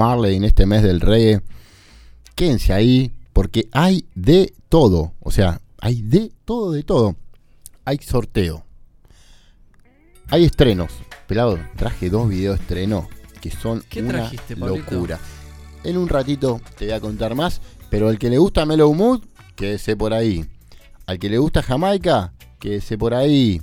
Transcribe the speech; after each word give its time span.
Marley 0.00 0.36
en 0.36 0.44
este 0.44 0.64
mes 0.64 0.82
del 0.82 1.02
reggae. 1.02 1.42
Quédense 2.34 2.72
ahí 2.72 3.12
porque 3.34 3.68
hay 3.72 4.06
de 4.14 4.54
todo. 4.70 5.12
O 5.20 5.30
sea, 5.30 5.60
hay 5.78 6.00
de 6.00 6.32
todo, 6.46 6.72
de 6.72 6.82
todo. 6.82 7.16
Hay 7.84 7.98
sorteo. 7.98 8.64
Hay 10.30 10.44
estrenos. 10.44 10.90
Pelado, 11.26 11.58
traje 11.76 12.08
dos 12.08 12.30
videos 12.30 12.58
estreno 12.58 13.06
que 13.40 13.50
son 13.50 13.82
¿Qué 13.88 14.00
una 14.00 14.12
trajiste, 14.12 14.56
locura. 14.56 15.18
En 15.82 15.96
un 15.96 16.08
ratito 16.08 16.60
te 16.78 16.86
voy 16.86 16.94
a 16.94 17.00
contar 17.00 17.34
más, 17.34 17.60
pero 17.88 18.08
al 18.08 18.18
que 18.18 18.30
le 18.30 18.38
gusta 18.38 18.66
Mellow 18.66 18.92
Mood, 18.94 19.22
quédese 19.56 19.96
por 19.96 20.12
ahí. 20.12 20.44
Al 21.06 21.18
que 21.18 21.28
le 21.28 21.38
gusta 21.38 21.62
Jamaica, 21.62 22.32
quédese 22.58 22.98
por 22.98 23.14
ahí. 23.14 23.60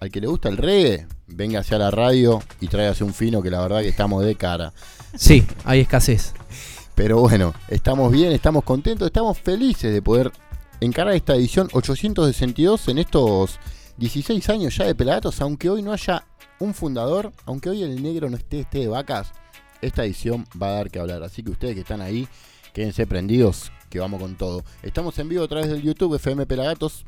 Al 0.00 0.10
que 0.10 0.20
le 0.20 0.26
gusta 0.26 0.48
el 0.48 0.56
reggae, 0.56 1.06
véngase 1.26 1.74
a 1.74 1.78
la 1.78 1.90
radio 1.90 2.42
y 2.60 2.66
tráigase 2.68 3.04
un 3.04 3.14
fino 3.14 3.42
que 3.42 3.50
la 3.50 3.60
verdad 3.60 3.80
que 3.80 3.88
estamos 3.88 4.24
de 4.24 4.34
cara. 4.34 4.72
Sí, 5.14 5.44
hay 5.64 5.80
escasez. 5.80 6.32
Pero 6.94 7.20
bueno, 7.20 7.54
estamos 7.68 8.12
bien, 8.12 8.32
estamos 8.32 8.64
contentos, 8.64 9.06
estamos 9.06 9.38
felices 9.38 9.92
de 9.92 10.02
poder 10.02 10.30
encarar 10.80 11.14
esta 11.14 11.34
edición 11.34 11.68
862 11.72 12.88
en 12.88 12.98
estos 12.98 13.58
16 13.96 14.48
años 14.50 14.76
ya 14.76 14.84
de 14.84 14.94
Pelagatos, 14.94 15.40
aunque 15.40 15.70
hoy 15.70 15.82
no 15.82 15.92
haya 15.92 16.24
un 16.58 16.74
fundador, 16.74 17.32
aunque 17.46 17.70
hoy 17.70 17.82
el 17.82 18.02
negro 18.02 18.28
no 18.28 18.36
esté, 18.36 18.60
esté 18.60 18.80
de 18.80 18.88
vacas, 18.88 19.32
esta 19.80 20.04
edición 20.04 20.46
va 20.60 20.68
a 20.68 20.72
dar 20.72 20.90
que 20.90 21.00
hablar. 21.00 21.22
Así 21.22 21.42
que 21.42 21.50
ustedes 21.50 21.74
que 21.74 21.80
están 21.80 22.02
ahí, 22.02 22.28
quédense 22.72 23.06
prendidos, 23.06 23.72
que 23.88 23.98
vamos 23.98 24.20
con 24.20 24.36
todo. 24.36 24.64
Estamos 24.82 25.18
en 25.18 25.28
vivo 25.28 25.44
a 25.44 25.48
través 25.48 25.68
del 25.68 25.82
YouTube 25.82 26.14
FM 26.14 26.46
Pelagatos. 26.46 27.04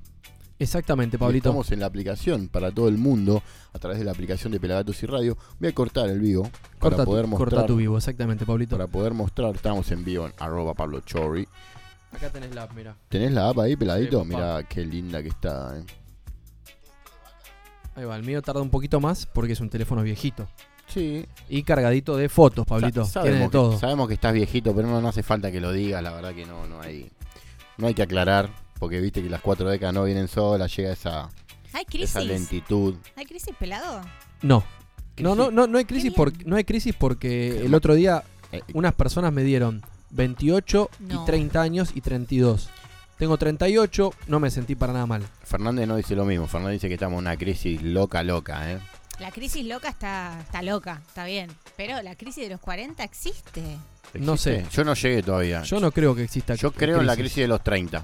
Exactamente, 0.62 1.18
Pablito. 1.18 1.48
Estamos 1.48 1.70
en 1.72 1.80
la 1.80 1.86
aplicación 1.86 2.48
para 2.48 2.70
todo 2.70 2.88
el 2.88 2.96
mundo, 2.98 3.42
a 3.72 3.78
través 3.78 3.98
de 3.98 4.04
la 4.04 4.12
aplicación 4.12 4.52
de 4.52 4.60
Pelagatos 4.60 5.02
y 5.02 5.06
Radio. 5.06 5.36
Voy 5.58 5.68
a 5.68 5.74
cortar 5.74 6.08
el 6.08 6.20
vivo 6.20 6.48
para 6.78 7.04
poder 7.04 7.24
tu, 7.24 7.30
mostrar. 7.30 7.50
corta 7.50 7.66
tu 7.66 7.76
vivo, 7.76 7.96
exactamente, 7.98 8.46
Pablito. 8.46 8.76
Para 8.76 8.86
poder 8.88 9.12
mostrar, 9.12 9.54
estamos 9.54 9.90
en 9.90 10.04
vivo 10.04 10.26
en 10.26 10.32
arroba 10.38 10.74
Pablo 10.74 11.00
Chorri. 11.00 11.48
Acá 12.12 12.30
tenés 12.30 12.54
la 12.54 12.62
app, 12.64 12.72
mira. 12.74 12.94
¿Tenés 13.08 13.32
la 13.32 13.48
app 13.48 13.58
ahí, 13.58 13.74
peladito? 13.74 14.22
Sí. 14.22 14.28
Mirá 14.28 14.62
qué 14.68 14.84
linda 14.84 15.22
que 15.22 15.28
está. 15.30 15.78
eh. 15.78 15.84
Ahí 17.94 18.04
va, 18.04 18.16
el 18.16 18.22
mío 18.22 18.40
tarda 18.40 18.62
un 18.62 18.70
poquito 18.70 19.00
más 19.00 19.26
porque 19.26 19.52
es 19.52 19.60
un 19.60 19.68
teléfono 19.68 20.02
viejito. 20.02 20.46
Sí, 20.86 21.26
Y 21.48 21.62
cargadito 21.62 22.16
de 22.16 22.28
fotos, 22.28 22.66
Pablito. 22.66 23.04
Sa- 23.04 23.22
sabemos, 23.22 23.50
todo. 23.50 23.72
que, 23.72 23.78
sabemos 23.78 24.08
que 24.08 24.14
estás 24.14 24.32
viejito, 24.32 24.74
pero 24.74 24.88
no, 24.88 25.00
no 25.00 25.08
hace 25.08 25.22
falta 25.22 25.50
que 25.50 25.60
lo 25.60 25.72
digas. 25.72 26.02
La 26.02 26.12
verdad 26.12 26.34
que 26.34 26.44
no, 26.44 26.66
no 26.66 26.80
hay, 26.80 27.10
no 27.78 27.86
hay 27.86 27.94
que 27.94 28.02
aclarar, 28.02 28.50
porque 28.82 29.00
viste 29.00 29.22
que 29.22 29.30
las 29.30 29.40
cuatro 29.40 29.70
décadas 29.70 29.94
no 29.94 30.02
vienen 30.02 30.26
solas, 30.26 30.74
llega 30.76 30.90
esa, 30.90 31.26
Hay 31.72 31.82
esa 31.82 32.18
crisis. 32.18 32.24
lentitud. 32.26 32.96
Hay 33.14 33.24
crisis 33.26 33.54
pelado. 33.56 34.00
No. 34.42 34.56
No, 34.58 34.64
Crisis. 35.14 35.36
no, 35.36 35.50
no, 35.52 35.66
no 35.68 35.78
hay 35.78 35.84
crisis 35.84 36.12
porque 36.12 36.44
no 36.46 36.56
hay 36.56 36.64
crisis 36.64 36.92
porque 36.98 37.64
el 37.64 37.74
otro 37.76 37.94
día 37.94 38.24
Eh, 38.50 38.60
unas 38.74 38.92
personas 38.94 39.32
me 39.32 39.44
dieron 39.44 39.82
28 40.10 40.90
No. 40.98 41.22
y 41.22 41.26
30 41.26 41.62
años 41.62 41.90
y 41.94 42.00
32. 42.00 42.70
Tengo 43.18 43.36
38, 43.38 44.10
no 44.26 44.40
me 44.40 44.50
sentí 44.50 44.74
para 44.74 44.92
nada 44.92 45.06
mal. 45.06 45.22
Fernández 45.44 45.86
no 45.86 45.94
dice 45.94 46.16
lo 46.16 46.24
mismo. 46.24 46.48
Fernández 46.48 46.80
dice 46.80 46.88
que 46.88 46.94
estamos 46.94 47.14
en 47.18 47.26
una 47.26 47.36
crisis 47.36 47.80
loca, 47.82 48.24
loca, 48.24 48.68
¿eh? 48.72 48.80
La 49.20 49.30
crisis 49.30 49.64
loca 49.64 49.90
está, 49.90 50.40
está 50.40 50.60
loca, 50.60 51.00
está 51.06 51.24
bien. 51.24 51.52
Pero 51.76 52.02
la 52.02 52.16
crisis 52.16 52.42
de 52.42 52.50
los 52.50 52.60
40 52.60 53.04
existe. 53.04 53.62
No 54.14 54.36
sé. 54.36 54.66
Yo 54.72 54.82
no 54.82 54.94
llegué 54.94 55.22
todavía. 55.22 55.62
Yo 55.62 55.78
no 55.78 55.92
creo 55.92 56.16
que 56.16 56.24
exista 56.24 56.56
Yo 56.56 56.72
creo 56.72 56.98
en 57.00 57.06
la 57.06 57.14
crisis 57.14 57.36
de 57.36 57.46
los 57.48 57.62
30. 57.62 58.02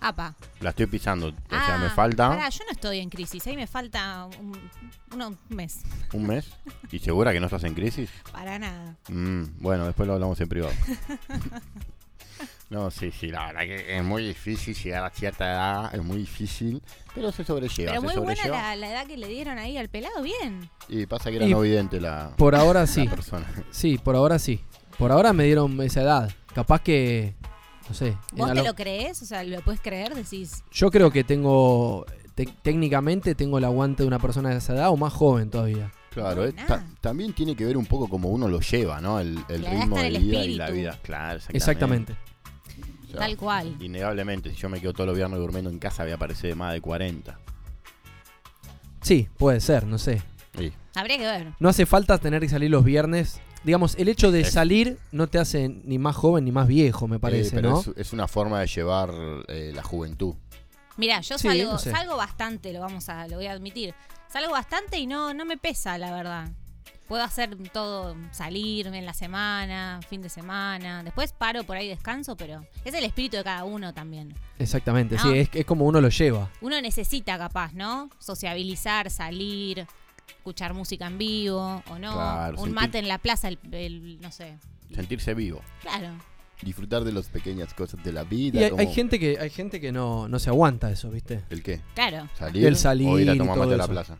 Apa. 0.00 0.34
La 0.60 0.70
estoy 0.70 0.86
pisando. 0.86 1.28
O 1.28 1.30
sea, 1.48 1.76
Ah, 1.76 1.78
me 1.78 1.90
falta 1.90 2.28
Pará, 2.28 2.48
yo 2.48 2.64
no 2.64 2.72
estoy 2.72 2.98
en 3.00 3.08
crisis. 3.10 3.46
Ahí 3.46 3.56
me 3.56 3.66
falta 3.66 4.26
un, 4.40 5.38
mes. 5.48 5.80
un 6.12 6.26
mes. 6.26 6.46
¿Y 6.92 6.98
segura 6.98 7.32
que 7.32 7.40
no 7.40 7.46
estás 7.46 7.64
en 7.64 7.74
crisis? 7.74 8.10
Para 8.32 8.58
nada. 8.58 8.96
Mm, 9.08 9.44
bueno, 9.58 9.86
después 9.86 10.06
lo 10.06 10.14
hablamos 10.14 10.40
en 10.40 10.48
privado. 10.48 10.74
no, 12.70 12.90
sí, 12.90 13.10
sí, 13.12 13.28
la 13.28 13.46
verdad 13.46 13.60
que 13.62 13.96
es 13.98 14.04
muy 14.04 14.26
difícil 14.26 14.74
llegar 14.74 15.04
a 15.04 15.10
cierta 15.10 15.50
edad, 15.50 15.94
es 15.94 16.02
muy 16.02 16.18
difícil, 16.18 16.82
pero 17.14 17.32
se 17.32 17.44
sobrelleva, 17.44 17.92
Pero 17.92 18.00
se 18.02 18.06
muy 18.16 18.24
buena 18.24 18.48
la, 18.48 18.76
la 18.76 18.90
edad 18.90 19.06
que 19.06 19.16
le 19.16 19.28
dieron 19.28 19.58
ahí 19.58 19.78
al 19.78 19.88
pelado, 19.88 20.22
bien. 20.22 20.68
Y 20.88 21.06
pasa 21.06 21.30
que 21.30 21.36
era 21.36 21.46
Y 21.46 21.50
no 21.52 21.60
vidente 21.60 22.00
la, 22.00 22.32
Por 22.36 22.54
ahora 22.54 22.80
la 22.80 22.86
sí. 22.86 23.06
persona. 23.08 23.46
Sí, 23.70 23.98
por 23.98 24.16
ahora 24.16 24.38
sí. 24.38 24.60
Por 24.98 25.12
ahora 25.12 25.32
me 25.32 25.44
dieron 25.44 25.80
esa 25.82 26.02
edad. 26.02 26.30
Capaz 26.54 26.80
que. 26.82 27.34
No 27.88 27.94
sé. 27.94 28.16
¿Vos 28.32 28.48
te 28.50 28.54
lo- 28.56 28.64
lo 28.64 28.74
crees? 28.74 29.22
O 29.22 29.26
sea, 29.26 29.42
¿lo 29.44 29.60
puedes 29.62 29.80
creer? 29.80 30.14
Decís, 30.14 30.62
Yo 30.72 30.90
creo 30.90 31.10
que 31.10 31.22
tengo. 31.24 32.04
te- 32.34 32.46
técnicamente 32.62 33.34
tengo 33.34 33.58
el 33.58 33.64
aguante 33.64 34.02
de 34.02 34.06
una 34.08 34.18
persona 34.18 34.50
de 34.50 34.56
esa 34.58 34.74
edad 34.74 34.90
o 34.90 34.96
más 34.96 35.12
joven 35.12 35.50
todavía. 35.50 35.92
Claro, 36.10 36.42
Buena. 36.42 36.66
ta- 36.66 36.84
también 37.00 37.32
tiene 37.34 37.54
que 37.54 37.64
ver 37.64 37.76
un 37.76 37.86
poco 37.86 38.08
como 38.08 38.30
uno 38.30 38.48
lo 38.48 38.60
lleva, 38.60 39.00
¿no? 39.00 39.20
El, 39.20 39.36
ritmo 39.48 39.96
de 39.98 40.06
el 40.08 40.18
vida 40.22 40.44
y 40.44 40.54
la 40.54 40.70
vida. 40.70 40.98
Claro, 41.02 41.40
Exactamente. 41.50 42.14
O 43.04 43.08
sea, 43.10 43.20
tal 43.20 43.36
cual. 43.36 43.76
Innegablemente, 43.80 44.50
si 44.50 44.56
yo 44.56 44.68
me 44.68 44.80
quedo 44.80 44.92
todos 44.92 45.06
los 45.08 45.16
viernes 45.16 45.38
durmiendo 45.38 45.70
en 45.70 45.78
casa, 45.78 46.02
voy 46.02 46.12
a 46.12 46.16
aparecer 46.16 46.50
de 46.50 46.56
más 46.56 46.72
de 46.72 46.80
40. 46.80 47.38
Sí, 49.02 49.28
puede 49.38 49.60
ser, 49.60 49.86
no 49.86 49.98
sé. 49.98 50.22
Habría 50.94 51.18
que 51.18 51.26
ver. 51.26 51.52
No 51.60 51.68
hace 51.68 51.84
falta 51.84 52.16
tener 52.16 52.40
que 52.40 52.48
salir 52.48 52.70
los 52.70 52.82
viernes. 52.82 53.38
Digamos, 53.66 53.96
el 53.96 54.08
hecho 54.08 54.30
de 54.30 54.42
Es- 54.42 54.52
salir 54.52 54.96
no 55.12 55.26
te 55.26 55.38
hace 55.38 55.68
ni 55.68 55.98
más 55.98 56.14
joven 56.16 56.44
ni 56.44 56.52
más 56.52 56.68
viejo, 56.68 57.08
me 57.08 57.16
Eh, 57.16 57.18
parece, 57.18 57.56
pero 57.56 57.70
¿no? 57.72 57.80
es, 57.80 57.88
es 57.96 58.12
una 58.12 58.28
forma 58.28 58.60
de 58.60 58.68
llevar 58.68 59.12
eh, 59.48 59.72
la 59.74 59.82
juventud. 59.82 60.34
Mira, 60.96 61.20
yo 61.20 61.36
Sí, 61.36 61.48
salgo, 61.48 61.72
no 61.72 61.78
sé. 61.78 61.90
salgo 61.90 62.16
bastante, 62.16 62.72
lo 62.72 62.80
vamos 62.80 63.08
a, 63.08 63.26
lo 63.28 63.36
voy 63.36 63.46
a 63.46 63.52
admitir. 63.52 63.92
Salgo 64.32 64.52
bastante 64.52 64.98
y 64.98 65.06
no, 65.08 65.34
no 65.34 65.44
me 65.44 65.56
pesa, 65.58 65.98
la 65.98 66.12
verdad. 66.12 66.48
Puedo 67.08 67.22
hacer 67.22 67.56
todo, 67.72 68.16
salir 68.32 68.86
en 68.88 69.04
la 69.04 69.14
semana, 69.14 70.00
fin 70.08 70.22
de 70.22 70.28
semana. 70.28 71.02
Después 71.04 71.32
paro 71.32 71.62
por 71.64 71.76
ahí 71.76 71.88
descanso, 71.88 72.36
pero 72.36 72.64
es 72.84 72.94
el 72.94 73.04
espíritu 73.04 73.36
de 73.36 73.44
cada 73.44 73.64
uno 73.64 73.92
también. 73.92 74.32
Exactamente, 74.58 75.16
No. 75.16 75.22
sí, 75.22 75.38
es, 75.38 75.48
es 75.52 75.64
como 75.66 75.84
uno 75.86 76.00
lo 76.00 76.08
lleva. 76.08 76.50
Uno 76.60 76.80
necesita 76.80 77.36
capaz, 77.36 77.72
¿no? 77.74 78.10
Sociabilizar, 78.18 79.10
salir, 79.10 79.86
escuchar 80.46 80.74
música 80.74 81.08
en 81.08 81.18
vivo 81.18 81.82
o 81.90 81.98
no. 81.98 82.12
Claro, 82.12 82.52
un 82.58 82.66
sentir- 82.68 82.74
mate 82.74 82.98
en 82.98 83.08
la 83.08 83.18
plaza, 83.18 83.48
el, 83.48 83.58
el- 83.72 84.20
no 84.20 84.30
sé. 84.30 84.56
Sentirse 84.94 85.34
vivo. 85.34 85.60
Claro. 85.82 86.10
Disfrutar 86.62 87.02
de 87.02 87.12
las 87.12 87.28
pequeñas 87.28 87.74
cosas 87.74 88.02
de 88.04 88.12
la 88.12 88.22
Y 88.22 88.26
vida. 88.26 88.60
hay, 88.60 88.70
como- 88.70 88.80
hay 88.80 88.94
gente 88.94 89.18
que 89.18 89.38
hay 89.40 89.50
gente 89.50 89.80
que 89.80 89.90
no, 89.90 90.28
no 90.28 90.38
se 90.38 90.48
aguanta 90.50 90.88
eso, 90.90 91.10
¿viste? 91.10 91.42
¿El 91.50 91.64
qué? 91.64 91.80
Claro. 91.94 92.28
¿Salir? 92.38 92.64
El 92.64 92.76
salir 92.76 93.08
o 93.08 93.18
ir 93.18 93.28
a 93.28 93.34
y 93.34 93.38
tomar 93.38 93.58
mate 93.58 93.74
a 93.74 93.76
la 93.76 93.88
plaza. 93.88 94.18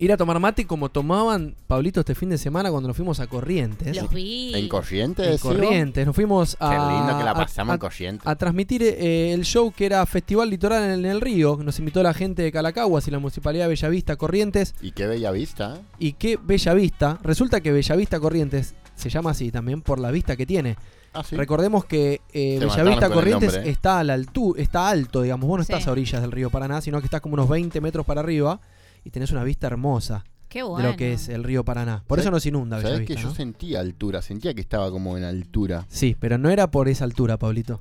Ir 0.00 0.12
a 0.12 0.16
tomar 0.16 0.38
mate 0.38 0.64
como 0.64 0.90
tomaban 0.90 1.56
Pablito 1.66 1.98
este 2.00 2.14
fin 2.14 2.28
de 2.28 2.38
semana 2.38 2.70
cuando 2.70 2.86
nos 2.86 2.96
fuimos 2.96 3.18
a 3.18 3.26
Corrientes. 3.26 3.96
Los 3.96 4.08
vi. 4.10 4.52
¿En 4.54 4.68
Corrientes? 4.68 5.26
En 5.26 5.38
Corrientes, 5.38 6.06
nos 6.06 6.14
fuimos 6.14 6.56
a, 6.60 6.70
Qué 6.70 6.76
lindo 6.94 7.18
que 7.18 7.24
la 7.24 7.34
pasamos 7.34 7.72
a- 7.72 7.74
en 7.74 7.80
Corrientes. 7.80 8.26
a 8.28 8.36
transmitir 8.36 8.82
eh, 8.84 9.32
el 9.32 9.44
show 9.44 9.72
que 9.72 9.86
era 9.86 10.06
Festival 10.06 10.50
Litoral 10.50 10.84
en 10.84 10.90
el, 10.90 11.04
en 11.04 11.10
el 11.10 11.20
Río. 11.20 11.58
Nos 11.64 11.80
invitó 11.80 12.00
la 12.04 12.14
gente 12.14 12.42
de 12.42 12.52
Calacaguas 12.52 13.08
y 13.08 13.10
la 13.10 13.18
Municipalidad 13.18 13.64
de 13.64 13.70
Bellavista 13.74 14.14
Corrientes. 14.14 14.76
Y 14.80 14.92
qué 14.92 15.08
bella 15.08 15.32
vista. 15.32 15.74
¿eh? 15.76 15.80
Y 15.98 16.12
qué 16.12 16.38
Bellavista. 16.40 17.18
Resulta 17.24 17.60
que 17.60 17.72
Bellavista 17.72 18.20
Corrientes 18.20 18.76
se 18.94 19.10
llama 19.10 19.30
así 19.30 19.50
también 19.50 19.82
por 19.82 19.98
la 19.98 20.12
vista 20.12 20.36
que 20.36 20.46
tiene. 20.46 20.76
Ah, 21.12 21.24
sí. 21.24 21.34
Recordemos 21.34 21.84
que 21.86 22.20
eh, 22.32 22.58
Bellavista 22.60 23.10
Corrientes 23.10 23.52
nombre, 23.54 23.68
¿eh? 23.68 23.72
está 23.72 23.98
a 23.98 24.04
la 24.04 24.14
altura, 24.14 24.62
está 24.62 24.88
alto, 24.90 25.22
digamos. 25.22 25.48
Vos 25.48 25.58
no 25.58 25.64
Sí. 25.64 25.72
estás 25.72 25.88
a 25.88 25.90
orillas 25.90 26.20
del 26.22 26.30
río 26.30 26.50
Paraná, 26.50 26.80
sino 26.82 27.00
que 27.00 27.06
estás 27.06 27.20
como 27.20 27.34
unos 27.34 27.48
20 27.48 27.80
metros 27.80 28.06
para 28.06 28.20
arriba 28.20 28.60
y 29.04 29.10
tenés 29.10 29.30
una 29.32 29.44
vista 29.44 29.66
hermosa 29.66 30.24
Qué 30.48 30.62
bueno. 30.62 30.86
de 30.86 30.92
lo 30.92 30.96
que 30.96 31.12
es 31.12 31.28
el 31.28 31.44
río 31.44 31.64
Paraná. 31.64 32.02
Por 32.06 32.18
¿Sabés- 32.18 32.22
eso 32.22 32.30
nos 32.30 32.46
inunda 32.46 32.80
¿Sabes 32.80 33.06
que 33.06 33.16
yo 33.16 33.28
¿no? 33.28 33.34
sentía 33.34 33.80
altura? 33.80 34.22
Sentía 34.22 34.54
que 34.54 34.60
estaba 34.60 34.90
como 34.90 35.16
en 35.18 35.24
altura. 35.24 35.84
Sí, 35.88 36.16
pero 36.18 36.38
no 36.38 36.48
era 36.50 36.70
por 36.70 36.88
esa 36.88 37.04
altura, 37.04 37.36
Pablito. 37.38 37.80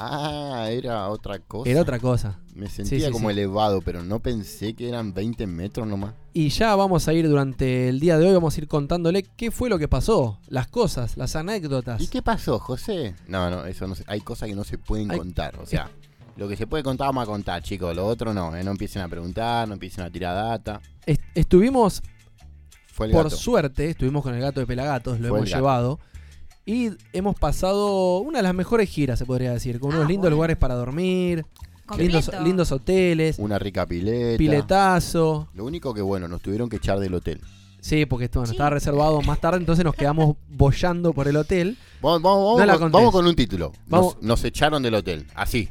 Ah, 0.00 0.68
era 0.70 1.08
otra 1.08 1.40
cosa. 1.40 1.68
Era 1.68 1.80
otra 1.80 1.98
cosa. 1.98 2.38
Me 2.54 2.68
sentía 2.68 3.06
sí, 3.06 3.12
como 3.12 3.28
sí. 3.30 3.32
elevado, 3.32 3.80
pero 3.80 4.04
no 4.04 4.20
pensé 4.20 4.74
que 4.74 4.88
eran 4.88 5.12
20 5.12 5.46
metros 5.48 5.88
nomás. 5.88 6.14
Y 6.32 6.50
ya 6.50 6.76
vamos 6.76 7.08
a 7.08 7.12
ir 7.14 7.28
durante 7.28 7.88
el 7.88 7.98
día 7.98 8.16
de 8.16 8.26
hoy, 8.28 8.32
vamos 8.32 8.56
a 8.56 8.60
ir 8.60 8.68
contándole 8.68 9.24
qué 9.24 9.50
fue 9.50 9.68
lo 9.68 9.76
que 9.76 9.88
pasó, 9.88 10.38
las 10.46 10.68
cosas, 10.68 11.16
las 11.16 11.34
anécdotas. 11.34 12.00
¿Y 12.00 12.06
qué 12.06 12.22
pasó, 12.22 12.60
José? 12.60 13.16
No, 13.26 13.50
no, 13.50 13.64
eso 13.66 13.88
no 13.88 13.96
se- 13.96 14.04
hay 14.06 14.20
cosas 14.20 14.48
que 14.48 14.54
no 14.54 14.62
se 14.62 14.78
pueden 14.78 15.10
Hay- 15.10 15.18
contar. 15.18 15.58
O 15.60 15.66
sea, 15.66 15.90
lo 16.38 16.48
que 16.48 16.56
se 16.56 16.66
puede 16.66 16.82
contar 16.82 17.08
vamos 17.08 17.24
a 17.24 17.26
contar, 17.26 17.62
chicos. 17.62 17.94
Lo 17.94 18.06
otro 18.06 18.32
no, 18.32 18.54
eh, 18.56 18.62
no 18.64 18.70
empiecen 18.70 19.02
a 19.02 19.08
preguntar, 19.08 19.66
no 19.68 19.74
empiecen 19.74 20.04
a 20.04 20.10
tirar 20.10 20.34
data. 20.34 20.80
Est- 21.04 21.20
estuvimos, 21.34 22.02
Fue 22.92 23.06
el 23.06 23.12
por 23.12 23.24
gato. 23.24 23.36
suerte, 23.36 23.90
estuvimos 23.90 24.22
con 24.22 24.34
el 24.34 24.40
gato 24.40 24.60
de 24.60 24.66
Pelagatos, 24.66 25.20
lo 25.20 25.28
Fue 25.28 25.38
hemos 25.38 25.50
llevado. 25.50 25.98
Y 26.64 26.90
hemos 27.12 27.34
pasado 27.38 28.18
una 28.18 28.38
de 28.38 28.42
las 28.42 28.54
mejores 28.54 28.88
giras, 28.88 29.18
se 29.18 29.26
podría 29.26 29.52
decir, 29.52 29.80
con 29.80 29.92
Ah, 29.92 29.96
unos 29.96 30.08
lindos 30.08 30.22
bueno. 30.24 30.36
lugares 30.36 30.56
para 30.58 30.74
dormir, 30.74 31.44
lindos, 31.96 32.30
lindos 32.44 32.70
hoteles, 32.72 33.38
Una 33.38 33.58
rica 33.58 33.86
pileta. 33.86 34.36
piletazo. 34.38 35.48
Lo 35.54 35.64
único 35.64 35.94
que 35.94 36.02
bueno, 36.02 36.28
nos 36.28 36.40
tuvieron 36.42 36.68
que 36.68 36.76
echar 36.76 36.98
del 37.00 37.14
hotel. 37.14 37.40
Sí, 37.80 38.04
porque 38.06 38.28
bueno, 38.34 38.46
Sí. 38.46 38.52
estaba 38.52 38.70
reservado 38.70 39.22
más 39.22 39.40
tarde, 39.40 39.58
entonces 39.58 39.84
nos 39.84 39.94
quedamos 39.94 40.36
bollando 40.48 41.12
por 41.14 41.26
el 41.28 41.36
hotel. 41.36 41.78
Vamos, 42.02 42.20
No 42.22 42.28
con, 42.28 42.66
contés. 42.78 42.92
vamos 42.92 43.12
con 43.12 43.26
un 43.26 43.34
título. 43.34 43.72
Nos 44.20 44.44
echaron 44.44 44.82
del 44.82 44.94
hotel. 44.94 45.26
Así. 45.34 45.68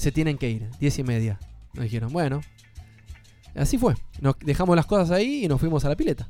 Se 0.00 0.10
tienen 0.12 0.38
que 0.38 0.48
ir, 0.48 0.70
diez 0.80 0.98
y 0.98 1.02
media. 1.04 1.38
Nos 1.74 1.84
dijeron, 1.84 2.10
bueno. 2.12 2.40
Así 3.54 3.76
fue. 3.76 3.94
Nos 4.20 4.34
dejamos 4.38 4.74
las 4.76 4.86
cosas 4.86 5.10
ahí 5.10 5.44
y 5.44 5.48
nos 5.48 5.60
fuimos 5.60 5.84
a 5.84 5.88
la 5.90 5.96
pileta. 5.96 6.26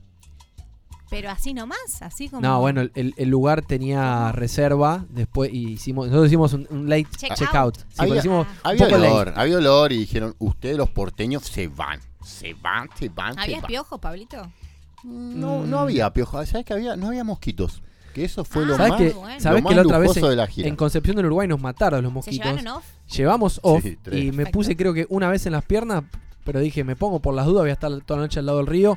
Pero 1.09 1.31
así 1.31 1.55
nomás, 1.55 1.79
así 2.03 2.29
como. 2.29 2.43
No, 2.43 2.61
bueno, 2.61 2.83
el- 2.95 3.15
lugar 3.29 3.63
tenía 3.63 4.33
reserva. 4.33 5.05
Después 5.11 5.53
y 5.53 5.73
hicimos, 5.73 6.07
nosotros 6.07 6.27
hicimos 6.29 6.53
un, 6.53 6.67
un 6.71 6.89
late 6.89 7.07
Check 7.17 7.35
checkout. 7.35 7.79
Sí, 7.79 7.85
Había- 7.99 8.17
hicimos 8.17 8.47
un 8.47 8.53
Había 8.65 8.85
poco 8.87 8.99
late. 8.99 9.13
olor, 9.13 9.33
había 9.37 9.57
olor 9.59 9.93
y 9.93 9.99
dijeron, 9.99 10.35
ustedes 10.41 10.77
los 10.77 10.91
porteños 10.91 11.45
se 11.45 11.69
van, 11.69 12.01
se 12.25 12.55
van, 12.55 12.89
se 12.97 13.09
van, 13.09 13.35
se 13.35 13.41
¿Habías 13.41 13.63
van. 13.63 13.69
piojo, 13.69 13.99
Pablito? 13.99 14.53
No, 15.05 15.65
no 15.65 15.79
había 15.81 16.13
piojo, 16.13 16.45
¿sabes 16.47 16.65
que 16.67 16.73
había? 16.75 16.97
No 16.97 17.07
había 17.09 17.23
mosquitos. 17.25 17.83
Que 18.15 18.25
eso 18.25 18.45
fue 18.45 18.67
lo 18.67 18.77
¿Sabes 18.77 18.91
más, 18.91 18.99
que, 19.01 19.11
bueno. 19.11 19.41
¿sabes 19.41 19.63
lo 19.63 19.69
que 19.69 19.75
la 19.77 19.83
otra 19.83 19.99
vez 19.99 20.17
en, 20.17 20.23
de 20.29 20.37
la 20.37 20.47
gira. 20.47 20.69
en 20.69 20.77
Concepción 20.77 21.17
del 21.17 21.27
Uruguay 21.27 21.47
nos 21.49 21.61
mataron 21.61 22.03
los 22.03 22.11
¿Se 22.11 22.15
mosquitos? 22.15 22.47
llevaron 22.47 22.67
off? 22.69 22.85
Llevamos 23.17 23.61
off 23.63 23.83
Sí, 23.85 23.99
y 24.13 24.33
me 24.33 24.47
puse 24.47 24.77
creo 24.77 24.93
que 24.95 25.07
una 25.09 25.29
vez 25.29 25.47
en 25.47 25.53
las 25.53 25.65
piernas, 25.65 26.05
pero 26.45 26.61
dije, 26.61 26.83
me 26.85 26.97
pongo 26.97 27.21
por 27.21 27.35
las 27.35 27.47
dudas, 27.47 27.63
voy 27.63 27.71
a 27.71 27.75
estar 27.75 27.91
toda 28.03 28.19
la 28.21 28.25
noche 28.25 28.41
al 28.41 28.47
lado 28.47 28.59
del 28.59 28.67
río. 28.67 28.97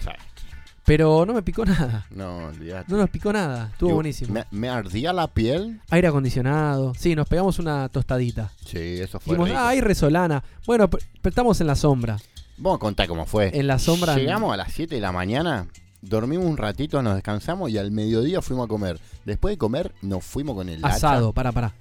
Pero 0.85 1.25
no 1.25 1.33
me 1.33 1.41
picó 1.43 1.63
nada. 1.65 2.05
no, 2.11 2.47
olvidate. 2.47 2.91
No 2.91 2.97
nos 2.97 3.09
picó 3.09 3.31
nada. 3.31 3.69
Estuvo 3.71 3.89
Yo- 3.91 3.95
buenísimo. 3.95 4.33
Me, 4.33 4.45
me 4.51 4.67
ardía 4.67 5.13
la 5.13 5.27
piel. 5.27 5.79
Aire 5.89 6.09
acondicionado. 6.09 6.93
Sí, 6.97 7.15
nos 7.15 7.27
pegamos 7.29 7.57
una 7.59 7.87
tostadita. 7.87 8.51
Sí, 8.65 8.99
eso 8.99 9.19
fue 9.21 9.31
Dijimos, 9.35 9.49
rico. 9.49 9.59
ah, 9.61 9.69
hay 9.69 9.79
resolana. 9.79 10.43
Bueno, 10.65 10.89
pero 10.89 11.03
estamos 11.23 11.61
en 11.61 11.67
la 11.67 11.75
sombra. 11.75 12.17
Vamos 12.57 12.77
a 12.77 12.79
contar 12.79 13.07
cómo 13.07 13.25
fue. 13.25 13.57
En 13.57 13.67
la 13.67 13.79
sombra. 13.79 14.15
Llegamos 14.15 14.53
a 14.53 14.57
las 14.57 14.73
7 14.73 14.95
de 14.95 14.99
la 15.01 15.13
mañana, 15.13 15.67
dormimos 16.03 16.45
un 16.45 16.57
ratito, 16.57 17.01
nos 17.01 17.15
descansamos 17.15 17.69
y 17.71 17.77
al 17.77 17.91
mediodía 17.91 18.41
fuimos 18.41 18.65
a 18.65 18.67
comer. 18.67 18.99
Después 19.25 19.53
de 19.53 19.57
comer, 19.57 19.93
nos 20.01 20.23
fuimos 20.23 20.55
con 20.55 20.69
el 20.69 20.83
hacha. 20.83 20.95
Asado, 20.95 21.33
para, 21.33 21.51
para. 21.51 21.73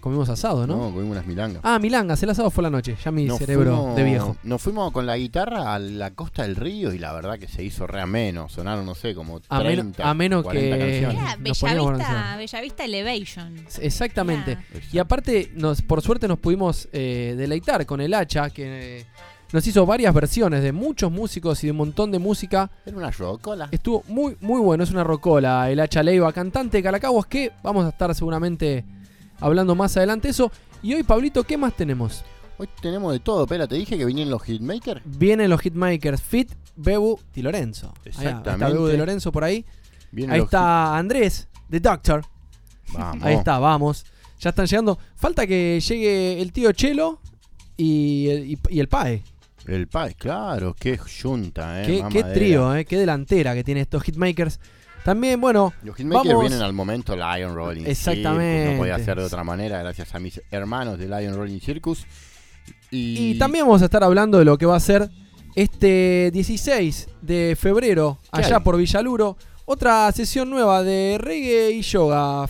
Comimos 0.00 0.28
asado, 0.28 0.66
¿no? 0.66 0.76
No, 0.76 0.82
comimos 0.92 1.12
unas 1.12 1.26
milangas. 1.26 1.62
Ah, 1.64 1.78
milangas, 1.78 2.22
el 2.22 2.28
asado 2.28 2.50
fue 2.50 2.62
la 2.62 2.68
noche. 2.68 2.94
Ya 3.02 3.10
mi 3.10 3.24
Nos 3.24 3.38
cerebro 3.38 3.74
fuimos- 3.74 3.96
de 3.96 4.04
viejo. 4.04 4.36
Nos 4.42 4.60
fuimos 4.60 4.92
con 4.92 5.06
la 5.06 5.16
guitarra 5.16 5.74
a 5.74 5.78
la 5.78 6.10
costa 6.10 6.42
del 6.42 6.56
río 6.56 6.92
y 6.92 6.98
la 6.98 7.14
verdad 7.14 7.38
que 7.38 7.48
se 7.48 7.64
hizo 7.64 7.86
re 7.86 8.02
ameno. 8.02 8.50
Sonaron, 8.50 8.84
no 8.84 8.94
sé, 8.94 9.14
como 9.14 9.40
30, 9.40 9.56
A 9.56 9.62
menos- 9.62 10.00
a 10.00 10.12
menos 10.14 10.42
40 10.44 10.76
que- 10.76 10.82
canciones. 11.00 11.18
Era 11.22 11.36
Nos 11.38 11.58
poníamos 11.58 11.92
Bellavista. 11.92 12.36
Bellavista 12.36 12.84
Elevation. 12.84 13.56
Exactamente. 13.80 14.58
Y 14.92 14.98
aparte, 14.98 15.50
nos, 15.54 15.80
por 15.80 16.02
suerte 16.02 16.28
nos 16.28 16.38
pudimos 16.38 16.86
eh, 16.92 17.34
deleitar 17.38 17.86
con 17.86 18.02
el 18.02 18.12
hacha, 18.12 18.50
que 18.50 18.98
eh, 19.00 19.06
nos 19.54 19.64
hizo 19.66 19.86
varias 19.86 20.12
versiones 20.12 20.62
de 20.62 20.72
muchos 20.72 21.10
músicos 21.12 21.62
y 21.62 21.68
de 21.68 21.70
un 21.70 21.76
montón 21.78 22.10
de 22.10 22.18
música. 22.18 22.70
Era 22.84 22.96
una 22.96 23.10
rocola. 23.12 23.68
Estuvo 23.70 24.02
muy, 24.08 24.36
muy 24.40 24.60
bueno. 24.60 24.82
Es 24.84 24.90
una 24.90 25.04
rocola, 25.04 25.70
el 25.70 25.78
hacha 25.78 26.02
Leiva, 26.02 26.32
cantante 26.32 26.78
de 26.78 26.82
Calacaguas, 26.82 27.26
que 27.26 27.52
vamos 27.62 27.86
a 27.86 27.90
estar 27.90 28.12
seguramente 28.14 28.84
hablando 29.40 29.74
más 29.76 29.96
adelante 29.96 30.28
eso. 30.28 30.50
Y 30.82 30.92
hoy, 30.94 31.04
Pablito, 31.04 31.44
¿qué 31.44 31.56
más 31.56 31.74
tenemos? 31.76 32.24
Hoy 32.58 32.68
tenemos 32.82 33.12
de 33.12 33.20
todo, 33.20 33.46
Pela. 33.46 33.66
Te 33.68 33.76
dije 33.76 33.96
que 33.96 34.04
vinieron 34.04 34.30
los 34.32 34.42
hitmakers. 34.42 35.00
Vienen 35.04 35.48
los 35.50 35.60
hitmakers 35.60 36.20
Fit, 36.20 36.52
Bebu 36.76 37.18
y 37.34 37.42
Lorenzo. 37.42 37.86
Ahí 37.86 37.92
está, 38.06 38.08
Exactamente. 38.08 38.50
está 38.64 38.68
Bebu 38.74 38.86
de 38.86 38.96
Lorenzo 38.98 39.30
por 39.32 39.44
ahí. 39.44 39.64
Vienen 40.10 40.34
Ahí 40.34 40.40
está 40.42 40.96
Andrés, 40.96 41.48
The 41.70 41.78
Doctor. 41.80 42.22
Vamos. 42.92 43.24
Ahí 43.24 43.34
está, 43.36 43.58
vamos. 43.60 44.04
Ya 44.40 44.50
están 44.50 44.66
llegando. 44.66 44.98
Falta 45.14 45.46
que 45.46 45.80
llegue 45.80 46.42
el 46.42 46.52
tío 46.52 46.72
Chelo 46.72 47.20
y 47.76 48.28
el, 48.28 48.50
y- 48.50 48.58
y 48.68 48.80
el 48.80 48.88
PAE. 48.88 49.22
El 49.66 49.86
Pais, 49.88 50.14
claro. 50.16 50.74
Qué 50.78 50.98
junta, 50.98 51.82
eh. 51.82 52.04
qué, 52.10 52.22
trío, 52.24 52.74
eh, 52.74 52.84
qué 52.84 52.98
delantera 52.98 53.54
que 53.54 53.64
tiene 53.64 53.80
estos 53.82 54.02
hitmakers. 54.02 54.60
También, 55.04 55.40
bueno, 55.40 55.72
Los 55.82 55.96
hitmakers 55.96 56.28
Vamos- 56.28 56.40
vienen 56.42 56.62
al 56.62 56.72
momento 56.72 57.14
Lion 57.14 57.54
Rolling 57.54 57.84
Exactamente. 57.86 58.62
Circus. 58.62 58.72
No 58.74 58.78
podía 58.78 58.98
ser 59.04 59.18
de 59.18 59.24
otra 59.24 59.44
manera, 59.44 59.78
gracias 59.80 60.14
a 60.14 60.18
mis 60.18 60.40
hermanos 60.50 60.98
de 60.98 61.06
Lion 61.08 61.34
Rolling 61.36 61.60
Circus. 61.60 62.06
Y, 62.90 63.32
y 63.32 63.38
también 63.38 63.66
vamos 63.66 63.82
a 63.82 63.86
estar 63.86 64.02
hablando 64.02 64.38
de 64.38 64.44
lo 64.46 64.56
que 64.56 64.64
va 64.66 64.76
a 64.76 64.80
ser 64.80 65.10
este 65.54 66.30
16 66.32 67.08
de 67.22 67.56
febrero, 67.60 68.18
¿Qué 68.32 68.40
allá 68.40 68.56
hay? 68.56 68.62
por 68.62 68.76
Villaluro. 68.76 69.36
Otra 69.66 70.10
sesión 70.12 70.50
nueva 70.50 70.82
de 70.82 71.16
reggae 71.20 71.70
y 71.72 71.82
yoga. 71.82 72.48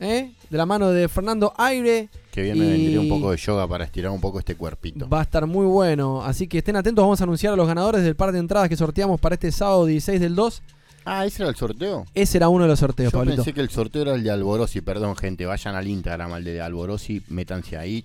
¿eh? 0.00 0.32
De 0.50 0.56
la 0.56 0.64
mano 0.66 0.90
de 0.90 1.08
Fernando 1.08 1.52
Aire. 1.58 2.08
Que 2.30 2.42
bien 2.42 2.58
me 2.58 2.66
vendría 2.66 3.00
un 3.00 3.08
poco 3.08 3.30
de 3.30 3.36
yoga 3.36 3.66
para 3.68 3.84
estirar 3.84 4.10
un 4.12 4.20
poco 4.20 4.38
este 4.38 4.54
cuerpito. 4.54 5.08
Va 5.08 5.20
a 5.20 5.22
estar 5.22 5.46
muy 5.46 5.66
bueno. 5.66 6.22
Así 6.22 6.46
que 6.46 6.58
estén 6.58 6.76
atentos. 6.76 7.02
Vamos 7.02 7.20
a 7.20 7.24
anunciar 7.24 7.52
a 7.52 7.56
los 7.56 7.66
ganadores 7.66 8.02
del 8.02 8.16
par 8.16 8.32
de 8.32 8.38
entradas 8.38 8.68
que 8.68 8.76
sorteamos 8.76 9.20
para 9.20 9.34
este 9.34 9.52
sábado 9.52 9.84
16 9.86 10.20
del 10.20 10.34
2. 10.34 10.62
Ah, 11.04 11.24
¿ese 11.26 11.42
era 11.42 11.50
el 11.50 11.56
sorteo? 11.56 12.04
Ese 12.14 12.36
era 12.38 12.48
uno 12.48 12.64
de 12.64 12.68
los 12.68 12.78
sorteos, 12.78 13.12
Yo 13.12 13.18
Pablito. 13.18 13.36
pensé 13.36 13.52
que 13.54 13.60
el 13.60 13.70
sorteo 13.70 14.02
era 14.02 14.14
el 14.14 14.22
de 14.22 14.30
Alborosi. 14.30 14.80
Perdón, 14.82 15.16
gente, 15.16 15.46
vayan 15.46 15.74
al 15.74 15.86
Instagram, 15.86 16.32
al 16.34 16.44
de 16.44 16.60
Alborosi, 16.60 17.22
métanse 17.28 17.76
ahí. 17.78 18.04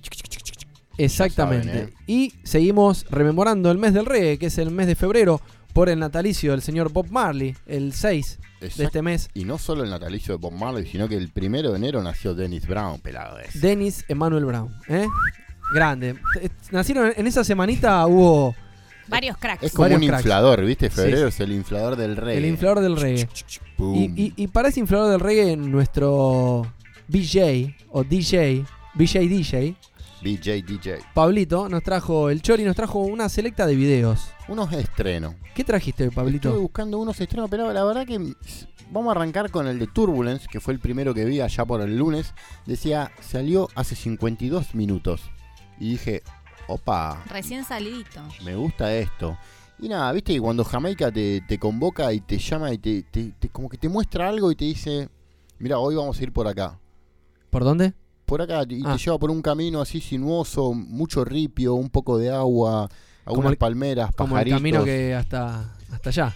Exactamente. 0.97 1.67
Saben, 1.67 1.87
¿eh? 1.89 1.93
Y 2.07 2.33
seguimos 2.43 3.05
rememorando 3.09 3.71
el 3.71 3.77
mes 3.77 3.93
del 3.93 4.05
reggae, 4.05 4.37
que 4.37 4.45
es 4.47 4.57
el 4.57 4.71
mes 4.71 4.87
de 4.87 4.95
febrero, 4.95 5.41
por 5.73 5.89
el 5.89 5.99
natalicio 5.99 6.51
del 6.51 6.61
señor 6.61 6.91
Bob 6.91 7.07
Marley, 7.09 7.55
el 7.65 7.93
6 7.93 8.39
de 8.61 8.67
este 8.85 9.01
mes. 9.01 9.29
Y 9.33 9.43
no 9.45 9.57
solo 9.57 9.83
el 9.83 9.89
natalicio 9.89 10.35
de 10.35 10.41
Bob 10.41 10.53
Marley, 10.53 10.85
sino 10.87 11.09
que 11.09 11.15
el 11.17 11.29
primero 11.29 11.71
de 11.71 11.77
enero 11.77 12.01
nació 12.03 12.33
Dennis 12.35 12.67
Brown, 12.67 12.99
pelado 13.01 13.39
ese. 13.39 13.59
Dennis 13.59 14.05
Emmanuel 14.07 14.45
Brown. 14.45 14.73
¿eh? 14.87 15.07
Grande. 15.73 16.15
Eh, 16.41 16.49
Nacieron 16.71 17.11
en 17.15 17.27
esa 17.27 17.43
semanita, 17.43 18.05
hubo 18.07 18.55
Varios 19.07 19.37
cracks. 19.37 19.63
Es 19.63 19.71
como 19.73 19.83
Varios 19.83 20.01
un 20.01 20.07
cracks. 20.07 20.23
inflador, 20.23 20.63
¿viste? 20.65 20.89
Sí, 20.89 20.95
Febrero 20.95 21.27
es 21.27 21.39
el 21.41 21.51
inflador 21.51 21.95
del 21.97 22.15
rey. 22.15 22.37
el 22.37 22.45
inflador 22.45 22.79
del 22.79 22.95
reggae. 22.95 23.27
Y- 23.79 24.33
y 24.37 24.47
para 24.47 24.69
ese 24.69 24.79
inflador 24.79 25.11
del 25.11 25.19
reggae, 25.19 25.57
nuestro 25.57 26.65
BJ 27.09 27.75
o 27.89 28.03
DJ, 28.03 28.63
BJ 28.93 29.19
DJ, 29.27 29.75
BJ 30.23 30.61
DJ. 30.63 30.99
Pablito, 31.13 31.67
nos 31.69 31.83
trajo, 31.83 32.29
el 32.29 32.41
Chori 32.41 32.63
nos 32.63 32.75
trajo 32.75 32.99
una 32.99 33.27
selecta 33.29 33.65
de 33.65 33.75
videos. 33.75 34.29
Unos 34.47 34.71
estrenos. 34.73 35.35
¿Qué 35.53 35.63
trajiste, 35.63 36.05
Estuve 36.05 36.15
Pablito? 36.15 36.59
buscando 36.59 36.97
unos 36.97 37.19
estrenos, 37.19 37.49
pero 37.49 37.71
la 37.73 37.83
verdad 37.83 38.05
que 38.05 38.17
vamos 38.91 39.09
a 39.09 39.11
arrancar 39.19 39.51
con 39.51 39.67
el 39.67 39.79
de 39.79 39.87
Turbulence, 39.87 40.47
que 40.49 40.59
fue 40.59 40.73
el 40.73 40.79
primero 40.79 41.13
que 41.13 41.25
vi 41.25 41.41
allá 41.41 41.65
por 41.65 41.81
el 41.81 41.97
lunes. 41.97 42.33
Decía, 42.65 43.11
salió 43.21 43.67
hace 43.75 43.95
52 43.95 44.73
minutos. 44.75 45.21
Y 45.79 45.91
dije, 45.91 46.23
opa, 46.67 47.23
Recién 47.29 47.63
salidito. 47.65 48.21
me 48.45 48.55
gusta 48.55 48.93
esto. 48.95 49.37
Y 49.79 49.89
nada, 49.89 50.11
viste 50.13 50.33
que 50.33 50.39
cuando 50.39 50.63
Jamaica 50.63 51.11
te, 51.11 51.41
te 51.47 51.57
convoca 51.59 52.13
y 52.13 52.21
te 52.21 52.37
llama 52.37 52.71
y 52.71 52.77
te, 52.77 53.01
te- 53.03 53.33
te- 53.37 53.49
como 53.49 53.67
que 53.67 53.77
te 53.77 53.89
muestra 53.89 54.29
algo 54.29 54.51
y 54.51 54.55
te 54.55 54.63
dice, 54.65 55.09
mira, 55.59 55.79
hoy 55.79 55.95
vamos 55.95 56.17
a 56.19 56.23
ir 56.23 56.31
por 56.31 56.47
acá. 56.47 56.79
¿Por 57.49 57.63
dónde? 57.65 57.93
Por 58.33 58.41
acá, 58.41 58.63
y 58.67 58.81
Ah. 58.83 58.93
te 58.93 59.03
lleva 59.03 59.19
por 59.19 59.29
un 59.29 59.43
camino 59.43 59.79
así 59.79 60.01
sinuoso, 60.01 60.73
mucho 60.73 61.23
ripio, 61.23 61.75
un 61.75 61.91
poco 61.91 62.17
de 62.17 62.31
agua, 62.31 62.89
algunas 63.25 63.51
el- 63.51 63.57
palmeras, 63.59 64.09
Como 64.15 64.39
el 64.39 64.49
camino 64.49 64.83
que 64.83 65.13
hasta, 65.13 65.71
hasta 65.91 66.09
allá. 66.09 66.35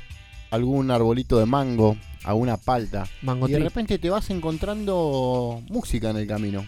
algún 0.52 0.92
arbolito 0.92 1.40
de 1.40 1.48
mango, 1.48 1.98
alguna 2.24 2.56
palta. 2.58 3.08
Mango 3.24 3.50
y 3.50 3.54
de 3.54 3.58
repente 3.62 3.98
te 3.98 4.12
vas 4.12 4.30
encontrando 4.30 5.64
música 5.72 6.12
en 6.12 6.18
el 6.18 6.28
camino. 6.28 6.64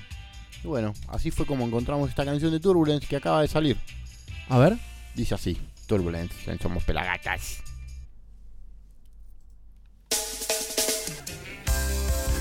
Y 0.64 0.68
bueno, 0.68 0.94
así 1.10 1.30
fue 1.30 1.46
como 1.46 1.64
encontramos 1.64 2.10
esta 2.10 2.26
canción 2.26 2.50
de 2.50 2.60
Turbulence 2.60 3.06
que 3.06 3.18
acaba 3.18 3.42
de 3.44 3.48
salir. 3.50 3.78
A 4.50 4.58
ver. 4.58 4.80
Dice 5.14 5.36
así, 5.36 5.60
Turbulence, 5.86 6.52
en 6.52 6.58
Somos 6.58 6.84
Pelagatas. 6.86 7.62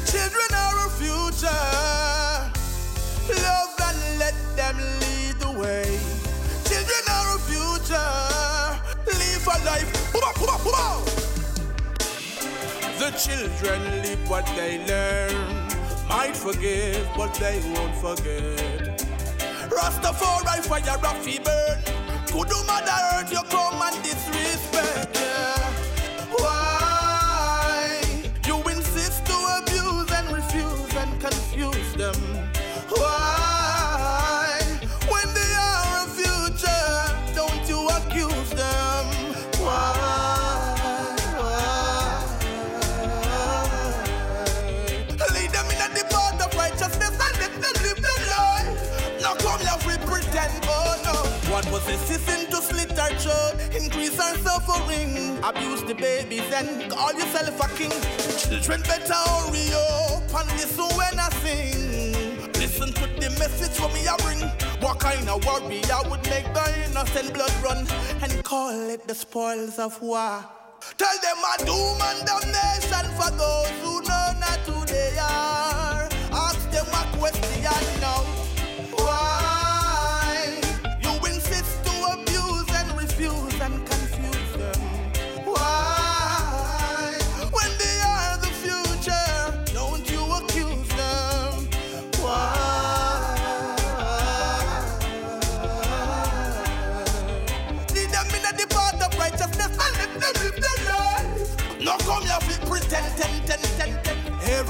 Children 0.07 0.55
are 0.55 0.75
our 0.85 0.91
future. 0.93 1.98
Love 3.29 3.75
and 3.89 4.19
let 4.19 4.35
them 4.57 4.77
lead 4.77 5.35
the 5.41 5.51
way. 5.61 5.99
Children 6.65 7.05
are 7.11 7.27
our 7.33 7.39
future. 7.41 8.13
Live 9.07 9.47
a 9.47 9.57
life. 9.65 10.13
Boom, 10.13 10.33
boom, 10.41 10.61
boom. 10.65 11.05
The 12.99 13.11
children 13.19 13.81
live 14.03 14.29
what 14.29 14.47
they 14.57 14.85
learn. 14.87 15.69
Might 16.09 16.37
forgive, 16.37 17.07
but 17.17 17.35
they 17.35 17.61
won't 17.75 17.95
forget. 17.97 18.99
Rastafari 19.69 20.61
fire 20.65 20.97
a 20.97 21.43
burn. 21.45 21.99
Could 22.27 22.49
do 22.49 22.65
mother 22.67 22.93
earth 23.15 23.31
you 23.33 23.43
come 23.51 23.83
and 23.83 24.03
disrespect? 24.03 25.18
Was 51.91 52.47
to 52.51 52.57
slit 52.57 52.99
our 52.99 53.11
throat, 53.17 53.57
increase 53.75 54.19
our 54.21 54.37
suffering, 54.39 55.39
abuse 55.43 55.83
the 55.83 55.95
babies 55.95 56.53
and 56.53 56.91
call 56.91 57.13
yourself 57.15 57.61
a 57.61 57.69
king. 57.77 57.91
Children 58.37 58.83
better 58.83 59.15
hurry 59.15 59.73
up 59.73 60.35
and 60.39 60.51
listen 60.53 60.89
when 60.97 61.19
I 61.19 61.29
sing. 61.41 62.53
Listen 62.55 62.93
to 62.93 63.07
the 63.21 63.31
message 63.39 63.81
what 63.81 63.95
me 63.95 64.07
a 64.07 64.17
bring. 64.23 64.41
What 64.81 65.01
kind 65.01 65.29
of 65.29 65.47
I 65.91 66.09
would 66.09 66.25
make 66.29 66.53
the 66.53 66.67
innocent 66.87 67.33
blood 67.33 67.53
run 67.63 67.87
and 68.23 68.45
call 68.45 68.91
it 68.91 69.07
the 69.09 69.15
spoils 69.15 69.79
of 69.79 70.01
war. 70.03 70.45
Tell 70.97 71.19
them 71.23 71.39
a 71.53 71.65
doom 71.65 71.99
and 72.03 72.27
damnation 72.27 73.07
for 73.17 73.31
those 73.31 73.71
who 73.83 74.03
know 74.03 74.27
not 74.39 74.61
who 74.69 74.85
they 74.87 75.17
are. 75.19 76.09
Ask 76.33 76.71
them 76.71 76.87
a 76.87 77.17
question 77.17 77.98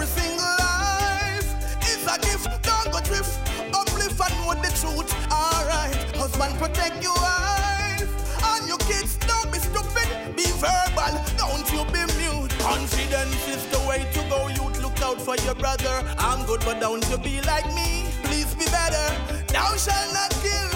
Every 0.00 0.23
single 0.23 0.55
life 0.61 1.83
is 1.83 2.07
a 2.07 2.17
gift. 2.21 2.47
Don't 2.62 2.93
go 2.93 3.00
drift, 3.00 3.35
uplift 3.75 4.21
and 4.23 4.35
know 4.38 4.55
the 4.55 4.71
truth. 4.78 5.11
Alright, 5.26 5.93
husband 6.14 6.55
protect 6.55 7.02
your 7.02 7.17
wife 7.17 8.07
and 8.45 8.69
your 8.69 8.78
kids. 8.78 9.17
Don't 9.26 9.50
be 9.50 9.59
stupid, 9.59 10.07
be 10.37 10.47
verbal. 10.62 11.19
Don't 11.37 11.67
you 11.75 11.83
be 11.90 12.07
mute. 12.14 12.55
Confidence 12.61 13.49
is 13.49 13.67
the 13.75 13.81
way 13.88 14.07
to 14.12 14.23
go. 14.31 14.47
Youth, 14.47 14.81
look 14.81 15.02
out 15.02 15.21
for 15.21 15.35
your 15.38 15.57
brother. 15.57 16.05
I'm 16.17 16.47
good, 16.47 16.61
but 16.61 16.78
don't 16.78 17.05
you 17.11 17.19
be 17.19 17.40
like 17.40 17.67
me. 17.75 18.07
Please 18.23 18.55
be 18.55 18.67
better. 18.67 19.09
Thou 19.49 19.75
shalt 19.75 20.14
not 20.14 20.31
kill. 20.47 20.71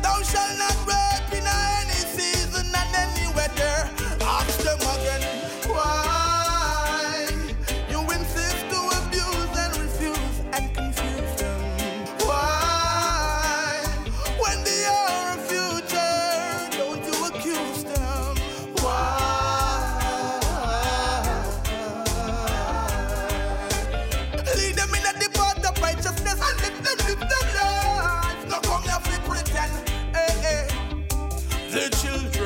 Thou 0.00 0.16
shalt 0.22 0.56
not 0.56 0.76
rape 0.88 1.28
in 1.36 1.44
any 1.44 2.00
season 2.16 2.64
and 2.72 2.96
any 2.96 3.28
weather. 3.36 3.90
Ask 4.24 4.60
them 4.64 4.80
again. 4.80 5.20
Why 5.68 6.31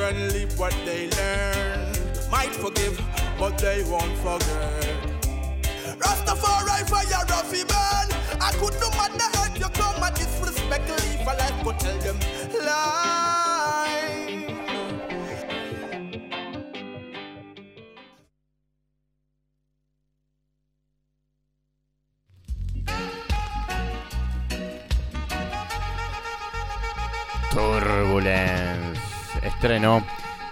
children 0.07 0.33
live 0.33 0.59
what 0.59 0.75
they 0.85 1.09
learn. 1.09 1.91
Might 2.31 2.53
forgive, 2.53 2.99
but 3.39 3.57
they 3.57 3.83
won't 3.83 4.17
forget. 4.17 4.97
Rastafari 5.99 6.87
fire 6.89 7.25
Rafi 7.25 7.67
man. 7.69 8.41
I 8.41 8.51
could 8.53 8.73
no 8.79 8.89
matter 8.91 9.37
hurt 9.37 9.59
you 9.59 9.69
come 9.69 10.03
and 10.03 10.15
disrespect 10.15 10.89
leave 10.89 11.27
a 11.27 11.33
life, 11.37 11.63
but 11.63 11.79
tell 11.79 11.97
them 11.99 12.19
lie. 12.65 13.46
Estreno. 29.57 30.03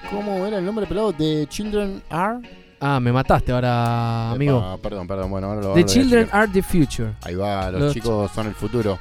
¿Cómo 0.09 0.47
era 0.47 0.57
el 0.57 0.65
nombre 0.65 0.87
pelado? 0.87 1.13
The 1.13 1.45
Children 1.47 2.01
Are. 2.09 2.39
Ah, 2.79 2.99
me 2.99 3.11
mataste 3.11 3.51
ahora, 3.51 4.31
amigo. 4.31 4.57
Epa, 4.57 4.77
perdón, 4.77 5.07
perdón. 5.07 5.29
Bueno, 5.29 5.47
ahora 5.47 5.61
lo 5.61 5.73
The 5.75 5.85
Children 5.85 6.29
are 6.31 6.51
the 6.51 6.63
future. 6.63 7.13
Ahí 7.21 7.35
va, 7.35 7.69
los, 7.69 7.81
Los 7.81 7.93
chicos 7.93 8.31
son 8.31 8.47
el 8.47 8.55
futuro. 8.55 8.97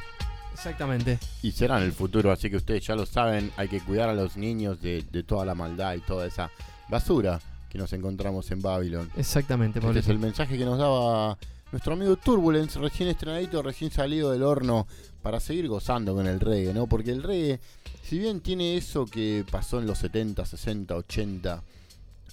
Exactamente. 0.53 1.19
Y 1.43 1.53
serán 1.53 1.83
el 1.83 1.93
futuro, 1.93 2.31
así 2.31 2.51
que 2.51 2.57
ustedes 2.57 2.87
ya 2.87 2.95
lo 2.95 3.07
saben. 3.07 3.51
Hay 3.57 3.69
que 3.69 3.81
cuidar 3.81 4.11
a 4.11 4.15
los 4.15 4.37
niños 4.37 4.79
de, 4.83 5.03
de 5.11 5.23
toda 5.23 5.47
la 5.47 5.55
maldad 5.55 5.95
y 5.95 6.01
toda 6.01 6.27
esa 6.27 6.51
basura 6.91 7.41
que 7.71 7.79
nos 7.79 7.91
encontramos 7.95 8.51
en 8.51 8.61
Babylon. 8.61 9.11
Exactamente, 9.17 9.79
Este 9.79 10.01
es 10.01 10.09
el 10.09 10.19
mensaje 10.19 10.59
que 10.59 10.67
nos 10.67 10.79
daba 10.79 11.39
nuestro 11.75 11.95
amigo 11.95 12.14
Turbulence, 12.16 12.78
recién 12.78 13.09
estrenadito, 13.09 13.61
recién 13.61 13.90
salido 13.90 14.31
del 14.31 14.45
horno, 14.45 14.87
para 15.23 15.40
seguir 15.40 15.66
gozando 15.66 16.14
con 16.14 16.28
el 16.28 16.38
reggae, 16.38 16.73
¿no? 16.73 16.87
Porque 16.87 17.11
el 17.11 17.25
reggae, 17.25 17.59
si 18.04 18.16
bien 18.16 18.40
tiene 18.40 18.76
eso 18.76 19.07
que 19.07 19.45
pasó 19.50 19.81
en 19.81 19.87
los 19.88 19.99
70, 19.99 20.47
60, 20.47 20.95
80, 20.95 21.62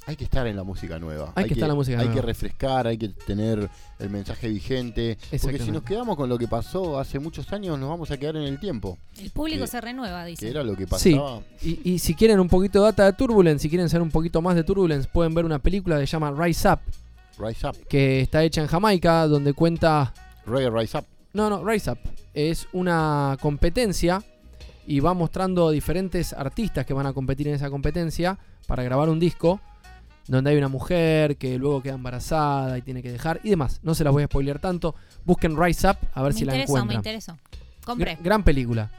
hay 0.06 0.16
que 0.16 0.24
estar 0.26 0.46
en 0.46 0.56
la 0.56 0.64
música 0.64 1.00
nueva. 1.00 1.34
Hay 1.36 1.46
que 1.46 1.54
estar 1.54 1.66
en 1.66 1.70
la 1.70 1.76
música 1.76 1.98
Hay 2.00 2.06
nueva. 2.06 2.22
que 2.22 2.26
refrescar, 2.28 2.86
hay 2.86 2.98
que 3.00 3.10
tener 3.10 3.68
el 3.98 4.10
mensaje 4.12 4.48
vigente. 4.48 5.18
Porque 5.42 5.58
si 5.60 5.72
nos 5.72 5.82
quedamos 5.84 6.18
con 6.18 6.30
lo 6.30 6.38
que 6.38 6.48
pasó 6.48 7.00
hace 7.00 7.18
muchos 7.18 7.52
años, 7.52 7.80
nos 7.80 7.90
vamos 7.90 8.12
a 8.12 8.18
quedar 8.18 8.36
en 8.36 8.44
el 8.44 8.60
tiempo. 8.60 8.98
El 9.20 9.32
público 9.32 9.62
Que- 9.62 9.68
se 9.72 9.82
renueva, 9.82 10.24
dice. 10.26 10.46
Que 10.46 10.52
era 10.52 10.64
lo 10.64 10.76
que 10.76 10.86
Sí. 10.86 11.16
pasaba. 11.16 11.42
Y, 11.64 11.80
y 11.94 11.98
si 12.00 12.14
quieren 12.14 12.40
un 12.40 12.48
poquito 12.48 12.80
de 12.80 12.86
data 12.86 13.06
de 13.06 13.14
Turbulence, 13.14 13.64
si 13.64 13.70
quieren 13.70 13.90
saber 13.90 14.04
un 14.04 14.12
poquito 14.12 14.40
más 14.42 14.56
de 14.56 14.64
Turbulence, 14.64 15.10
pueden 15.12 15.34
ver 15.34 15.46
una 15.46 15.58
película 15.60 16.00
que 16.00 16.06
se 16.06 16.12
llama 16.12 16.32
Rise 16.32 16.68
Up, 16.70 16.80
Rise 17.42 17.68
Up. 17.68 17.78
que 17.88 18.22
está 18.22 18.44
hecha 18.44 18.62
en 18.62 18.68
Jamaica, 18.68 19.28
donde 19.28 19.54
cuenta... 19.54 20.14
Reggae 20.46 20.70
Rise 20.70 20.98
Up. 20.98 21.06
No, 21.34 21.50
no, 21.50 21.64
Rise 21.66 21.92
Up. 21.92 22.00
Es 22.34 22.68
una 22.74 23.38
competencia 23.42 24.22
y 24.88 25.00
va 25.00 25.14
mostrando 25.14 25.70
diferentes 25.72 26.34
artistas 26.34 26.86
que 26.86 26.94
van 26.94 27.06
a 27.06 27.14
competir 27.14 27.48
en 27.48 27.56
esa 27.56 27.70
competencia 27.70 28.38
para 28.68 28.84
grabar 28.84 29.10
un 29.10 29.20
disco 29.20 29.60
donde 30.28 30.52
hay 30.52 30.58
una 30.58 30.68
mujer 30.70 31.38
que 31.38 31.58
luego 31.58 31.82
queda 31.82 31.96
embarazada 31.96 32.78
y 32.78 32.82
tiene 32.82 33.02
que 33.02 33.12
dejar 33.12 33.40
y 33.44 33.50
demás. 33.50 33.80
No 33.84 33.96
se 33.96 34.04
las 34.04 34.14
voy 34.14 34.24
a 34.24 34.28
spoilear 34.28 34.60
tanto. 34.60 34.96
Busquen 35.26 35.62
Rise 35.62 35.90
Up 35.90 35.98
a 36.14 36.22
ver 36.22 36.34
me 36.34 36.40
si 36.40 36.46
la 36.46 36.54
interesó, 36.54 36.74
me 36.74 36.80
encuentran. 36.80 37.00
interesó. 37.16 37.38
Compré. 37.86 38.18
Gra- 38.18 38.24
gran 38.24 38.44
película. 38.44 38.92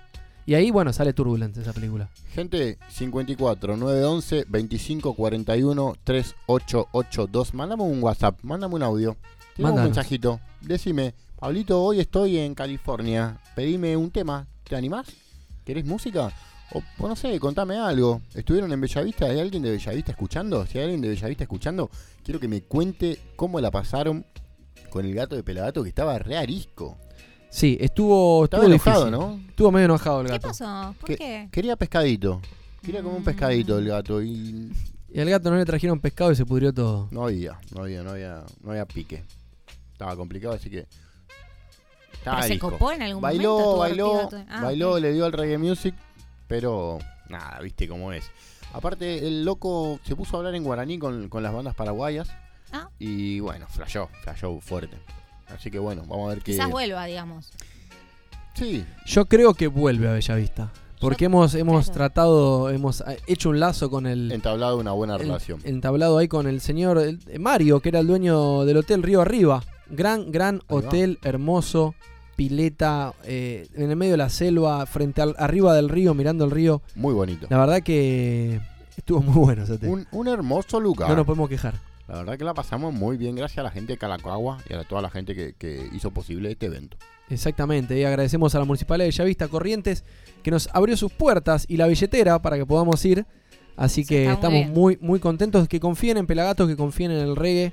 Y 0.44 0.54
ahí, 0.54 0.70
bueno, 0.70 0.92
sale 0.92 1.12
Turbulence 1.12 1.60
esa 1.60 1.72
película. 1.72 2.08
Gente, 2.34 2.78
54 2.88 3.76
911 3.76 4.46
25 4.48 5.14
41 5.14 5.96
3882. 6.02 7.54
Mándame 7.54 7.82
un 7.84 8.02
WhatsApp, 8.02 8.38
mándame 8.42 8.74
un 8.74 8.82
audio. 8.82 9.16
Tira 9.54 9.70
un 9.70 9.82
mensajito. 9.82 10.40
Decime, 10.60 11.14
Pablito, 11.38 11.82
hoy 11.82 12.00
estoy 12.00 12.38
en 12.38 12.54
California. 12.54 13.38
Pedime 13.54 13.96
un 13.96 14.10
tema. 14.10 14.46
¿Te 14.64 14.74
animás? 14.74 15.06
¿Querés 15.64 15.84
música? 15.84 16.32
O 16.72 16.82
o 16.98 17.08
no 17.08 17.14
sé, 17.14 17.38
contame 17.38 17.76
algo. 17.76 18.22
¿Estuvieron 18.34 18.72
en 18.72 18.80
Bellavista? 18.80 19.26
¿Hay 19.26 19.38
alguien 19.38 19.62
de 19.62 19.70
Bellavista 19.70 20.12
escuchando? 20.12 20.66
Si 20.66 20.78
hay 20.78 20.84
alguien 20.84 21.02
de 21.02 21.08
Bellavista 21.10 21.44
escuchando, 21.44 21.90
quiero 22.24 22.40
que 22.40 22.48
me 22.48 22.62
cuente 22.62 23.18
cómo 23.36 23.60
la 23.60 23.70
pasaron 23.70 24.24
con 24.90 25.04
el 25.04 25.14
gato 25.14 25.36
de 25.36 25.42
Pelagato 25.42 25.82
que 25.82 25.88
estaba 25.90 26.18
re 26.18 26.36
arisco. 26.36 26.96
Sí, 27.52 27.76
estuvo, 27.80 28.44
Estaba 28.44 28.62
estuvo 28.64 28.74
enojado, 28.74 29.04
difícil. 29.06 29.20
¿no? 29.42 29.48
Estuvo 29.50 29.70
medio 29.70 29.84
enojado 29.84 30.20
el 30.22 30.26
¿Qué 30.26 30.32
gato. 30.32 30.48
pasó? 30.48 30.94
¿Por 30.98 31.06
¿Qué? 31.08 31.16
qué? 31.16 31.48
Quería 31.52 31.76
pescadito. 31.76 32.40
Quería 32.82 33.02
como 33.02 33.16
un 33.16 33.22
Mm. 33.22 33.24
pescadito 33.26 33.78
el 33.78 33.88
gato 33.88 34.22
y 34.22 34.72
Y 35.14 35.20
al 35.20 35.28
gato 35.28 35.50
no 35.50 35.56
le 35.58 35.64
trajeron 35.66 36.00
pescado 36.00 36.32
y 36.32 36.36
se 36.36 36.46
pudrió 36.46 36.72
todo. 36.72 37.08
No 37.10 37.24
había, 37.26 37.58
no 37.74 37.82
había, 37.82 38.02
no 38.02 38.10
había, 38.12 38.42
no 38.62 38.70
había 38.70 38.86
pique. 38.86 39.22
Estaba 39.92 40.16
complicado, 40.16 40.54
así 40.54 40.70
que. 40.70 40.86
Estaba 42.14 42.36
¿Pero 42.38 42.46
se 42.46 42.52
arisco. 42.52 42.70
copó 42.70 42.92
en 42.92 43.02
algún 43.02 43.20
Bailó, 43.20 43.76
bailó? 43.76 44.28
Ah, 44.48 44.62
bailó, 44.62 44.92
ok. 44.94 45.00
le 45.00 45.12
dio 45.12 45.24
al 45.26 45.32
reggae 45.32 45.58
music, 45.58 45.94
pero 46.48 46.98
nada, 47.28 47.60
viste 47.60 47.86
cómo 47.86 48.12
es. 48.12 48.24
Aparte, 48.72 49.26
el 49.26 49.44
loco 49.44 50.00
se 50.04 50.16
puso 50.16 50.36
a 50.36 50.38
hablar 50.38 50.54
en 50.54 50.64
guaraní 50.64 50.98
con, 50.98 51.28
con 51.28 51.42
las 51.42 51.52
bandas 51.52 51.74
paraguayas 51.74 52.30
Ah. 52.72 52.88
y 52.98 53.38
bueno, 53.40 53.66
flashó, 53.68 54.08
flashó 54.22 54.58
fuerte. 54.62 54.96
Así 55.54 55.70
que 55.70 55.78
bueno, 55.78 56.02
vamos 56.08 56.26
a 56.26 56.34
ver 56.34 56.38
qué. 56.42 56.52
Quizás 56.52 56.70
vuelva, 56.70 57.04
digamos. 57.06 57.50
Sí, 58.54 58.84
Yo 59.06 59.24
creo 59.26 59.54
que 59.54 59.66
vuelve 59.66 60.08
a 60.08 60.12
Bellavista. 60.12 60.70
Porque 61.00 61.24
hemos, 61.24 61.54
hemos 61.56 61.86
claro. 61.86 61.94
tratado, 61.94 62.70
hemos 62.70 63.00
eh, 63.00 63.18
hecho 63.26 63.48
un 63.48 63.58
lazo 63.58 63.90
con 63.90 64.06
el, 64.06 64.30
entablado 64.30 64.78
una 64.78 64.92
buena 64.92 65.16
el- 65.16 65.22
relación. 65.22 65.60
entablado 65.64 66.16
ahí 66.18 66.28
con 66.28 66.46
el 66.46 66.60
señor 66.60 66.98
el- 66.98 67.18
eh, 67.26 67.40
Mario, 67.40 67.80
que 67.80 67.88
era 67.88 67.98
el 68.00 68.06
dueño 68.06 68.64
del 68.64 68.76
hotel 68.76 69.02
Río 69.02 69.20
Arriba. 69.20 69.64
Gran, 69.90 70.30
gran 70.30 70.56
Ahí 70.68 70.76
va. 70.76 70.76
hotel, 70.76 71.18
hermoso, 71.24 71.94
pileta, 72.36 73.14
eh, 73.24 73.66
en 73.74 73.90
el 73.90 73.96
medio 73.96 74.12
de 74.12 74.18
la 74.18 74.28
selva, 74.28 74.86
frente 74.86 75.20
al, 75.22 75.34
arriba 75.38 75.74
del 75.74 75.88
río, 75.88 76.14
mirando 76.14 76.44
el 76.44 76.52
río. 76.52 76.82
Muy 76.94 77.14
bonito. 77.14 77.48
La 77.50 77.58
verdad 77.58 77.82
que 77.82 78.60
estuvo 78.96 79.20
muy 79.22 79.34
bueno 79.34 79.64
ese 79.64 79.72
hotel. 79.72 79.88
Un, 79.90 80.06
un 80.12 80.28
hermoso 80.28 80.78
lugar. 80.78 81.08
No 81.10 81.16
nos 81.16 81.26
podemos 81.26 81.48
quejar. 81.48 81.74
La 82.08 82.16
verdad 82.16 82.36
que 82.36 82.44
la 82.44 82.52
pasamos 82.54 82.92
muy 82.92 83.16
bien 83.16 83.34
gracias 83.36 83.58
a 83.58 83.62
la 83.62 83.70
gente 83.70 83.92
de 83.94 83.98
Calacagua 83.98 84.58
y 84.68 84.74
a 84.74 84.84
toda 84.84 85.00
la 85.02 85.10
gente 85.10 85.34
que, 85.34 85.54
que 85.56 85.88
hizo 85.94 86.10
posible 86.10 86.50
este 86.50 86.66
evento. 86.66 86.96
Exactamente, 87.30 87.98
y 87.98 88.04
agradecemos 88.04 88.54
a 88.54 88.58
la 88.58 88.64
Municipalidad 88.64 89.06
de 89.06 89.10
Bellavista 89.12 89.48
Corrientes 89.48 90.04
que 90.42 90.50
nos 90.50 90.68
abrió 90.74 90.96
sus 90.96 91.12
puertas 91.12 91.64
y 91.68 91.76
la 91.78 91.86
billetera 91.86 92.42
para 92.42 92.56
que 92.58 92.66
podamos 92.66 93.02
ir. 93.04 93.24
Así 93.76 94.02
Sí, 94.02 94.08
que 94.08 94.30
estamos 94.30 94.52
bien. 94.60 94.72
muy, 94.74 94.98
muy 95.00 95.18
contentos 95.18 95.66
que 95.66 95.80
confíen 95.80 96.18
en 96.18 96.26
Pelagatos, 96.26 96.68
que 96.68 96.76
confíen 96.76 97.10
en 97.12 97.18
el 97.20 97.36
reggae 97.36 97.72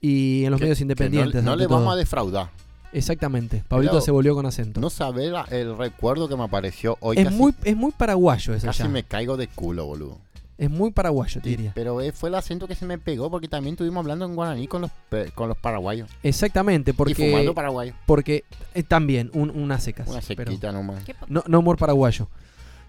y 0.00 0.44
en 0.44 0.50
los 0.50 0.58
Que- 0.58 0.64
medios 0.64 0.78
que 0.78 0.82
independientes. 0.84 1.44
no, 1.44 1.50
no 1.52 1.56
le 1.56 1.66
vamos 1.68 1.92
a 1.92 1.96
defraudar. 1.96 2.50
Exactamente, 2.92 3.62
Pablito 3.68 3.92
Pero 3.92 4.00
se 4.00 4.10
volvió 4.10 4.34
con 4.34 4.46
acento. 4.46 4.80
No 4.80 4.90
sabe 4.90 5.28
la- 5.28 5.46
el 5.50 5.76
recuerdo 5.76 6.28
que 6.28 6.36
me 6.36 6.44
apareció 6.44 6.96
hoy. 7.00 7.18
es, 7.18 7.24
casi 7.26 7.36
muy, 7.36 7.54
es 7.62 7.76
muy 7.76 7.92
paraguayo 7.92 8.54
eso 8.54 8.66
casi 8.66 8.82
ya. 8.84 8.88
me 8.88 9.02
caigo 9.04 9.36
de 9.36 9.46
culo, 9.48 9.86
boludo. 9.86 10.18
Es 10.58 10.70
muy 10.70 10.90
paraguayo, 10.90 11.40
te 11.42 11.48
Y- 11.50 11.56
diría. 11.56 11.72
Pero 11.74 12.00
eh, 12.00 12.12
fue 12.12 12.30
el 12.30 12.34
acento 12.34 12.66
que 12.66 12.74
se 12.74 12.86
me 12.86 12.96
pegó 12.98 13.30
porque 13.30 13.46
también 13.46 13.74
estuvimos 13.74 14.00
hablando 14.00 14.24
en 14.24 14.34
guaraní 14.34 14.66
con 14.66 14.80
los, 14.82 14.90
pe- 15.10 15.30
con 15.32 15.48
los 15.48 15.58
paraguayos. 15.58 16.08
Exactamente, 16.22 16.92
y 16.92 16.94
porque, 16.94 17.14
fumando 17.30 17.52
paraguayo. 17.54 17.92
porque 18.06 18.44
eh, 18.74 18.82
también 18.82 19.30
un- 19.34 19.50
unas 19.50 19.82
secas. 19.82 20.08
Una 20.08 20.20
pero 20.26 20.50
sequita 20.50 20.72
nomás. 20.72 21.04
¿Qué 21.04 21.12
pa- 21.14 21.26
no, 21.28 21.44
no 21.46 21.58
humor 21.58 21.76
paraguayo. 21.76 22.28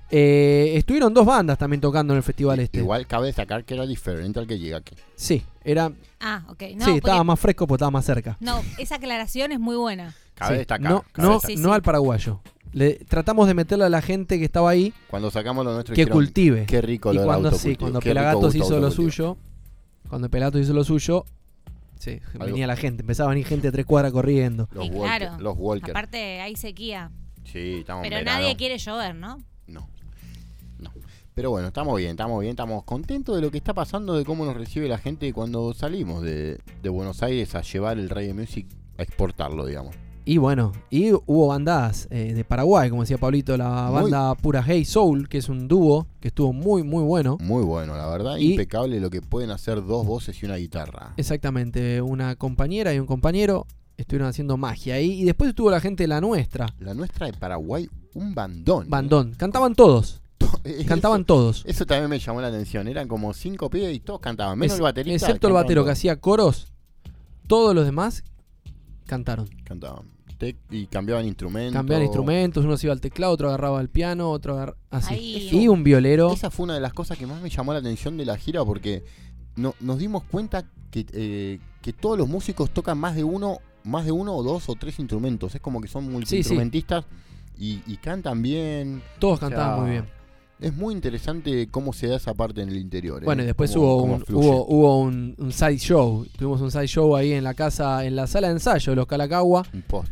Eh, 0.09 0.71
estuvieron 0.77 1.13
dos 1.13 1.25
bandas 1.25 1.57
también 1.57 1.81
tocando 1.81 2.13
en 2.13 2.17
el 2.17 2.23
festival 2.23 2.59
este. 2.61 2.77
Igual 2.79 3.05
cabe 3.07 3.27
destacar 3.27 3.65
que 3.65 3.73
era 3.73 3.85
diferente 3.85 4.39
al 4.39 4.47
que 4.47 4.57
llega 4.57 4.77
aquí. 4.77 4.95
Sí, 5.15 5.43
era, 5.65 5.91
Ah, 6.21 6.43
ok. 6.47 6.61
No, 6.61 6.67
sí, 6.69 6.75
porque- 6.77 6.95
estaba 6.99 7.23
más 7.25 7.37
fresco 7.39 7.67
porque 7.67 7.79
estaba 7.79 7.91
más 7.91 8.05
cerca. 8.05 8.37
no, 8.39 8.61
esa 8.77 8.95
aclaración 8.95 9.51
es 9.51 9.59
muy 9.59 9.75
buena. 9.75 10.15
Cabe 10.35 10.53
Sí, 10.53 10.57
destacar. 10.59 10.89
No, 10.89 11.01
cabe 11.11 11.27
no, 11.27 11.33
destacar. 11.33 11.57
Sí, 11.57 11.61
no 11.61 11.69
sí. 11.69 11.75
al 11.75 11.81
paraguayo. 11.81 12.39
Le, 12.73 12.95
tratamos 12.95 13.47
de 13.47 13.53
meterle 13.53 13.85
a 13.85 13.89
la 13.89 14.01
gente 14.01 14.37
que 14.39 14.45
estaba 14.45 14.69
ahí 14.69 14.93
Cuando 15.09 15.31
sacamos 15.31 15.65
lo 15.65 15.73
nuestro 15.73 15.95
que 15.95 16.01
dijeron, 16.01 16.17
cultive. 16.17 16.65
Qué 16.65 16.81
rico 16.81 17.11
y 17.11 17.15
lo 17.15 17.21
del 17.21 17.27
cuando 17.27 17.51
sí, 17.51 17.75
cuando 17.75 17.99
Pelagatos 17.99 18.55
hizo 18.55 18.79
lo 18.79 18.91
suyo, 18.91 19.37
cuando 20.09 20.29
Pelagatos 20.29 20.61
hizo 20.61 20.73
lo 20.73 20.83
suyo, 20.83 21.25
sí, 21.99 22.19
Algo- 22.33 22.45
venía 22.45 22.67
la 22.67 22.75
gente, 22.75 23.01
empezaba 23.01 23.29
a 23.29 23.33
venir 23.33 23.47
gente 23.47 23.67
de 23.67 23.71
tres 23.71 23.85
cuadras 23.85 24.11
corriendo. 24.11 24.67
Los 24.71 24.85
Y 24.85 24.89
Walker. 24.89 25.17
claro, 25.19 25.39
Los 25.43 25.55
Walker. 25.57 25.91
Aparte 25.91 26.41
hay 26.41 26.55
sequía. 26.55 27.11
Sí, 27.45 27.77
estamos 27.79 28.03
Pero 28.03 28.17
verano. 28.17 28.39
nadie 28.41 28.55
quiere 28.57 28.77
llover, 28.77 29.15
¿no? 29.15 29.37
No. 29.67 29.87
No. 30.79 30.91
Pero 31.33 31.49
bueno, 31.51 31.67
estamos 31.69 31.97
bien, 31.97 32.11
estamos 32.11 32.41
bien, 32.41 32.51
estamos 32.51 32.83
contentos 32.83 33.35
de 33.35 33.41
lo 33.41 33.51
que 33.51 33.57
está 33.57 33.73
pasando, 33.73 34.15
de 34.15 34.25
cómo 34.25 34.43
nos 34.45 34.57
recibe 34.57 34.87
la 34.89 34.97
gente 34.97 35.31
cuando 35.33 35.73
salimos 35.73 36.21
de, 36.23 36.59
de 36.83 36.89
Buenos 36.89 37.23
Aires 37.23 37.55
a 37.55 37.61
llevar 37.61 37.97
el 37.99 38.09
reggae 38.09 38.33
music, 38.33 38.67
a 38.97 39.03
exportarlo, 39.03 39.65
digamos. 39.65 39.95
Y 40.29 40.39
bueno, 40.39 40.73
y 40.89 41.13
hubo 41.13 41.47
bandas 41.47 42.05
eh, 42.11 42.33
de 42.33 42.43
Paraguay, 42.43 42.89
como 42.89 43.03
decía 43.03 43.17
Pablito, 43.17 43.55
la 43.55 43.89
Muy- 43.89 44.01
banda 44.11 44.35
Pura 44.35 44.61
Hey 44.61 44.83
Soul, 44.83 45.29
que 45.29 45.37
es 45.37 45.47
un 45.47 45.69
dúo 45.69 46.05
que 46.19 46.27
estuvo 46.27 46.51
muy, 46.51 46.83
muy 46.83 47.01
bueno. 47.01 47.37
Muy 47.39 47.63
bueno, 47.63 47.95
la 47.95 48.07
verdad, 48.09 48.35
Y- 48.35 48.51
impecable 48.51 48.99
lo 48.99 49.09
que 49.09 49.21
pueden 49.21 49.51
hacer 49.51 49.77
dos 49.85 50.05
voces 50.05 50.43
y 50.43 50.45
una 50.45 50.57
guitarra. 50.57 51.13
Exactamente, 51.15 52.01
una 52.01 52.35
compañera 52.35 52.93
y 52.93 52.99
un 52.99 53.05
compañero 53.05 53.67
estuvieron 53.95 54.27
haciendo 54.27 54.57
magia 54.57 54.95
ahí. 54.95 55.13
Y 55.21 55.23
después 55.23 55.49
estuvo 55.51 55.71
la 55.71 55.79
gente 55.79 56.03
de 56.03 56.07
la 56.09 56.19
nuestra, 56.19 56.67
La 56.79 56.93
nuestra 56.93 57.27
de 57.27 57.33
Paraguay, 57.33 57.87
un 58.13 58.35
bandón. 58.35 58.83
¿eh? 58.83 58.89
Bandón. 58.89 59.33
Cantaban 59.37 59.75
todos, 59.75 60.21
Eso- 60.65 60.87
cantaban 60.89 61.23
todos. 61.23 61.63
Eso 61.65 61.85
también 61.85 62.09
me 62.09 62.19
llamó 62.19 62.41
la 62.41 62.47
atención. 62.49 62.89
Eran 62.89 63.07
como 63.07 63.33
cinco 63.33 63.69
pibes 63.69 63.95
y 63.95 64.01
todos 64.01 64.19
cantaban. 64.19 64.59
Menos 64.59 64.73
Es- 64.73 64.79
el 64.79 64.83
baterista. 64.83 65.25
excepto 65.25 65.47
el 65.47 65.53
batero 65.53 65.85
que 65.85 65.91
hacía 65.91 66.17
coros, 66.19 66.67
todos 67.47 67.73
los 67.73 67.85
demás 67.85 68.25
cantaron. 69.05 69.47
Cantaban. 69.63 70.16
Tec- 70.39 70.55
y 70.69 70.85
cambiaban 70.85 71.25
instrumentos. 71.25 71.73
Cambiaban 71.73 72.03
instrumentos, 72.05 72.63
uno 72.63 72.77
se 72.77 72.87
iba 72.87 72.93
al 72.93 73.01
teclado, 73.01 73.33
otro 73.33 73.47
agarraba 73.47 73.81
el 73.81 73.89
piano, 73.89 74.29
otro 74.31 74.53
agarraba 74.53 74.77
así. 74.91 75.13
Ahí- 75.15 75.49
Y 75.51 75.67
un 75.67 75.83
violero. 75.83 76.31
Esa 76.31 76.51
fue 76.51 76.65
una 76.65 76.75
de 76.75 76.81
las 76.81 76.93
cosas 76.93 77.17
que 77.17 77.25
más 77.25 77.41
me 77.41 77.49
llamó 77.49 77.73
la 77.73 77.79
atención 77.79 78.17
de 78.17 78.25
la 78.25 78.37
gira 78.37 78.63
porque 78.63 79.03
no- 79.55 79.73
nos 79.79 79.97
dimos 79.97 80.23
cuenta 80.23 80.65
que, 80.91 81.05
eh, 81.13 81.59
que 81.81 81.93
todos 81.93 82.17
los 82.17 82.27
músicos 82.27 82.69
tocan 82.69 82.97
más 82.97 83.15
de 83.15 83.23
uno, 83.23 83.57
más 83.83 84.05
de 84.05 84.11
uno 84.11 84.35
o 84.35 84.43
dos 84.43 84.69
o 84.69 84.75
tres 84.75 84.99
instrumentos. 84.99 85.55
Es 85.55 85.61
como 85.61 85.81
que 85.81 85.87
son 85.87 86.11
multiinstrumentistas 86.11 87.05
y, 87.57 87.81
y 87.87 87.97
cantan 87.97 88.41
bien. 88.41 89.01
Todos 89.19 89.35
O 89.35 89.39
sea, 89.39 89.49
cantaban 89.49 89.81
muy 89.81 89.89
bien. 89.91 90.05
Es 90.59 90.75
muy 90.75 90.93
interesante 90.93 91.67
cómo 91.69 91.93
se 91.93 92.07
da 92.07 92.15
esa 92.17 92.33
parte 92.33 92.61
en 92.63 92.69
el 92.69 92.77
interior. 92.77 93.21
¿eh? 93.21 93.25
Bueno, 93.25 93.43
y 93.43 93.45
después 93.45 93.71
Cómo- 93.71 93.85
hubo, 93.95 94.01
cómo 94.01 94.15
un, 94.15 94.23
hubo, 94.35 94.65
hubo 94.67 95.01
un, 95.01 95.35
un 95.37 95.51
side 95.51 95.77
show. 95.77 96.25
Tuvimos 96.37 96.61
un 96.61 96.71
side 96.71 96.87
show 96.87 97.15
ahí 97.15 97.33
en 97.33 97.43
la 97.43 97.53
casa, 97.53 98.03
en 98.05 98.15
la 98.15 98.25
sala 98.25 98.47
de 98.47 98.53
ensayo 98.53 98.91
de 98.91 98.95
los 98.95 99.05
Calacagua. 99.05 99.63
un 99.73 99.81
post. 99.83 100.11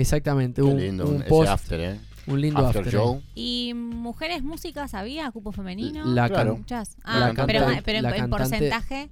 Exactamente, 0.00 0.62
Qué 0.62 0.68
un, 0.68 0.78
lindo, 0.78 1.08
un 1.08 1.16
ese 1.16 1.24
post, 1.24 1.48
after, 1.50 1.80
¿eh? 1.80 2.00
un 2.26 2.40
lindo 2.40 2.66
After, 2.66 2.88
show. 2.90 3.22
¿Y 3.34 3.72
mujeres 3.74 4.42
músicas 4.42 4.94
había? 4.94 5.30
¿Cupo 5.30 5.52
femenino? 5.52 6.04
La 6.06 6.28
Claro. 6.28 6.56
Muchas. 6.56 6.96
Ah, 7.04 7.32
pero, 7.34 7.60
cantante- 7.66 7.82
pero 7.84 7.98
en, 7.98 8.02
la 8.02 8.10
en 8.10 8.16
cantante- 8.16 8.36
porcentaje. 8.38 9.08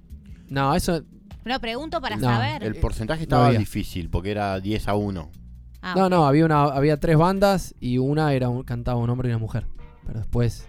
No, 0.49 0.75
eso. 0.75 1.01
No, 1.45 1.59
pregunto 1.59 2.01
para 2.01 2.17
No, 2.17 2.23
saber. 2.27 2.63
El 2.63 2.75
porcentaje 2.75 3.23
estaba 3.23 3.47
había. 3.47 3.59
difícil 3.59 4.09
porque 4.09 4.31
era 4.31 4.59
10 4.59 4.87
a 4.87 4.95
1. 4.95 5.29
Ah, 5.81 5.93
No, 5.95 6.09
no, 6.09 6.25
había 6.27 6.45
una, 6.45 6.63
había 6.63 6.99
tres 6.99 7.17
bandas 7.17 7.75
y 7.79 7.99
una 7.99 8.33
era 8.33 8.49
un, 8.49 8.63
cantaba 8.63 8.99
un 8.99 9.09
hombre 9.09 9.29
y 9.29 9.31
una 9.31 9.39
mujer. 9.39 9.65
Pero 10.05 10.19
después. 10.19 10.67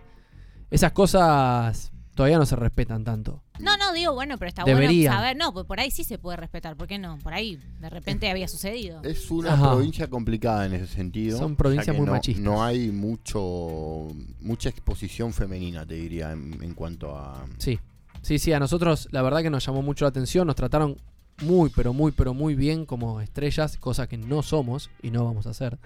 Esas 0.70 0.92
cosas 0.92 1.92
todavía 2.14 2.38
no 2.38 2.46
se 2.46 2.56
respetan 2.56 3.04
tanto. 3.04 3.42
No, 3.60 3.76
no, 3.76 3.92
digo, 3.92 4.14
bueno, 4.14 4.38
pero 4.38 4.48
está 4.48 4.64
bueno 4.64 4.90
saber. 5.04 5.36
No, 5.36 5.52
pues 5.52 5.66
por 5.66 5.80
ahí 5.80 5.90
sí 5.90 6.04
se 6.04 6.18
puede 6.18 6.36
respetar. 6.36 6.76
¿Por 6.76 6.86
qué 6.86 6.98
no? 6.98 7.18
Por 7.18 7.34
ahí 7.34 7.58
de 7.80 7.90
repente 7.90 8.30
había 8.30 8.48
sucedido. 8.48 9.02
Es 9.02 9.30
una 9.30 9.54
Ajá. 9.54 9.72
provincia 9.72 10.08
complicada 10.08 10.66
en 10.66 10.74
ese 10.74 10.86
sentido. 10.86 11.38
Son 11.38 11.56
provincias 11.56 11.96
muy 11.96 12.06
no, 12.06 12.12
machistas. 12.12 12.44
No 12.44 12.62
hay 12.62 12.90
mucho 12.90 14.08
mucha 14.40 14.68
exposición 14.68 15.32
femenina, 15.32 15.86
te 15.86 15.94
diría, 15.94 16.32
en, 16.32 16.62
en 16.62 16.74
cuanto 16.74 17.16
a... 17.16 17.44
Sí, 17.58 17.78
sí, 18.22 18.38
sí, 18.38 18.52
a 18.52 18.58
nosotros 18.58 19.08
la 19.10 19.22
verdad 19.22 19.42
que 19.42 19.50
nos 19.50 19.64
llamó 19.66 19.82
mucho 19.82 20.04
la 20.04 20.10
atención, 20.10 20.46
nos 20.46 20.56
trataron 20.56 20.96
muy, 21.42 21.70
pero 21.70 21.92
muy, 21.92 22.12
pero 22.12 22.34
muy 22.34 22.54
bien 22.54 22.86
como 22.86 23.20
estrellas, 23.20 23.76
cosa 23.78 24.06
que 24.06 24.16
no 24.16 24.42
somos 24.42 24.90
y 25.02 25.10
no 25.10 25.24
vamos 25.24 25.46
a 25.46 25.50
hacer. 25.50 25.78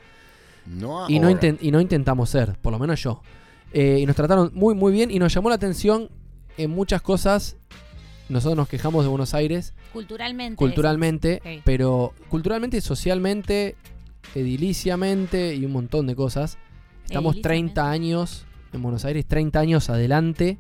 No 0.66 1.08
Y 1.08 1.18
no, 1.18 1.30
y 1.30 1.70
no 1.70 1.80
intentamos 1.80 2.30
ser, 2.30 2.56
por 2.58 2.72
lo 2.72 2.78
menos 2.78 3.02
yo. 3.02 3.22
Eh, 3.72 3.98
y 4.00 4.06
nos 4.06 4.16
trataron 4.16 4.50
muy, 4.54 4.74
muy 4.74 4.92
bien 4.92 5.10
y 5.10 5.18
nos 5.18 5.32
llamó 5.32 5.48
la 5.48 5.54
atención 5.54 6.10
en 6.56 6.70
muchas 6.70 7.02
cosas. 7.02 7.56
Nosotros 8.28 8.56
nos 8.56 8.68
quejamos 8.68 9.04
de 9.04 9.08
Buenos 9.08 9.34
Aires 9.34 9.74
Culturalmente. 9.92 10.56
culturalmente, 10.56 11.62
pero 11.64 12.12
culturalmente, 12.28 12.80
socialmente, 12.80 13.74
ediliciamente 14.34 15.54
y 15.54 15.64
un 15.64 15.72
montón 15.72 16.06
de 16.06 16.14
cosas. 16.14 16.58
Estamos 17.04 17.34
Ediliciamente. 17.34 17.72
30 17.74 17.90
años 17.90 18.44
en 18.72 18.82
Buenos 18.82 19.04
Aires, 19.04 19.26
30 19.26 19.58
años 19.60 19.90
adelante 19.90 20.58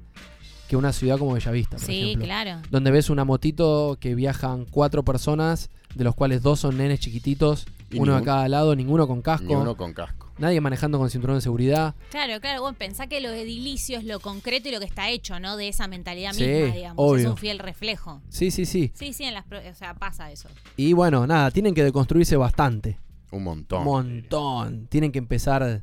que 0.68 0.76
una 0.76 0.92
ciudad 0.92 1.18
como 1.18 1.32
Bellavista, 1.34 1.76
por 1.76 1.86
Sí, 1.86 2.02
ejemplo. 2.02 2.26
claro. 2.26 2.62
Donde 2.70 2.90
ves 2.92 3.10
una 3.10 3.24
motito 3.24 3.96
que 4.00 4.14
viajan 4.14 4.66
cuatro 4.70 5.04
personas, 5.04 5.68
de 5.94 6.04
los 6.04 6.14
cuales 6.14 6.42
dos 6.42 6.60
son 6.60 6.76
nenes 6.78 7.00
chiquititos, 7.00 7.66
uno 7.94 8.12
a 8.12 8.16
ningún- 8.16 8.24
cada 8.24 8.48
lado, 8.48 8.76
ninguno 8.76 9.08
con 9.08 9.20
casco, 9.22 9.46
Ni 9.48 9.54
uno 9.54 9.76
con 9.76 9.92
casco. 9.92 10.29
Nadie 10.40 10.60
manejando 10.60 10.98
con 10.98 11.08
cinturón 11.10 11.36
de 11.36 11.42
seguridad. 11.42 11.94
Claro, 12.10 12.40
claro. 12.40 12.62
Bueno, 12.62 12.76
pensá 12.76 13.06
que 13.06 13.20
lo 13.20 13.30
edilicio 13.30 13.98
es 13.98 14.04
lo 14.04 14.18
concreto 14.20 14.68
y 14.68 14.72
lo 14.72 14.80
que 14.80 14.86
está 14.86 15.08
hecho, 15.10 15.38
¿no? 15.38 15.56
De 15.56 15.68
esa 15.68 15.86
mentalidad 15.86 16.32
Sí, 16.32 16.44
misma, 16.44 16.74
digamos. 16.74 16.96
Es 17.06 17.10
obvio. 17.20 17.30
un 17.30 17.36
fiel 17.36 17.58
reflejo. 17.58 18.20
Sí, 18.28 18.50
sí, 18.50 18.66
sí. 18.66 18.90
Sí, 18.94 19.12
sí, 19.12 19.24
en 19.24 19.34
las 19.34 19.44
o 19.46 19.74
sea, 19.74 19.94
pasa 19.94 20.30
eso. 20.32 20.48
Y 20.76 20.92
bueno, 20.94 21.26
nada, 21.26 21.50
tienen 21.50 21.74
que 21.74 21.84
deconstruirse 21.84 22.36
bastante. 22.36 22.98
Un 23.30 23.44
montón. 23.44 23.80
Un 23.80 23.84
montón. 23.84 24.86
Tienen 24.88 25.12
que 25.12 25.18
empezar 25.18 25.82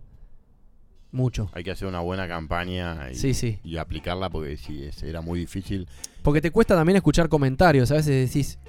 mucho. 1.12 1.50
Hay 1.54 1.64
que 1.64 1.72
hacer 1.72 1.88
una 1.88 2.02
buena 2.02 2.28
campaña 2.28 3.10
y, 3.12 3.16
Sí, 3.16 3.34
sí. 3.34 3.60
y 3.64 3.78
aplicarla 3.78 4.30
porque 4.30 4.58
sí, 4.58 4.84
es- 4.84 5.02
era 5.04 5.22
muy 5.22 5.40
difícil. 5.40 5.88
Porque 6.22 6.42
te 6.42 6.52
cuesta 6.52 6.76
también 6.76 6.98
escuchar 6.98 7.30
comentarios. 7.30 7.90
A 7.92 7.96
veces 7.96 8.30
decís. 8.34 8.60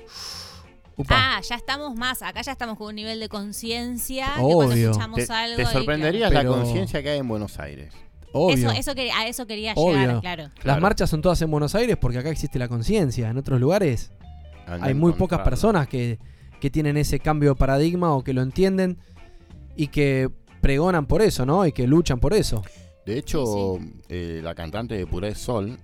Upa. 0.99 1.15
Ah, 1.37 1.41
ya 1.41 1.55
estamos 1.55 1.95
más. 1.95 2.21
Acá 2.23 2.43
ya 2.43 2.53
estamos 2.53 2.77
con 2.77 2.89
un 2.89 2.97
nivel 2.97 3.21
de 3.21 3.29
conciencia. 3.29 4.33
Obvio. 4.41 4.91
escuchamos 4.91 5.25
Te, 5.27 5.33
algo. 5.33 5.57
te 5.57 5.63
y, 5.63 5.67
sorprenderías 5.67 6.31
Pero- 6.31 6.51
la 6.51 6.57
conciencia 6.59 7.03
que 7.03 7.11
hay 7.11 7.19
en 7.19 7.29
Buenos 7.29 7.59
Aires. 7.59 7.95
obvio. 8.33 8.69
Eso, 8.71 8.71
eso 8.79 8.95
quería, 8.95 9.17
a 9.19 9.27
eso 9.29 9.47
quería 9.47 9.73
Obvio. 9.77 9.97
llegar, 9.99 10.21
claro. 10.21 10.43
Las 10.43 10.55
Claro. 10.65 10.81
marchas 10.83 11.09
son 11.09 11.23
todas 11.23 11.41
en 11.41 11.51
Buenos 11.51 11.75
Aires 11.75 11.97
porque 11.99 12.19
acá 12.19 12.29
existe 12.31 12.59
la 12.59 12.69
conciencia. 12.69 13.31
En 13.31 13.39
otros 13.39 13.59
lugares 13.61 14.11
hay 14.67 14.93
muy 14.95 15.13
pocas 15.13 15.41
personas 15.41 15.89
que, 15.89 16.19
que 16.61 16.69
tienen 16.69 16.97
ese 16.99 17.21
cambio 17.21 17.51
de 17.51 17.57
paradigma 17.57 18.13
o 18.15 18.23
que 18.23 18.33
lo 18.35 18.43
entienden 18.43 18.99
y 19.77 19.87
que 19.87 20.29
pregonan 20.61 21.07
por 21.07 21.23
eso, 21.23 21.47
¿no? 21.47 21.65
Y 21.65 21.73
que 21.73 21.87
luchan 21.87 22.19
por 22.19 22.35
eso. 22.35 22.63
De 23.07 23.17
hecho, 23.17 23.79
eh, 24.09 24.41
la 24.43 24.55
cantante 24.55 24.95
de 24.97 25.07
Pura 25.07 25.29
de 25.29 25.35
Sol, 25.37 25.79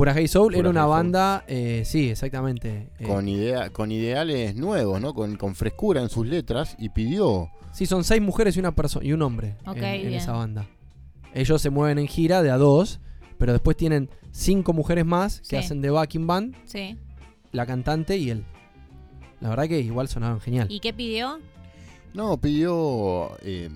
Pura 0.00 0.14
Hey 0.16 0.28
Soul 0.28 0.46
Pura 0.54 0.58
era 0.60 0.70
una 0.70 0.80
Hey 0.80 0.84
Soul. 0.86 0.90
banda, 0.96 1.44
eh, 1.46 1.82
sí, 1.84 2.08
exactamente. 2.08 2.88
eh, 2.98 3.04
con, 3.06 3.28
idea, 3.28 3.68
con 3.68 3.92
ideales 3.92 4.56
nuevos, 4.56 4.98
¿no? 4.98 5.12
Con, 5.12 5.36
con 5.36 5.54
frescura 5.54 6.00
en 6.00 6.08
sus 6.08 6.26
letras, 6.26 6.74
y 6.78 6.88
pidió 6.88 7.50
Sí, 7.72 7.84
son 7.84 8.02
seis 8.02 8.22
mujeres 8.22 8.56
y 8.56 8.60
una 8.60 8.74
persona 8.74 9.04
y 9.04 9.12
un 9.12 9.20
hombre 9.20 9.56
Ok, 9.66 9.76
en, 9.76 9.84
en 9.84 10.00
bien. 10.08 10.14
esa 10.14 10.32
banda. 10.32 10.66
Ellos 11.34 11.60
se 11.60 11.68
mueven 11.68 11.98
en 11.98 12.06
gira 12.08 12.42
de 12.42 12.50
a 12.50 12.56
dos, 12.56 12.98
pero 13.36 13.52
después 13.52 13.76
tienen 13.76 14.08
cinco 14.30 14.72
mujeres 14.72 15.04
más 15.04 15.40
que 15.42 15.48
Sí. 15.48 15.56
hacen 15.56 15.82
de 15.82 15.90
backing 15.90 16.26
band, 16.26 16.56
Sí. 16.64 16.96
la 17.52 17.66
cantante 17.66 18.16
y 18.16 18.30
él. 18.30 18.46
La 19.40 19.50
verdad 19.50 19.68
que 19.68 19.80
igual 19.80 20.08
sonaban 20.08 20.40
genial. 20.40 20.66
¿Y 20.70 20.80
qué 20.80 20.94
pidió? 20.94 21.40
No, 22.14 22.38
pidió. 22.40 23.32
eh, 23.42 23.68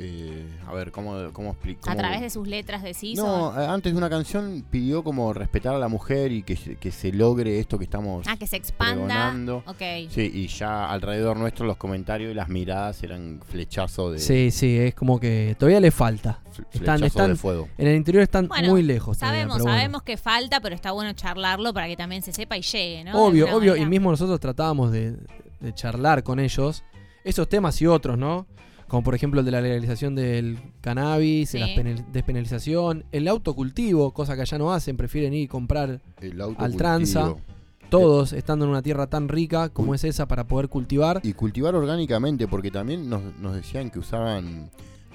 eh, 0.00 0.46
a 0.66 0.72
ver, 0.72 0.92
¿cómo, 0.92 1.30
cómo 1.32 1.50
explico? 1.50 1.90
A 1.90 1.96
través 1.96 2.20
de 2.20 2.30
sus 2.30 2.46
letras 2.46 2.82
decís. 2.82 3.18
No, 3.18 3.52
eh, 3.60 3.66
antes 3.66 3.92
de 3.92 3.98
una 3.98 4.08
canción 4.08 4.64
pidió 4.70 5.02
como 5.02 5.32
respetar 5.32 5.74
a 5.74 5.78
la 5.78 5.88
mujer 5.88 6.30
y 6.30 6.42
que, 6.44 6.54
se- 6.56 6.76
que 6.76 6.92
se 6.92 7.12
logre 7.12 7.58
esto 7.58 7.78
que 7.78 7.84
estamos. 7.84 8.24
Ah, 8.28 8.36
que 8.36 8.46
se 8.46 8.56
expanda. 8.56 8.94
pregonando. 9.06 9.62
Ok. 9.66 9.82
Sí, 10.10 10.30
y 10.32 10.46
ya 10.46 10.88
alrededor 10.90 11.36
nuestro 11.36 11.66
los 11.66 11.76
comentarios 11.76 12.30
y 12.30 12.34
las 12.34 12.48
miradas 12.48 13.02
eran 13.02 13.40
flechazos 13.48 14.12
de, 14.12 14.18
Sí, 14.20 14.50
sí, 14.52 14.78
es 14.78 14.94
como 14.94 15.18
que 15.18 15.56
todavía 15.58 15.80
le 15.80 15.90
falta. 15.90 16.40
están- 16.72 17.02
están- 17.02 17.30
de 17.30 17.36
fuego. 17.36 17.68
En 17.76 17.88
el 17.88 17.96
interior 17.96 18.22
están 18.22 18.46
Bueno, 18.48 18.68
muy 18.70 18.82
lejos. 18.82 19.18
todavía, 19.18 19.40
Sabemos, 19.42 19.62
bueno. 19.62 19.76
sabemos 19.78 20.02
que 20.02 20.16
falta, 20.16 20.60
pero 20.60 20.74
está 20.74 20.92
bueno 20.92 21.12
charlarlo 21.12 21.72
para 21.74 21.88
que 21.88 21.96
también 21.96 22.22
se 22.22 22.32
sepa 22.32 22.56
y 22.56 22.62
llegue, 22.62 23.04
¿no? 23.04 23.24
Obvio, 23.24 23.54
obvio. 23.56 23.74
Y 23.76 23.84
mismo 23.86 24.10
nosotros 24.10 24.38
tratábamos 24.38 24.92
de, 24.92 25.16
de 25.60 25.74
charlar 25.74 26.22
con 26.22 26.38
ellos 26.38 26.84
esos 27.24 27.48
temas 27.48 27.80
y 27.82 27.86
otros, 27.86 28.16
¿no? 28.16 28.46
Como 28.88 29.02
por 29.04 29.14
ejemplo 29.14 29.40
el 29.40 29.46
de 29.46 29.52
la 29.52 29.60
legalización 29.60 30.14
del 30.14 30.58
cannabis, 30.80 31.50
Sí. 31.50 31.58
la 31.58 31.66
penal- 31.74 32.04
despenalización, 32.12 33.04
el 33.12 33.28
autocultivo, 33.28 34.12
cosa 34.12 34.34
que 34.34 34.42
allá 34.42 34.58
no 34.58 34.72
hacen, 34.72 34.96
prefieren 34.96 35.34
ir 35.34 35.42
y 35.42 35.48
comprar 35.48 36.00
El 36.20 36.40
Al 36.40 36.76
tranza. 36.76 37.34
todos 37.90 38.32
estando 38.32 38.64
en 38.64 38.70
una 38.70 38.82
tierra 38.82 39.06
tan 39.06 39.28
rica 39.28 39.68
como 39.70 39.94
es 39.94 40.04
esa 40.04 40.26
para 40.28 40.46
poder 40.48 40.68
cultivar. 40.68 41.20
Y 41.22 41.32
cultivar 41.34 41.74
orgánicamente, 41.74 42.46
porque 42.48 42.70
también 42.70 43.08
nos, 43.08 43.22
nos 43.38 43.54
decían 43.54 43.90
que 43.90 43.98
usaban 43.98 44.70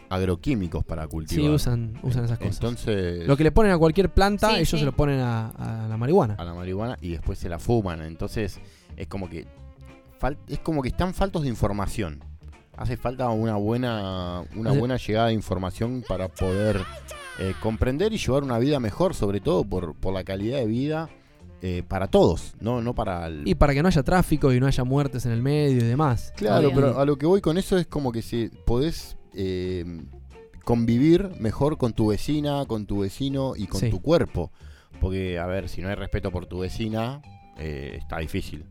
agroquímicos 0.09 0.83
para 0.83 1.03
Sí, 1.03 1.09
cultivar. 1.09 1.51
usan, 1.51 1.97
usan 2.03 2.25
esas 2.25 2.37
cosas. 2.37 2.55
Entonces, 2.55 3.27
Lo 3.27 3.35
que 3.37 3.43
le 3.43 3.51
ponen 3.51 3.71
a 3.71 3.77
cualquier 3.77 4.09
planta, 4.09 4.49
Sí, 4.49 4.55
ellos 4.57 4.69
sí. 4.69 4.79
se 4.79 4.85
lo 4.85 4.91
ponen 4.91 5.19
a, 5.19 5.49
a 5.49 5.87
la 5.87 5.97
marihuana. 5.97 6.35
a 6.37 6.43
la 6.45 6.53
marihuana 6.53 6.97
y 7.01 7.09
después 7.09 7.39
se 7.39 7.49
la 7.49 7.57
fuman. 7.59 8.01
Entonces, 8.01 8.59
es 8.97 9.07
como 9.07 9.29
que 9.29 9.47
es 10.47 10.59
como 10.59 10.81
que 10.81 10.87
están 10.87 11.13
faltos 11.13 11.41
de 11.43 11.49
información. 11.49 12.23
Hace 12.75 12.97
falta 12.97 13.29
una 13.29 13.55
buena 13.55 14.43
una 14.55 14.71
Hace- 14.71 14.79
buena 14.79 14.97
llegada 14.97 15.27
de 15.27 15.33
información 15.33 16.03
para 16.07 16.27
poder 16.27 16.81
eh, 17.39 17.53
comprender 17.61 18.13
y 18.13 18.17
llevar 18.17 18.43
una 18.43 18.57
vida 18.59 18.79
mejor, 18.79 19.13
sobre 19.13 19.39
todo 19.41 19.63
por, 19.63 19.95
por 19.95 20.13
la 20.13 20.23
calidad 20.23 20.57
de 20.59 20.65
vida 20.67 21.09
eh, 21.61 21.81
para 21.87 22.07
todos, 22.07 22.55
no 22.59 22.81
no 22.81 22.93
para 22.93 23.27
el, 23.27 23.47
Y 23.47 23.55
para 23.55 23.73
que 23.73 23.81
no 23.81 23.87
haya 23.87 24.03
tráfico 24.03 24.51
y 24.53 24.59
no 24.59 24.67
haya 24.67 24.83
muertes 24.83 25.25
en 25.25 25.31
el 25.31 25.41
medio 25.41 25.77
y 25.77 25.87
demás. 25.87 26.33
Claro, 26.35 26.71
pero 26.75 26.99
a 26.99 27.05
lo 27.05 27.15
que 27.17 27.25
voy 27.25 27.41
con 27.41 27.57
eso 27.57 27.77
es 27.77 27.87
como 27.87 28.11
que 28.11 28.21
si 28.21 28.49
podés 28.65 29.17
eh, 29.33 29.85
convivir 30.65 31.29
mejor 31.39 31.77
con 31.77 31.93
tu 31.93 32.07
vecina, 32.07 32.65
con 32.65 32.85
tu 32.85 32.99
vecino 32.99 33.53
y 33.55 33.67
con 33.67 33.79
Sí. 33.81 33.89
tu 33.89 34.01
cuerpo. 34.01 34.51
Porque, 34.99 35.39
a 35.39 35.45
ver, 35.47 35.69
si 35.69 35.81
no 35.81 35.89
hay 35.89 35.95
respeto 35.95 36.31
por 36.31 36.45
tu 36.45 36.59
vecina, 36.59 37.21
eh, 37.57 37.97
está 37.99 38.19
difícil. 38.19 38.65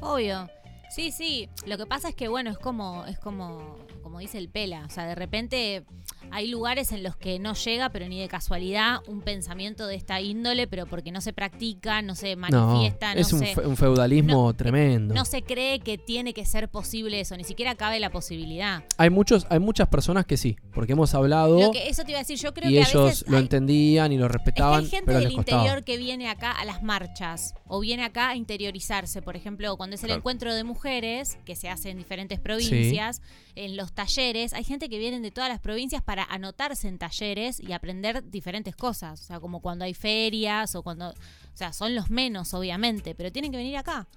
Obvio. 0.00 0.48
Sí, 0.90 1.12
sí. 1.12 1.48
Lo 1.66 1.78
que 1.78 1.86
pasa 1.86 2.08
es 2.08 2.14
que, 2.14 2.28
bueno, 2.28 2.50
es 2.50 2.58
como, 2.58 3.06
es 3.06 3.18
como, 3.18 3.78
como 4.02 4.18
dice 4.18 4.38
el 4.38 4.48
Pela. 4.48 4.84
O 4.86 4.90
sea, 4.90 5.06
de 5.06 5.14
repente 5.14 5.84
hay 6.30 6.48
lugares 6.48 6.92
en 6.92 7.02
los 7.02 7.16
que 7.16 7.38
no 7.38 7.54
llega, 7.54 7.90
pero 7.90 8.06
ni 8.08 8.20
de 8.20 8.28
casualidad, 8.28 8.98
un 9.06 9.20
pensamiento 9.22 9.86
de 9.86 9.96
esta 9.96 10.20
índole, 10.20 10.66
pero 10.66 10.86
porque 10.86 11.10
no 11.12 11.20
se 11.20 11.32
practica, 11.32 12.02
no 12.02 12.14
se 12.14 12.36
No, 12.36 12.42
manifiesta, 12.42 13.14
no, 13.14 13.20
es 13.20 13.32
un, 13.32 13.38
se, 13.40 13.54
fe- 13.54 13.66
un 13.66 13.76
feudalismo 13.76 14.46
no, 14.48 14.54
tremendo. 14.54 15.14
no 15.14 15.24
se 15.24 15.42
cree 15.42 15.80
que 15.80 15.98
tiene 15.98 16.32
que 16.34 16.44
ser 16.44 16.68
posible 16.68 17.20
eso, 17.20 17.36
ni 17.36 17.44
siquiera 17.44 17.74
cabe 17.74 18.00
la 18.00 18.10
posibilidad. 18.10 18.84
Hay 18.98 19.10
muchos, 19.10 19.46
hay 19.50 19.58
muchas 19.58 19.88
personas 19.88 20.26
que 20.26 20.36
sí, 20.36 20.56
porque 20.74 20.92
hemos 20.92 21.14
hablado 21.14 21.60
Lo 21.60 21.70
que, 21.72 21.88
eso 21.88 22.04
te 22.04 22.10
iba 22.12 22.18
a 22.18 22.22
decir, 22.22 22.38
yo 22.38 22.52
creo 22.54 22.70
y 22.70 22.74
que 22.74 22.80
a 22.82 22.88
ellos 22.88 23.04
veces 23.04 23.24
lo 23.28 23.36
hay- 23.36 23.42
entendían 23.42 24.12
y 24.12 24.18
lo 24.18 24.26
Es 24.26 24.30
que 24.32 24.38
respetaban, 24.38 24.80
hay 24.80 24.86
gente 24.90 25.06
pero 25.06 25.18
del 25.20 25.32
interior 25.32 25.84
que 25.84 25.96
viene 25.96 26.28
acá 26.28 26.52
a 26.52 26.64
las 26.64 26.82
marchas 26.82 27.54
o 27.66 27.80
viene 27.80 28.04
acá 28.04 28.30
a 28.30 28.36
interiorizarse. 28.36 29.22
Por 29.22 29.36
ejemplo, 29.36 29.76
cuando 29.76 29.94
es 29.96 30.02
el 30.02 30.08
Claro. 30.08 30.18
encuentro 30.20 30.54
de 30.54 30.64
mujeres, 30.64 31.38
que 31.44 31.56
se 31.56 31.68
hace 31.68 31.90
en 31.90 31.98
diferentes 31.98 32.38
provincias, 32.40 33.22
en 33.56 33.76
los 33.76 33.92
talleres, 33.92 34.52
hay 34.54 34.64
gente 34.64 34.88
que 34.88 34.98
viene 34.98 35.20
de 35.20 35.30
todas 35.30 35.48
las 35.50 35.60
provincias 35.60 36.02
para 36.10 36.24
anotarse 36.24 36.88
en 36.88 36.98
talleres 36.98 37.60
y 37.60 37.72
aprender 37.72 38.28
diferentes 38.28 38.74
cosas. 38.74 39.20
O 39.20 39.24
sea, 39.24 39.38
como 39.38 39.60
cuando 39.60 39.84
hay 39.84 39.94
ferias 39.94 40.74
o 40.74 40.82
cuando. 40.82 41.10
O 41.10 41.14
sea, 41.54 41.72
son 41.72 41.94
los 41.94 42.10
menos, 42.10 42.52
obviamente, 42.52 43.14
pero 43.14 43.30
tienen 43.30 43.52
que 43.52 43.58
venir 43.58 43.76
acá. 43.76 44.08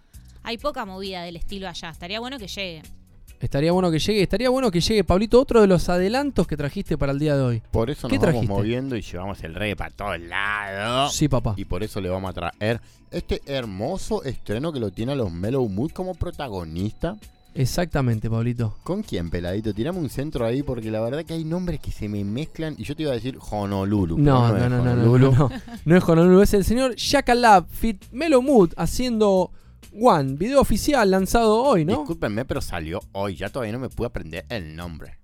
Hay 0.41 0.57
poca 0.57 0.85
movida 0.85 1.21
del 1.21 1.35
estilo 1.35 1.69
allá. 1.69 1.91
Estaría 1.91 2.19
bueno 2.19 2.39
que 2.39 2.47
llegue. 2.47 2.81
Estaría 3.39 3.71
bueno 3.71 3.91
que 3.91 3.99
llegue, 3.99 4.23
estaría 4.23 4.49
bueno 4.49 4.71
que 4.71 4.81
llegue, 4.81 5.03
Pablito, 5.03 5.39
otro 5.39 5.61
de 5.61 5.67
los 5.67 5.87
adelantos 5.87 6.47
que 6.47 6.57
trajiste 6.57 6.97
para 6.97 7.11
el 7.11 7.19
día 7.19 7.37
de 7.37 7.43
hoy. 7.43 7.61
Por 7.69 7.91
eso 7.91 8.07
¿Qué 8.07 8.15
nos 8.15 8.21
vamos 8.23 8.33
trajiste? 8.41 8.53
moviendo 8.55 8.95
y 8.95 9.01
llevamos 9.03 9.43
el 9.43 9.53
reggae 9.53 9.75
para 9.75 9.91
todos 9.91 10.19
lados. 10.19 11.13
Sí, 11.13 11.27
papá. 11.27 11.53
Y 11.57 11.65
por 11.65 11.83
eso 11.83 12.01
le 12.01 12.09
vamos 12.09 12.31
a 12.31 12.33
traer 12.33 12.81
este 13.11 13.39
hermoso 13.45 14.23
estreno 14.23 14.73
que 14.73 14.79
lo 14.79 14.89
tiene 14.89 15.11
a 15.11 15.15
los 15.15 15.31
Mellow 15.31 15.69
Mood 15.69 15.91
como 15.91 16.15
protagonista. 16.15 17.17
Exactamente, 17.55 18.29
Pablito. 18.29 18.75
¿Con 18.83 19.03
quién, 19.03 19.29
peladito? 19.29 19.73
Tirame 19.73 19.99
un 19.99 20.09
centro 20.09 20.45
ahí 20.45 20.63
porque 20.63 20.89
la 20.89 21.01
verdad 21.01 21.23
que 21.23 21.33
hay 21.33 21.43
nombres 21.43 21.79
que 21.79 21.91
se 21.91 22.09
me 22.09 22.23
mezclan 22.23 22.75
y 22.77 22.83
yo 22.83 22.95
te 22.95 23.03
iba 23.03 23.11
a 23.11 23.15
decir 23.15 23.37
Honolulu. 23.51 24.17
No, 24.17 24.47
no, 24.57 24.69
no, 24.69 24.83
no, 24.83 24.95
no, 24.95 25.49
no, 25.85 25.95
es 25.97 26.03
Honolulu, 26.03 26.41
es 26.41 26.53
el 26.53 26.65
señor 26.65 26.95
Shaka 26.95 27.35
Lab 27.35 27.67
Fit 27.69 28.05
Melo 28.11 28.41
Mood 28.41 28.71
haciendo 28.75 29.51
One, 29.99 30.33
video 30.33 30.59
oficial 30.59 31.11
lanzado 31.11 31.61
hoy, 31.61 31.85
¿no? 31.85 31.97
Discúlpenme, 31.97 32.45
pero 32.45 32.61
salió 32.61 33.01
hoy. 33.11 33.35
Ya 33.35 33.49
todavía 33.49 33.73
no 33.73 33.79
me 33.79 33.89
pude 33.89 34.07
aprender 34.07 34.45
el 34.49 34.75
nombre. 34.75 35.19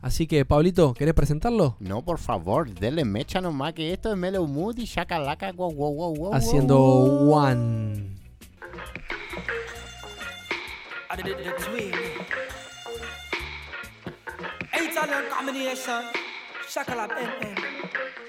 Así 0.00 0.28
que, 0.28 0.44
Pablito, 0.44 0.94
¿querés 0.94 1.14
presentarlo? 1.14 1.76
No, 1.80 2.04
por 2.04 2.18
favor, 2.18 2.72
denle 2.72 3.04
mecha 3.04 3.40
nomás 3.40 3.72
que 3.72 3.92
esto 3.92 4.12
es 4.12 4.16
Mellow 4.16 4.46
Mood 4.46 4.78
y 4.78 4.84
Shakalaka, 4.84 5.50
wow, 5.50 5.72
wow, 5.72 5.94
wow, 5.94 6.14
wow. 6.14 6.34
Haciendo. 6.34 6.78
One. 6.78 8.14
I 11.18 11.22
did 11.22 11.38
the 11.38 11.50
twin. 11.64 11.94
Italian 14.74 15.24
combination. 15.32 16.02
Shakalab 16.68 17.08
MM. 17.16 18.25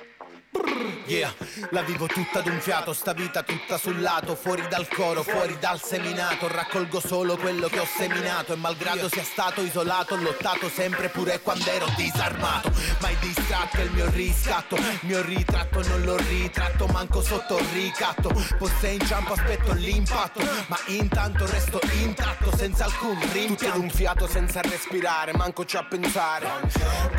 Yeah, 1.08 1.34
la 1.70 1.84
vivo 1.84 2.06
tutta 2.06 2.41
d'un 2.41 2.60
fiato, 2.60 2.91
sta 2.91 3.13
vita 3.13 3.41
tutta 3.41 3.78
sul 3.78 4.02
lato, 4.02 4.36
fuori 4.36 4.67
dal 4.67 4.89
coro, 4.89 5.24
fuori 5.24 5.58
dal 5.58 5.82
seminato, 5.82 6.50
raccolgo 6.50 7.00
solo 7.00 7.38
quello 7.38 7.70
che 7.70 7.80
ho 7.80 7.86
seminato 7.86 8.52
e 8.52 8.58
malgrado 8.58 9.08
sia 9.08 9.24
stato 9.24 9.62
isolato, 9.62 10.15
ho 10.15 10.17
lottato 10.17 10.67
sempre 10.67 11.08
pure 11.08 11.39
quando 11.39 11.70
ero 11.70 11.86
disarmato, 11.96 12.72
mai 13.00 13.15
distratto 13.20 13.78
è 13.78 13.84
il 13.84 13.91
mio 13.91 14.10
riscatto, 14.10 14.76
il 14.76 15.00
mio 15.04 15.22
ritratto 15.22 15.82
non 15.88 16.02
lo 16.02 16.17
ritratto, 16.17 16.88
manco 16.88 17.22
sotto 17.22 17.58
il 17.58 17.67
ricatto, 17.67 18.30
poi 18.58 18.72
se 18.78 18.88
inciampo 18.89 19.32
aspetto 19.32 19.72
l'impatto, 19.72 20.41
ma 20.67 20.78
intanto 20.88 21.46
resto 21.46 21.80
intatto 22.02 22.54
senza 22.58 22.84
alcun 22.84 23.17
rimpianto. 23.32 23.80
un 23.80 23.89
fiato 23.89 24.28
senza 24.28 24.60
respirare, 24.62 25.32
manco 25.32 25.63
ci 25.63 25.78
a 25.78 25.86
pensare, 25.86 26.48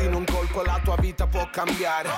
in 0.01 0.13
un 0.13 0.25
colpo 0.25 0.61
la 0.61 0.79
tua 0.83 0.95
vita 0.97 1.25
può 1.25 1.49
cambiare, 1.49 2.09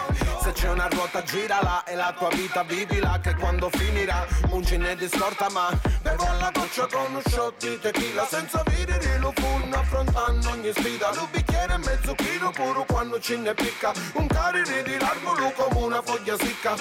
se 0.44 0.52
c'è 0.52 0.70
una 0.70 0.88
ruota 0.88 1.11
girala 1.20 1.84
e 1.84 1.96
la 1.96 2.14
tua 2.18 2.30
vita 2.30 2.64
vivila 2.64 3.20
che 3.22 3.36
quando 3.36 3.70
finirà 3.70 4.26
un 4.52 4.64
ce 4.64 4.78
n'è 4.78 4.96
distorta 4.96 5.50
ma 5.50 5.70
bevo 6.02 6.26
alla 6.26 6.50
goccia 6.54 6.88
con 6.88 7.06
uno 7.10 7.22
shot 7.28 7.58
di 7.58 7.78
tequila 7.80 8.26
senza 8.26 8.64
videre 8.68 9.18
lo 9.20 9.34
funno 9.36 9.76
affrontando 9.76 10.50
ogni 10.52 10.72
sfida 10.72 11.14
lo 11.14 11.28
bicchiere 11.30 11.78
mezzo 11.78 12.16
chilo 12.16 12.52
puro 12.52 12.86
quando 12.86 13.20
ce 13.20 13.36
ne 13.38 13.54
picca 13.54 13.92
un 14.14 14.28
carine 14.28 14.84
di 14.84 14.98
largo 14.98 15.34
lu 15.34 15.52
come 15.54 15.86
una 15.86 16.02
foglia 16.02 16.38
secca 16.38 16.76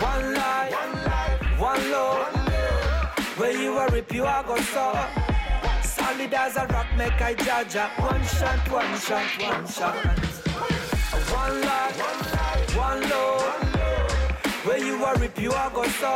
One 0.00 0.34
life, 0.34 0.74
one 1.58 1.90
love. 1.90 2.34
Where 3.36 3.52
you 3.52 3.78
are 3.78 3.88
rip, 3.90 4.12
you 4.12 4.24
are. 4.24 4.44
Solid 5.82 6.34
as 6.34 6.56
a 6.56 6.66
rock, 6.66 6.86
make 6.96 7.20
I 7.20 7.34
judge. 7.34 7.76
One 7.98 8.24
shot, 8.24 8.70
one 8.70 8.98
shot, 8.98 9.22
one 9.40 9.66
shot. 9.66 9.94
One 11.32 11.60
life, 11.62 12.33
one 12.84 13.02
love. 13.10 13.64
Where 14.64 14.78
you 14.78 15.04
are 15.04 15.16
rip, 15.16 15.38
you 15.40 15.52
are 15.52 15.70
go 15.70 15.84
so. 16.00 16.14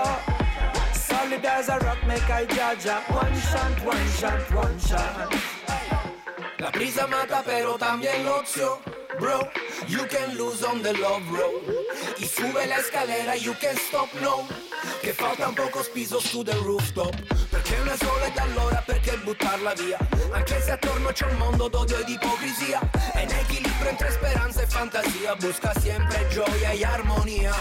Solid 0.93 1.45
as 1.45 1.69
a 1.69 1.79
rock, 1.79 2.01
make 2.07 2.29
I 2.31 2.45
judge. 2.45 2.87
One 3.25 3.37
shot, 3.51 3.75
one 3.85 4.09
shot, 4.19 4.43
one 4.55 4.79
shot. 4.79 5.35
La 6.59 6.71
prisa 6.71 7.07
mata 7.07 7.43
pero 7.45 7.79
también 7.79 8.25
lo 8.25 8.41
ocio 8.41 8.81
Bro, 9.17 9.49
you 9.87 10.05
can 10.07 10.37
lose 10.37 10.63
on 10.63 10.83
the 10.83 10.93
love 11.01 11.23
road 11.33 11.63
Y 12.19 12.27
sube 12.27 12.67
la 12.67 12.77
escalera, 12.77 13.35
you 13.35 13.55
can 13.55 13.77
stop, 13.77 14.09
no. 14.21 14.47
Che 15.01 15.13
falta 15.13 15.49
un 15.49 15.55
poco 15.55 15.83
spiso 15.83 16.21
su 16.21 16.43
del 16.43 16.57
rooftop. 16.57 17.15
Perché 17.49 17.79
una 17.81 17.97
sola 17.97 18.27
ed 18.27 18.37
allora 18.37 18.83
perché 18.85 19.17
buttarla 19.19 19.73
via? 19.75 19.99
Anche 20.33 20.61
se 20.61 20.73
attorno 20.73 21.11
c'è 21.11 21.27
un 21.27 21.37
mondo 21.37 21.69
d'odio 21.69 21.99
ed 21.99 22.09
ipocrisia. 22.09 22.81
E 23.15 23.23
in 23.23 23.31
equilibrio 23.31 23.89
entre 23.89 24.11
speranza 24.11 24.63
e 24.63 24.67
fantasia. 24.67 25.35
Busca 25.37 25.73
sempre 25.79 26.27
gioia 26.29 26.71
e 26.71 26.85
armonia. 26.85 27.55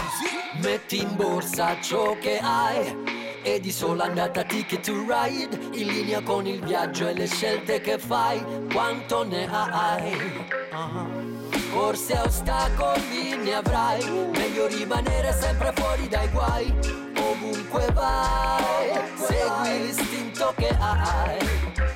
Metti 0.60 0.98
in 0.98 1.16
borsa 1.16 1.80
ciò 1.80 2.18
che 2.18 2.38
hai. 2.42 3.16
E 3.42 3.60
di 3.60 3.72
sola 3.72 4.04
andata 4.04 4.42
ticket 4.42 4.84
to 4.84 5.04
ride. 5.06 5.56
In 5.78 5.86
linea 5.86 6.20
con 6.22 6.46
il 6.46 6.60
viaggio 6.62 7.08
e 7.08 7.14
le 7.14 7.26
scelte 7.26 7.80
che 7.80 7.98
fai. 7.98 8.44
Quanto 8.70 9.24
ne 9.24 9.48
hai? 9.50 10.46
Ah. 10.72 11.47
Forse 11.70 12.18
ostacoli 12.18 13.36
ne 13.36 13.54
avrai 13.54 14.02
meglio 14.32 14.66
rimanere 14.66 15.32
sempre 15.32 15.72
fuori 15.74 16.08
dai 16.08 16.28
guai 16.30 16.74
ovunque 17.20 17.90
vai 17.92 18.90
segui 19.16 19.86
l'istinto 19.86 20.52
che 20.56 20.68
hai 20.78 21.38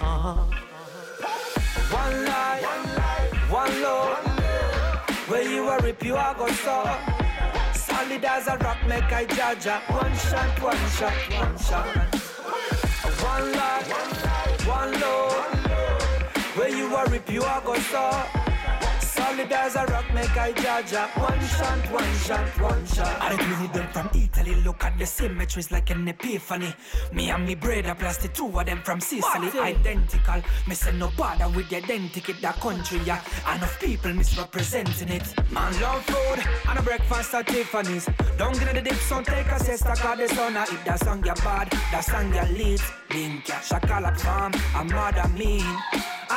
Ah. 0.01 0.47
One 1.91 2.25
life, 2.25 3.51
one 3.51 3.81
love. 3.81 4.19
Where 5.29 5.43
you 5.43 5.69
are 5.69 5.81
rip, 5.81 6.03
you 6.05 6.17
are 6.17 6.35
go 6.35 6.47
so. 6.49 6.85
Solid 7.73 8.25
as 8.25 8.47
a 8.49 8.57
rock, 8.59 8.79
make 8.87 9.13
I 9.13 9.25
judge. 9.27 9.67
One 9.89 10.15
shot, 10.17 10.61
one 10.61 10.89
shot, 10.97 11.13
one 11.39 11.59
shot. 11.59 11.87
One 13.23 13.53
life, 13.53 14.67
one 14.67 14.93
love. 15.01 15.35
Where 16.57 16.69
you 16.69 16.95
are 16.97 17.07
rip, 17.09 17.31
you 17.31 17.43
are 17.43 17.61
go 17.61 17.75
so. 17.75 18.52
Solid 19.33 19.53
as 19.53 19.77
a 19.77 19.87
rock, 19.87 20.05
make 20.13 20.37
I 20.37 20.53
jaja. 20.53 21.09
One 21.19 21.41
shot, 21.41 21.91
one 21.91 22.15
shot, 22.19 22.61
one 22.61 22.87
shot. 22.87 23.17
I 23.19 23.35
bring 23.35 23.73
them 23.73 23.89
from 23.91 24.11
Italy. 24.15 24.57
Look 24.57 24.85
at 24.85 24.99
the 24.99 25.07
symmetries 25.07 25.71
like 25.71 25.89
an 25.89 26.07
epiphany. 26.07 26.75
Me 27.15 27.31
and 27.31 27.47
me 27.47 27.55
brother, 27.55 27.95
plus 27.99 28.19
the 28.19 28.29
two 28.29 28.47
of 28.49 28.67
them 28.67 28.83
from 28.83 29.01
Sicily. 29.01 29.49
Identical. 29.59 30.43
Me 30.67 30.75
say 30.75 30.93
no 30.99 31.11
bother 31.17 31.49
with 31.49 31.71
the 31.71 31.77
identity 31.77 32.35
that 32.43 32.61
country. 32.61 33.01
Yeah, 33.07 33.23
enough 33.55 33.81
people 33.81 34.13
misrepresenting 34.13 35.09
it. 35.09 35.35
Man 35.51 35.81
love 35.81 36.05
food 36.05 36.45
and 36.69 36.79
a 36.79 36.83
breakfast 36.83 37.33
at 37.33 37.47
Tiffany's. 37.47 38.07
Don't 38.37 38.59
get 38.61 38.75
the 38.75 38.83
dip, 38.83 38.97
so 38.97 39.23
take 39.23 39.47
a 39.47 39.59
siesta, 39.59 39.95
cause 39.97 40.19
the 40.19 40.29
sun. 40.29 40.57
If 40.57 40.85
that 40.85 41.01
song 41.01 41.25
you 41.25 41.33
bad, 41.37 41.71
that 41.71 42.05
song 42.05 42.35
you 42.35 42.55
lead. 42.59 42.81
Link 43.15 43.49
ya, 43.49 43.55
shakala 43.55 44.15
farm, 44.21 44.53
I'm 44.75 44.89
mad 44.89 45.17
at 45.17 45.33
me. 45.33 45.65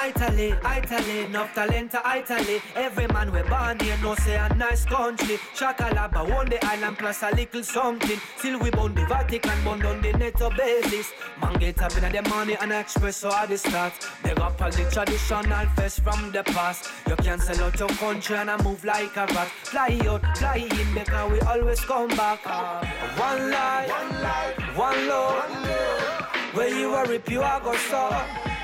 Italy, 0.03 0.53
Italy, 0.77 1.25
enough 1.25 1.53
talent 1.53 1.91
to 1.91 2.01
Italy. 2.15 2.61
Every 2.75 3.07
man 3.07 3.31
we 3.31 3.41
born 3.43 3.79
here 3.79 3.97
know 4.01 4.15
say 4.15 4.35
a 4.35 4.53
nice 4.55 4.85
country. 4.85 5.37
Shakalaba, 5.55 6.29
one 6.29 6.49
the 6.49 6.63
island 6.65 6.97
plus 6.97 7.23
a 7.23 7.31
little 7.31 7.63
something. 7.63 8.19
Still 8.37 8.59
we 8.59 8.69
bound 8.71 8.95
the 8.95 9.05
Vatican, 9.05 9.63
bound 9.63 9.85
on 9.85 10.01
the 10.01 10.11
netto 10.13 10.49
basis. 10.49 11.11
Man 11.41 11.53
get 11.59 11.81
up 11.81 11.95
in 11.97 12.11
the 12.11 12.21
money 12.29 12.57
and 12.59 12.71
express 12.71 13.17
so 13.17 13.31
at 13.31 13.49
the 13.49 13.57
start. 13.57 13.93
Big 14.23 14.39
up 14.39 14.61
all 14.61 14.69
the 14.69 14.89
traditional 14.91 15.65
fest 15.75 16.01
from 16.01 16.31
the 16.31 16.43
past. 16.43 16.89
You 17.07 17.15
can 17.15 17.39
sell 17.39 17.63
out 17.63 17.79
your 17.79 17.89
country 17.89 18.35
and 18.35 18.51
I 18.51 18.61
move 18.63 18.83
like 18.83 19.15
a 19.15 19.25
rat. 19.27 19.47
Fly 19.63 19.99
out, 20.07 20.37
fly 20.37 20.57
in, 20.57 20.93
because 20.93 21.31
we 21.31 21.39
always 21.41 21.79
come 21.79 22.09
back. 22.09 22.41
Ah, 22.45 22.81
one 23.17 23.49
life, 23.49 24.77
one 24.77 25.07
love. 25.07 26.53
Where 26.53 26.73
you 26.73 26.93
are 26.93 27.05
rip, 27.05 27.29
you 27.29 27.41
are 27.41 27.59
go 27.59 27.75
so. 27.75 28.54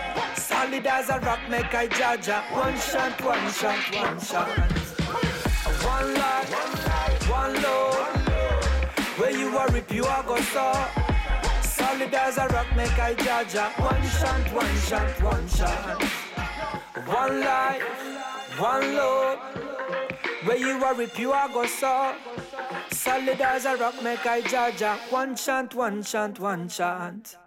Solid 0.62 0.86
as 0.86 1.10
a 1.10 1.19
rock, 1.21 1.39
make 1.50 1.74
I 1.74 1.88
jaja. 1.88 2.43
One 2.54 2.78
shot, 2.78 3.19
one 3.24 3.52
shot, 3.52 3.95
one 3.95 4.19
shot. 4.19 4.47
One 5.84 6.13
life, 6.13 7.28
one 7.28 7.56
love. 7.63 7.95
Where 9.17 9.32
you 9.32 9.58
are 9.58 9.67
rip, 9.71 9.91
you 9.91 10.06
are 10.06 10.21
go 10.21 10.38
so. 10.38 10.71
Solid 11.63 12.13
as 12.13 12.38
a 12.38 12.47
rock, 12.50 12.67
make 12.76 13.00
I 13.00 13.15
jaja. 13.15 13.71
One 13.82 14.04
shot, 14.19 14.54
one 14.54 14.78
shot, 14.86 15.21
one 15.24 15.47
shot. 15.47 16.04
One 17.08 17.39
life, 17.39 17.82
one 18.60 18.95
love. 18.95 19.39
Where 20.43 20.58
you 20.58 20.84
are 20.86 20.93
rip, 20.93 21.17
you 21.17 21.32
are 21.32 21.50
go 21.50 21.65
so. 21.65 22.13
Solid 22.91 23.41
as 23.41 23.65
a 23.65 23.78
rock, 23.78 23.95
make 24.04 24.28
I 24.28 24.41
jaja. 24.43 24.95
One 25.12 25.36
shot, 25.36 25.74
one 25.74 26.04
shot, 26.04 26.39
one 26.39 26.69
shot. 26.69 27.41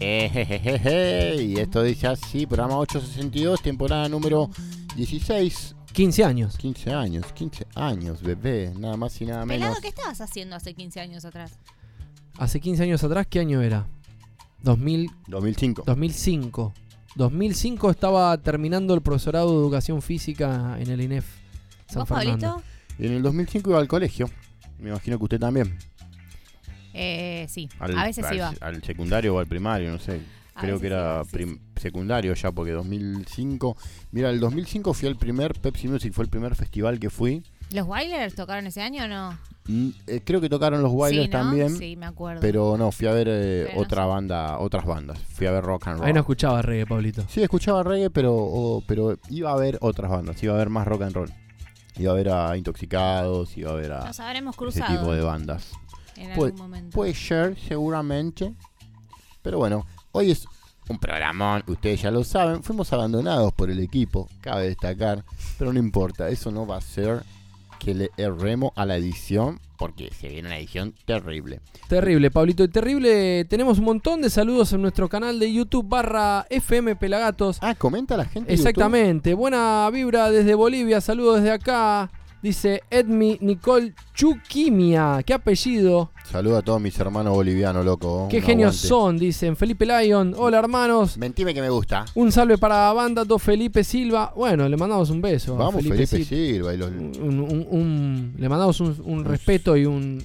Ejejeje, 0.00 1.42
Y 1.42 1.56
esto 1.58 1.82
dice 1.82 2.08
así, 2.08 2.46
programa 2.46 2.78
862, 2.78 3.62
temporada 3.62 4.08
número 4.08 4.50
16. 4.96 5.76
15 5.92 6.24
años. 6.24 6.56
15 6.58 6.92
años, 6.92 7.32
15 7.32 7.66
años, 7.76 8.20
bebé, 8.20 8.72
nada 8.76 8.96
más 8.96 9.20
y 9.20 9.26
nada 9.26 9.46
menos. 9.46 9.60
Pelado, 9.60 9.80
¿qué 9.80 9.88
estabas 9.88 10.20
haciendo 10.20 10.56
hace 10.56 10.74
15 10.74 11.00
años 11.00 11.24
atrás? 11.24 11.58
Hace 12.36 12.60
15 12.60 12.82
años 12.82 13.04
atrás, 13.04 13.26
¿qué 13.28 13.38
año 13.38 13.62
era? 13.62 13.86
2000, 14.62 15.10
2005. 15.28 15.84
2005. 15.86 16.72
2005 17.14 17.90
estaba 17.90 18.36
terminando 18.38 18.92
el 18.94 19.02
profesorado 19.02 19.52
de 19.52 19.58
educación 19.58 20.02
física 20.02 20.76
en 20.80 20.90
el 20.90 21.00
INEF 21.00 21.26
San 21.86 22.00
¿Vos, 22.00 22.08
Fernando. 22.08 22.46
Pablito? 22.48 22.62
En 22.98 23.12
el 23.12 23.22
2005 23.22 23.70
iba 23.70 23.78
al 23.78 23.86
colegio. 23.86 24.28
Me 24.78 24.90
imagino 24.90 25.16
que 25.18 25.24
usted 25.24 25.38
también. 25.38 25.78
Eh, 26.94 27.46
sí, 27.48 27.68
Al, 27.80 27.98
a 27.98 28.04
veces 28.04 28.24
al- 28.24 28.36
iba. 28.36 28.54
Al 28.60 28.82
secundario 28.82 29.34
o 29.34 29.38
al 29.38 29.46
primario, 29.46 29.90
no 29.90 29.98
sé. 29.98 30.20
A 30.54 30.60
Creo 30.60 30.78
que 30.78 30.86
era 30.86 31.24
sí, 31.24 31.60
secundario 31.76 32.32
ya, 32.34 32.52
porque 32.52 32.70
2005. 32.70 33.76
Mira, 34.12 34.30
el 34.30 34.38
2005 34.38 34.94
fui 34.94 35.08
al 35.08 35.16
primer 35.16 35.52
Pepsi 35.54 35.88
Music, 35.88 36.12
fue 36.12 36.24
el 36.24 36.30
primer 36.30 36.54
festival 36.54 37.00
que 37.00 37.10
fui. 37.10 37.42
¿Los 37.72 37.86
Wailers 37.88 38.36
tocaron 38.36 38.66
ese 38.68 38.80
año 38.80 39.04
o 39.04 39.08
no? 39.08 39.36
Mm, 39.66 39.88
eh, 40.06 40.20
creo 40.24 40.40
que 40.40 40.48
tocaron 40.48 40.80
los 40.82 40.92
Wailers 40.92 41.24
sí, 41.26 41.32
¿no? 41.32 41.38
también. 41.40 41.76
Sí, 41.76 41.96
me 41.96 42.06
acuerdo. 42.06 42.40
Pero 42.40 42.76
no, 42.76 42.92
fui 42.92 43.08
a 43.08 43.12
ver 43.12 43.26
eh, 43.28 43.72
no 43.74 43.80
otra 43.80 44.04
banda, 44.06 44.58
otras 44.60 44.84
bandas. 44.84 45.18
Fui 45.18 45.46
a 45.48 45.50
ver 45.50 45.64
rock 45.64 45.88
and 45.88 45.96
roll. 45.98 46.06
Ahí 46.06 46.12
no 46.12 46.20
escuchaba 46.20 46.62
reggae, 46.62 46.86
Pablito. 46.86 47.24
Sí, 47.28 47.42
escuchaba 47.42 47.82
reggae, 47.82 48.10
pero, 48.10 48.32
o- 48.36 48.84
pero 48.86 49.18
iba 49.30 49.50
a 49.50 49.56
ver 49.56 49.78
otras 49.80 50.08
bandas, 50.10 50.40
iba 50.42 50.54
a 50.54 50.58
ver 50.58 50.68
más 50.70 50.86
rock 50.86 51.02
and 51.02 51.14
roll. 51.16 51.30
Iba 51.96 52.12
a 52.12 52.14
ver 52.14 52.28
a 52.28 52.56
Intoxicados, 52.56 53.56
iba 53.56 53.72
a 53.72 53.74
ver 53.74 53.92
a 53.92 54.04
Nos 54.04 54.20
habremos 54.20 54.54
ese 54.54 54.58
cruzado 54.58 54.98
tipo 55.00 55.12
de 55.12 55.22
bandas. 55.22 55.72
En 56.16 56.34
Puede- 56.34 56.52
algún 56.52 56.60
momento. 56.70 56.94
Puede 56.94 57.14
ser, 57.14 57.56
seguramente. 57.68 58.52
Pero 59.42 59.58
bueno, 59.58 59.86
hoy 60.12 60.30
es 60.30 60.46
un 60.88 60.98
programón, 60.98 61.62
ustedes 61.66 62.02
ya 62.02 62.10
lo 62.10 62.24
saben. 62.24 62.62
Fuimos 62.62 62.92
abandonados 62.92 63.52
por 63.52 63.70
el 63.70 63.78
equipo, 63.80 64.28
cabe 64.40 64.68
destacar. 64.68 65.24
Pero 65.58 65.72
no 65.72 65.78
importa, 65.78 66.28
eso 66.28 66.50
no 66.50 66.66
va 66.66 66.76
a 66.76 66.80
ser 66.80 67.22
que 67.78 67.94
le 67.94 68.10
erremos 68.16 68.70
a 68.76 68.86
la 68.86 68.96
edición, 68.96 69.60
porque 69.76 70.10
se 70.18 70.28
viene 70.28 70.48
una 70.48 70.56
edición 70.58 70.94
terrible. 71.04 71.60
Terrible, 71.88 72.30
Pablito. 72.30 72.64
Y 72.64 72.68
terrible, 72.68 73.44
tenemos 73.44 73.78
un 73.78 73.84
montón 73.84 74.22
de 74.22 74.30
saludos 74.30 74.72
en 74.72 74.80
nuestro 74.80 75.08
canal 75.10 75.38
de 75.38 75.52
YouTube 75.52 75.86
barra 75.86 76.46
FM 76.48 76.96
Pelagatos. 76.96 77.58
Ah, 77.60 77.74
comenta 77.74 78.16
la 78.16 78.24
gente. 78.24 78.54
Exactamente. 78.54 79.34
Buena 79.34 79.90
vibra 79.92 80.30
desde 80.30 80.54
Bolivia. 80.54 81.02
Saludos 81.02 81.36
desde 81.42 81.50
acá. 81.52 82.10
Dice 82.44 82.82
Edmi 82.90 83.38
Nicole 83.40 83.94
Chuquimia. 84.12 85.22
¿Qué 85.24 85.32
apellido? 85.32 86.10
Saludo 86.30 86.58
a 86.58 86.62
todos 86.62 86.78
mis 86.78 86.98
hermanos 86.98 87.32
bolivianos, 87.32 87.86
loco. 87.86 88.28
¿Qué 88.30 88.42
genios 88.42 88.72
aguante. 88.84 88.88
son? 88.88 89.16
Dicen 89.18 89.56
Felipe 89.56 89.86
Lyon. 89.86 90.34
Hola, 90.36 90.58
hermanos. 90.58 91.16
Mentime 91.16 91.54
que 91.54 91.62
me 91.62 91.70
gusta. 91.70 92.04
Un 92.14 92.30
salve 92.32 92.58
para 92.58 92.92
banda 92.92 93.24
do 93.24 93.38
Felipe 93.38 93.82
Silva. 93.82 94.34
Bueno, 94.36 94.68
le 94.68 94.76
mandamos 94.76 95.08
un 95.08 95.22
beso. 95.22 95.54
a 95.54 95.58
Vamos, 95.58 95.76
Felipe, 95.82 96.02
Sil- 96.04 96.26
Silva. 96.28 96.74
Y 96.74 96.76
los, 96.76 96.90
un- 96.90 97.40
un- 97.40 97.66
un- 97.70 98.34
le 98.36 98.46
mandamos 98.50 98.78
un, 98.78 99.24
respeto 99.24 99.74
y 99.74 99.86
un. 99.86 100.22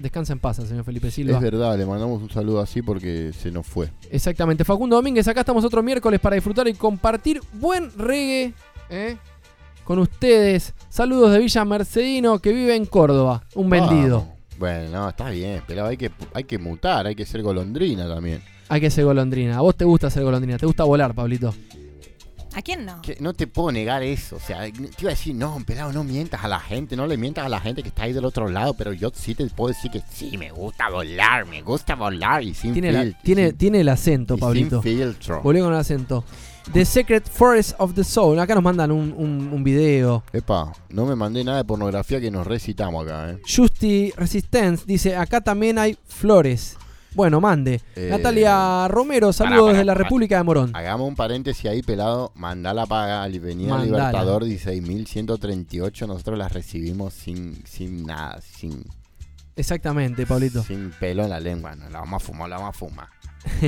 Descansa 0.00 0.32
en 0.32 0.38
paz, 0.38 0.56
señor 0.56 0.84
Felipe 0.84 1.10
Silva. 1.10 1.34
es 1.36 1.42
verdad, 1.42 1.76
le 1.76 1.84
mandamos 1.84 2.22
un 2.22 2.30
saludo 2.30 2.60
así 2.60 2.80
porque 2.80 3.30
se 3.38 3.50
nos 3.50 3.66
fue. 3.66 3.90
Exactamente. 4.10 4.64
Facundo 4.64 4.96
Domínguez, 4.96 5.28
acá 5.28 5.40
estamos 5.40 5.62
otro 5.66 5.82
miércoles 5.82 6.18
para 6.18 6.34
disfrutar 6.34 6.66
y 6.66 6.72
compartir 6.72 7.42
buen 7.60 7.90
reggae 7.98 8.54
¿eh? 8.88 9.18
Con 9.84 9.98
ustedes. 9.98 10.74
Saludos 10.88 11.32
de 11.32 11.38
Villa 11.38 11.64
Mercedino 11.64 12.38
que 12.38 12.52
vive 12.52 12.76
en 12.76 12.86
Córdoba. 12.86 13.44
Un 13.54 13.70
vendido. 13.70 14.18
Vamos. 14.20 14.32
Bueno, 14.58 14.90
no, 14.90 15.08
está 15.08 15.30
bien, 15.30 15.62
pero 15.66 15.86
hay 15.86 15.96
que, 15.96 16.10
hay 16.34 16.44
que 16.44 16.58
mutar, 16.58 17.06
hay 17.06 17.14
que 17.16 17.26
ser 17.26 17.42
golondrina 17.42 18.06
también. 18.06 18.42
Hay 18.68 18.80
que 18.80 18.90
ser 18.90 19.04
golondrina. 19.04 19.58
A 19.58 19.60
vos 19.60 19.76
te 19.76 19.84
gusta 19.84 20.08
ser 20.10 20.22
golondrina. 20.22 20.56
Te 20.58 20.66
gusta 20.66 20.84
volar, 20.84 21.14
Pablito. 21.14 21.52
¿A 22.54 22.60
quién 22.60 22.84
no? 22.84 23.00
Que 23.00 23.16
no 23.18 23.32
te 23.32 23.46
puedo 23.46 23.72
negar 23.72 24.02
eso. 24.02 24.36
O 24.36 24.38
sea, 24.40 24.60
te 24.70 24.78
iba 25.00 25.08
a 25.10 25.14
decir, 25.14 25.34
no, 25.34 25.58
pelado, 25.66 25.90
no 25.92 26.04
mientas 26.04 26.44
a 26.44 26.48
la 26.48 26.60
gente, 26.60 26.96
no 26.96 27.06
le 27.06 27.16
mientas 27.16 27.46
a 27.46 27.48
la 27.48 27.60
gente 27.60 27.82
que 27.82 27.88
está 27.88 28.02
ahí 28.04 28.12
del 28.12 28.26
otro 28.26 28.46
lado, 28.48 28.74
pero 28.74 28.92
yo 28.92 29.10
sí 29.14 29.34
te 29.34 29.46
puedo 29.46 29.68
decir 29.74 29.90
que 29.90 30.02
sí, 30.12 30.36
me 30.36 30.50
gusta 30.50 30.90
volar, 30.90 31.46
me 31.46 31.62
gusta 31.62 31.94
volar 31.94 32.42
y 32.42 32.52
sin 32.52 32.74
Tiene, 32.74 32.92
la- 32.92 33.02
filtro. 33.02 33.20
tiene, 33.24 33.48
sin- 33.48 33.56
tiene 33.58 33.80
el 33.80 33.88
acento, 33.88 34.34
y 34.34 34.38
Pablito. 34.40 34.82
Sin 34.82 34.98
filtro. 34.98 35.40
Volvió 35.42 35.64
con 35.64 35.72
el 35.72 35.78
acento. 35.80 36.24
The 36.72 36.84
Secret 36.84 37.28
Forest 37.28 37.74
of 37.78 37.94
the 37.94 38.04
Soul. 38.04 38.38
Acá 38.38 38.54
nos 38.54 38.62
mandan 38.62 38.90
un, 38.92 39.12
un- 39.16 39.50
un 39.52 39.64
video. 39.64 40.22
Epa, 40.32 40.72
no 40.90 41.04
me 41.06 41.16
mandé 41.16 41.42
nada 41.44 41.58
de 41.58 41.64
pornografía 41.64 42.20
que 42.20 42.30
nos 42.30 42.46
recitamos 42.46 43.04
acá, 43.04 43.30
eh. 43.30 43.38
Justy 43.46 44.12
Resistance 44.16 44.84
dice: 44.86 45.16
Acá 45.16 45.40
también 45.40 45.78
hay 45.78 45.96
flores. 46.06 46.76
Bueno, 47.14 47.42
mande. 47.42 47.82
Eh, 47.94 48.08
Natalia 48.10 48.88
Romero, 48.88 49.34
saludos 49.34 49.62
pará, 49.64 49.72
desde 49.72 49.84
la. 49.84 49.92
República 49.94 50.38
de 50.38 50.44
Morón. 50.44 50.70
Hagamos 50.74 51.06
un 51.08 51.14
paréntesis 51.14 51.66
ahí, 51.66 51.82
pelado. 51.82 52.32
Mandala 52.36 52.86
paga. 52.86 53.26
Venía 53.28 53.68
Mandala. 53.68 54.08
Libertador 54.10 54.44
16.138. 54.44 56.06
Nosotros 56.06 56.38
las 56.38 56.52
recibimos 56.52 57.12
sin, 57.12 57.62
sin 57.66 58.06
nada, 58.06 58.40
sin, 58.40 58.82
Exactamente, 59.56 60.26
Pablito. 60.26 60.62
sin 60.62 60.90
pelo 60.92 61.24
en 61.24 61.30
la 61.30 61.40
lengua. 61.40 61.74
No, 61.76 61.88
la 61.90 62.00
vamos 62.00 62.22
a 62.22 62.26
fumar, 62.26 62.48
la 62.48 62.56
vamos 62.56 62.74
a 62.74 62.78
fumar. 62.78 63.08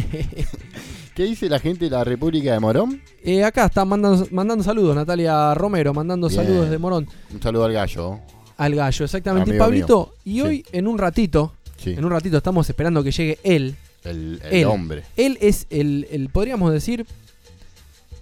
¿Qué 1.14 1.24
dice 1.24 1.48
la 1.48 1.58
gente 1.58 1.86
de 1.86 1.90
la 1.90 2.04
República 2.04 2.52
de 2.52 2.60
Morón? 2.60 3.00
Eh, 3.22 3.44
acá 3.44 3.66
está 3.66 3.84
mandando, 3.84 4.26
mandando 4.30 4.64
saludos, 4.64 4.94
Natalia 4.96 5.54
Romero, 5.54 5.92
mandando 5.94 6.28
Bien. 6.28 6.40
saludos 6.42 6.64
desde 6.66 6.78
Morón 6.78 7.08
Un 7.32 7.42
saludo 7.42 7.64
al 7.64 7.72
gallo. 7.72 8.20
al 8.56 8.74
gallo, 8.74 9.04
exactamente. 9.04 9.50
y 9.50 9.52
Amigo 9.52 9.64
Pablito, 9.64 10.14
y 10.24 10.32
Sí. 10.34 10.40
hoy 10.40 10.64
en 10.72 10.86
un 10.86 10.98
ratito, 10.98 11.52
Sí, 11.76 11.90
en 11.90 12.04
un 12.04 12.10
ratito 12.12 12.36
estamos 12.38 12.68
esperando 12.68 13.02
que 13.02 13.10
llegue 13.12 13.38
él. 13.42 13.76
el, 14.04 14.40
el 14.44 14.52
él. 14.60 14.64
hombre. 14.66 15.02
Él 15.16 15.38
es 15.40 15.66
el, 15.70 16.06
el, 16.10 16.28
podríamos 16.30 16.72
decir, 16.72 17.04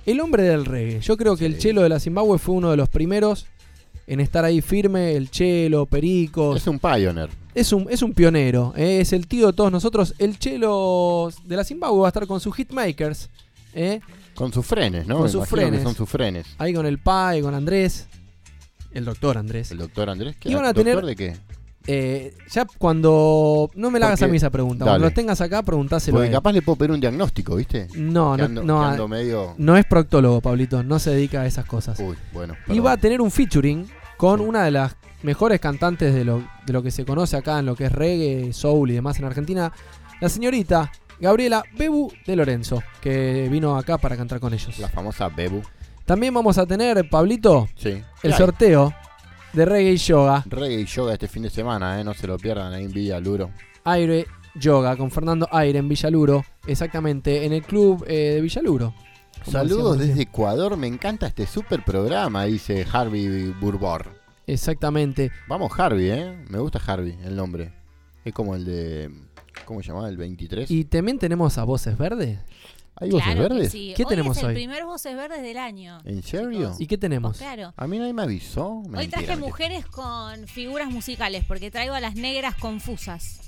el 0.06 0.20
hombre 0.20 0.42
del 0.44 0.64
reggae. 0.64 1.00
Yo 1.00 1.16
creo 1.16 1.36
que 1.36 1.46
el 1.46 1.58
chelo 1.58 1.82
de 1.82 1.88
la 1.90 2.00
Zimbabue 2.00 2.38
fue 2.38 2.54
uno 2.56 2.70
de 2.70 2.76
los 2.76 2.88
primeros 2.88 3.46
en 4.06 4.20
estar 4.20 4.44
ahí 4.44 4.60
firme, 4.62 5.14
el 5.16 5.30
chelo, 5.30 5.86
Pericos. 5.86 6.56
Es 6.56 6.66
un 6.66 6.78
pioneer. 6.78 7.28
Es 7.54 7.72
un, 7.72 7.86
es 7.90 8.02
un 8.02 8.14
pionero, 8.14 8.72
eh, 8.76 9.00
es 9.00 9.12
el 9.12 9.26
tío 9.26 9.48
de 9.48 9.52
todos 9.52 9.70
nosotros. 9.70 10.14
El 10.18 10.38
chelo 10.38 11.30
de 11.44 11.56
la 11.56 11.64
Zimbabue 11.64 12.00
va 12.00 12.06
a 12.06 12.10
estar 12.10 12.26
con 12.26 12.40
sus 12.40 12.54
hitmakers. 12.56 13.28
eh, 13.74 14.00
Con 14.34 14.52
sus 14.52 14.64
frenes, 14.64 15.06
¿no? 15.06 15.18
Con 15.18 15.28
sus 15.28 15.46
frenes. 15.46 15.82
son 15.82 15.94
sus 15.94 16.08
frenes. 16.08 16.46
ahí 16.58 16.72
con 16.72 16.86
el 16.86 16.98
Pai, 16.98 17.42
con 17.42 17.54
Andrés. 17.54 18.06
El 18.92 19.04
doctor 19.04 19.36
Andrés. 19.38 19.70
El 19.70 19.78
doctor 19.78 20.08
Andrés. 20.08 20.36
¿qué? 20.40 20.50
Y 20.50 20.54
van 20.54 20.64
a 20.64 20.72
¿Doctor 20.72 20.84
tener- 20.84 21.04
de 21.04 21.16
qué? 21.16 21.36
Eh, 21.88 22.32
ya 22.50 22.64
cuando. 22.78 23.68
No 23.74 23.90
me 23.90 23.98
la 23.98 24.06
hagas 24.06 24.22
a 24.22 24.28
mí 24.28 24.36
esa 24.36 24.50
pregunta. 24.50 24.84
Dale. 24.84 24.92
Cuando 24.92 25.06
los 25.06 25.14
tengas 25.14 25.40
acá, 25.40 25.62
preguntáselo. 25.62 26.16
a 26.16 26.20
Porque 26.20 26.28
él. 26.28 26.32
capaz 26.34 26.52
le 26.52 26.62
puedo 26.62 26.76
pedir 26.76 26.92
un 26.92 27.00
diagnóstico, 27.00 27.56
¿viste? 27.56 27.88
No, 27.96 28.36
Que 28.36 28.42
no, 28.42 28.48
ando- 28.48 28.62
no, 28.64 28.80
que 28.80 28.86
ando 28.86 29.08
medio... 29.08 29.54
no 29.58 29.76
es 29.76 29.84
proctólogo, 29.84 30.40
Pablito. 30.40 30.82
No 30.84 30.98
se 31.00 31.10
dedica 31.10 31.40
a 31.42 31.46
esas 31.46 31.64
cosas. 31.66 31.98
Uy, 31.98 32.16
bueno. 32.32 32.54
Y 32.54 32.66
perdón. 32.68 32.86
va 32.86 32.92
a 32.92 32.96
tener 32.98 33.20
un 33.20 33.30
featuring 33.32 33.88
con 34.16 34.40
una 34.40 34.62
de 34.64 34.70
las 34.70 34.94
mejores 35.22 35.60
cantantes 35.60 36.14
de 36.14 36.24
lo, 36.24 36.42
de 36.66 36.72
lo 36.72 36.82
que 36.82 36.90
se 36.90 37.04
conoce 37.04 37.36
acá 37.36 37.58
en 37.58 37.66
lo 37.66 37.74
que 37.76 37.86
es 37.86 37.92
reggae, 37.92 38.52
soul 38.52 38.90
y 38.90 38.94
demás 38.94 39.18
en 39.18 39.24
Argentina, 39.26 39.72
la 40.20 40.28
señorita 40.28 40.90
Gabriela 41.20 41.62
Bebu 41.76 42.12
de 42.26 42.36
Lorenzo, 42.36 42.82
que 43.00 43.48
vino 43.50 43.76
acá 43.76 43.98
para 43.98 44.16
cantar 44.16 44.40
con 44.40 44.52
ellos. 44.54 44.78
La 44.78 44.88
famosa 44.88 45.28
Bebu. 45.28 45.62
También 46.04 46.34
vamos 46.34 46.58
a 46.58 46.66
tener, 46.66 47.08
Pablito, 47.08 47.68
Sí. 47.76 48.02
el 48.22 48.34
sorteo 48.34 48.92
de 49.52 49.64
reggae 49.64 49.92
y 49.92 49.96
yoga, 49.96 50.42
Reggae 50.46 50.80
y 50.80 50.84
yoga 50.86 51.12
este 51.12 51.28
fin 51.28 51.44
de 51.44 51.50
semana, 51.50 52.00
¿eh? 52.00 52.04
No 52.04 52.14
se 52.14 52.26
lo 52.26 52.36
pierdan 52.38 52.72
ahí 52.72 52.84
en 52.84 52.92
Villa 52.92 53.20
Luro. 53.20 53.50
Aire 53.84 54.26
Yoga, 54.54 54.96
con 54.96 55.10
Fernando 55.10 55.48
Aire 55.50 55.78
en 55.78 55.88
Villaluro, 55.88 56.44
exactamente 56.66 57.44
en 57.46 57.52
el 57.52 57.62
club 57.62 58.04
eh, 58.06 58.32
de 58.34 58.40
Villaluro. 58.40 58.94
Saludos 59.44 59.98
decíamos 59.98 59.98
desde. 59.98 60.22
Ecuador, 60.22 60.76
me 60.76 60.86
encanta 60.86 61.26
este 61.26 61.46
super 61.46 61.84
programa, 61.84 62.44
dice 62.44 62.86
Harvey 62.92 63.46
Burbor. 63.60 64.21
Exactamente. 64.46 65.30
Vamos 65.48 65.72
Harvey, 65.78 66.10
¿eh? 66.10 66.44
Me 66.48 66.58
gusta 66.58 66.80
Harvey, 66.84 67.16
el 67.24 67.36
nombre. 67.36 67.72
Es 68.24 68.32
como 68.32 68.54
el 68.54 68.64
de... 68.64 69.10
¿Cómo 69.64 69.80
se 69.82 69.88
llamaba? 69.88 70.08
El 70.08 70.16
23. 70.16 70.70
Y 70.70 70.84
también 70.84 71.18
tenemos 71.18 71.58
a 71.58 71.64
Voces 71.64 71.96
Verdes. 71.96 72.38
¿Hay 72.96 73.10
voces 73.10 73.24
Claro 73.24 73.42
que 73.48 73.54
verdes? 73.54 73.72
sí. 73.72 73.94
¿Qué 73.96 74.02
hoy 74.04 74.08
tenemos 74.08 74.36
es 74.36 74.42
el 74.42 74.48
hoy? 74.50 74.54
primer 74.54 74.84
Voces 74.84 75.16
Verdes 75.16 75.42
del 75.42 75.56
año. 75.56 76.00
¿En 76.04 76.22
serio? 76.22 76.74
¿Y 76.78 76.86
qué 76.86 76.98
tenemos? 76.98 77.38
Claro. 77.38 77.72
A 77.76 77.86
mí 77.86 77.98
nadie 77.98 78.12
me 78.12 78.22
avisó. 78.22 78.78
Hoy 78.78 78.88
Mentira, 78.88 79.10
traje 79.10 79.26
mentira. 79.28 79.46
mujeres 79.48 79.86
con 79.86 80.46
figuras 80.46 80.90
musicales 80.90 81.44
porque 81.46 81.70
traigo 81.70 81.94
a 81.94 82.00
las 82.00 82.14
negras 82.16 82.54
confusas. 82.56 83.40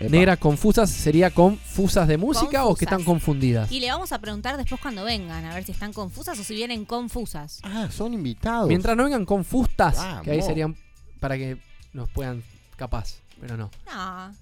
Epa. 0.00 0.10
Negras 0.10 0.38
confusas 0.38 0.90
sería 0.90 1.30
confusas 1.30 2.08
de 2.08 2.16
música 2.18 2.64
o 2.64 2.74
que 2.74 2.84
están 2.84 3.04
confundidas. 3.04 3.70
Y 3.70 3.80
le 3.80 3.90
vamos 3.90 4.12
a 4.12 4.18
preguntar 4.18 4.56
después 4.56 4.80
cuando 4.80 5.04
vengan, 5.04 5.44
a 5.44 5.54
ver 5.54 5.64
si 5.64 5.72
están 5.72 5.92
confusas 5.92 6.38
o 6.38 6.44
si 6.44 6.54
vienen 6.54 6.84
confusas. 6.84 7.60
Ah, 7.62 7.88
son 7.90 8.12
invitados. 8.12 8.68
Mientras 8.68 8.96
no 8.96 9.04
vengan 9.04 9.24
confustas, 9.24 9.98
que 10.22 10.32
ahí 10.32 10.42
serían 10.42 10.76
para 11.20 11.36
que 11.36 11.58
nos 11.92 12.10
puedan 12.10 12.42
capaz, 12.76 13.20
pero 13.40 13.56
no. 13.56 13.70
No. 13.86 14.28
no. 14.28 14.34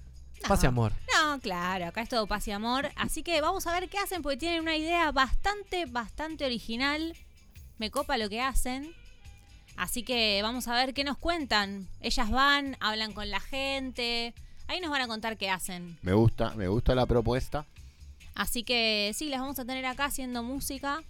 Pase 0.47 0.67
amor. 0.67 0.91
No, 1.15 1.39
claro, 1.39 1.85
acá 1.85 2.01
es 2.01 2.09
todo 2.09 2.27
paz 2.27 2.47
y 2.47 2.51
amor. 2.51 2.89
Así 2.95 3.23
que 3.23 3.39
vamos 3.39 3.65
a 3.67 3.73
ver 3.73 3.89
qué 3.89 3.97
hacen 3.97 4.21
porque 4.21 4.37
tienen 4.37 4.61
una 4.61 4.75
idea 4.75 5.11
bastante, 5.11 5.85
bastante 5.85 6.45
original. 6.45 7.15
Me 7.77 7.91
copa 7.91 8.17
lo 8.17 8.27
que 8.29 8.41
hacen. 8.41 8.93
Así 9.77 10.03
que 10.03 10.41
vamos 10.41 10.67
a 10.67 10.75
ver 10.75 10.93
qué 10.93 11.03
nos 11.03 11.17
cuentan. 11.17 11.87
Ellas 12.01 12.29
van, 12.29 12.77
hablan 12.79 13.13
con 13.13 13.29
la 13.29 13.39
gente. 13.39 14.33
Ahí 14.67 14.79
nos 14.79 14.89
van 14.91 15.01
a 15.01 15.07
contar 15.07 15.37
qué 15.37 15.49
hacen. 15.49 15.97
Me 16.01 16.13
gusta, 16.13 16.53
me 16.55 16.67
gusta 16.67 16.95
la 16.95 17.05
propuesta. 17.05 17.65
Así 18.35 18.63
que 18.63 19.11
sí, 19.13 19.29
las 19.29 19.41
vamos 19.41 19.59
a 19.59 19.65
tener 19.65 19.85
acá 19.85 20.05
haciendo 20.05 20.41
música. 20.43 21.01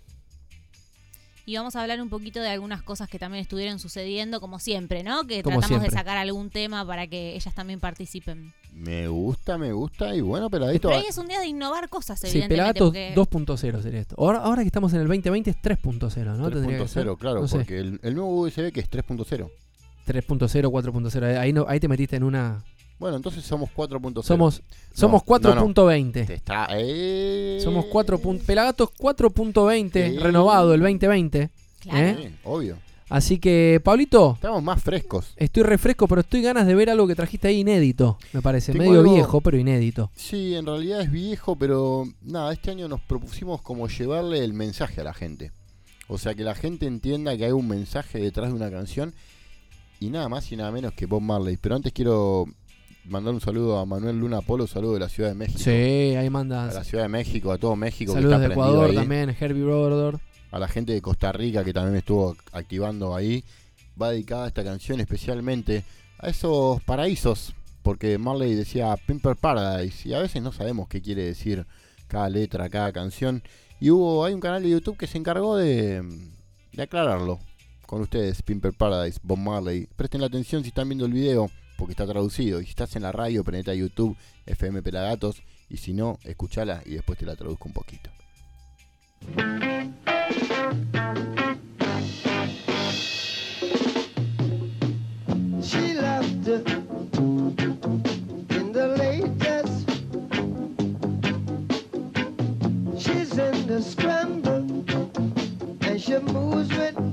Y 1.46 1.58
vamos 1.58 1.76
a 1.76 1.82
hablar 1.82 2.02
un 2.02 2.08
poquito 2.08 2.40
de 2.40 2.48
algunas 2.50 2.82
cosas 2.84 3.10
que 3.10 3.20
también 3.20 3.42
estuvieron 3.42 3.78
sucediendo, 3.78 4.40
como 4.40 4.60
siempre, 4.60 5.04
¿no? 5.04 5.28
Que 5.28 5.44
Como 5.44 5.60
tratamos 5.60 5.84
de 5.84 5.92
sacar 5.92 6.16
algún 6.18 6.50
tema 6.50 6.86
para 6.88 7.08
que 7.08 7.36
ellas 7.36 7.54
también 7.54 7.82
participen. 7.82 8.54
Me 8.74 9.10
gusta, 9.10 9.58
me 9.58 9.74
gusta. 9.74 10.16
Y 10.16 10.22
bueno, 10.22 10.50
peladito. 10.50 10.88
Pero 10.88 11.02
hoy 11.02 11.06
es 11.10 11.18
un 11.18 11.28
día 11.28 11.42
de 11.42 11.48
innovar 11.48 11.90
cosas, 11.90 12.18
Sí, 12.22 12.28
evidentemente. 12.28 12.80
Pelagatos 12.80 12.88
porque- 12.88 13.14
2.0 13.14 13.82
sería 13.82 14.00
esto. 14.00 14.16
Ahora, 14.18 14.40
ahora 14.40 14.62
que 14.62 14.68
estamos 14.68 14.94
en 14.94 15.02
el 15.02 15.08
2020 15.08 15.50
es 15.50 15.58
3.0, 15.62 16.38
¿no? 16.38 16.50
Tendría 16.50 16.78
que 16.80 16.88
ser. 16.88 17.06
3.0, 17.08 17.18
claro, 17.18 17.42
No 17.42 17.48
sé, 17.50 17.58
porque 17.58 17.78
el, 17.78 18.00
el 18.04 18.16
nuevo 18.16 18.40
USB 18.42 18.72
que 18.72 18.80
es 18.80 18.90
3.0. 18.90 19.50
3.0, 20.08 20.70
4.0. 20.72 21.38
Ahí, 21.38 21.52
no, 21.52 21.66
ahí 21.68 21.80
te 21.82 21.90
metiste 21.90 22.16
en 22.16 22.24
una. 22.24 22.64
Bueno, 23.00 23.18
entonces 23.18 23.44
somos 23.44 23.70
4.0. 23.76 24.24
Somos, 24.24 24.62
somos 24.94 25.24
no, 25.28 25.56
no. 25.56 25.68
4.20. 25.74 26.26
Te 26.26 26.34
está, 26.36 26.68
eh. 26.72 27.60
Somos 27.62 27.86
4. 27.86 28.18
pun- 28.20 28.40
Pelagatos 28.40 28.90
4.20, 28.98 30.12
Sí. 30.12 30.18
renovado 30.20 30.74
el 30.74 30.80
2020. 30.82 31.50
Claro. 31.82 32.00
¿eh? 32.00 32.16
Sí, 32.30 32.36
obvio. 32.46 32.78
Así 33.10 33.38
que, 33.38 33.80
Pablito, 33.84 34.34
Estamos 34.36 34.64
más 34.64 34.82
frescos. 34.82 35.34
estoy 35.36 35.62
refresco, 35.64 36.08
pero 36.08 36.22
estoy 36.22 36.42
ganas 36.42 36.66
de 36.66 36.74
ver 36.74 36.90
algo 36.90 37.06
que 37.06 37.14
trajiste 37.16 37.48
ahí 37.50 37.60
inédito, 37.60 38.18
me 38.32 38.42
parece. 38.42 38.72
Tengo 38.72 38.86
Medio 38.86 39.02
algo- 39.02 39.14
viejo, 39.14 39.42
pero 39.42 39.58
inédito. 39.58 40.10
Sí, 40.16 40.56
en 40.56 40.66
realidad 40.66 41.02
es 41.02 41.12
viejo, 41.12 41.56
pero 41.56 42.06
nada, 42.24 42.52
este 42.54 42.72
año 42.72 42.88
nos 42.88 43.02
propusimos 43.02 43.62
como 43.62 43.88
llevarle 43.88 44.44
el 44.44 44.54
mensaje 44.54 45.02
a 45.02 45.04
la 45.04 45.14
gente. 45.14 45.52
O 46.08 46.18
sea, 46.18 46.34
que 46.34 46.44
la 46.44 46.56
gente 46.56 46.88
entienda 46.88 47.36
que 47.38 47.46
hay 47.46 47.52
un 47.52 47.68
mensaje 47.68 48.20
detrás 48.20 48.50
de 48.50 48.56
una 48.56 48.72
canción 48.72 49.14
y 50.00 50.10
nada 50.10 50.28
más 50.28 50.52
y 50.52 50.56
nada 50.56 50.72
menos 50.72 50.94
que 50.94 51.06
Bob 51.06 51.22
Marley. 51.22 51.58
Pero 51.58 51.76
antes 51.76 51.94
quiero 51.94 52.46
mandar 53.06 53.34
un 53.34 53.42
saludo 53.42 53.78
a 53.80 53.86
Manuel 53.86 54.20
Luna 54.20 54.42
Polo, 54.42 54.68
saludo 54.68 54.94
de 54.94 55.00
la 55.02 55.10
Ciudad 55.10 55.30
de 55.30 55.36
México. 55.36 55.60
Sí, 55.60 55.70
ahí 55.72 56.28
A 56.28 56.30
mandas. 56.30 56.74
la 56.74 56.84
Ciudad 56.84 57.04
de 57.04 57.10
México, 57.10 57.52
a 57.52 57.58
todo 57.58 57.76
México 57.76 58.14
Saludos 58.14 58.34
que 58.36 58.40
de 58.40 58.44
está 58.46 58.54
Ecuador 58.54 58.90
ahí. 58.90 58.96
también, 58.96 59.36
Herbie 59.40 59.64
Brodor. 59.64 60.20
A 60.52 60.60
la 60.60 60.68
gente 60.68 60.94
de 60.94 61.02
Costa 61.02 61.32
Rica 61.32 61.64
que 61.64 61.74
también 61.74 61.96
estuvo 61.98 62.36
activando 62.52 63.16
ahí. 63.16 63.44
Va 64.00 64.12
dedicada 64.12 64.48
esta 64.48 64.64
canción 64.64 65.00
especialmente 65.00 65.84
a 66.20 66.30
esos 66.30 66.82
paraísos. 66.84 67.54
Porque 67.82 68.18
Marley 68.18 68.56
decía 68.56 68.96
Pimper 69.08 69.36
Paradise. 69.36 70.08
Y 70.08 70.14
a 70.14 70.20
veces 70.20 70.42
no 70.42 70.52
sabemos 70.54 70.88
qué 70.88 71.02
quiere 71.02 71.24
decir 71.26 71.66
cada 72.08 72.30
letra, 72.30 72.70
cada 72.70 72.92
canción. 72.94 73.42
Y 73.80 73.90
hubo, 73.90 74.24
hay 74.24 74.34
un 74.34 74.40
canal 74.40 74.64
de 74.64 74.70
YouTube 74.70 74.96
que 74.98 75.08
se 75.08 75.18
encargó 75.18 75.58
de, 75.58 76.02
de 76.72 76.84
aclararlo. 76.84 77.40
Con 77.86 78.02
ustedes, 78.02 78.42
Pimper 78.42 78.74
Paradise, 78.74 79.20
Bob 79.24 79.40
Marley. 79.40 79.88
Presten 79.96 80.22
la 80.22 80.28
atención 80.28 80.62
si 80.64 80.70
están 80.70 80.88
viendo 80.88 81.06
el 81.06 81.12
video, 81.14 81.50
porque 81.84 81.92
está 81.92 82.08
traducido. 82.08 82.62
Y 82.62 82.64
si 82.64 82.70
estás 82.70 82.96
en 82.96 83.02
la 83.02 83.12
radio, 83.12 83.44
prendete 83.44 83.72
a 83.72 83.74
YouTube, 83.74 84.16
FM 84.46 84.82
Pelagatos. 84.82 85.44
Y 85.70 85.76
si 85.76 85.94
no, 85.94 86.18
escúchala 86.24 86.82
y 86.86 86.92
después 86.92 87.20
te 87.20 87.26
la 87.26 87.36
traduzco 87.36 87.68
un 87.68 87.74
poquito. 87.74 88.10
She 106.06 106.20
moves 106.20 106.70
with. 106.78 107.13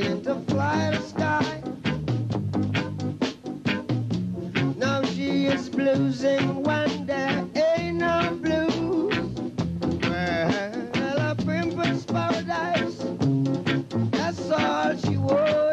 Trying 0.00 0.22
to 0.22 0.34
fly 0.48 0.90
the 0.90 1.00
sky. 1.00 1.62
Now 4.76 5.04
she 5.04 5.46
is 5.46 5.70
bluesing 5.70 6.62
when 6.66 7.06
there 7.06 7.46
ain't 7.54 7.98
no 7.98 8.36
blues. 8.42 9.28
Well, 10.02 11.30
a 11.30 11.36
princess 11.44 12.04
paradise. 12.06 13.04
That's 14.10 14.50
all 14.50 14.96
she 14.96 15.16
was 15.16 15.63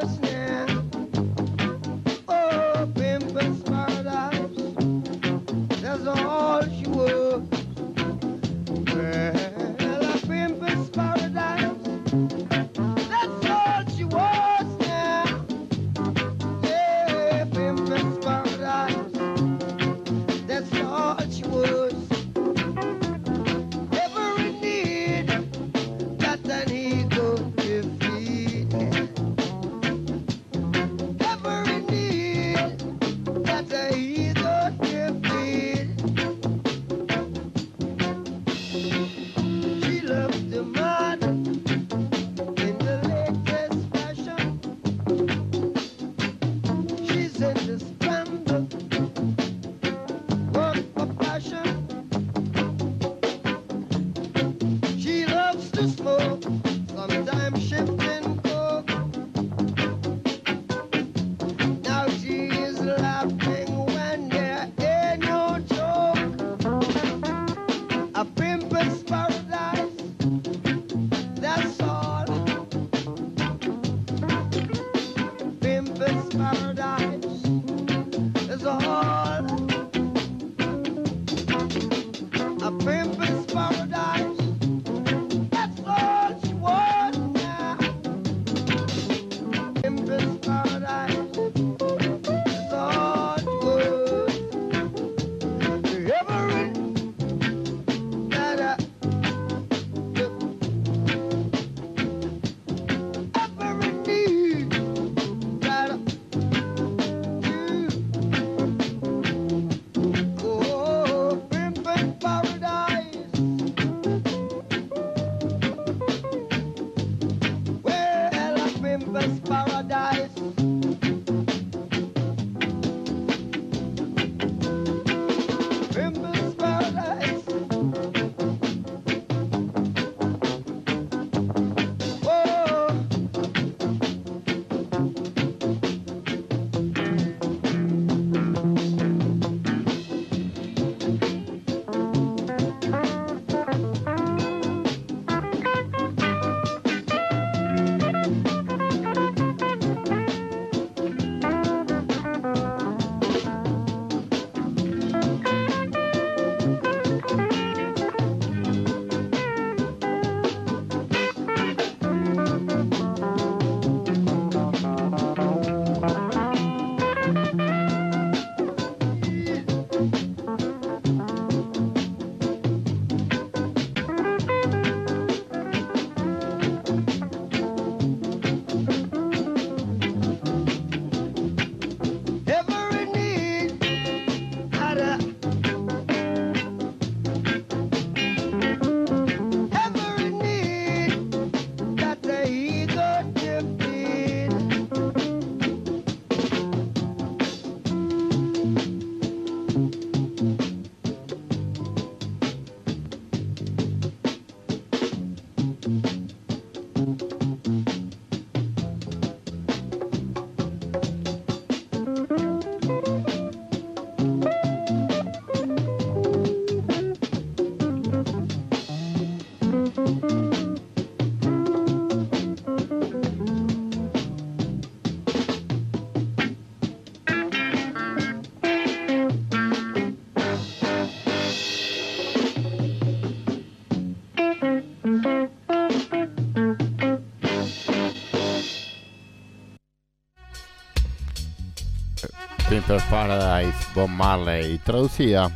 Gangster's 242.82 243.04
Paradise, 243.12 243.78
Bob 243.94 244.10
Marley, 244.10 244.80
traducida 244.80 245.52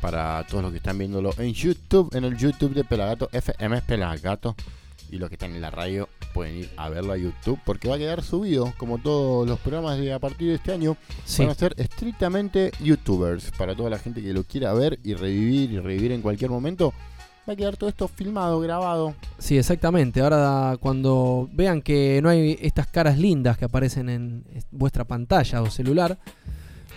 para 0.00 0.46
todos 0.48 0.62
los 0.62 0.70
que 0.70 0.76
están 0.76 0.96
viéndolo 0.96 1.34
en 1.38 1.52
YouTube, 1.52 2.14
en 2.14 2.22
el 2.22 2.36
YouTube 2.36 2.72
de 2.72 2.84
Pelagato, 2.84 3.28
FM 3.32 3.82
Pelagato, 3.82 4.54
y 5.10 5.16
los 5.18 5.28
que 5.28 5.34
están 5.34 5.56
en 5.56 5.60
la 5.60 5.70
radio 5.72 6.08
pueden 6.32 6.58
ir 6.58 6.70
a 6.76 6.88
verlo 6.88 7.14
a 7.14 7.16
YouTube 7.16 7.58
porque 7.64 7.88
va 7.88 7.96
a 7.96 7.98
quedar 7.98 8.22
subido, 8.22 8.72
como 8.78 8.98
todos 8.98 9.48
los 9.48 9.58
programas 9.58 9.98
de 9.98 10.12
a 10.12 10.20
partir 10.20 10.50
de 10.50 10.54
este 10.54 10.72
año, 10.72 10.96
Sí. 11.24 11.42
van 11.42 11.50
a 11.50 11.54
ser 11.54 11.74
estrictamente 11.78 12.70
YouTubers, 12.78 13.50
para 13.58 13.74
toda 13.74 13.90
la 13.90 13.98
gente 13.98 14.22
que 14.22 14.32
lo 14.32 14.44
quiera 14.44 14.72
ver 14.72 15.00
y 15.02 15.14
revivir 15.14 15.72
y 15.72 15.80
revivir 15.80 16.12
en 16.12 16.22
cualquier 16.22 16.50
momento. 16.50 16.94
Va 17.48 17.54
a 17.54 17.56
quedar 17.56 17.76
todo 17.76 17.90
esto 17.90 18.06
filmado, 18.06 18.60
grabado. 18.60 19.14
Sí, 19.38 19.58
exactamente. 19.58 20.20
Ahora 20.20 20.76
cuando 20.80 21.48
vean 21.52 21.82
que 21.82 22.20
no 22.22 22.28
hay 22.28 22.56
estas 22.62 22.86
caras 22.86 23.18
lindas 23.18 23.58
que 23.58 23.64
aparecen 23.64 24.08
en 24.08 24.44
es- 24.54 24.66
vuestra 24.70 25.04
pantalla 25.04 25.60
o 25.60 25.68
celular, 25.70 26.18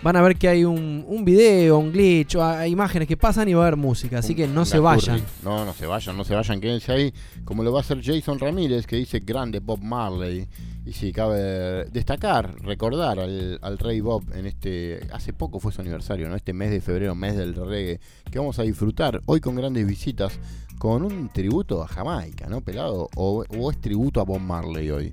van 0.02 0.16
a 0.16 0.22
ver 0.22 0.36
que 0.36 0.48
hay 0.48 0.64
un, 0.64 1.04
un 1.06 1.24
video, 1.24 1.78
un 1.78 1.92
glitch, 1.92 2.36
o 2.36 2.44
hay 2.44 2.70
imágenes 2.70 3.08
que 3.08 3.16
pasan 3.16 3.48
y 3.48 3.54
va 3.54 3.64
a 3.64 3.66
haber 3.66 3.76
música. 3.76 4.18
Así 4.18 4.34
que 4.34 4.46
no 4.46 4.64
se 4.64 4.78
vayan. 4.78 5.22
No, 5.42 5.64
no 5.64 5.72
se 5.72 5.86
vayan, 5.86 6.16
no 6.16 6.24
se 6.24 6.34
vayan, 6.34 6.60
quédense 6.60 6.92
ahí. 6.92 7.14
Como 7.44 7.62
lo 7.62 7.72
va 7.72 7.78
a 7.78 7.82
hacer 7.82 8.00
Jason 8.02 8.38
Ramírez, 8.38 8.86
que 8.86 8.96
dice 8.96 9.20
grande 9.20 9.60
Bob 9.60 9.82
Marley. 9.82 10.46
Y 10.84 10.92
sí, 10.92 11.12
cabe 11.12 11.86
destacar, 11.86 12.54
recordar 12.62 13.18
al, 13.18 13.58
al 13.60 13.78
rey 13.78 14.00
Bob 14.00 14.22
en 14.34 14.46
este. 14.46 15.00
Hace 15.12 15.32
poco 15.32 15.58
fue 15.58 15.72
su 15.72 15.80
aniversario, 15.80 16.28
¿no? 16.28 16.36
Este 16.36 16.52
mes 16.52 16.70
de 16.70 16.80
febrero, 16.80 17.14
mes 17.16 17.36
del 17.36 17.54
reggae, 17.54 17.98
que 18.30 18.38
vamos 18.38 18.58
a 18.60 18.62
disfrutar 18.62 19.20
hoy 19.26 19.40
con 19.40 19.56
grandes 19.56 19.84
visitas, 19.84 20.38
con 20.78 21.02
un 21.02 21.28
tributo 21.30 21.82
a 21.82 21.88
Jamaica, 21.88 22.46
¿no? 22.48 22.60
Pelado. 22.60 23.08
O, 23.16 23.44
o 23.48 23.70
es 23.72 23.80
tributo 23.80 24.20
a 24.20 24.24
Bob 24.24 24.40
Marley 24.40 24.90
hoy. 24.90 25.12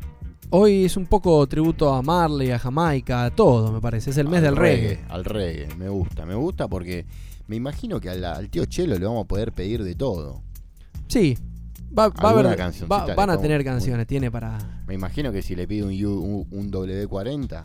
Hoy 0.56 0.86
es 0.86 0.98
un 0.98 1.08
poco 1.08 1.46
tributo 1.48 1.92
a 1.92 2.04
Marley, 2.04 2.52
a 2.52 2.60
Jamaica, 2.60 3.26
a 3.26 3.32
todo, 3.32 3.72
me 3.72 3.82
parece. 3.82 4.12
Es 4.12 4.18
el 4.18 4.28
mes 4.28 4.38
Al 4.38 4.44
del 4.44 4.56
reggae. 4.56 5.00
Al 5.10 5.26
reggae, 5.26 5.68
me 5.78 5.90
gusta, 5.90 6.28
me 6.28 6.36
gusta 6.36 6.68
porque 6.68 7.06
me 7.48 7.56
imagino 7.56 8.00
que 8.00 8.10
al, 8.12 8.24
al 8.24 8.50
tío 8.50 8.66
Chelo 8.66 8.98
le 9.00 9.04
vamos 9.06 9.26
a 9.26 9.28
poder 9.28 9.52
pedir 9.52 9.84
de 9.84 9.96
todo. 9.96 10.44
Sí, 11.08 11.36
va, 11.98 12.10
va 12.10 12.30
a 12.30 12.32
haber, 12.32 12.46
va- 12.92 13.16
van 13.16 13.30
a 13.32 13.38
tener 13.42 13.64
canciones, 13.64 14.06
tiene 14.06 14.30
para... 14.30 14.84
Me 14.86 14.94
imagino 14.94 15.32
que 15.32 15.42
si 15.42 15.56
le 15.56 15.68
pide 15.68 15.84
un, 15.86 15.92
un, 16.06 16.48
un 16.52 16.72
W40. 16.72 17.64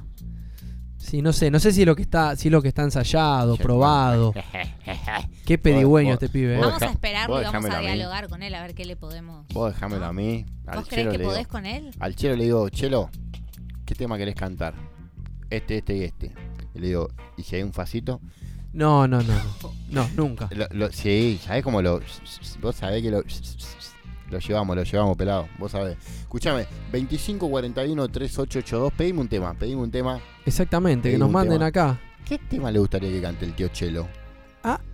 Sí, 1.09 1.23
no 1.23 1.33
sé, 1.33 1.51
no 1.51 1.59
sé 1.59 1.73
si 1.73 1.81
es 1.83 1.87
lo 1.87 1.97
que 1.97 2.03
está, 2.03 2.37
si 2.37 2.49
es 2.49 2.53
lo 2.53 2.61
que 2.61 2.69
está 2.69 2.83
ensayado, 2.83 3.57
Ya, 3.57 3.63
probado. 3.63 4.35
Qué 5.47 5.57
pedigüeño 5.57 6.13
este 6.15 6.29
pibe. 6.29 6.57
¿eh? 6.57 6.61
Vamos 6.61 6.83
a 6.83 6.87
esperarlo 6.91 7.41
y 7.41 7.45
vamos 7.45 7.71
a 7.71 7.81
dialogar 7.81 8.29
con 8.29 8.43
él 8.43 8.55
a 8.55 8.61
ver 8.63 8.75
qué 8.75 8.85
le 8.85 8.97
podemos. 8.97 9.47
Vos 9.55 9.73
dejámelo 9.73 10.05
a 10.05 10.13
mí. 10.13 10.45
Al 10.67 10.81
¿Vos 10.81 10.89
crees 10.89 11.01
Chelo 11.05 11.13
que 11.13 11.19
le 11.19 11.25
podés 11.25 11.39
digo, 11.39 11.51
con 11.51 11.65
él? 11.67 11.91
Al 11.99 12.15
Chelo 12.15 12.37
le 12.37 12.45
digo, 12.45 12.69
Chelo, 12.69 13.11
¿qué 13.87 13.95
tema 13.95 14.19
querés 14.19 14.35
cantar? 14.35 14.75
Este, 15.49 15.79
este 15.79 15.97
y 15.97 16.03
este. 16.03 16.33
Y 16.75 16.79
le 16.81 16.89
digo, 16.89 17.09
¿y 17.39 17.43
si 17.43 17.57
hay 17.57 17.63
un 17.63 17.73
facito? 17.73 18.21
No, 18.75 19.09
no, 19.09 19.23
no, 19.23 19.33
no, 19.33 19.73
no, 19.89 20.09
nunca. 20.15 20.49
Lo- 20.53 20.69
lo- 20.73 20.93
sí, 20.93 21.41
¿sabés 21.43 21.65
cómo 21.65 21.81
lo. 21.81 22.01
Vos 22.61 22.77
sabés 22.77 23.03
que 23.03 23.11
lo. 23.11 23.23
Lo 24.31 24.39
llevamos, 24.39 24.77
lo 24.77 24.83
llevamos, 24.83 25.17
pelado. 25.17 25.49
Vos 25.59 25.73
sabés. 25.73 25.97
Escuchame, 26.21 26.67
2541 26.93 28.09
3882. 28.09 28.93
Pedime 28.93 29.21
un 29.21 29.29
tema, 29.29 29.55
pedime 29.55 29.81
un 29.83 29.91
tema. 29.91 30.21
Exactamente, 30.45 31.11
que 31.11 31.19
nos 31.19 31.31
manden 31.31 31.55
tema. 31.59 31.67
acá. 31.67 32.01
¿Qué 32.27 32.39
tema 32.39 32.71
le 32.71 32.79
gustaría 32.79 33.11
que 33.11 33.23
cante 33.23 33.45
el 33.47 33.55
tío 33.55 33.69
Chelo? 33.69 34.07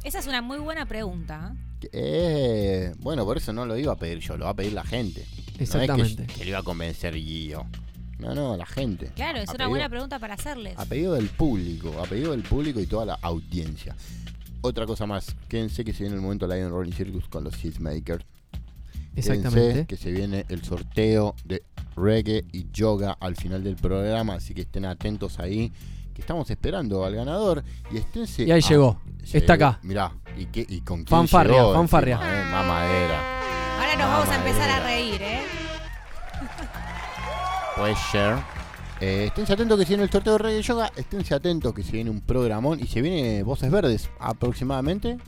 Esa 0.05 0.19
es 0.21 0.27
una 0.29 0.41
muy 0.41 0.59
buena 0.59 0.87
pregunta. 0.87 1.53
¿eh? 1.83 1.89
Eh, 1.93 2.95
bueno, 2.99 3.25
por 3.25 3.37
eso 3.39 3.53
no 3.53 3.67
lo 3.67 3.77
iba 3.77 3.93
a 3.93 3.97
pedir 3.97 4.19
yo, 4.21 4.37
lo 4.37 4.45
va 4.45 4.53
a 4.53 4.55
pedir 4.55 4.73
la 4.73 4.85
gente. 4.85 5.25
Exactamente. 5.59 6.23
No 6.23 6.23
es 6.27 6.29
que, 6.33 6.39
que 6.39 6.45
lo 6.45 6.51
iba 6.51 6.59
a 6.61 6.63
convencer 6.63 7.15
Guío. 7.15 7.67
No, 8.19 8.35
no, 8.35 8.57
la 8.57 8.67
gente. 8.67 9.11
Claro, 9.17 9.39
es 9.39 9.49
A 9.49 9.53
una 9.53 9.59
pedido- 9.65 9.71
buena 9.71 9.89
pregunta 9.89 10.19
para 10.21 10.35
hacerles. 10.35 10.79
A 10.79 10.85
pedido 10.85 11.15
del 11.15 11.29
público, 11.29 11.93
a 12.01 12.05
pedido 12.07 12.31
del 12.31 12.43
público 12.45 12.79
y 12.81 12.87
toda 12.87 13.05
la 13.05 13.15
audiencia. 13.21 13.97
Otra 14.61 14.87
cosa 14.87 15.05
más, 15.07 15.35
quédense 15.49 15.85
que 15.85 15.93
se 15.93 16.05
viene 16.05 16.15
el 16.17 16.23
momento 16.23 16.47
Lion 16.47 16.71
Rolling 16.71 16.93
Circus 16.93 17.27
con 17.29 17.43
los 17.45 17.57
Hitmakers. 17.57 18.25
Quédense 19.15 19.35
Exactamente. 19.35 19.87
que 19.87 19.97
se 19.97 20.11
viene 20.11 20.45
el 20.49 20.65
sorteo 20.65 21.37
de 21.45 21.63
reggae 21.97 22.45
y 22.53 22.67
yoga 22.73 23.17
al 23.21 23.37
final 23.37 23.63
del 23.63 23.77
programa, 23.77 24.35
así 24.35 24.55
que 24.55 24.63
estén 24.63 24.85
atentos 24.85 25.39
ahí, 25.39 25.73
que 26.13 26.21
estamos 26.21 26.51
esperando 26.51 27.05
al 27.05 27.15
ganador 27.15 27.63
y 27.93 27.99
esténse. 27.99 28.43
Y 28.45 28.51
ahí 28.51 28.61
ah, 28.65 28.69
llegó. 28.69 29.01
Está 29.33 29.55
acá. 29.55 29.79
Mirá, 29.83 30.13
¿y, 30.37 30.47
qué, 30.47 30.67
y 30.69 30.81
con 30.81 30.99
quién 31.05 31.07
Fanfarria, 31.07 31.57
llegó 31.57 31.75
fanfarria. 31.75 32.15
encima, 32.17 32.41
eh? 32.41 32.45
Mamadera. 32.51 33.81
Ahora 33.81 33.97
nos 33.97 34.09
vamos 34.09 34.29
a 34.29 34.37
empezar 34.37 34.71
a 34.71 34.85
reír, 34.85 35.23
¿eh? 35.23 35.41
Puede 37.77 37.95
ser. 38.11 38.37
Eh, 39.01 39.25
esténse 39.27 39.53
atentos 39.53 39.79
que 39.79 39.85
se 39.85 39.91
viene 39.91 40.05
el 40.05 40.11
sorteo 40.11 40.33
de 40.35 40.39
reggae 40.39 40.59
y 40.59 40.63
yoga, 40.63 40.91
esténse 40.97 41.35
atentos 41.35 41.73
que 41.73 41.83
se 41.83 41.93
viene 41.93 42.11
un 42.11 42.21
programón 42.21 42.81
y 42.81 42.87
se 42.87 43.01
viene 43.01 43.43
Voces 43.43 43.71
Verdes 43.71 44.11
aproximadamente. 44.19 45.19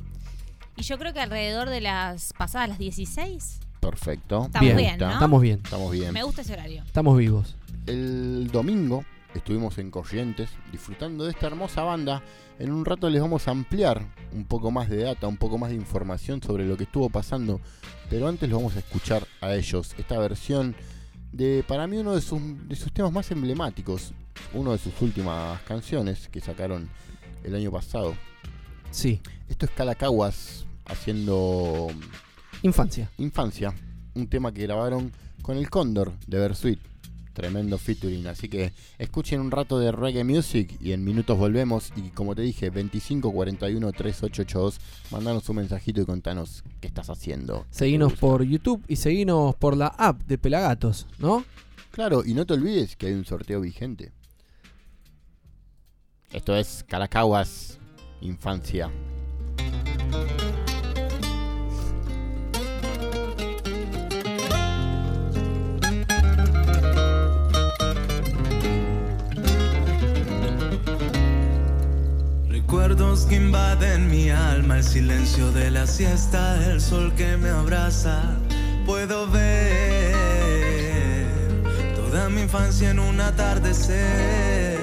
Y 0.77 0.83
yo 0.83 0.99
creo 0.99 1.13
que 1.13 1.21
alrededor 1.21 1.71
de 1.71 1.81
las 1.81 2.33
pasadas 2.35 2.69
las 2.69 2.79
16. 2.79 3.61
Perfecto. 3.91 4.47
Estamos 4.47 4.77
bien. 4.77 5.01
Estamos 5.01 5.43
bien, 5.43 5.61
Estamos 5.63 5.93
bien. 5.93 6.13
Me 6.13 6.23
gusta 6.23 6.43
ese 6.43 6.53
horario. 6.53 6.83
estamos 6.85 7.17
vivos. 7.17 7.55
El 7.87 8.49
domingo 8.53 9.05
estuvimos 9.35 9.79
en 9.79 9.91
Corrientes 9.91 10.51
disfrutando 10.73 11.25
de 11.25 11.31
esta 11.31 11.47
hermosa 11.47 11.83
banda. 11.83 12.23
En 12.59 12.73
un 12.73 12.85
rato 12.85 13.09
les 13.09 13.21
vamos 13.21 13.47
a 13.47 13.53
ampliar 13.53 14.07
un 14.33 14.45
poco 14.45 14.71
más 14.71 14.89
de 14.89 15.03
data, 15.03 15.29
un 15.29 15.37
poco 15.37 15.57
más 15.59 15.71
de 15.71 15.77
información 15.77 16.43
sobre 16.43 16.67
lo 16.67 16.77
que 16.77 16.85
estuvo 16.85 17.11
pasando. 17.11 17.61
Pero 18.11 18.27
antes 18.29 18.49
los 18.49 18.59
vamos 18.59 18.77
a 18.77 18.81
escuchar 18.81 19.27
a 19.41 19.55
ellos. 19.55 19.95
Esta 19.99 20.19
versión 20.19 20.75
de, 21.33 21.65
para 21.67 21.87
mí, 21.87 21.99
uno 21.99 22.15
de 22.15 22.23
sus, 22.23 22.41
de 22.69 22.75
sus 22.75 22.93
temas 22.93 23.13
más 23.13 23.31
emblemáticos. 23.31 24.13
Una 24.53 24.73
de 24.73 24.79
sus 24.79 25.01
últimas 25.01 25.61
canciones 25.63 26.29
que 26.29 26.41
sacaron 26.41 26.89
el 27.45 27.55
año 27.55 27.71
pasado. 27.71 28.15
Sí, 28.91 29.21
Esto 29.49 29.67
es 29.67 29.73
Calacaguas 29.73 30.67
haciendo 30.87 31.89
infancia. 32.63 33.11
Infancia, 33.19 33.75
un 34.15 34.29
tema 34.29 34.53
que 34.53 34.63
grabaron 34.63 35.13
con 35.43 35.57
el 35.57 35.71
Cóndor 35.71 36.13
de 36.27 36.39
Versuit. 36.39 36.81
Tremendo 37.33 37.77
featuring, 37.77 38.27
así 38.29 38.49
que 38.49 38.73
escuchen 38.99 39.43
un 39.43 39.51
rato 39.51 39.79
de 39.79 39.93
reggae 39.93 40.25
music 40.25 40.75
y 40.81 40.93
en 40.93 41.05
minutos 41.05 41.37
volvemos. 41.37 41.93
Y 41.95 42.09
como 42.09 42.35
te 42.35 42.41
dije, 42.41 42.71
2541 42.71 43.93
3882, 43.93 44.81
mandanos 45.11 45.47
un 45.51 45.57
mensajito 45.57 46.01
y 46.01 46.07
contanos 46.07 46.65
qué 46.81 46.87
estás 46.87 47.11
haciendo. 47.11 47.67
Seguinos 47.71 48.15
por 48.15 48.43
YouTube 48.43 48.83
y 48.89 48.97
seguinos 48.97 49.55
por 49.57 49.77
la 49.77 49.89
app 49.89 50.23
de 50.23 50.39
Pelagatos, 50.39 51.07
¿no? 51.19 51.45
Claro, 51.91 52.25
y 52.25 52.33
no 52.33 52.47
te 52.47 52.55
olvides 52.55 52.97
que 52.97 53.09
hay 53.09 53.13
un 53.13 53.27
sorteo 53.27 53.61
vigente. 53.61 54.13
Esto 56.33 56.57
es 56.57 56.85
Calacaguas 56.89 57.79
Infancia. 58.21 58.91
Recuerdos 72.77 73.25
que 73.25 73.37
invaden 73.37 74.11
mi 74.11 74.29
alma, 74.29 74.77
el 74.77 74.85
silencio 74.85 75.51
de 75.51 75.71
la 75.71 75.87
siesta, 75.87 76.63
el 76.71 76.83
sol 76.83 77.15
que 77.15 77.39
me 77.39 77.49
abraza. 77.49 78.37
Puedo 78.85 79.27
ver 79.31 80.15
toda 81.95 82.29
mi 82.29 82.43
infancia 82.43 82.91
en 82.91 82.99
un 82.99 83.19
atardecer. 83.19 84.77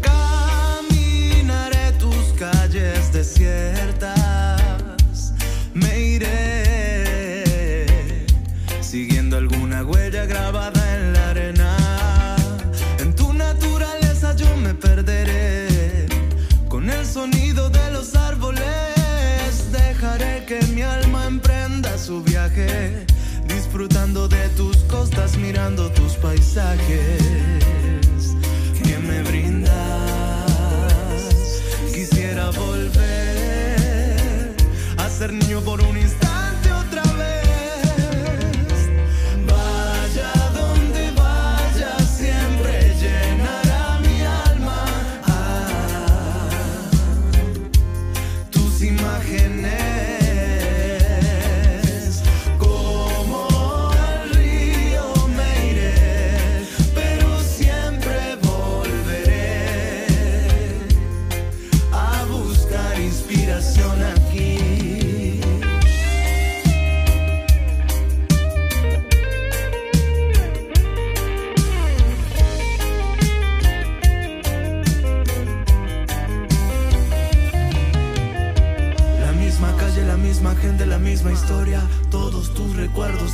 Caminaré 0.00 1.92
tus 1.98 2.32
calles 2.38 3.12
desiertas, 3.12 4.62
me 5.74 6.00
iré 6.00 7.44
siguiendo 8.80 9.36
alguna 9.36 9.84
huella 9.84 10.24
grabada 10.24 10.85
disfrutando 23.46 24.28
de 24.28 24.48
tus 24.50 24.76
costas, 24.84 25.36
mirando 25.36 25.90
tus 25.90 26.14
paisajes 26.14 27.22
que 28.82 28.98
me 28.98 29.22
brindas. 29.22 29.72
Quisiera 31.92 32.50
volver 32.50 33.76
a 34.96 35.08
ser 35.10 35.32
niño 35.32 35.60
por 35.60 35.80
un 35.82 35.96
instante 35.96 36.05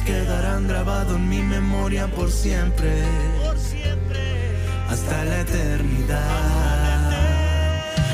quedarán 0.04 0.66
grabados 0.66 1.16
en 1.16 1.28
mi 1.28 1.42
memoria 1.42 2.08
por 2.08 2.30
siempre. 2.30 3.04
Hasta 4.88 5.24
la 5.24 5.40
eternidad. 5.40 7.12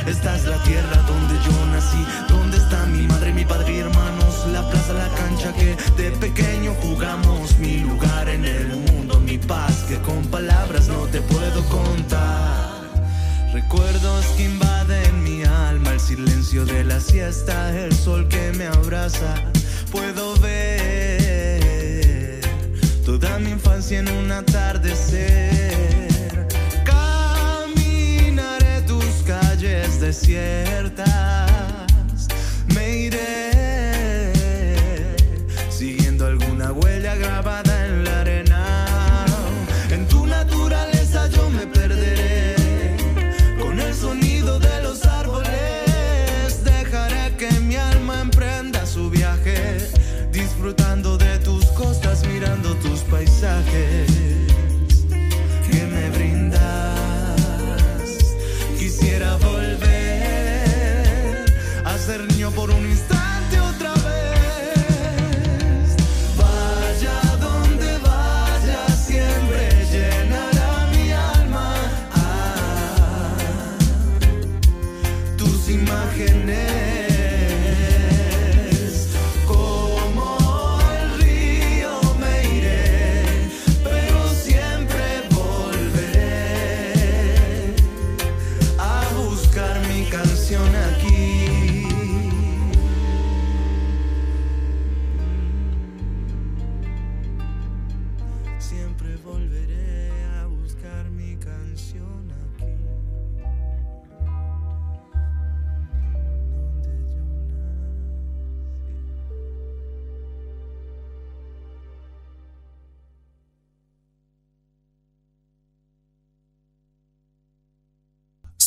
Esta 0.06 0.36
es 0.36 0.44
la 0.44 0.62
tierra 0.62 1.02
donde 1.06 1.34
yo 1.44 1.66
nací, 1.72 2.06
donde 2.28 2.56
está 2.56 2.86
mi 2.86 3.06
madre, 3.06 3.32
mi 3.32 3.44
padre 3.44 3.74
y 3.74 3.78
hermanos, 3.78 4.46
la 4.52 4.68
plaza, 4.68 4.92
la 4.94 5.08
cancha 5.08 5.52
que 5.52 5.76
de 6.02 6.10
pequeño 6.12 6.74
jugamos, 6.82 7.58
mi 7.58 7.78
lugar 7.78 8.28
en 8.28 8.44
el 8.44 8.68
mundo, 8.76 9.20
mi 9.20 9.38
paz 9.38 9.84
que 9.88 9.96
con 9.98 10.22
palabras 10.26 10.88
no 10.88 11.06
te 11.06 11.20
puedo 11.20 11.62
contar. 11.68 12.82
Recuerdos 13.52 14.24
que 14.36 14.44
invaden 14.44 15.22
mi 15.22 15.42
alma, 15.44 15.92
el 15.92 16.00
silencio 16.00 16.64
de 16.64 16.84
la 16.84 17.00
siesta, 17.00 17.76
el 17.76 17.92
sol 17.92 18.28
que 18.28 18.52
me 18.52 18.66
abraza. 18.66 19.34
Puedo 19.90 20.38
ver 20.40 21.17
toda 23.08 23.38
mi 23.38 23.52
infancia 23.52 24.00
en 24.00 24.08
un 24.10 24.30
atardecer. 24.30 25.72
Caminaré 26.84 28.82
tus 28.82 29.22
calles 29.26 29.98
desiertas, 29.98 31.08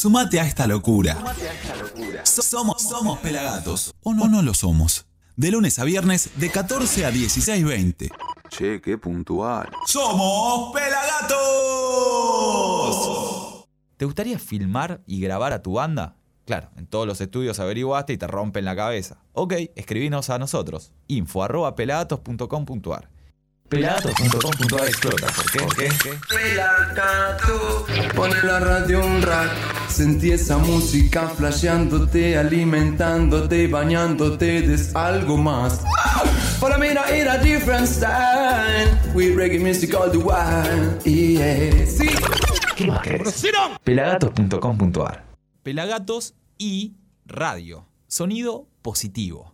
Sumate 0.01 0.39
a 0.39 0.47
esta 0.47 0.65
locura. 0.65 1.15
So- 2.23 2.41
Somos, 2.41 2.81
somos 2.81 3.19
Pelagatos. 3.19 3.93
¿O 4.01 4.15
no, 4.15 4.27
no 4.27 4.41
lo 4.41 4.55
somos? 4.55 5.05
De 5.35 5.51
lunes 5.51 5.77
a 5.77 5.83
viernes, 5.83 6.31
de 6.37 6.49
14 6.49 7.05
a 7.05 7.11
16.20. 7.11 8.09
Che, 8.49 8.81
qué 8.81 8.97
puntual. 8.97 9.69
¡Somos 9.85 10.73
Pelagatos! 10.73 11.37
¿Te 13.97 14.05
gustaría 14.05 14.39
filmar 14.39 15.03
y 15.05 15.21
grabar 15.21 15.53
a 15.53 15.61
tu 15.61 15.73
banda? 15.73 16.15
Claro, 16.47 16.71
en 16.77 16.87
todos 16.87 17.05
los 17.05 17.21
estudios 17.21 17.59
averiguaste 17.59 18.13
y 18.13 18.17
te 18.17 18.25
rompen 18.25 18.65
la 18.65 18.75
cabeza. 18.75 19.19
Ok, 19.33 19.53
escribinos 19.75 20.31
a 20.31 20.39
nosotros. 20.39 20.93
info 21.09 21.43
arroba 21.43 21.75
pelagatos.com.ar 21.75 23.07
Pelagatos.com.ar 23.71 24.85
explota. 24.85 25.27
¿Por 25.27 25.49
qué? 25.49 25.59
¿Por 25.59 25.75
qué? 25.77 25.89
Pelagato, 26.27 27.85
pone 28.13 28.35
la 28.43 28.59
radio 28.59 29.05
un 29.05 29.21
rato. 29.21 29.53
Sentí 29.87 30.31
esa 30.31 30.57
música 30.57 31.29
flasheándote, 31.29 32.37
alimentándote, 32.37 33.67
bañándote 33.67 34.61
de 34.63 34.77
algo 34.93 35.37
más. 35.37 35.83
Follow 36.59 36.77
me 36.77 36.93
now 36.93 37.05
in 37.15 37.29
a 37.29 37.37
different 37.37 37.87
style. 37.87 38.89
We 39.15 39.33
reggae 39.33 39.57
music 39.57 39.95
all 39.95 40.11
the 40.11 40.17
while. 40.17 40.99
Yeah. 41.05 41.85
Sí. 41.87 42.09
¿Qué 42.75 42.87
más 42.87 43.01
querés? 43.03 43.41
Pelagatos.com.ar 43.85 45.23
Pelagatos 45.63 46.33
y 46.57 46.95
radio. 47.25 47.87
Sonido 48.07 48.67
positivo. 48.81 49.53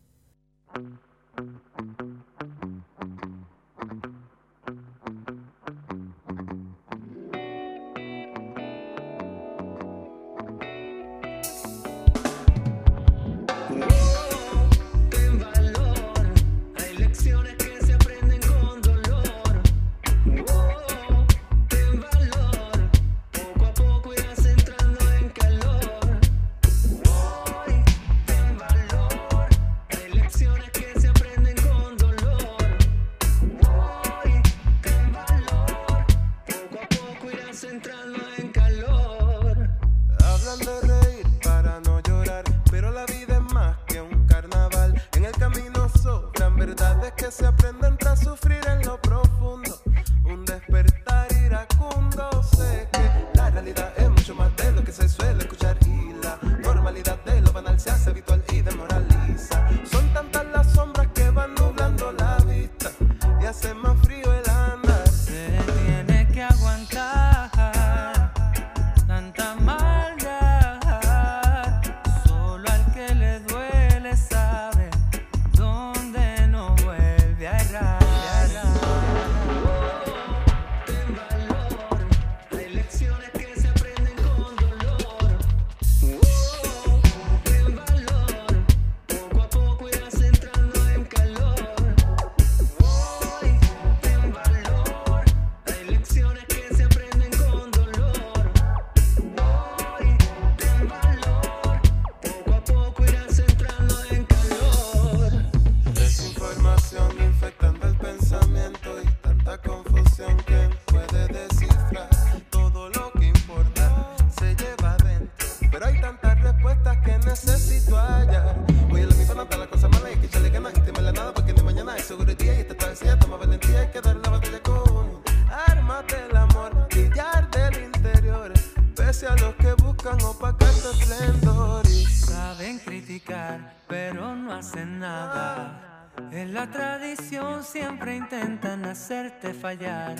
Siempre 137.77 138.15
intentan 138.15 138.85
hacerte 138.85 139.53
fallar, 139.53 140.15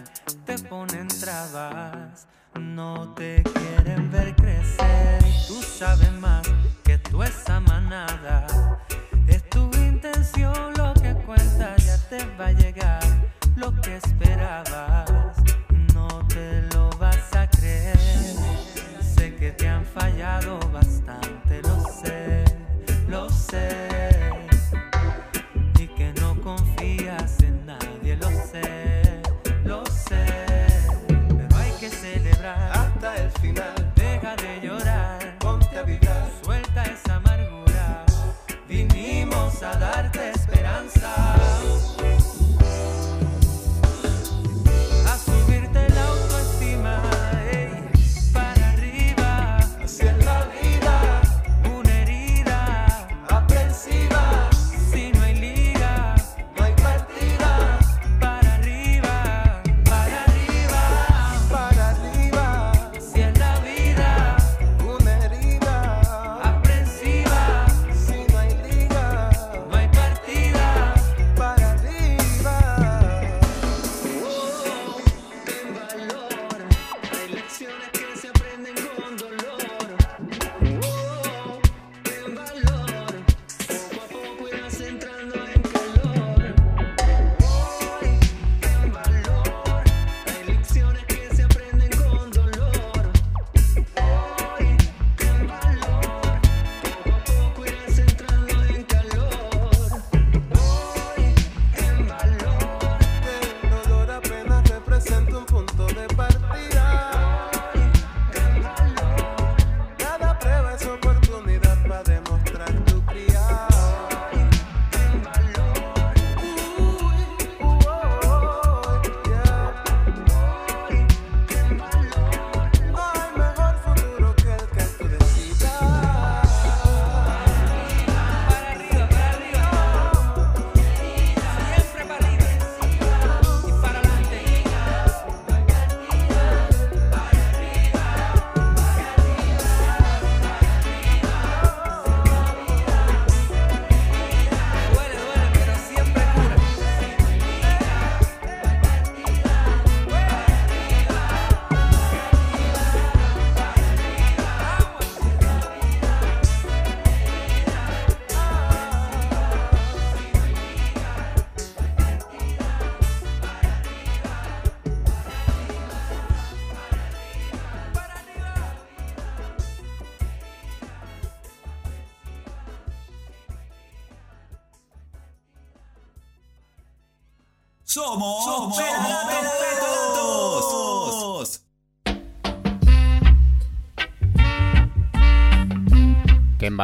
te 0.46 0.60
ponen 0.60 1.08
trabas, 1.08 2.28
no 2.54 3.16
te 3.16 3.47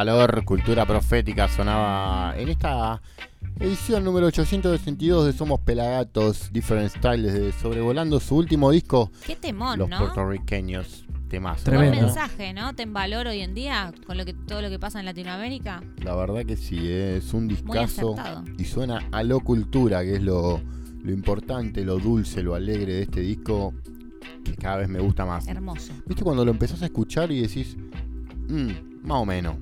valor, 0.06 0.44
cultura 0.44 0.86
profética 0.86 1.48
sonaba 1.48 2.34
en 2.38 2.50
esta 2.50 3.02
edición 3.58 4.04
número 4.04 4.28
862 4.28 5.28
de 5.28 5.32
Somos 5.32 5.62
Pelagatos, 5.62 6.52
Different 6.52 6.90
Styles, 6.90 7.34
de 7.34 7.54
sobrevolando 7.54 8.20
su 8.20 8.36
último 8.36 8.70
disco, 8.72 9.12
Qué 9.26 9.38
temón, 9.38 9.80
Los 9.80 9.88
¿no? 9.88 10.00
puertorriqueños. 10.00 11.06
Temas. 11.30 11.64
Buen 11.64 11.90
mensaje, 11.92 12.54
¿no? 12.54 12.76
Te 12.76 12.84
en 12.84 12.94
valor 12.94 13.28
hoy 13.28 13.40
en 13.40 13.54
día 13.56 13.92
con 14.06 14.18
lo 14.18 14.26
que 14.26 14.34
todo 14.34 14.62
lo 14.62 14.70
que 14.70 14.78
pasa 14.78 15.00
en 15.00 15.06
Latinoamérica. 15.06 15.82
La 16.04 16.14
verdad 16.16 16.46
que 16.46 16.58
sí, 16.58 16.80
eh, 16.82 17.18
es 17.18 17.34
un 17.34 17.48
discazo 17.48 18.16
y 18.58 18.66
suena 18.66 19.08
a 19.12 19.24
lo 19.24 19.40
cultura, 19.40 20.04
que 20.04 20.16
es 20.16 20.22
lo, 20.22 20.62
lo 21.02 21.12
importante, 21.12 21.86
lo 21.86 21.98
dulce, 21.98 22.44
lo 22.44 22.54
alegre 22.56 22.94
de 22.96 23.02
este 23.04 23.22
disco, 23.22 23.74
que 24.44 24.54
cada 24.56 24.78
vez 24.78 24.90
me 24.90 25.00
gusta 25.00 25.26
más. 25.26 25.48
Hermoso. 25.48 25.94
¿Viste 26.06 26.24
cuando 26.24 26.44
lo 26.46 26.52
empezás 26.52 26.82
a 26.84 26.86
escuchar 26.86 27.32
y 27.32 27.42
decís, 27.42 27.78
"Mm, 28.50 29.08
más 29.08 29.18
o 29.18 29.26
menos? 29.26 29.56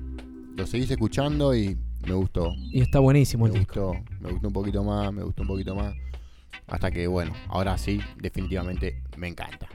Lo 0.56 0.66
seguís 0.66 0.90
escuchando 0.90 1.54
y 1.54 1.76
me 2.06 2.14
gustó. 2.14 2.52
Y 2.70 2.80
está 2.80 2.98
buenísimo 2.98 3.46
el 3.46 3.52
me 3.52 3.58
disco. 3.60 3.88
Gustó, 3.94 4.04
me 4.20 4.30
gustó 4.32 4.46
un 4.48 4.52
poquito 4.54 4.84
más, 4.84 5.12
me 5.12 5.22
gustó 5.22 5.42
un 5.42 5.48
poquito 5.48 5.74
más. 5.74 5.94
Hasta 6.66 6.90
que, 6.90 7.06
bueno, 7.06 7.32
ahora 7.48 7.76
sí, 7.78 8.00
definitivamente 8.20 9.02
me 9.16 9.28
encanta. 9.28 9.66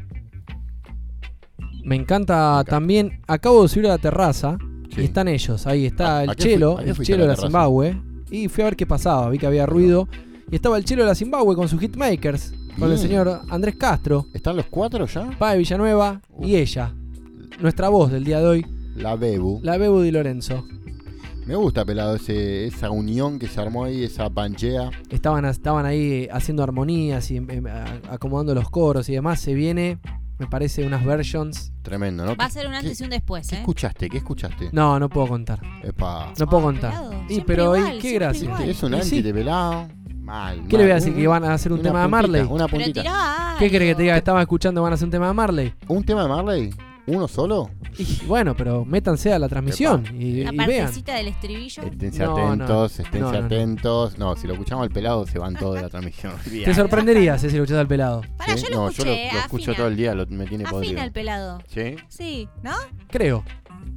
Me 1.83 1.95
encanta 1.95 2.63
también. 2.65 3.21
Acabo 3.27 3.63
de 3.63 3.69
subir 3.69 3.85
a 3.87 3.89
la 3.89 3.97
terraza 3.97 4.57
Sí. 4.93 5.01
y 5.01 5.03
están 5.05 5.27
ellos. 5.27 5.65
Ahí 5.67 5.85
está 5.85 6.19
¿A- 6.19 6.23
el 6.25 6.35
chelo, 6.35 6.79
el 6.79 6.95
chelo 6.97 7.23
de 7.23 7.29
la? 7.29 7.35
Zimbabue. 7.35 7.97
Y 8.29 8.47
fui 8.49 8.61
a 8.61 8.65
ver 8.65 8.75
qué 8.75 8.85
pasaba. 8.85 9.29
Vi 9.29 9.37
que 9.37 9.47
había 9.47 9.65
ruido. 9.65 10.07
Y 10.51 10.55
estaba 10.55 10.77
el 10.77 10.85
chelo 10.85 11.03
de 11.03 11.09
la 11.09 11.15
Zimbabue 11.15 11.55
con 11.55 11.67
sus 11.67 11.79
hitmakers. 11.79 12.53
Con 12.77 12.91
el 12.91 12.97
señor 12.97 13.41
Andrés 13.49 13.75
Castro. 13.75 14.27
¿Están 14.33 14.55
los 14.55 14.65
cuatro 14.67 15.05
ya? 15.07 15.29
Páez 15.39 15.57
Villanueva 15.59 16.21
y 16.41 16.55
ella. 16.55 16.93
Nuestra 17.59 17.89
voz 17.89 18.11
del 18.11 18.23
día 18.23 18.39
de 18.39 18.45
hoy. 18.45 18.65
La 18.97 19.15
Bebu. 19.15 19.59
La 19.63 19.77
Bebu 19.77 20.01
Di 20.01 20.11
Lorenzo. 20.11 20.65
Me 21.45 21.55
gusta, 21.55 21.85
pelado, 21.85 22.15
ese, 22.15 22.65
esa 22.67 22.89
unión 22.91 23.39
que 23.39 23.47
se 23.47 23.61
armó 23.61 23.85
ahí, 23.85 24.03
esa 24.03 24.29
panchea. 24.29 24.89
Estaban, 25.09 25.45
estaban 25.45 25.85
ahí 25.85 26.27
haciendo 26.31 26.61
armonías 26.61 27.31
y 27.31 27.37
em, 27.37 27.47
a- 27.67 28.01
acomodando 28.13 28.53
los 28.53 28.69
coros 28.69 29.07
y 29.07 29.13
demás. 29.13 29.39
Se 29.39 29.53
viene, 29.53 29.97
me 30.39 30.47
parece, 30.47 30.85
unas 30.85 31.05
versions. 31.05 31.71
Tremendo, 31.83 32.25
¿no? 32.25 32.35
Va 32.35 32.45
a 32.45 32.49
ser 32.49 32.67
un 32.67 32.73
antes 32.73 32.99
y 32.99 33.03
un 33.05 33.09
después, 33.11 33.47
¿Qué 33.47 33.55
¿eh? 33.55 33.59
escuchaste? 33.59 34.09
¿Qué 34.09 34.17
escuchaste? 34.17 34.69
No, 34.73 34.99
no 34.99 35.07
puedo 35.07 35.27
contar. 35.27 35.61
Epa. 35.83 36.33
No 36.37 36.47
puedo 36.47 36.63
Ah, 36.63 36.65
contar. 36.65 36.91
pelado, 36.91 37.13
Y 37.29 37.41
pero 37.41 37.75
¿y 37.77 37.79
igual, 37.79 37.99
qué 38.01 38.13
gracia. 38.13 38.43
igual. 38.43 38.69
Es 38.69 38.83
un 38.83 39.01
sí. 39.03 39.21
de 39.21 39.33
pelado. 39.33 39.87
Mal. 40.17 40.63
¿Qué 40.67 40.75
le 40.77 40.83
voy 40.83 40.91
a 40.91 40.95
decir? 40.95 41.15
¿Que 41.15 41.25
van 41.27 41.45
a 41.45 41.53
hacer 41.53 41.71
un 41.71 41.81
tema 41.81 42.01
de 42.01 42.09
Marley? 42.09 42.41
Una 42.41 42.65
Pero 42.67 42.83
puntita. 42.83 43.01
tirá 43.01 43.55
¿Qué 43.57 43.71
querés 43.71 43.87
que 43.91 43.95
te 43.95 44.01
diga? 44.01 44.17
Estaba 44.17 44.41
escuchando, 44.41 44.81
van 44.81 44.91
a 44.91 44.95
hacer 44.95 45.05
un 45.05 45.11
tema 45.11 45.27
de 45.29 45.33
Marley. 45.33 45.73
¿Un 45.87 46.03
tema 46.03 46.23
de 46.23 46.27
Marley? 46.27 46.69
¿Uno 47.07 47.27
solo? 47.27 47.71
Y 47.97 48.25
bueno, 48.25 48.55
pero 48.55 48.83
métanse 48.85 49.31
a 49.33 49.39
la 49.39 49.47
transmisión 49.47 50.03
y, 50.19 50.43
La 50.43 50.53
y 50.53 50.57
vean. 50.57 50.81
partecita 50.85 51.15
del 51.15 51.29
estribillo. 51.29 51.83
Esténse 51.83 52.23
No, 52.23 52.35
no. 52.37 52.45
atentos, 52.47 52.91
esténse 52.99 53.19
No, 53.19 53.31
no, 53.31 53.39
no. 53.39 53.45
atentos. 53.45 54.17
No, 54.19 54.35
si 54.35 54.45
lo 54.45 54.53
escuchamos 54.53 54.83
al 54.83 54.91
pelado 54.91 55.25
se 55.25 55.39
van 55.39 55.55
todos 55.55 55.75
de 55.75 55.81
la 55.83 55.89
transmisión. 55.89 56.33
Te 56.65 56.73
sorprenderías 56.75 57.41
eh, 57.43 57.49
si 57.49 57.55
lo 57.57 57.63
escuchás 57.63 57.79
al 57.79 57.87
pelado. 57.87 58.21
Pará, 58.37 58.57
¿Sí? 58.57 58.63
yo 58.65 58.69
lo 58.71 58.75
no, 58.75 58.89
escuché, 58.89 59.09
yo 59.09 59.27
lo, 59.27 59.33
lo 59.33 59.39
escucho 59.39 59.63
afina. 59.71 59.77
todo 59.77 59.87
el 59.87 59.95
día, 59.95 60.13
lo, 60.15 60.25
me 60.27 60.45
tiene 60.47 60.63
podrido. 60.65 60.79
Afina 60.91 61.03
el 61.05 61.11
pelado. 61.13 61.61
¿Sí? 61.67 61.95
Sí, 62.09 62.49
¿no? 62.61 62.73
Creo. 63.09 63.43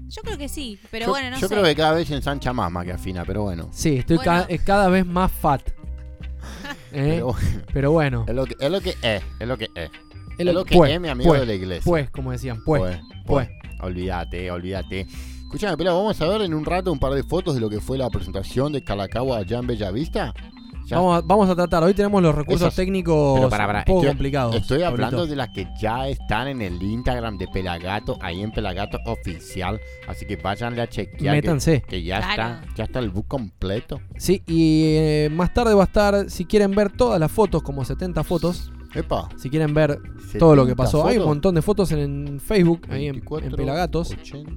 Yo 0.09 0.23
creo 0.23 0.39
que 0.39 0.49
sí, 0.49 0.79
pero 0.91 1.07
yo 1.07 1.11
bueno, 1.13 1.31
no 1.31 1.37
yo 1.39 1.49
sé. 1.49 1.55
creo 1.55 1.65
que 1.65 1.75
cada 1.75 1.93
vez 1.93 2.09
se 2.09 2.15
ensancha 2.15 2.53
más 2.53 2.71
más 2.71 2.85
que 2.85 2.93
afina, 2.93 3.25
pero 3.25 3.43
bueno. 3.43 3.69
Sí, 3.73 3.97
estoy 3.99 4.17
Bueno. 4.19 4.33
cada, 4.33 4.47
eh, 4.49 4.59
cada 4.65 4.89
vez 4.89 5.05
más 5.07 5.31
fat. 5.33 5.63
¿Eh? 6.93 7.21
Pero, 7.23 7.35
Pero, 7.73 7.93
bueno, 7.93 8.25
bueno. 8.25 8.25
es 8.29 8.35
lo 8.35 8.45
que 8.47 8.65
es, 8.65 8.71
lo 8.71 8.81
que 8.81 8.91
es, 9.03 9.23
es 9.41 9.49
lo 9.49 9.57
que 9.59 9.69
es. 9.75 9.91
Es 10.49 10.55
lo 10.55 10.65
que 10.65 10.75
pues, 10.75 10.93
es 10.93 11.01
mi 11.01 11.09
amigo 11.09 11.31
pues, 11.31 11.41
de 11.41 11.47
la 11.47 11.55
iglesia. 11.55 11.85
Pues, 11.85 12.11
como 12.11 12.33
decían, 12.33 12.63
pues. 12.65 12.81
Pues, 12.81 12.99
pues. 13.27 13.49
Olvídate, 13.81 14.51
olvídate. 14.51 15.07
Escuchame, 15.43 15.77
Pela, 15.77 15.93
vamos 15.93 16.21
a 16.21 16.29
ver 16.29 16.43
en 16.43 16.55
un 16.55 16.65
rato 16.65 16.93
un 16.93 16.99
par 16.99 17.13
de 17.13 17.23
fotos 17.23 17.55
de 17.55 17.61
lo 17.61 17.69
que 17.69 17.81
fue 17.81 17.99
la 17.99 18.09
presentación 18.09 18.73
de 18.73 18.85
Calacagua 18.85 19.39
allá 19.39 19.59
en 19.59 19.67
Bellavista. 19.67 20.33
Ya- 20.91 20.97
Vamos 20.97 21.17
a, 21.17 21.21
vamos 21.27 21.49
a 21.49 21.55
tratar. 21.55 21.83
Hoy 21.85 21.95
tenemos 21.95 22.21
los 22.23 22.35
recursos 22.35 22.75
técnicos 22.75 23.39
Pero 23.39 23.49
para, 23.49 23.67
para, 23.67 23.79
un 23.81 23.85
poco 23.85 23.99
estoy, 24.01 24.11
complicados. 24.11 24.57
Estoy 24.57 24.83
hablando 24.83 25.19
Pablito. 25.19 25.27
de 25.31 25.37
las 25.37 25.49
que 25.51 25.69
ya 25.81 26.09
están 26.09 26.49
en 26.49 26.61
el 26.63 26.83
Instagram 26.83 27.39
de 27.39 27.47
Pelagato, 27.49 28.19
ahí 28.21 28.43
en 28.43 28.51
Pelagato 28.51 28.99
Oficial. 29.07 29.81
Así 30.09 30.27
que 30.27 30.37
váyanle 30.37 30.83
a 30.83 30.89
chequear. 30.89 31.37
que- 31.37 31.43
Métanse. 31.43 31.83
Que, 31.83 32.03
ya 32.03 32.19
Claro. 32.19 32.55
está, 32.61 32.75
ya 32.77 32.85
está 32.85 32.99
el 32.99 33.11
book 33.11 33.27
completo. 33.29 34.01
Sí, 34.17 34.43
y 34.47 34.83
eh, 34.97 35.29
más 35.33 35.55
tarde 35.55 35.75
va 35.75 35.83
a 35.83 35.87
estar, 35.87 36.29
si 36.29 36.45
quieren 36.45 36.73
ver 36.73 36.91
todas 36.91 37.19
las 37.21 37.31
fotos, 37.31 37.63
como 37.63 37.85
70 37.85 38.25
fotos. 38.25 38.73
Epa. 38.95 39.29
Si 39.37 39.49
quieren 39.51 39.73
ver 39.73 40.01
todo 40.39 40.57
lo 40.57 40.65
que 40.65 40.71
70 40.73 40.83
pasó. 40.85 41.07
Hay 41.07 41.19
un 41.19 41.27
montón 41.27 41.55
de 41.55 41.63
fotos 41.63 41.93
en 41.93 42.41
Facebook, 42.45 42.83
ahí 42.91 43.07
en, 43.07 43.13
24, 43.13 43.49
en 43.51 43.55
Pelagatos. 43.57 44.11
80. 44.11 44.51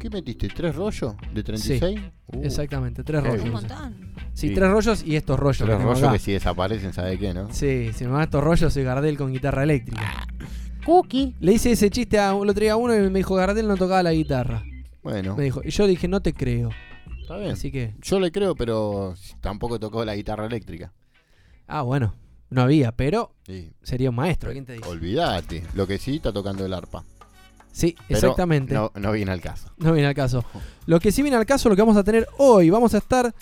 ¿Qué 0.00 0.08
metiste? 0.10 0.48
¿Tres 0.48 0.74
rollos 0.74 1.14
de 1.32 1.42
36? 1.42 2.00
Uh, 2.28 2.42
Exactamente, 2.42 3.04
tres 3.04 3.22
rollos. 3.22 3.36
Un 3.38 3.42
bien. 3.42 3.52
montón. 3.52 4.12
Sí, 4.32 4.48
Sí. 4.48 4.54
tres 4.54 4.70
rollos 4.70 5.02
y 5.04 5.14
estos 5.16 5.38
rollos. 5.38 5.58
Tres 5.58 5.80
rollos 5.82 6.02
acá. 6.02 6.12
que 6.12 6.18
si 6.18 6.32
desaparecen, 6.32 6.92
¿sabe 6.94 7.18
qué, 7.18 7.34
no? 7.34 7.52
Sí, 7.52 7.92
si 7.92 8.04
me 8.04 8.10
van 8.12 8.22
estos 8.22 8.42
rollos 8.42 8.72
soy 8.72 8.82
Gardel 8.82 9.16
con 9.18 9.30
guitarra 9.32 9.62
eléctrica. 9.62 10.26
Cookie. 10.86 11.34
Le 11.40 11.52
hice 11.52 11.72
ese 11.72 11.90
chiste 11.90 12.18
a 12.18 12.30
el 12.30 12.48
otro 12.48 12.60
día 12.62 12.72
a 12.72 12.76
uno 12.76 12.94
y 12.96 13.10
me 13.10 13.18
dijo 13.18 13.34
Gardel 13.34 13.68
no 13.68 13.76
tocaba 13.76 14.02
la 14.02 14.12
guitarra. 14.12 14.62
Bueno, 15.02 15.36
Me 15.36 15.44
dijo, 15.44 15.60
y 15.64 15.70
yo 15.70 15.86
dije, 15.86 16.08
no 16.08 16.20
te 16.22 16.32
creo. 16.32 16.70
está 17.20 17.36
bien. 17.36 17.50
Así 17.52 17.70
que, 17.70 17.94
Yo 18.00 18.18
le 18.20 18.32
creo, 18.32 18.54
pero 18.54 19.14
tampoco 19.40 19.78
tocó 19.78 20.04
la 20.04 20.16
guitarra 20.16 20.46
eléctrica. 20.46 20.92
ah, 21.66 21.82
bueno, 21.82 22.14
no 22.48 22.62
había, 22.62 22.92
pero 22.92 23.34
Sí. 23.46 23.70
sería 23.82 24.08
un 24.10 24.16
maestro, 24.16 24.50
¿quién 24.52 24.64
te 24.64 24.72
dice? 24.74 24.88
Olvídate. 24.88 25.62
Lo 25.74 25.86
que 25.86 25.98
sí 25.98 26.16
está 26.16 26.32
tocando 26.32 26.64
el 26.64 26.72
arpa. 26.72 27.04
Sí, 27.72 27.94
Pero 28.08 28.18
exactamente. 28.18 28.74
No, 28.74 28.90
no 28.94 29.12
viene 29.12 29.30
al 29.32 29.40
caso. 29.40 29.68
No 29.78 29.92
viene 29.92 30.08
al 30.08 30.14
caso. 30.14 30.44
Lo 30.86 30.98
que 31.00 31.12
sí 31.12 31.22
viene 31.22 31.36
al 31.36 31.46
caso, 31.46 31.68
lo 31.68 31.76
que 31.76 31.82
vamos 31.82 31.96
a 31.96 32.04
tener 32.04 32.26
hoy, 32.38 32.68
vamos 32.68 32.94
a 32.94 32.98
estar, 32.98 33.32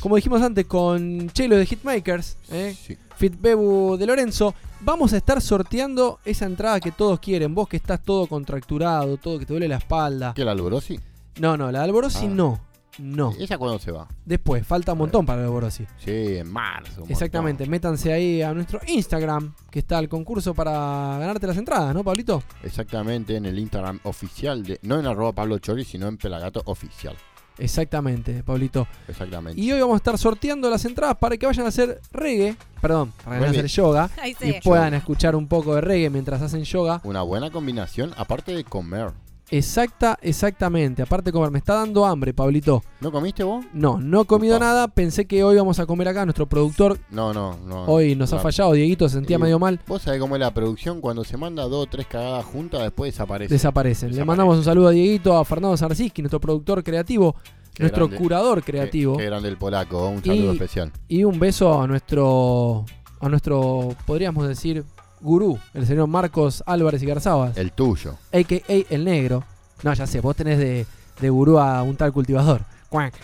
como 0.00 0.16
dijimos 0.16 0.42
antes, 0.42 0.66
con 0.66 1.30
Chelo 1.30 1.56
de 1.56 1.66
Hitmakers, 1.66 2.36
¿eh? 2.50 2.76
Sí. 2.80 2.96
Fitbebu 3.16 3.96
de 3.96 4.06
Lorenzo. 4.06 4.54
Vamos 4.80 5.12
a 5.12 5.16
estar 5.16 5.40
sorteando 5.40 6.20
esa 6.24 6.46
entrada 6.46 6.78
que 6.80 6.92
todos 6.92 7.18
quieren. 7.18 7.54
Vos 7.54 7.68
que 7.68 7.76
estás 7.78 8.00
todo 8.02 8.26
contracturado, 8.28 9.16
todo 9.16 9.38
que 9.38 9.46
te 9.46 9.52
duele 9.52 9.66
la 9.68 9.78
espalda. 9.78 10.32
¿Qué, 10.36 10.44
la 10.44 10.52
Alborosi? 10.52 11.00
No, 11.40 11.56
no, 11.56 11.72
la 11.72 11.80
de 11.80 11.84
Alborosi 11.86 12.26
Ah. 12.26 12.30
no. 12.30 12.60
No. 12.98 13.32
¿Esa 13.38 13.58
cuándo 13.58 13.78
se 13.78 13.90
va? 13.90 14.08
Después, 14.24 14.66
falta 14.66 14.92
un 14.92 14.98
montón 14.98 15.26
para 15.26 15.38
la 15.38 15.42
de 15.42 15.48
Alborosi. 15.48 15.86
Sí, 15.98 16.36
en 16.38 16.50
marzo. 16.50 17.04
Exactamente, 17.08 17.66
métanse 17.66 18.12
ahí 18.12 18.42
a 18.42 18.52
nuestro 18.54 18.80
Instagram, 18.86 19.54
que 19.70 19.80
está 19.80 19.98
el 19.98 20.08
concurso 20.08 20.54
para 20.54 21.16
ganarte 21.18 21.46
las 21.46 21.56
entradas, 21.56 21.94
¿no, 21.94 22.04
Pablito? 22.04 22.28
montón. 22.28 22.42
Exactamente, 22.62 23.36
en 23.36 23.46
el 23.46 23.58
Instagram 23.58 24.00
oficial 24.04 24.62
de. 24.62 24.78
No 24.82 24.98
en 24.98 25.06
arroba 25.06 25.32
Pablo 25.32 25.58
Chori, 25.58 25.84
sino 25.84 26.08
en 26.08 26.16
Pelagato 26.16 26.62
Oficial. 26.66 27.16
Exactamente, 27.58 28.42
Pablito. 28.44 28.86
Exactamente. 29.08 29.60
Y 29.60 29.72
hoy 29.72 29.80
vamos 29.80 29.94
a 29.94 29.96
estar 29.96 30.16
sorteando 30.16 30.70
las 30.70 30.84
entradas 30.84 31.16
para 31.16 31.36
que 31.36 31.46
vayan 31.46 31.66
a 31.66 31.70
hacer 31.70 32.00
reggae, 32.12 32.56
perdón, 32.80 33.12
para 33.24 33.36
que 33.36 33.40
vayan 33.40 33.56
a 33.56 33.58
hacer 33.58 33.66
yoga 33.66 34.10
y 34.42 34.60
puedan 34.60 34.94
escuchar 34.94 35.34
un 35.34 35.48
poco 35.48 35.74
de 35.74 35.80
reggae 35.80 36.08
mientras 36.10 36.40
hacen 36.40 36.62
yoga. 36.62 37.00
Una 37.02 37.22
buena 37.22 37.50
combinación, 37.50 38.14
aparte 38.16 38.52
de 38.54 38.62
comer. 38.62 39.12
Exacta, 39.50 40.18
exactamente. 40.20 41.02
Aparte 41.02 41.26
de 41.26 41.32
comer, 41.32 41.50
me 41.50 41.58
está 41.58 41.74
dando 41.74 42.04
hambre, 42.04 42.34
Pablito. 42.34 42.82
¿No 43.00 43.10
comiste 43.10 43.42
vos? 43.44 43.64
No, 43.72 43.98
no 43.98 44.20
he 44.22 44.24
comido 44.26 44.58
nada. 44.58 44.88
Pensé 44.88 45.26
que 45.26 45.42
hoy 45.42 45.56
vamos 45.56 45.78
a 45.78 45.86
comer 45.86 46.08
acá. 46.08 46.24
Nuestro 46.26 46.46
productor 46.46 46.98
No, 47.10 47.32
no, 47.32 47.56
no. 47.66 47.84
hoy 47.84 48.14
nos 48.14 48.32
ha 48.32 48.36
La- 48.36 48.42
fallado. 48.42 48.72
Dieguito 48.72 49.08
se 49.08 49.14
sentía 49.16 49.36
Y 49.36 49.40
medio 49.40 49.58
mal. 49.58 49.80
Vos 49.86 50.02
sabés 50.02 50.20
cómo 50.20 50.36
es 50.36 50.40
la 50.40 50.52
producción 50.52 51.00
cuando 51.00 51.24
se 51.24 51.36
manda 51.36 51.62
dos 51.64 51.86
o 51.86 51.86
tres 51.86 52.06
cagadas 52.06 52.44
juntas, 52.44 52.82
después 52.82 53.12
desaparece. 53.14 53.54
Desaparecen. 53.54 54.14
Le 54.14 54.24
mandamos 54.24 54.58
un 54.58 54.64
saludo 54.64 54.88
a 54.88 54.90
Dieguito, 54.90 55.36
a 55.36 55.44
Fernando 55.44 55.76
Sarziski, 55.76 56.20
nuestro 56.22 56.40
productor 56.40 56.84
creativo, 56.84 57.34
Qué 57.72 57.84
nuestro 57.84 58.06
grande. 58.08 58.22
curador 58.22 58.62
Qué- 58.62 58.72
creativo. 58.72 59.16
Qué, 59.16 59.24
grande 59.24 59.48
el 59.48 59.56
polaco, 59.56 60.08
un 60.08 60.22
saludo 60.22 60.52
Y- 60.52 60.56
especial. 60.56 60.92
Y 61.08 61.24
un 61.24 61.38
beso 61.38 61.80
a 61.80 61.86
nuestro, 61.86 62.84
a 63.20 63.28
nuestro, 63.30 63.90
podríamos 64.06 64.46
decir, 64.46 64.84
gurú, 65.20 65.58
el 65.74 65.86
señor 65.86 66.06
Marcos 66.08 66.62
Álvarez 66.66 67.02
y 67.02 67.06
Garzabas, 67.06 67.56
El 67.56 67.72
tuyo. 67.72 68.16
a.k.a. 68.32 68.94
el 68.94 69.04
negro. 69.04 69.44
No, 69.82 69.92
ya 69.94 70.06
sé, 70.06 70.20
vos 70.20 70.34
tenés 70.36 70.58
de, 70.58 70.86
de 71.20 71.30
gurú 71.30 71.58
a 71.58 71.82
un 71.82 71.96
tal 71.96 72.12
cultivador. 72.12 72.62
Cuac. 72.88 73.14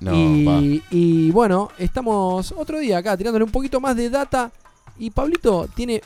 No, 0.00 0.14
y, 0.14 0.82
y 0.90 1.30
bueno, 1.30 1.70
estamos 1.78 2.52
otro 2.56 2.78
día 2.78 2.98
acá 2.98 3.16
tirándole 3.16 3.44
un 3.44 3.50
poquito 3.50 3.80
más 3.80 3.94
de 3.96 4.08
data. 4.08 4.50
Y 4.98 5.10
Pablito 5.10 5.68
tiene, 5.74 6.02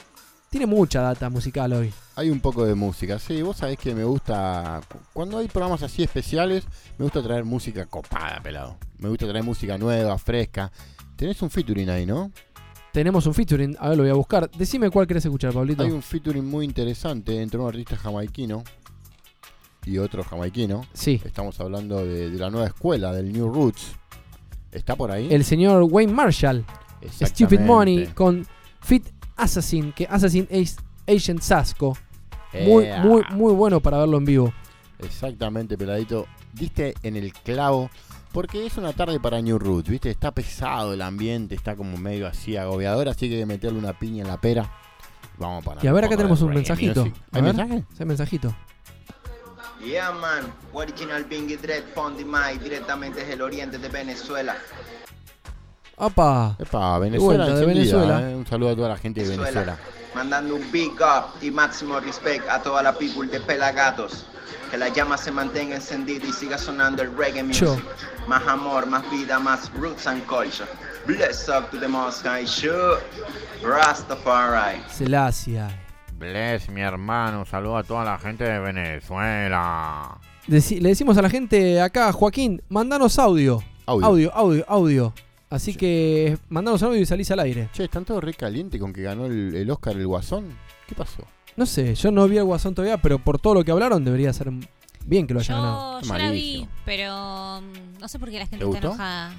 tiene 0.51 0.67
mucha 0.67 1.01
data 1.01 1.29
musical 1.31 1.73
hoy. 1.73 1.93
Hay 2.17 2.31
un 2.31 2.41
poco 2.41 2.65
de 2.65 2.75
música, 2.75 3.19
sí, 3.19 3.43
vos 3.43 3.57
sabés 3.57 3.77
que 3.79 3.95
me 3.95 4.05
gusta, 4.05 4.81
cu- 4.89 4.99
cuando 5.13 5.39
hay 5.39 5.49
programas 5.49 5.83
así 5.83 6.03
especiales, 6.05 6.65
me 6.99 7.05
gusta 7.05 7.23
traer 7.23 7.45
música 7.45 7.87
copada, 7.87 8.41
pelado. 8.43 8.77
Me 8.99 9.09
gusta 9.09 9.27
traer 9.29 9.45
música 9.45 9.77
nueva, 9.79 10.17
fresca. 10.19 10.71
Tenés 11.17 11.41
un 11.43 11.51
featuring 11.51 11.89
ahí, 11.91 12.07
¿no? 12.07 12.31
Tenemos 12.95 13.27
un 13.27 13.35
featuring, 13.35 13.77
a 13.81 13.89
ver, 13.89 13.97
lo 13.97 14.05
voy 14.05 14.11
a 14.11 14.15
buscar. 14.15 14.49
Decime 14.53 14.89
cuál 14.89 15.09
querés 15.09 15.25
escuchar, 15.25 15.53
Pablito. 15.53 15.83
Hay 15.83 15.91
un 15.91 16.01
featuring 16.01 16.49
muy 16.49 16.65
interesante 16.65 17.43
entre 17.43 17.59
un 17.59 17.67
artista 17.67 17.97
jamaiquino 17.97 18.63
y 19.85 19.99
otro 19.99 20.23
jamaiquino. 20.23 20.87
Sí, 20.93 21.21
Estamos 21.25 21.59
hablando 21.59 22.07
de, 22.07 22.31
de 22.31 22.39
la 22.39 22.51
nueva 22.51 22.69
escuela, 22.69 23.13
del 23.13 23.33
New 23.33 23.53
Roots. 23.53 23.97
¿Está 24.71 24.95
por 24.95 25.11
ahí? 25.11 25.27
el 25.29 25.45
señor 25.45 25.83
Wayne 25.91 26.13
Marshall. 26.13 26.65
Stupid. 27.11 27.59
Money 27.59 28.07
con 28.15 28.47
Fit 28.81 29.09
Assassin, 29.35 29.91
que 29.93 30.07
Assassin 30.09 30.47
es 30.49 30.77
Agent 31.09 31.41
Sasco. 31.41 31.99
Muy, 32.53 32.87
muy, 33.03 33.23
muy 33.33 33.53
bueno 33.55 33.81
para 33.81 33.99
verlo 33.99 34.19
en 34.19 34.25
vivo. 34.25 34.55
Exactamente, 35.01 35.77
peladito. 35.77 36.27
Diste 36.53 36.95
en 37.03 37.17
el 37.17 37.33
clavo. 37.33 37.91
Porque 38.35 38.67
es 38.67 38.77
una 38.77 38.93
tarde 38.93 39.21
para 39.21 39.41
New 39.41 39.61
Roots, 39.61 39.89
¿viste? 39.89 40.11
Está 40.11 40.33
pesado 40.33 40.93
el 40.93 41.03
ambiente, 41.03 41.55
está 41.55 41.77
como 41.77 41.97
medio 41.97 42.27
así 42.27 42.57
agobiador, 42.57 43.09
así 43.09 43.29
que 43.29 43.37
hay 43.37 43.41
que 43.43 43.47
meterle 43.47 43.79
una 43.79 43.97
piña 43.97 44.23
en 44.23 44.29
la 44.29 44.41
pera. 44.41 44.71
Vamos 45.39 45.65
para 45.65 45.81
Y 45.85 45.87
a 45.87 45.93
ver, 45.93 46.05
acá 46.05 46.17
tenemos 46.17 46.43
un 46.43 46.53
mensajito. 46.53 47.05
music. 47.05 47.17
A 47.31 47.37
¿Hay 47.37 47.43
ver, 47.43 47.55
mensaje? 47.55 47.85
ese 47.95 48.05
mensajito. 48.05 48.55
Yeah, 49.85 50.11
man. 50.13 50.53
Original 50.73 51.25
Bingy 51.25 51.57
Dread 51.57 51.85
Fondi 51.95 52.25
Mai, 52.25 52.59
directamente 52.59 53.21
desde 53.21 53.35
el 53.35 53.43
oriente 53.43 53.79
de 53.79 53.89
Venezuela. 53.89 54.57
¡Opa! 55.97 56.57
Epa, 56.59 56.99
Venezuela, 56.99 57.47
de 57.47 57.67
Venezuela. 57.67 58.31
¿eh? 58.31 58.35
Un 58.35 58.47
saludo 58.47 58.71
a 58.71 58.75
toda 58.77 58.89
la 58.89 58.97
gente 58.97 59.23
de 59.23 59.37
Venezuela. 59.37 59.79
Mandando 60.13 60.57
un 60.57 60.73
big 60.73 60.93
up 60.95 61.41
y 61.41 61.53
máximo 61.53 62.01
respect 62.01 62.49
a 62.49 62.61
toda 62.61 62.83
la 62.83 62.99
people 62.99 63.29
de 63.29 63.39
Pelagatos. 63.41 64.27
Que 64.75 64.79
la 64.79 64.89
llama 64.89 65.17
se 65.17 65.31
mantenga 65.31 65.77
encendida 65.77 66.27
y 66.27 66.33
siga 66.33 66.59
sonando 66.59 67.01
el 67.05 67.17
reggae 67.17 67.45
music. 67.45 67.61
Cho. 67.65 67.77
Más 68.27 68.45
amor, 68.49 68.89
más 68.89 69.09
vida, 69.09 69.39
más 69.39 69.71
roots 69.75 70.05
and 70.09 70.21
culture. 70.27 70.67
Bless 71.07 71.49
up 71.49 71.71
to 71.71 71.79
the 71.79 71.87
most 71.87 72.27
high 72.27 72.45
show. 72.45 72.97
Rastafari. 73.63 74.83
Selassie. 74.91 75.61
Bless, 76.19 76.69
mi 76.71 76.81
hermano. 76.81 77.45
Saludo 77.45 77.77
a 77.77 77.85
toda 77.85 78.03
la 78.05 78.19
gente 78.19 78.43
de 78.43 78.59
Venezuela. 78.59 80.19
Deci- 80.49 80.81
le 80.81 80.89
decimos 80.89 81.17
a 81.19 81.23
la 81.23 81.31
gente 81.31 81.81
acá, 81.81 82.11
Joaquín, 82.13 82.61
mandanos 82.69 83.17
audio. 83.21 83.63
Audio. 83.87 84.07
Audio, 84.09 84.33
audio, 84.35 84.65
audio. 84.67 85.15
Así 85.51 85.77
que 85.77 86.37
mandanos 86.49 86.83
audio 86.83 86.99
y 87.01 87.07
salís 87.07 87.31
al 87.31 87.39
aire. 87.39 87.69
Che, 87.73 87.85
están 87.85 88.05
todos 88.05 88.25
re 88.25 88.35
calientes 88.35 88.81
con 88.81 88.93
que 88.93 89.03
ganó 89.03 89.27
el, 89.27 89.55
el 89.55 89.71
Oscar 89.71 89.95
el 89.97 90.05
Guasón. 90.09 90.49
¿Qué 90.89 90.97
pasó? 90.97 91.23
No 91.57 91.67
sé, 91.67 91.95
yo 91.95 92.11
no 92.11 92.27
vi 92.29 92.37
el 92.39 92.45
Guasón 92.45 92.75
todavía, 92.75 92.99
pero 93.01 93.19
por 93.19 93.39
todo 93.41 93.55
lo 93.55 93.65
que 93.65 93.71
hablaron 93.71 94.05
debería 94.05 94.33
ser 94.33 94.51
bien 95.07 95.27
que 95.27 95.35
lo 95.35 95.41
haya 95.41 95.55
ganado. 95.55 96.01
Yo, 96.01 96.07
yo 96.09 96.15
la 96.19 96.31
vi, 96.31 96.69
pero 96.85 97.61
mm, 97.63 97.99
no 98.01 98.09
sé 98.09 98.19
por 98.19 98.31
qué 98.31 98.39
la 98.41 98.47
gente 98.47 98.59
¿Te 98.59 98.65
está 98.65 98.71
gustó? 98.71 98.87
enojada. 98.89 99.35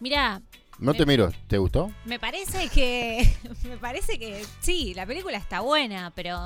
Mira, 0.00 0.42
No 0.78 0.92
te 0.94 1.06
miro, 1.06 1.30
¿te 1.46 1.58
gustó? 1.58 1.90
me 2.04 2.18
parece 2.18 2.68
que. 2.68 3.32
me 3.68 3.76
parece 3.78 4.18
que 4.18 4.44
sí, 4.60 4.92
la 4.94 5.06
película 5.06 5.38
está 5.38 5.60
buena, 5.60 6.12
pero. 6.14 6.36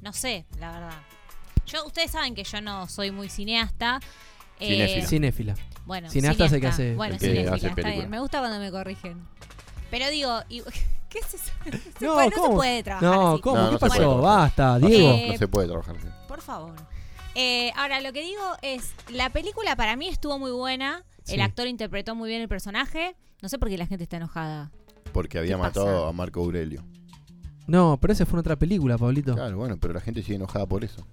No 0.00 0.12
sé, 0.12 0.44
la 0.58 0.70
verdad. 0.72 0.98
Yo, 1.66 1.84
ustedes 1.86 2.10
saben 2.10 2.34
que 2.34 2.44
yo 2.44 2.60
no 2.60 2.88
soy 2.88 3.10
muy 3.10 3.28
cineasta. 3.28 4.00
eh, 4.60 4.68
Cinéfila. 4.68 5.06
Cinéfila. 5.08 5.54
Bueno, 5.86 6.08
Cineasta 6.10 6.44
es 6.46 6.52
el 6.52 6.60
que 6.60 6.66
hace- 6.66 6.94
Bueno, 6.94 7.14
el 7.14 7.20
que 7.20 7.26
cinéfila, 7.26 7.54
hace 7.56 7.66
está 7.66 7.74
película. 7.74 7.94
bien. 7.96 8.10
Me 8.10 8.20
gusta 8.20 8.38
cuando 8.40 8.58
me 8.60 8.70
corrigen. 8.70 9.18
Pero 9.90 10.08
digo, 10.10 10.40
y- 10.48 10.62
¿qué 11.14 11.18
es 11.20 11.34
eso? 11.34 11.52
No 11.64 11.72
se, 11.72 12.04
No, 12.06 12.14
puede, 12.14 12.26
no 12.28 12.34
se 12.34 12.40
¿cómo? 12.40 12.54
puede 12.56 12.82
trabajar 12.82 13.08
No, 13.10 13.32
así. 13.32 13.40
¿cómo? 13.42 13.56
No, 13.56 13.64
¿Qué 13.66 13.72
no 13.72 13.78
se 13.78 13.78
puede 13.86 13.90
pasó? 13.90 14.02
trabajar. 14.20 14.40
Basta, 14.40 14.78
No, 14.80 14.86
Diego. 14.88 15.08
Eh, 15.12 15.28
No 15.32 15.38
se 15.38 15.48
puede 15.48 15.68
trabajar 15.68 15.96
así. 15.96 16.06
Por 16.28 16.40
favor. 16.42 16.74
Eh, 17.36 17.72
ahora, 17.76 18.00
lo 18.00 18.12
que 18.12 18.22
digo 18.22 18.42
es, 18.62 18.92
la 19.08 19.30
película 19.30 19.74
para 19.76 19.96
mí 19.96 20.08
estuvo 20.08 20.38
muy 20.38 20.50
buena. 20.52 21.02
Sí. 21.24 21.34
El 21.34 21.40
actor 21.40 21.66
interpretó 21.66 22.14
muy 22.14 22.28
bien 22.28 22.42
el 22.42 22.48
personaje. 22.48 23.16
No 23.42 23.48
sé 23.48 23.58
por 23.58 23.68
qué 23.68 23.78
la 23.78 23.86
gente 23.86 24.04
está 24.04 24.18
enojada. 24.18 24.70
Porque 25.12 25.38
había 25.38 25.56
¿Qué 25.56 25.62
matado 25.62 25.86
pasa? 25.86 26.08
a 26.08 26.12
Marco 26.12 26.40
Aurelio. 26.40 26.84
No, 27.66 27.98
pero 28.00 28.12
esa 28.12 28.26
fue 28.26 28.36
en 28.36 28.40
otra 28.40 28.56
película, 28.56 28.98
Pablito. 28.98 29.34
Claro, 29.34 29.56
bueno, 29.56 29.78
pero 29.80 29.94
la 29.94 30.00
gente 30.00 30.22
sigue 30.22 30.34
enojada 30.36 30.66
por 30.66 30.84
eso. 30.84 31.06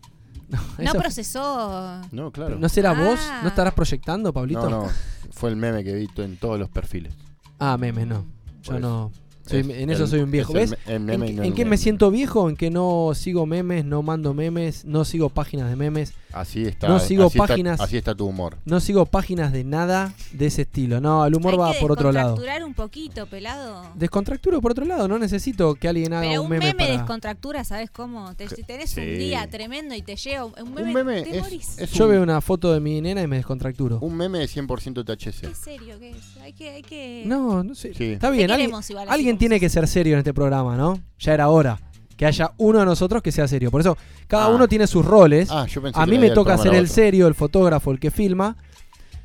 No 0.50 0.60
Esa- 0.80 1.00
procesó. 1.00 2.02
No, 2.12 2.32
claro. 2.32 2.58
¿No 2.60 2.68
será 2.68 2.94
vos? 2.94 3.20
Ah. 3.24 3.40
¿No 3.42 3.48
estarás 3.50 3.74
proyectando, 3.74 4.34
Pablito? 4.34 4.70
No, 4.70 4.84
no. 4.84 4.90
Fue 5.32 5.50
el 5.50 5.56
meme 5.56 5.84
que 5.84 5.94
vi 5.94 6.08
to- 6.08 6.24
en 6.24 6.36
todos 6.38 6.60
los 6.60 6.70
perfiles. 6.70 7.14
Ah, 7.58 7.78
memes, 7.78 8.06
no. 8.06 8.26
Yo 8.64 8.80
no. 8.80 9.12
Soy- 9.52 9.60
es 9.72 9.78
en 9.78 9.90
eso 9.90 10.04
el- 10.04 10.10
soy 10.10 10.20
un 10.22 10.32
viejo. 10.32 10.58
es 10.58 10.64
el 10.64 10.70
¿Ves? 10.72 10.80
el 10.88 10.96
¿En, 10.96 11.06
meme 11.06 11.26
y 11.26 11.30
qué- 11.30 11.36
no 11.36 11.42
en 11.44 11.48
el 11.50 11.54
qué 11.56 11.66
me 11.66 11.78
siento 11.78 12.12
viejo? 12.12 12.50
En 12.50 12.56
que 12.56 12.70
no 12.70 13.12
sigo 13.16 13.46
memes, 13.46 13.86
no 13.86 14.02
mando 14.02 14.34
memes, 14.34 14.86
no 14.86 15.06
sigo 15.06 15.30
páginas 15.30 15.70
de 15.70 15.76
memes, 15.76 16.14
Así 16.34 16.64
está. 16.64 16.88
No 16.88 16.98
sigo 17.00 17.26
así 17.26 17.38
está- 17.38 17.48
páginas. 17.48 17.82
así 17.82 17.98
está 17.98 18.16
tu 18.16 18.26
humor. 18.26 18.58
no 18.64 18.80
sigo 18.80 19.06
páginas 19.06 19.52
de 19.52 19.66
nada 19.66 20.14
de 20.32 20.46
ese 20.46 20.62
estilo. 20.62 21.02
No, 21.02 21.26
el 21.26 21.36
humor 21.36 21.54
Hay 21.54 21.60
va 21.60 21.74
que 21.74 21.80
por 21.80 21.92
otro 21.92 22.12
lado. 22.14 22.30
descontracturar 22.36 22.64
un 22.66 22.74
poquito, 22.74 23.26
pelado. 23.28 23.86
Descontracturo 23.96 24.62
por 24.62 24.72
otro 24.72 24.86
lado, 24.86 25.08
no 25.10 25.20
necesito 25.20 25.76
que 25.76 25.90
alguien 25.90 26.14
haga 26.14 26.22
Pero 26.30 26.42
un 26.42 26.46
un 26.46 26.50
meme, 26.52 26.66
meme, 26.68 26.78
para... 26.86 26.92
descontractura, 26.98 27.64
¿sabes 27.66 27.90
cómo? 27.92 28.34
Te, 28.36 28.48
si 28.48 28.64
tenés 28.64 28.92
Sí. 28.92 29.02
un 29.02 29.18
día 29.18 29.46
tremendo 29.50 29.94
y 29.94 30.02
te 30.02 30.16
llega 30.16 30.46
un 30.46 30.54
un 30.62 30.74
meme, 30.74 30.88
Un 30.90 30.94
meme 30.94 31.22
te 31.24 31.38
es, 31.38 31.44
morís. 31.44 31.78
es 31.80 31.92
Yo 31.92 32.06
un, 32.06 32.12
veo 32.12 32.24
una 32.24 32.40
foto 32.40 32.72
de 32.74 32.80
mi 32.80 33.02
nena 33.02 33.22
y 33.22 33.28
me 33.28 33.36
descontracturo. 33.38 34.00
un 34.00 34.16
meme 34.16 34.40
de 34.40 34.48
100% 34.48 35.04
THC. 35.04 35.48
¿Qué 35.50 35.56
serio 35.56 36.00
que 36.00 36.12
es? 36.12 36.38
Hay 36.42 36.54
que, 36.54 36.70
hay 36.70 36.82
que... 36.82 37.24
No, 37.26 37.62
no 37.64 37.76
sé. 37.76 37.94
Sí. 37.94 38.06
Está 38.14 38.30
bien, 38.30 38.50
alguien, 38.52 38.68
queremos 38.70 38.90
igual, 38.90 39.10
alguien 39.10 39.38
tiene 39.42 39.60
que 39.60 39.70
ser 39.70 39.88
serio 39.88 40.14
en 40.14 40.20
este 40.20 40.36
programa, 40.36 40.78
¿no? 40.78 41.00
Ya 41.20 41.34
era 41.34 41.50
hora 41.50 41.80
que 42.16 42.28
haya 42.28 42.52
uno 42.58 42.78
de 42.80 42.86
nosotros 42.86 43.24
que 43.24 43.32
sea 43.32 43.48
serio. 43.48 43.72
Por 43.72 43.82
eso, 43.82 43.98
cada 44.28 44.46
Ah. 44.46 44.50
uno 44.50 44.68
tiene 44.68 44.86
sus 44.86 45.04
roles. 45.04 45.50
Ah, 45.50 45.66
yo 45.68 45.82
pensé 45.82 46.00
A 46.00 46.06
que 46.06 46.12
mí 46.12 46.20
me 46.20 46.30
toca 46.30 46.54
programa 46.54 46.64
ser 46.64 46.74
el 46.76 46.86
otra. 46.86 46.94
serio, 46.94 47.28
el 47.28 47.34
fotógrafo, 47.34 47.90
el 47.92 48.00
que 48.00 48.12
filma. 48.12 48.56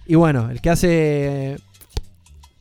Y 0.07 0.14
bueno, 0.14 0.49
el 0.51 0.62
que 0.62 0.71
hace. 0.71 1.59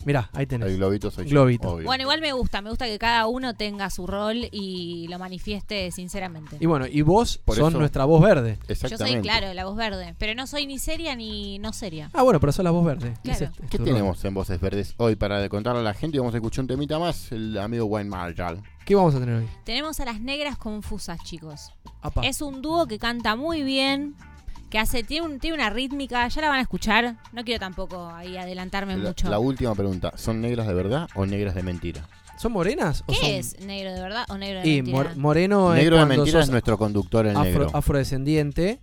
Mirá, 0.06 0.30
ahí 0.34 0.45
tenés. 0.45 0.70
El 0.70 0.78
globito 0.78 1.12
soy 1.12 1.26
yo, 1.26 1.32
Globito. 1.32 1.70
obvio. 1.72 1.86
Bueno, 1.86 2.03
igual 2.03 2.22
me 2.22 2.32
gusta, 2.32 2.62
me 2.62 2.70
gusta 2.70 2.86
que 2.86 2.97
cada 2.99 3.26
uno 3.28 3.56
tenga 3.56 3.89
su 3.89 4.06
rol 4.08 4.47
y 4.51 5.08
lo 5.10 5.18
manifieste 5.20 5.91
sinceramente. 5.91 6.58
Y 6.60 6.66
bueno, 6.68 6.86
y 6.88 7.01
vos 7.01 7.38
Por 7.39 7.56
sos 7.58 7.70
eso- 7.70 7.80
nuestra 7.80 8.06
voz 8.06 8.22
verde. 8.22 8.58
Yo 8.60 8.74
Exactamente. 8.74 9.14
soy, 9.14 9.22
claro, 9.22 9.53
la 9.53 9.66
voz 9.66 9.76
verde, 9.76 10.16
pero 10.20 10.36
no 10.36 10.47
soy 10.47 10.68
ni 10.68 10.78
seria 10.80 11.16
ni 11.16 11.60
no 11.60 11.74
seria. 11.74 12.10
Ah, 12.14 12.22
bueno, 12.22 12.39
pero 12.39 12.51
sos 12.53 12.64
la 12.64 12.72
voz 12.72 12.86
verde. 12.86 13.14
Claro. 13.24 13.36
Ese 13.36 13.45
es 13.45 13.70
¿Qué 13.70 13.78
tu 13.80 13.84
tenemos 13.84 14.24
en 14.24 14.34
Voces 14.34 14.62
Verdes 14.62 14.93
hoy 14.97 15.16
para 15.16 15.49
contarle 15.49 15.82
a 15.82 15.84
la 15.84 15.93
gente? 15.93 16.18
Y 16.18 16.20
vamos 16.20 16.34
a 16.34 16.38
escuchar 16.38 16.62
un 16.64 16.68
temita 16.68 16.99
más, 16.99 17.32
el 17.32 17.58
amigo 17.58 17.86
Wayne 17.86 18.10
Marshall. 18.10 18.62
¿Qué 18.86 18.93
vamos 18.93 19.16
a 19.16 19.20
tener 19.20 19.36
hoy? 19.38 19.47
Tenemos 19.64 19.99
a 19.99 20.06
las 20.06 20.22
negras 20.22 20.58
confusas, 20.58 21.20
chicos. 21.24 21.72
Apa. 22.03 22.22
Es 22.22 22.43
un 22.43 22.62
dúo 22.62 22.86
que 22.86 22.99
canta 22.99 23.36
muy 23.36 23.64
bien, 23.64 24.14
que 24.70 24.80
hace 24.80 25.03
tiene, 25.03 25.26
un- 25.28 25.39
tiene 25.39 25.55
una 25.55 25.70
rítmica, 25.70 26.28
ya 26.28 26.41
la 26.41 26.49
van 26.49 26.57
a 26.59 26.61
escuchar. 26.61 27.16
No 27.32 27.43
quiero 27.43 27.59
tampoco 27.59 28.07
ahí 28.09 28.38
adelantarme 28.38 28.97
La, 28.97 29.07
mucho. 29.09 29.30
la 29.30 29.39
última 29.39 29.74
pregunta, 29.76 30.11
¿son 30.16 30.41
negras 30.41 30.68
de 30.68 30.74
verdad 30.74 31.07
o 31.16 31.26
negras 31.26 31.55
de 31.55 31.63
mentira? 31.63 32.07
¿Son 32.38 32.51
morenas? 32.51 33.03
o 33.07 33.13
¿Qué 33.13 33.20
son- 33.20 33.30
es 33.30 33.59
negro 33.66 33.93
de 33.93 34.01
verdad 34.01 34.26
o 34.30 34.38
negro 34.38 34.59
de 34.61 34.68
Y 34.68 34.76
mentira? 34.82 34.97
mor- 34.97 35.16
moreno 35.18 35.74
negro 35.74 35.95
es 35.95 36.01
de 36.01 36.07
mentira 36.18 36.32
sos 36.39 36.43
es 36.45 36.49
nuestro 36.51 36.78
conductor, 36.78 37.26
el 37.26 37.38
afro- 37.38 37.43
negro. 37.66 37.70
afrodescendiente. 37.74 38.80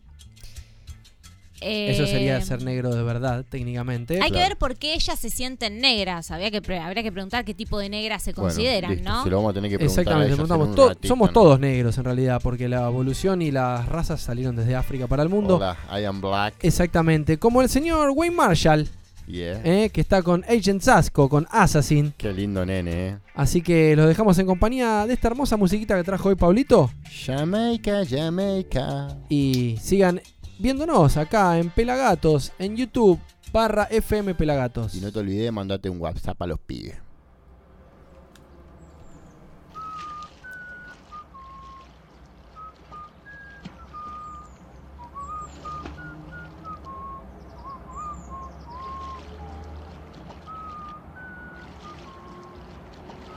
Eso 1.62 2.06
sería 2.06 2.38
Eh, 2.38 2.42
ser 2.42 2.62
negro 2.62 2.94
de 2.94 3.02
verdad, 3.02 3.44
técnicamente. 3.48 4.20
Hay 4.22 4.30
que 4.30 4.38
ver 4.38 4.56
por 4.56 4.76
qué 4.76 4.94
ellas 4.94 5.18
se 5.18 5.30
sienten 5.30 5.80
negras. 5.80 6.30
Habría 6.30 6.50
que, 6.50 6.60
pre- 6.62 6.78
habría 6.78 7.02
que 7.02 7.12
preguntar 7.12 7.44
qué 7.44 7.54
tipo 7.54 7.78
de 7.78 7.88
negras 7.88 8.22
se 8.22 8.32
Bueno, 8.32 8.48
consideran, 8.48 8.90
listo, 8.92 9.08
¿no? 9.08 9.24
Se 9.24 9.30
lo 9.30 9.36
vamos 9.36 9.50
a 9.50 9.54
tener 9.54 9.70
que 9.70 9.78
preguntar 9.78 10.00
Exactamente, 10.02 10.32
a 10.32 10.36
preguntamos. 10.36 10.64
en 10.66 10.70
un 10.70 10.76
To- 10.76 10.88
ratito, 10.88 11.08
somos 11.08 11.28
¿no? 11.28 11.32
todos 11.32 11.60
negros 11.60 11.98
en 11.98 12.04
realidad, 12.04 12.40
porque 12.42 12.68
la 12.68 12.86
evolución 12.86 13.42
y 13.42 13.50
las 13.50 13.86
razas 13.88 14.20
salieron 14.20 14.56
desde 14.56 14.74
África 14.76 15.06
para 15.06 15.22
el 15.22 15.28
mundo. 15.28 15.56
Hola, 15.56 15.76
I 15.92 16.04
am 16.04 16.20
black. 16.20 16.54
Exactamente, 16.62 17.38
como 17.38 17.62
el 17.62 17.68
señor 17.68 18.10
Wayne 18.14 18.34
Marshall, 18.36 18.88
Yeah. 19.28 19.60
eh, 19.64 19.90
que 19.90 20.00
está 20.00 20.20
con 20.22 20.42
Agent 20.48 20.82
Sasco, 20.82 21.28
con 21.28 21.46
Assassin. 21.52 22.12
Qué 22.18 22.32
lindo 22.32 22.66
nene, 22.66 22.90
eh. 23.08 23.16
Así 23.36 23.62
que 23.62 23.94
los 23.94 24.08
dejamos 24.08 24.36
en 24.40 24.46
compañía 24.46 25.06
de 25.06 25.14
esta 25.14 25.28
hermosa 25.28 25.56
musiquita 25.56 25.96
que 25.96 26.02
trajo 26.02 26.28
hoy 26.28 26.34
Pablito. 26.34 26.90
Jamaica, 27.24 28.02
Jamaica. 28.04 29.16
Y 29.28 29.76
sigan 29.80 30.20
viéndonos 30.62 31.16
acá 31.16 31.58
en 31.58 31.70
Pelagatos, 31.70 32.52
en 32.56 32.76
YouTube, 32.76 33.18
barra 33.52 33.88
FM 33.90 34.36
Pelagatos. 34.36 34.94
Y 34.94 35.00
no 35.00 35.10
te 35.10 35.18
olvides 35.18 35.42
de 35.42 35.50
mandarte 35.50 35.90
un 35.90 36.00
WhatsApp 36.00 36.40
a 36.40 36.46
los 36.46 36.60
pibes. 36.60 36.94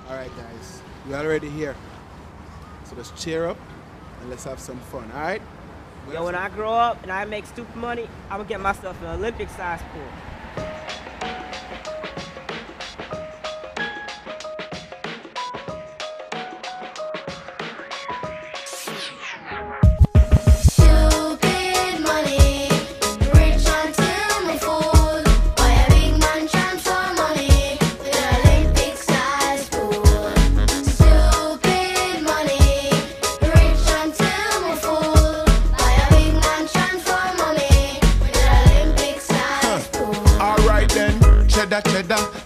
All 0.08 0.16
right, 0.16 0.30
guys, 0.38 0.82
we're 1.10 1.16
already 1.16 1.50
here. 1.50 1.76
So 2.88 2.96
let's 2.96 3.12
cheer 3.20 3.48
up 3.50 3.58
and 4.22 4.30
let's 4.30 4.44
have 4.44 4.60
some 4.60 4.78
fun. 4.92 5.12
All 5.12 5.22
right? 5.22 5.42
Yo, 6.12 6.24
when 6.24 6.36
I 6.36 6.50
grow 6.50 6.72
up 6.72 7.02
and 7.02 7.12
I 7.12 7.26
make 7.26 7.48
stupid 7.48 7.76
money, 7.76 8.08
I'm 8.30 8.38
gonna 8.38 8.50
get 8.50 8.60
myself 8.60 9.02
an 9.02 9.08
Olympic 9.08 9.50
size 9.50 9.82
pool. 9.92 10.35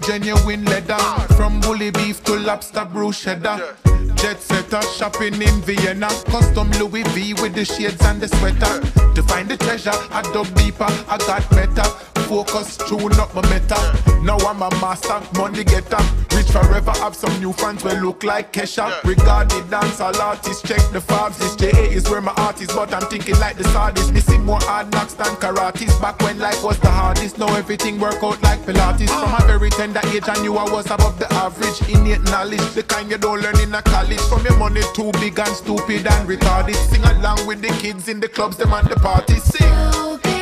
Genuine 0.09 0.65
leather. 0.65 0.97
From 1.37 1.59
bully 1.61 1.91
beef 1.91 2.23
to 2.23 2.35
lobster 2.39 2.85
bruschetta. 2.85 3.75
Jet 4.15 4.41
setter, 4.41 4.81
shopping 4.97 5.39
in 5.39 5.61
Vienna. 5.61 6.09
Custom 6.25 6.71
Louis 6.79 7.03
V 7.13 7.35
with 7.35 7.53
the 7.53 7.63
shades 7.63 8.03
and 8.05 8.19
the 8.19 8.27
sweater. 8.27 8.73
To 9.13 9.21
find 9.23 9.47
the 9.47 9.57
treasure, 9.57 9.97
I 10.11 10.21
dug 10.33 10.47
deeper, 10.55 10.89
I 11.07 11.17
got 11.19 11.47
better. 11.51 11.87
Focus, 12.29 12.77
tune 12.77 13.19
up 13.19 13.33
my 13.33 13.41
meta. 13.49 13.75
Now 14.21 14.37
I'm 14.37 14.61
a 14.61 14.69
master, 14.79 15.19
money 15.35 15.63
getter. 15.63 15.97
Rich 16.35 16.51
forever, 16.51 16.91
have 17.01 17.15
some 17.15 17.35
new 17.39 17.51
fans 17.53 17.83
will 17.83 17.97
look 17.97 18.23
like 18.23 18.53
Kesha. 18.53 19.03
Regard 19.03 19.49
the 19.49 19.61
dancehall 19.61 20.15
artist, 20.19 20.63
check 20.63 20.77
the 20.91 20.99
fabs. 20.99 21.39
This 21.39 21.55
JA 21.55 21.89
is 21.89 22.07
where 22.07 22.21
my 22.21 22.31
art 22.37 22.61
is, 22.61 22.67
but 22.67 22.93
I'm 22.93 23.09
thinking 23.09 23.35
like 23.39 23.57
the 23.57 23.63
sardis. 23.69 24.11
Missing 24.11 24.45
more 24.45 24.59
hard 24.61 24.91
knocks 24.91 25.15
than 25.15 25.35
karates. 25.37 25.99
Back 25.99 26.21
when 26.21 26.37
life 26.37 26.63
was 26.63 26.79
the 26.81 26.91
hardest, 26.91 27.39
now 27.39 27.51
everything 27.55 27.99
work 27.99 28.21
out 28.21 28.39
like 28.43 28.59
Pilates. 28.59 29.09
From 29.09 29.33
a 29.33 29.47
very 29.47 29.71
tender 29.71 30.01
age, 30.13 30.27
I 30.27 30.39
knew 30.43 30.55
I 30.55 30.71
was 30.71 30.85
above 30.85 31.17
the 31.17 31.33
average. 31.33 31.81
Innate 31.89 32.21
knowledge, 32.25 32.61
the 32.75 32.83
kind 32.83 33.09
you 33.09 33.17
don't 33.17 33.41
learn 33.41 33.59
in 33.59 33.73
a 33.73 33.81
college. 33.81 34.21
From 34.29 34.45
your 34.45 34.57
money 34.57 34.81
too 34.93 35.11
big 35.13 35.39
and 35.39 35.55
stupid 35.55 36.05
and 36.05 36.29
retarded. 36.29 36.75
Sing 36.75 37.03
along 37.05 37.47
with 37.47 37.63
the 37.63 37.69
kids 37.81 38.07
in 38.07 38.19
the 38.19 38.29
clubs, 38.29 38.55
them 38.55 38.71
and 38.71 38.87
the 38.87 38.97
parties. 38.97 39.41
Sing. 39.41 40.38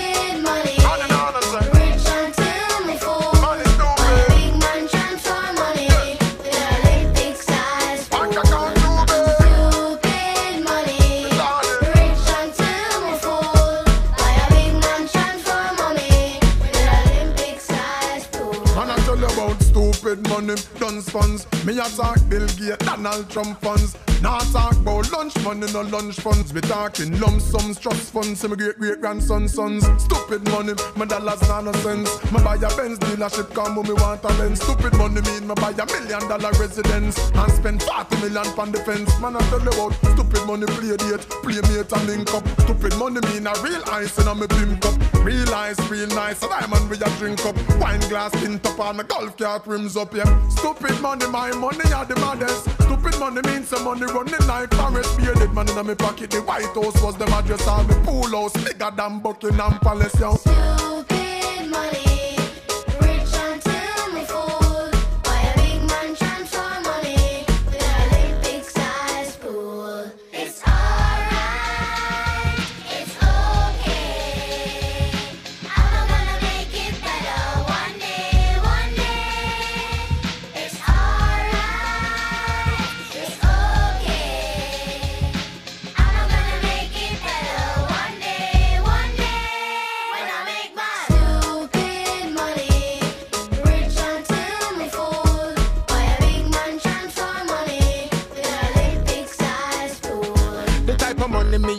Money, 20.41 20.61
guns 20.79 21.09
funds. 21.09 21.47
Me 21.65 21.79
a 21.79 21.83
talk 21.83 22.19
Bill 22.29 22.45
Gates, 22.59 22.77
Donald 22.85 23.29
Trump 23.29 23.59
funds. 23.61 23.97
Now 24.21 24.39
talk 24.39 24.75
about 24.77 25.11
lunch 25.11 25.35
money, 25.43 25.71
no 25.73 25.81
lunch 25.81 26.15
funds. 26.15 26.53
We 26.53 26.61
talking 26.61 27.19
lump 27.19 27.41
sums, 27.41 27.79
trust 27.79 28.13
funds, 28.13 28.47
my 28.47 28.55
great 28.55 28.77
great 28.77 28.99
grandson 28.99 29.47
sons. 29.47 29.85
Stupid 30.03 30.43
money, 30.51 30.73
my 30.95 31.05
dollars 31.05 31.41
not 31.47 31.65
no 31.65 31.71
sense. 31.73 32.09
Me 32.31 32.39
buy 32.43 32.55
a 32.55 32.69
Benz 32.77 32.99
dealership, 32.99 33.53
come 33.53 33.75
me 33.75 33.93
want 33.93 34.23
a 34.23 34.27
Benz. 34.39 34.61
Stupid 34.61 34.93
money 34.97 35.21
mean 35.21 35.47
me 35.47 35.53
buy 35.55 35.71
a 35.71 35.85
million 35.85 36.27
dollar 36.27 36.51
residence 36.59 37.17
and 37.33 37.51
spend 37.53 37.83
40 37.83 38.15
million 38.17 38.47
on 38.59 38.71
defense. 38.71 39.19
Man, 39.19 39.35
I 39.35 39.39
tell 39.49 39.61
you 39.61 39.69
about 39.69 39.93
stupid 40.13 40.45
money, 40.45 40.65
play 40.65 40.97
date, 40.97 41.25
play 41.41 41.61
mate 41.69 41.91
and 41.91 42.07
link 42.07 42.33
up. 42.33 42.47
Stupid 42.61 42.95
money 42.97 43.21
mean 43.29 43.47
a 43.47 43.53
real 43.61 43.83
ice 43.89 44.17
in 44.19 44.27
a 44.27 44.35
me 44.35 44.47
pimp 44.47 44.81
cup. 44.81 44.97
Real 45.23 45.53
ice, 45.53 45.79
real 45.89 46.07
nice, 46.09 46.41
a 46.43 46.47
diamond 46.47 46.89
we 46.89 46.97
a 46.97 47.09
drink 47.17 47.45
up. 47.45 47.55
Wine 47.79 47.99
glass 48.09 48.31
tint 48.31 48.65
up 48.65 48.79
and 48.79 49.01
a 49.01 49.03
golf 49.03 49.37
cart 49.37 49.67
rims 49.67 49.95
up, 49.95 50.13
yeah. 50.15 50.26
Stupid 50.49 51.01
money, 51.01 51.27
my 51.27 51.51
money 51.51 51.91
are 51.93 52.05
the 52.05 52.15
maddest. 52.15 52.63
Stupid 52.81 53.19
money 53.19 53.41
means 53.47 53.67
some 53.69 53.83
money 53.83 54.05
running 54.05 54.47
like 54.47 54.73
forest. 54.73 55.17
Bearded 55.17 55.53
man 55.53 55.69
in 55.69 55.85
my 55.85 55.93
pocket, 55.93 56.31
the 56.31 56.41
White 56.41 56.65
House 56.75 57.01
was 57.01 57.15
the 57.17 57.25
address. 57.25 57.67
All 57.67 57.83
me 57.83 57.95
pool 58.03 58.29
house 58.29 58.53
bigger 58.63 58.91
than 58.95 59.19
Buckingham 59.19 59.79
Palace, 59.79 60.19
yo. 60.19 60.35
Stupid 60.35 61.69
money, 61.69 62.06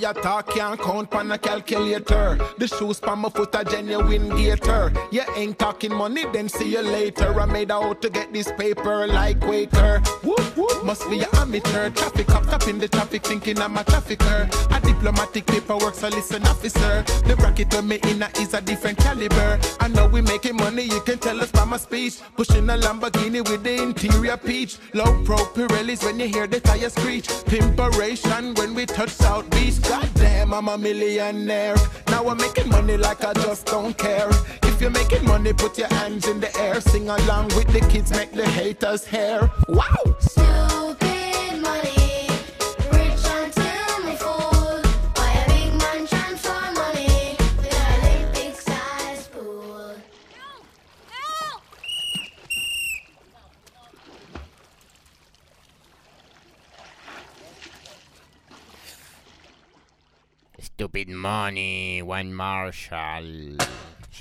a 0.09 0.15
talk 0.15 0.49
can't 0.49 0.81
count 0.81 1.15
on 1.15 1.31
a 1.33 1.39
calculator. 1.39 2.39
The 2.57 2.67
shoes 2.67 3.01
on 3.01 3.21
my 3.21 3.29
foot 3.29 3.55
a 3.55 3.65
genuine 3.65 4.29
gator. 4.37 4.93
You 5.11 5.23
ain't 5.37 5.59
talking 5.59 5.95
money, 5.95 6.25
then 6.33 6.49
see 6.49 6.73
you 6.73 6.81
later. 6.81 7.39
I 7.39 7.47
made 7.47 7.71
out 7.71 8.01
to 8.03 8.11
get 8.11 8.33
this 8.33 8.51
paper 8.53 9.07
like 9.07 9.41
waiter. 9.47 10.01
Whoop 10.23 10.57
whoop, 10.57 10.85
must 10.85 11.09
be 11.11 11.25
amateur. 11.49 11.91
Traffic 11.91 12.29
stop 12.59 12.69
in 12.69 12.79
the 12.79 12.89
traffic 12.89 13.23
thinking 13.25 13.59
I'm 13.61 13.77
a 13.77 13.85
trafficker. 13.85 14.49
A 14.71 14.81
diplomatic 14.81 15.47
paperwork, 15.47 15.95
so 15.95 16.09
listen 16.09 16.47
officer. 16.47 17.03
The 17.27 17.37
bracket 17.37 17.75
on 17.75 17.89
me 17.89 17.99
in 18.05 18.23
is 18.41 18.55
a 18.55 18.61
different 18.61 18.99
caliber. 18.99 19.59
I 19.81 19.89
know 19.89 20.09
we 20.09 20.21
making 20.23 20.57
money, 20.57 20.83
you 20.83 21.01
can 21.01 21.19
tell 21.19 21.41
us 21.41 21.51
by 21.51 21.65
my 21.65 21.77
speech. 21.77 22.21
Pushing 22.37 22.69
a 22.71 22.77
Lamborghini 22.77 23.49
with 23.49 23.63
the 23.63 23.83
interior 23.83 24.37
peach. 24.37 24.79
Low 24.95 25.23
pro 25.25 25.37
Pirellis 25.37 26.05
when 26.05 26.19
you 26.21 26.27
hear 26.27 26.47
the 26.47 26.61
tire 26.61 26.91
screech. 26.91 27.29
Pimperation 27.47 28.55
when 28.55 28.75
we 28.75 28.87
touch 28.87 29.11
South 29.11 29.49
Beach. 29.51 29.81
Goddamn, 29.83 30.55
I'm 30.55 30.69
a 30.69 30.79
millionaire. 30.79 31.77
Now 32.09 32.29
I'm 32.29 32.39
making 32.39 32.69
money 32.69 32.97
like 32.97 33.25
I 33.25 33.33
just 33.35 33.67
don't 33.67 33.97
care. 33.97 34.31
If 34.63 34.81
you're 34.81 34.91
making 34.91 35.25
money, 35.25 35.53
put 35.53 35.79
your 35.79 35.89
hands 35.89 36.27
in 36.29 36.41
the 36.41 36.57
air. 36.59 36.81
Sing 36.81 37.09
along 37.09 37.49
with 37.49 37.69
the 37.69 37.81
kids, 37.91 38.11
make 38.13 38.33
the 38.33 38.47
haters 38.47 39.05
hair. 39.05 39.51
Wow! 39.69 41.08
Stupid 60.79 61.09
Money, 61.09 62.03
One 62.03 62.33
Marshall. 62.33 63.57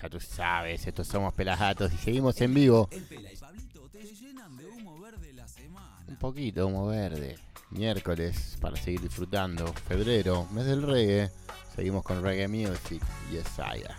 Ya 0.01 0.09
tú 0.09 0.19
sabes, 0.19 0.87
estos 0.87 1.05
somos 1.05 1.31
pelagatos 1.35 1.93
y 1.93 1.97
seguimos 1.97 2.41
en 2.41 2.51
vivo. 2.55 2.89
Un 6.07 6.15
poquito 6.15 6.61
de 6.61 6.65
humo 6.65 6.87
verde. 6.87 7.37
Miércoles 7.69 8.57
para 8.59 8.75
seguir 8.75 9.01
disfrutando. 9.01 9.71
Febrero, 9.87 10.47
mes 10.51 10.65
del 10.65 10.81
reggae. 10.81 11.29
Seguimos 11.75 12.03
con 12.03 12.23
reggae 12.23 12.47
music 12.47 13.03
y 13.31 13.37
Esaya. 13.37 13.95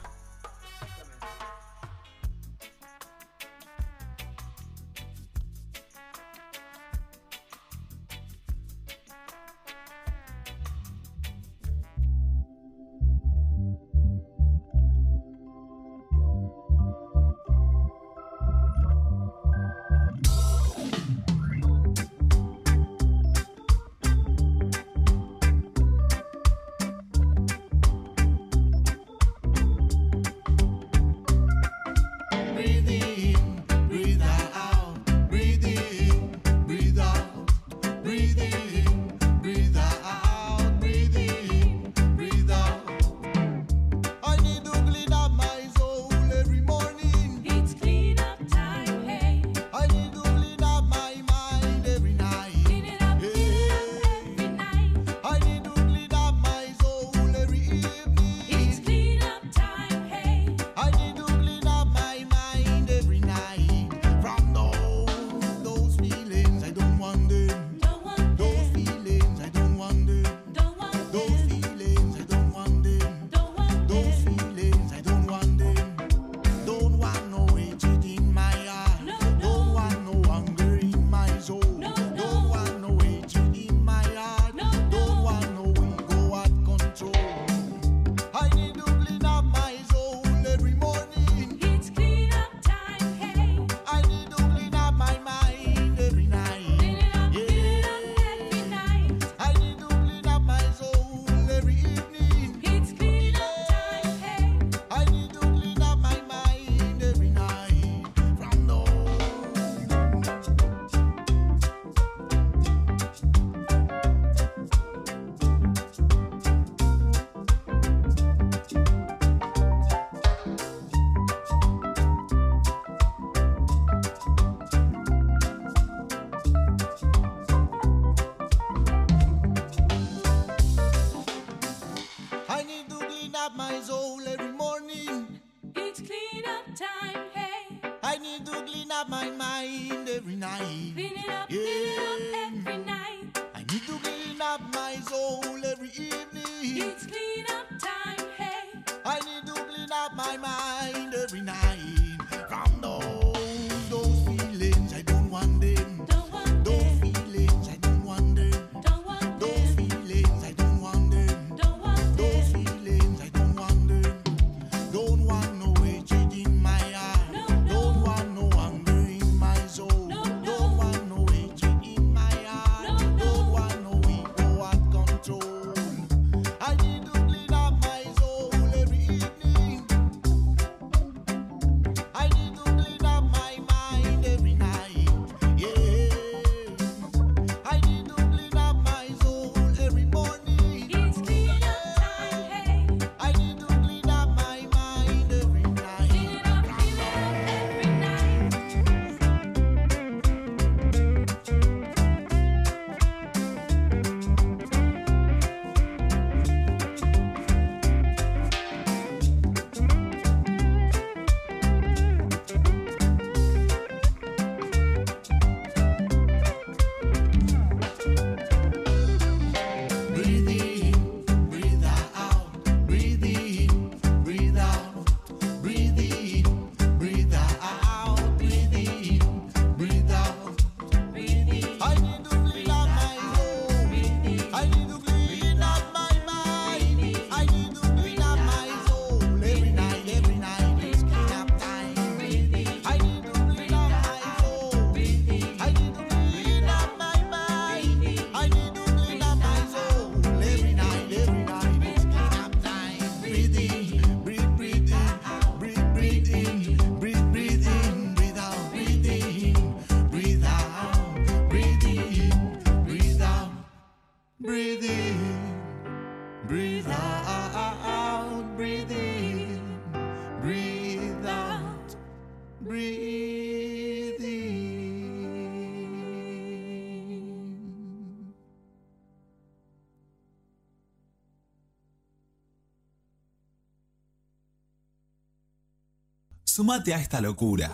Sumate 286.69 286.93
a 286.93 287.01
esta 287.01 287.19
locura. 287.23 287.71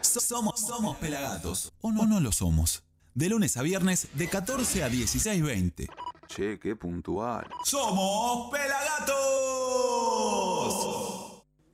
So- 0.00 0.18
Somos, 0.18 0.58
somos 0.60 0.96
Pelagatos. 0.96 1.74
O 1.82 1.92
no, 1.92 2.06
no 2.06 2.20
lo 2.20 2.32
somos. 2.32 2.84
De 3.14 3.28
lunes 3.28 3.58
a 3.58 3.62
viernes, 3.62 4.08
de 4.14 4.30
14 4.30 4.82
a 4.82 4.88
16.20. 4.88 5.90
Che, 6.26 6.58
qué 6.58 6.74
puntual. 6.74 7.46
¡Somos 7.66 8.50
Pelagatos! 8.50 9.12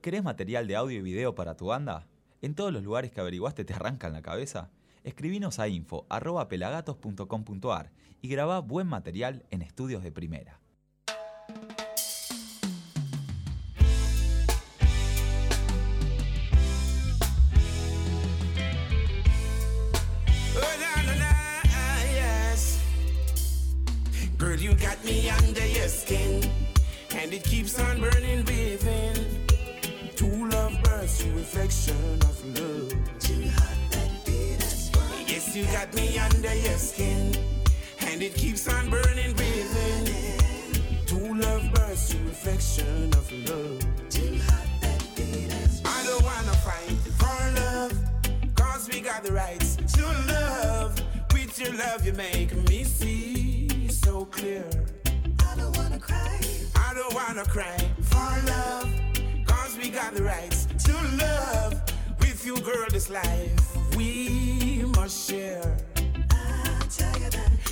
¿Querés 0.01 0.25
material 0.25 0.67
de 0.67 0.75
audio 0.75 0.99
y 0.99 1.03
video 1.03 1.37
para 1.37 1.57
tu 1.57 1.67
banda? 1.67 2.09
¿En 2.43 2.57
todos 2.57 2.73
los 2.73 2.83
lugares 2.83 3.13
que 3.13 3.21
averiguaste 3.21 3.65
te 3.65 3.75
arrancan 3.75 4.13
la 4.13 4.21
cabeza? 4.21 4.71
Escribinos 5.05 5.61
a 5.61 5.69
info 5.69 6.05
arroba 6.09 6.49
pelagatos.com.ar 6.49 7.93
y 8.23 8.29
grabá 8.29 8.59
buen 8.59 8.89
material 8.89 9.47
en 9.53 9.63
estudios 9.63 10.03
de 10.03 10.11
primera. 10.11 10.59
Skin, 26.09 26.43
and 27.17 27.35
it 27.35 27.45
keeps 27.45 27.79
on 27.79 28.01
burning 28.01 28.43
within. 28.47 29.15
True 30.17 30.49
love 30.49 30.73
bursts, 30.83 31.23
you 31.23 31.33
reflection 31.35 32.15
of 32.23 32.37
love. 32.59 32.95
Yes, 35.27 35.55
you 35.55 35.65
got 35.67 35.93
me 35.93 36.19
under 36.19 36.55
your 36.55 36.79
skin, 36.79 37.37
and 38.01 38.23
it 38.23 38.35
keeps 38.35 38.67
on 38.69 38.89
burning 38.89 39.35
within. 39.37 40.07
True 41.05 41.39
love 41.39 41.65
bursts, 41.75 42.15
you 42.15 42.21
reflection 42.25 43.13
of 43.13 43.31
love. 43.51 43.83
I 45.85 45.99
don't 46.07 46.25
wanna 46.25 46.57
fight 46.69 47.01
for 47.21 47.41
love, 47.61 47.93
cause 48.55 48.89
we 48.91 49.03
got 49.03 49.25
the 49.25 49.33
rights 49.33 49.77
to 49.77 50.07
love. 50.33 50.99
With 51.35 51.61
your 51.61 51.75
love, 51.75 52.07
you 52.07 52.15
make 52.15 52.57
me 52.67 52.85
see 52.85 53.89
so 53.89 54.25
clear. 54.25 54.65
I 56.01 56.01
don't 56.01 56.01
wanna 56.01 56.01
cry. 56.01 56.37
I 56.77 56.95
don't 56.95 57.15
wanna 57.15 57.45
cry 57.45 57.77
for 58.03 58.47
love, 58.47 58.89
cause 59.47 59.77
we 59.77 59.91
got 59.91 60.15
the 60.15 60.23
rights 60.23 60.67
to 60.85 60.93
love. 61.17 61.83
With 62.21 62.47
you, 62.47 62.57
girl, 62.61 62.87
this 62.91 63.11
life 63.11 63.97
we 63.97 64.85
must 64.95 65.29
share. 65.29 65.77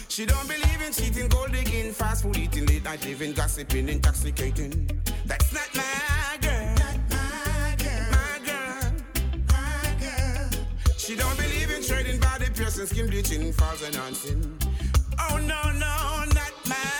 She 0.08 0.24
don't 0.24 0.48
believe 0.48 0.82
in 0.84 0.92
cheating, 0.92 1.28
gold 1.28 1.52
digging, 1.52 1.92
fast 1.92 2.22
food 2.22 2.38
eating, 2.38 2.66
late 2.66 2.84
night 2.84 3.04
living, 3.04 3.32
gossiping, 3.32 3.88
intoxicating. 3.88 4.90
That's 5.26 5.52
not 5.52 5.68
my 5.74 6.38
girl. 6.40 6.74
my 7.10 7.76
girl. 7.78 8.06
My 8.10 8.38
girl. 8.46 8.92
My 9.48 9.94
girl. 10.00 10.50
She 10.96 11.16
don't 11.16 11.36
believe 11.36 11.70
in 11.70 11.82
trading 11.82 12.18
body 12.18 12.46
piercing, 12.54 12.86
skin 12.86 13.08
bleaching, 13.08 13.52
falls 13.52 13.82
and 13.82 13.94
dancing. 13.94 14.58
Oh 15.18 15.36
no, 15.36 15.62
no, 15.72 16.24
not 16.32 16.52
my 16.66 16.95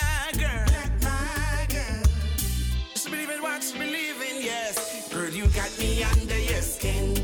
Believe 3.57 4.21
in, 4.21 4.43
yes. 4.43 5.09
Girl, 5.11 5.31
you 5.31 5.47
got 5.47 5.79
me 5.79 6.03
under 6.03 6.39
your 6.39 6.61
skin, 6.61 7.17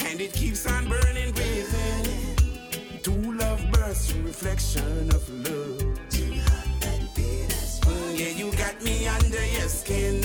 and 0.00 0.20
it 0.20 0.34
keeps 0.34 0.66
on 0.70 0.86
burning 0.86 1.32
within. 1.32 3.00
True 3.02 3.38
love 3.38 3.64
bursts, 3.72 4.12
reflection 4.16 5.08
of 5.14 5.26
love. 5.30 5.98
Yeah, 8.14 8.28
you 8.36 8.52
got 8.52 8.82
me 8.82 9.06
under 9.08 9.46
your 9.46 9.68
skin, 9.68 10.22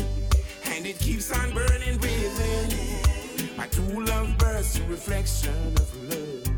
and 0.65 0.86
it 0.86 0.99
keeps 0.99 1.32
on 1.32 1.53
burning 1.53 1.98
within. 2.02 3.57
My 3.57 3.68
true 3.68 4.03
love 4.06 4.38
bursts, 4.38 4.82
reflection 4.82 5.74
of 5.78 6.10
love. 6.10 6.57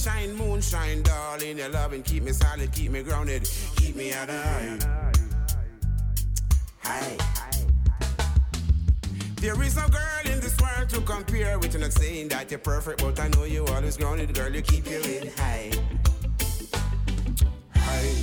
Sunshine, 0.00 0.34
moonshine, 0.34 1.02
darling. 1.02 1.58
Your 1.58 1.68
loving 1.68 2.02
keep 2.02 2.22
me 2.22 2.32
solid, 2.32 2.72
keep 2.72 2.90
me 2.90 3.02
grounded, 3.02 3.48
keep 3.76 3.96
me 3.96 4.10
at 4.12 4.30
high. 4.30 4.78
High. 6.82 7.16
There 9.36 9.62
is 9.62 9.76
no 9.76 9.88
girl 9.88 10.20
in 10.24 10.40
this 10.40 10.56
world 10.60 10.88
to 10.90 11.00
compare 11.02 11.58
with. 11.58 11.74
I'm 11.74 11.82
not 11.82 11.92
saying 11.92 12.28
that 12.28 12.50
you're 12.50 12.58
perfect, 12.58 13.02
but 13.02 13.20
I 13.20 13.28
know 13.28 13.44
you 13.44 13.66
always 13.66 13.96
grounded, 13.96 14.34
girl. 14.34 14.54
You 14.54 14.62
keep 14.62 14.88
your 14.88 15.02
head 15.02 15.32
high. 15.36 15.70
High. 17.74 18.14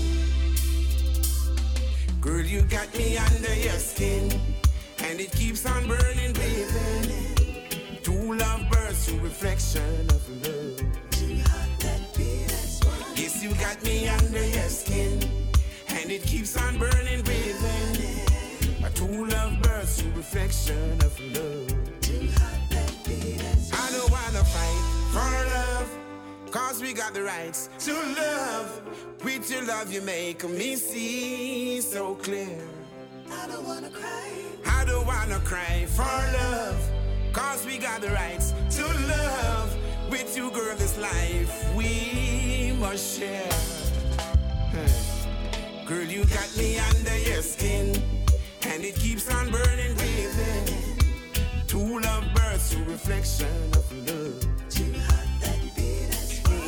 Girl, 2.22 2.46
you 2.46 2.62
got 2.64 2.96
me 2.98 3.18
under 3.18 3.56
your 3.56 3.80
skin, 3.80 4.32
and 5.04 5.20
it 5.20 5.32
keeps 5.32 5.66
on 5.66 5.88
burning 5.88 6.34
within. 6.34 8.02
True 8.04 8.36
love 8.36 8.62
bursts, 8.72 9.12
you 9.12 9.20
reflection 9.20 10.10
of 10.10 10.48
love. 10.48 10.87
You 13.48 13.56
got 13.56 13.82
me 13.82 14.10
under 14.10 14.46
your 14.46 14.68
skin, 14.68 15.24
and 15.88 16.12
it 16.12 16.22
keeps 16.24 16.58
on 16.58 16.78
burning 16.78 17.20
within. 17.20 18.86
A 18.86 18.90
true 18.90 19.26
love 19.26 19.62
bursts, 19.62 20.04
you 20.04 20.12
reflection 20.18 20.92
of 20.96 21.18
love. 21.34 21.72
I 23.72 23.90
don't 23.94 24.12
wanna 24.12 24.44
fight 24.44 24.84
for 25.14 25.32
love, 25.56 25.90
cause 26.52 26.82
we 26.82 26.92
got 26.92 27.14
the 27.14 27.24
rights 27.24 27.70
to 27.86 27.94
love. 27.94 28.82
With 29.24 29.50
your 29.50 29.64
love, 29.64 29.94
you 29.94 30.02
make 30.02 30.44
me 30.50 30.76
see 30.76 31.80
so 31.80 32.16
clear. 32.16 32.60
I 33.32 33.48
don't 33.48 33.66
wanna 33.66 33.92
cry. 33.92 34.30
I 34.66 34.84
don't 34.84 35.08
wanna 35.08 35.40
cry 35.46 35.86
for 35.86 36.04
love, 36.04 36.76
cause 37.32 37.66
we 37.66 37.78
got 37.78 38.02
the 38.02 38.10
rights 38.10 38.54
to 38.72 38.84
love. 38.84 39.74
With 40.12 40.36
you, 40.36 40.52
girl, 40.52 40.76
this 40.76 40.98
life 40.98 41.76
we 41.76 42.67
must 42.80 43.20
share. 43.20 43.50
Girl, 45.86 46.04
you 46.04 46.26
got 46.26 46.58
me 46.58 46.78
under 46.78 47.18
your 47.30 47.42
skin, 47.42 47.96
and 48.64 48.84
it 48.84 48.96
keeps 48.96 49.34
on 49.34 49.50
burning 49.50 49.96
within. 49.96 50.98
True 51.68 52.02
love 52.02 52.26
bursts, 52.36 52.76
a 52.76 52.84
reflection 52.84 53.72
of 53.74 53.92
love. 54.08 54.46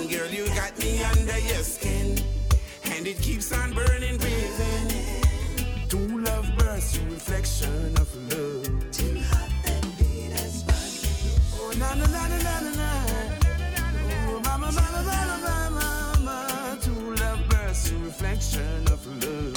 Girl, 0.09 0.29
you 0.31 0.47
got 0.55 0.77
me 0.79 1.03
under 1.03 1.39
your 1.39 1.63
skin, 1.63 2.17
and 2.85 3.05
it 3.07 3.19
keeps 3.21 3.51
on 3.51 3.73
burning 3.73 4.17
within. 4.17 5.87
True 5.89 6.21
love 6.21 6.49
bursts, 6.57 6.97
a 6.97 7.01
reflection 7.05 7.95
of 7.97 8.09
love. 8.31 8.67
Oh, 11.53 11.71
na 11.77 11.93
na 11.93 12.05
na 12.07 12.27
na 12.27 12.37
na 12.37 12.59
na 12.61 12.71
na. 12.81 12.89
Oh, 14.29 14.39
mama, 14.43 14.71
mama, 14.71 15.03
mama, 15.03 15.37
mama, 15.43 15.58
reflection 18.09 18.87
of 18.87 19.05
love. 19.21 19.53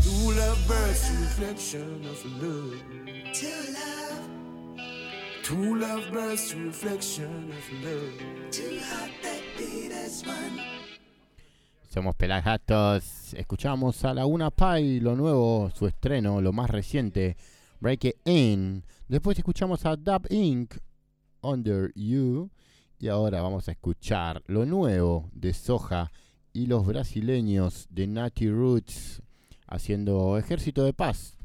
True 0.00 0.32
love 0.32 0.68
bursts, 0.68 1.10
a 1.10 1.20
reflection 1.20 2.06
of 2.06 2.24
love. 2.40 2.78
True 3.34 3.66
love. 3.74 4.22
True 5.42 5.80
love 5.80 6.04
bursts, 6.12 6.52
a 6.52 6.56
reflection 6.58 7.50
of 7.50 7.84
love. 7.84 8.14
Too 8.52 8.78
hot 8.78 9.10
that 9.24 9.42
beat 9.58 9.90
us 9.90 10.24
one. 10.24 10.60
Somos 11.92 12.14
Pelagatos. 12.14 13.34
Escuchamos 13.34 14.04
a 14.04 14.14
Laguna 14.14 14.52
Pai, 14.52 15.00
lo 15.00 15.16
nuevo, 15.16 15.68
su 15.74 15.88
estreno, 15.88 16.40
lo 16.40 16.52
más 16.52 16.70
reciente, 16.70 17.36
Break 17.80 18.04
It 18.04 18.16
In. 18.24 18.84
Después 19.08 19.36
escuchamos 19.36 19.84
a 19.84 19.96
Dub 19.96 20.28
Inc. 20.30 20.76
Under 21.42 21.90
You. 21.96 22.51
Y 23.02 23.08
ahora 23.08 23.42
vamos 23.42 23.68
a 23.68 23.72
escuchar 23.72 24.44
lo 24.46 24.64
nuevo 24.64 25.28
de 25.32 25.52
Soja 25.54 26.12
y 26.52 26.66
los 26.66 26.86
brasileños 26.86 27.88
de 27.90 28.06
Natty 28.06 28.48
Roots 28.48 29.20
haciendo 29.66 30.38
Ejército 30.38 30.84
de 30.84 30.92
Paz. 30.92 31.36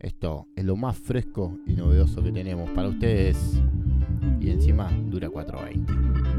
Esto 0.00 0.48
es 0.56 0.64
lo 0.64 0.74
más 0.74 0.98
fresco 0.98 1.56
y 1.64 1.74
novedoso 1.74 2.24
que 2.24 2.32
tenemos 2.32 2.68
para 2.70 2.88
ustedes. 2.88 3.36
Y 4.40 4.50
encima 4.50 4.90
dura 4.90 5.30
420. 5.30 6.29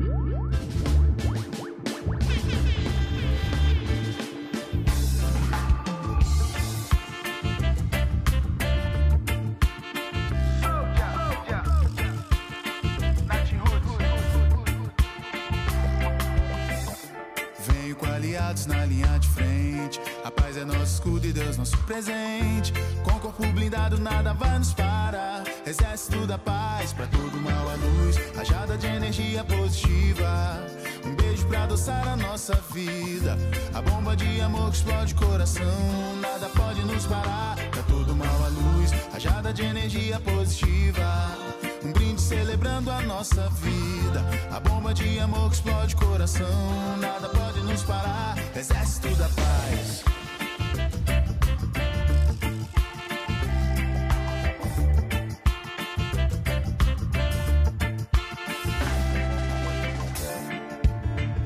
Na 18.51 18.85
linha 18.85 19.17
de 19.17 19.29
frente. 19.29 20.01
A 20.25 20.29
paz 20.29 20.57
é 20.57 20.65
nosso 20.65 20.95
escudo 20.95 21.25
e 21.25 21.31
Deus 21.31 21.55
nosso 21.55 21.77
presente. 21.79 22.73
Com 23.01 23.17
corpo 23.17 23.47
blindado, 23.47 23.97
nada 23.97 24.33
vai 24.33 24.59
nos 24.59 24.73
parar. 24.73 25.43
Exército 25.65 26.27
da 26.27 26.37
paz, 26.37 26.91
pra 26.91 27.07
todo 27.07 27.37
mal 27.37 27.69
a 27.69 27.75
luz. 27.75 28.17
Rajada 28.35 28.77
de 28.77 28.87
energia 28.87 29.41
positiva. 29.45 30.59
Um 31.05 31.15
beijo 31.15 31.47
pra 31.47 31.63
adoçar 31.63 32.05
a 32.05 32.17
nossa 32.17 32.53
vida. 32.73 33.37
A 33.73 33.81
bomba 33.81 34.17
de 34.17 34.41
amor 34.41 34.69
que 34.69 34.77
explode 34.77 35.13
o 35.13 35.17
coração. 35.17 36.17
Nada 36.21 36.49
pode 36.49 36.81
nos 36.83 37.05
parar. 37.05 37.55
Pra 37.71 37.83
todo 37.83 38.13
mal 38.13 38.43
a 38.43 38.49
luz. 38.49 38.91
Rajada 39.13 39.53
de 39.53 39.63
energia 39.63 40.19
positiva. 40.19 41.50
Celebrando 42.31 42.89
a 42.89 43.01
nossa 43.01 43.49
vida. 43.61 44.23
A 44.55 44.59
bomba 44.61 44.93
de 44.93 45.19
amor 45.19 45.49
que 45.49 45.55
explode 45.57 45.97
coração. 45.97 46.47
Nada 46.97 47.27
pode 47.27 47.59
nos 47.59 47.83
parar. 47.83 48.37
Exército 48.55 49.09
da 49.15 49.27
paz. 49.27 50.05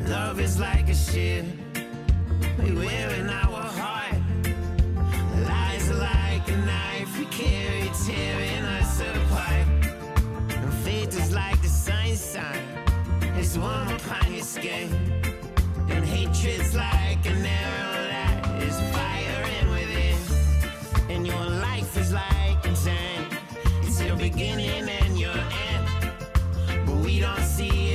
Love 0.07 0.39
is 0.39 0.59
like 0.59 0.87
a 0.91 0.93
ship 0.93 1.45
we 2.63 2.75
wear 2.75 3.09
in 3.15 3.27
our 3.27 3.63
heart. 3.73 4.21
Lies 5.47 5.89
like 5.89 6.47
a 6.47 6.57
knife 6.57 7.17
we 7.17 7.25
carry, 7.25 7.89
tearing 8.05 8.44
warm 13.57 13.87
upon 13.89 14.33
your 14.33 14.43
skin. 14.43 14.89
And 15.89 16.03
hatred's 16.05 16.75
like 16.75 17.25
an 17.25 17.45
arrow 17.45 18.07
that 18.13 18.63
is 18.63 18.75
firing 18.93 19.69
within. 19.71 20.17
And 21.09 21.25
your 21.27 21.45
life 21.45 21.97
is 21.97 22.11
like 22.11 22.65
a 22.65 22.73
tank, 22.73 23.33
it's 23.83 24.01
your 24.01 24.17
beginning 24.17 24.89
and 24.89 25.19
your 25.19 25.37
end. 25.69 25.87
But 26.85 26.95
we 26.97 27.19
don't 27.19 27.43
see 27.43 27.93
it 27.93 27.94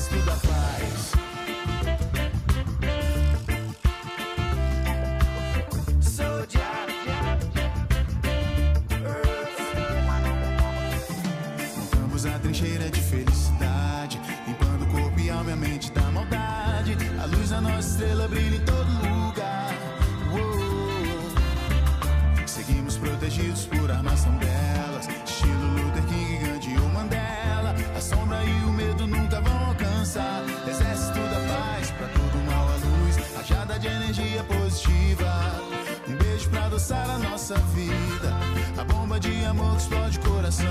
a 36.89 37.19
nossa 37.19 37.55
vida. 37.75 38.33
A 38.77 38.83
bomba 38.83 39.19
de 39.19 39.45
amor 39.45 39.75
que 39.75 39.81
explode 39.83 40.17
o 40.17 40.21
coração. 40.21 40.65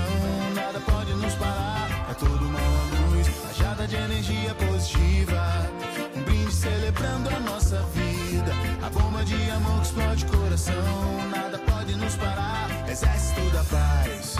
Nada 0.53 0.79
pode 0.81 1.13
nos 1.13 1.33
parar. 1.35 1.87
Pra 2.05 2.15
todo 2.15 2.43
mal 2.43 2.61
a 2.61 3.15
luz, 3.15 3.27
rajada 3.47 3.87
de 3.87 3.95
energia 3.95 4.53
positiva. 4.55 5.41
Um 6.15 6.21
brinde 6.23 6.51
celebrando 6.51 7.29
a 7.29 7.39
nossa 7.39 7.81
vida. 7.93 8.51
A 8.85 8.89
bomba 8.89 9.23
de 9.23 9.51
amor 9.51 9.79
que 9.79 9.87
explode 9.87 10.25
o 10.25 10.37
coração. 10.37 11.29
Nada 11.29 11.57
pode 11.59 11.95
nos 11.95 12.15
parar. 12.15 12.67
Exército 12.89 13.49
da 13.51 13.63
paz. 13.63 14.35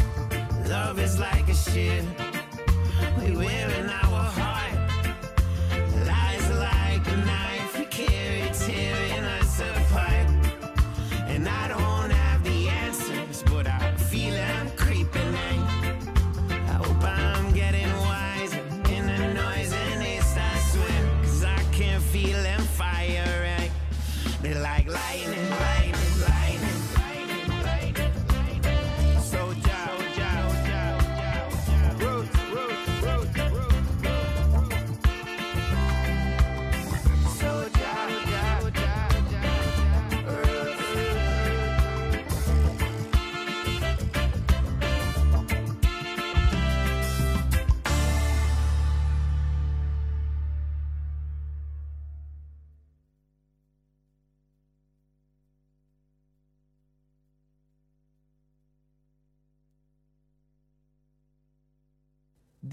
Love 0.67 1.01
is 1.01 1.17
like 1.17 1.49
a 1.49 1.55
ship 1.55 2.05
we 3.21 3.35
wear 3.35 3.69
in 3.79 3.89
our 3.89 4.23
heart. 4.23 4.70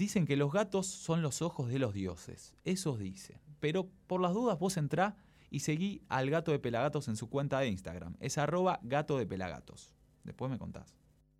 Dicen 0.09 0.25
que 0.25 0.37
los 0.37 0.51
gatos 0.51 0.87
son 0.87 1.21
los 1.21 1.43
ojos 1.43 1.69
de 1.69 1.77
los 1.77 1.93
dioses. 1.93 2.55
Eso 2.65 2.97
dicen. 2.97 3.37
Pero 3.59 3.87
por 4.07 4.19
las 4.19 4.33
dudas 4.33 4.57
vos 4.57 4.75
entrá 4.77 5.15
y 5.51 5.59
seguí 5.59 6.01
al 6.09 6.31
gato 6.31 6.51
de 6.51 6.57
Pelagatos 6.57 7.07
en 7.09 7.15
su 7.15 7.29
cuenta 7.29 7.59
de 7.59 7.67
Instagram. 7.67 8.15
Es 8.19 8.39
arroba 8.39 8.79
gato 8.81 9.19
de 9.19 9.27
Pelagatos. 9.27 9.93
Después 10.23 10.49
me 10.49 10.57
contás. 10.57 10.95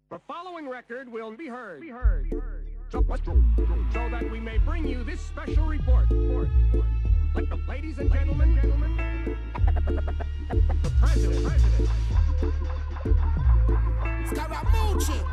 The 0.09 0.19
following 0.19 0.69
record 0.69 1.07
will 1.07 1.35
be 1.35 1.47
heard. 1.49 1.81
Be 1.81 1.89
heard. 1.89 2.29
So, 2.91 3.03
so 3.91 4.07
that 4.11 4.29
we 4.29 4.39
may 4.39 4.59
bring 4.59 4.87
you 4.87 5.03
this 5.03 5.19
special 5.19 5.65
report. 5.65 6.07
Like 7.33 7.49
the 7.49 7.57
ladies 7.67 7.97
and 7.97 8.13
gentlemen, 8.13 8.53
gentlemen, 8.53 8.95
the 10.83 10.91
president, 11.01 11.43
president. 11.43 11.89
Scaramucci. 14.27 15.23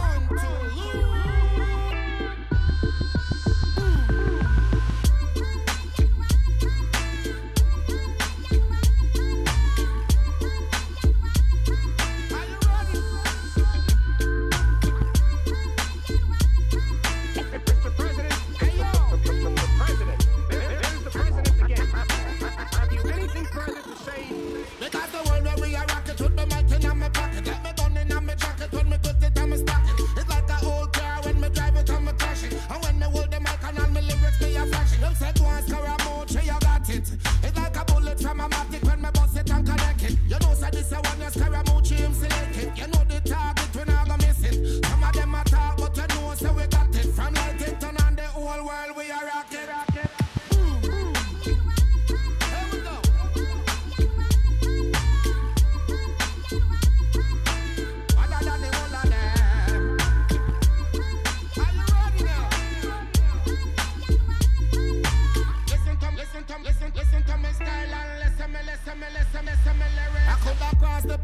Unto 0.00 0.46
you. 0.80 1.31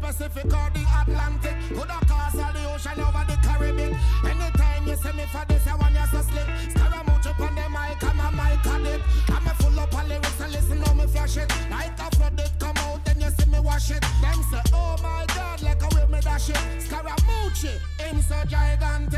Pacific 0.09 0.45
or 0.45 0.69
the 0.73 0.83
Atlantic. 1.01 1.55
Could 1.69 1.87
have 1.87 2.07
cause 2.09 2.39
all 2.41 2.51
the 2.51 2.65
ocean 2.73 2.99
over 2.99 3.23
the 3.29 3.37
Caribbean. 3.45 3.95
Anytime 4.25 4.87
you 4.87 4.95
see 4.95 5.11
me 5.13 5.25
for 5.29 5.45
this, 5.47 5.67
I 5.67 5.75
want 5.75 5.93
you 5.93 6.01
to 6.01 6.23
slip. 6.23 6.47
Scaramouche 6.71 7.27
up 7.27 7.39
on 7.39 7.53
the 7.53 7.69
mic, 7.69 8.03
I'm 8.03 8.19
a 8.19 8.31
mic 8.33 8.65
on 8.65 8.85
it. 8.87 9.01
I'm 9.29 9.45
a 9.45 9.53
full 9.61 9.79
up 9.79 9.93
all 9.93 10.07
the 10.07 10.15
and 10.15 10.51
listen 10.51 10.81
how 10.81 10.93
me 10.95 11.05
flash 11.05 11.37
it. 11.37 11.47
Like 11.69 11.93
a 11.99 12.09
flood 12.15 12.39
it 12.39 12.51
come 12.57 12.77
out, 12.77 13.05
then 13.05 13.21
you 13.21 13.29
see 13.29 13.51
me 13.51 13.59
wash 13.59 13.91
it. 13.91 14.01
Them 14.01 14.41
say, 14.49 14.63
oh 14.73 14.95
my 15.03 15.25
God, 15.35 15.61
like 15.61 15.83
a 15.83 15.87
whip 15.93 16.09
me 16.09 16.19
dash 16.21 16.49
it. 16.49 16.57
Scaramouche, 16.81 17.77
him 17.99 18.19
so 18.23 18.35
gigantic. 18.47 19.08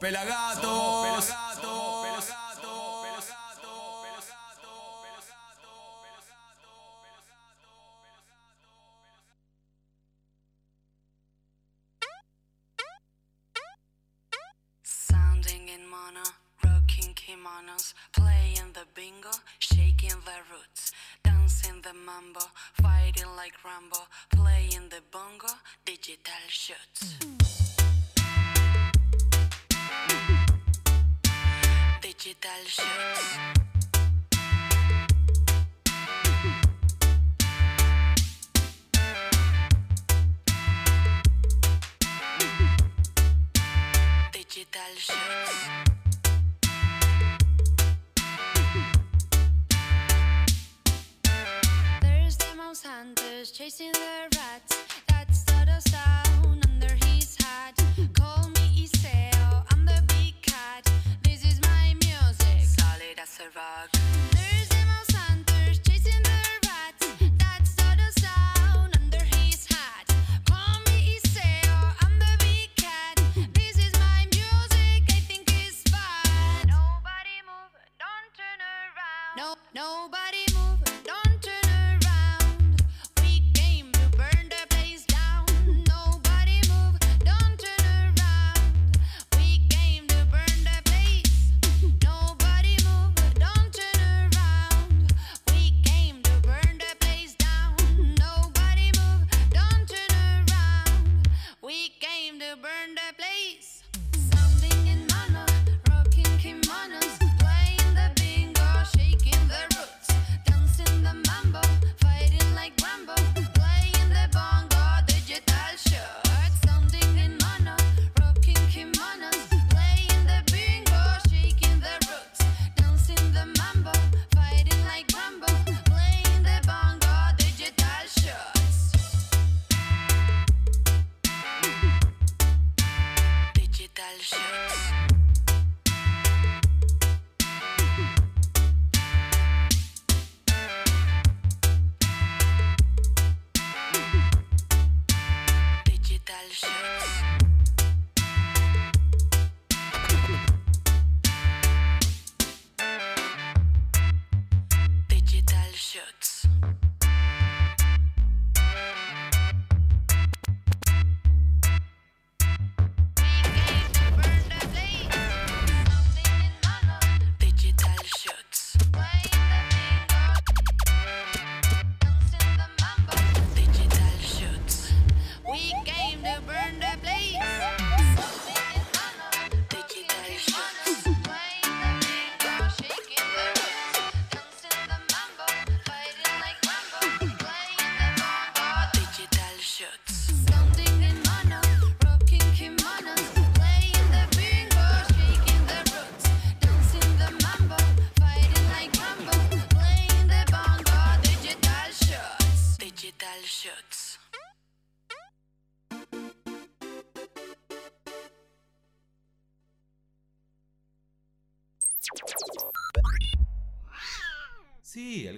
pelagatos. 0.00 0.62
Somos 0.62 1.26
pelagatos. 1.26 1.60
Somos 1.60 3.04
pelagatos. 3.04 3.40
kimonos, 17.14 17.94
playing 18.12 18.72
the 18.72 18.84
bingo, 18.94 19.30
shaking 19.60 20.20
the 20.24 20.38
roots, 20.50 20.92
dancing 21.22 21.80
the 21.82 21.92
mambo, 21.92 22.40
fighting 22.74 23.30
like 23.36 23.54
Rambo, 23.64 23.98
playing 24.34 24.88
the 24.88 25.00
bongo, 25.12 25.52
digital 25.84 26.42
shoots. 26.48 27.29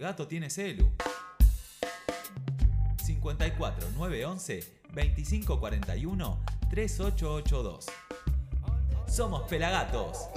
Gato 0.03 0.27
tiene 0.27 0.51
celu. 0.51 0.91
54 2.97 3.93
911 3.97 4.65
2541 4.93 6.39
3882. 6.71 7.87
Somos 9.07 9.49
Pelagatos. 9.49 10.29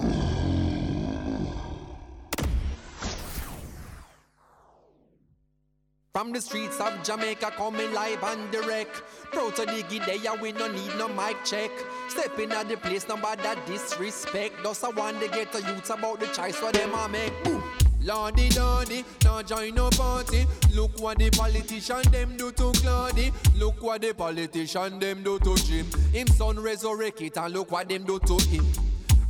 From 6.14 6.32
the 6.32 6.40
streets 6.40 6.80
of 6.80 7.04
Jamaica 7.04 7.52
coming 7.58 7.92
live 7.92 8.24
and 8.24 8.52
direct. 8.52 9.02
Proud 9.32 9.56
to 9.56 9.66
dig 9.66 9.92
it 9.92 10.06
there, 10.06 10.36
we 10.42 10.52
no 10.52 10.72
need 10.72 10.96
no 10.98 11.08
mic 11.10 11.44
check. 11.44 11.72
Stepping 12.08 12.52
at 12.52 12.70
the 12.70 12.78
place, 12.78 13.08
nobody 13.08 13.42
disrespect. 13.66 14.64
Just 14.64 14.84
I 14.84 14.90
want 14.90 15.20
to 15.22 15.28
get 15.28 15.52
the 15.52 15.60
youths 15.62 15.90
about 15.90 16.20
the 16.20 16.28
choice 16.28 16.56
for 16.56 16.72
them 16.72 16.94
I 16.94 17.08
make. 17.08 17.44
Boom. 17.44 17.85
Lordy 18.06 18.52
Lordy, 18.52 19.04
now 19.24 19.42
join 19.42 19.74
no 19.74 19.90
party. 19.90 20.46
Look 20.72 21.00
what 21.00 21.18
the 21.18 21.32
politician 21.32 22.04
them 22.12 22.38
do 22.38 22.52
to 22.52 22.72
Claudy. 22.74 23.32
Look 23.56 23.82
what 23.82 24.02
the 24.02 24.14
politician 24.14 25.00
them 25.00 25.24
do 25.24 25.40
to 25.40 25.56
Jim. 25.56 25.88
Him 26.14 26.28
son 26.28 26.60
resurrect 26.60 27.22
it 27.22 27.36
and 27.38 27.52
look 27.52 27.72
what 27.72 27.90
them 27.90 28.04
do 28.04 28.20
to 28.20 28.38
him. 28.46 28.85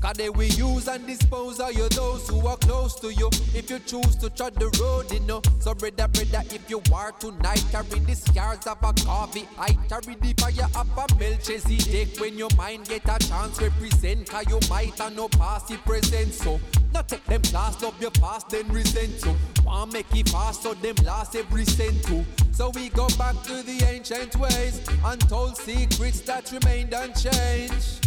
Cause 0.06 0.18
they 0.18 0.30
will 0.30 0.44
use 0.44 0.88
and 0.88 1.08
dispose 1.08 1.60
of 1.60 1.74
you 1.74 1.90
those 1.90 2.30
who 2.30 2.46
are 2.46 2.58
close 2.58 2.94
to 3.00 3.12
you. 3.12 3.28
If 3.56 3.72
you 3.72 3.80
choose 3.80 4.16
to 4.18 4.30
tread 4.30 4.54
the 4.54 4.68
road, 4.80 5.12
you 5.12 5.20
know. 5.22 5.42
So 5.60 5.74
brother, 5.74 6.08
brother, 6.08 6.44
if 6.54 6.70
you 6.70 6.80
are 6.94 7.12
tonight, 7.14 7.66
carry 7.72 7.98
the 7.98 8.14
scars 8.14 8.68
of 8.68 8.78
a 8.84 8.94
coffee. 9.04 9.48
I 9.58 9.70
carry 9.90 10.14
the 10.14 10.36
fire 10.38 10.70
of 10.76 10.88
a 10.96 11.20
Melchizedek. 11.20 12.20
When 12.20 12.38
your 12.38 12.52
mind 12.56 12.88
get 12.88 13.02
a 13.06 13.18
chance, 13.18 13.60
represent. 13.60 14.30
Cause 14.30 14.46
you 14.48 14.60
might 14.70 14.96
have 15.00 15.16
no 15.16 15.28
past, 15.28 15.72
it 15.72 15.84
present. 15.84 16.36
So, 16.36 16.60
not 16.94 17.10
take 17.10 17.26
them 17.26 17.42
class, 17.42 17.82
love 17.82 18.00
your 18.00 18.12
past, 18.12 18.50
then 18.50 18.68
resent 18.72 19.26
you. 19.26 19.36
Want 19.66 19.92
make 19.92 20.16
it 20.16 20.30
fast, 20.30 20.62
so 20.62 20.76
them 20.76 20.98
last 21.04 21.36
every 21.36 21.66
cent 21.66 22.04
too. 22.04 22.24
So 22.52 22.70
we 22.76 22.90
go 22.90 23.08
back 23.18 23.42
to 23.46 23.64
the 23.64 23.84
ancient 23.90 24.36
ways, 24.36 24.86
untold 25.04 25.58
secrets 25.58 26.20
that 26.22 26.52
remained 26.52 26.94
unchanged. 26.94 28.05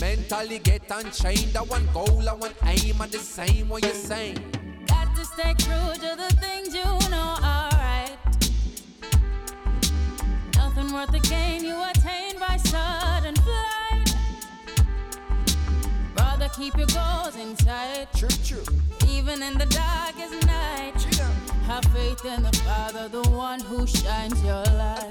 Mentally 0.00 0.58
get 0.58 0.82
unchained. 0.90 1.56
I 1.56 1.62
want 1.62 1.92
goal, 1.92 2.28
I 2.28 2.34
want 2.34 2.54
aim, 2.64 3.00
and 3.00 3.10
the 3.10 3.18
same 3.18 3.68
what 3.68 3.82
you're 3.82 3.94
saying. 3.94 4.38
Got 4.86 5.16
to 5.16 5.24
stay 5.24 5.54
true 5.54 5.94
to 5.94 6.16
the 6.16 6.36
things 6.38 6.74
you 6.74 6.84
know 7.10 7.36
are 7.42 7.70
right. 7.72 8.16
Nothing 10.54 10.92
worth 10.92 11.12
the 11.12 11.20
gain 11.20 11.64
you 11.64 11.82
attain 11.90 12.38
by 12.38 12.58
sudden 12.58 13.36
flight. 13.36 14.14
Brother, 16.14 16.50
keep 16.54 16.76
your 16.76 16.88
goals 16.88 17.36
in 17.36 17.56
sight. 17.56 18.08
True, 18.14 18.28
true. 18.44 18.64
Even 19.08 19.42
in 19.42 19.56
the 19.56 19.66
darkest 19.66 20.46
night. 20.46 21.02
Have 21.66 21.84
faith 21.86 22.24
in 22.24 22.42
the 22.42 22.52
Father, 22.64 23.08
the 23.08 23.22
one 23.30 23.60
who 23.60 23.86
shines 23.86 24.42
your 24.44 24.62
light. 24.64 25.06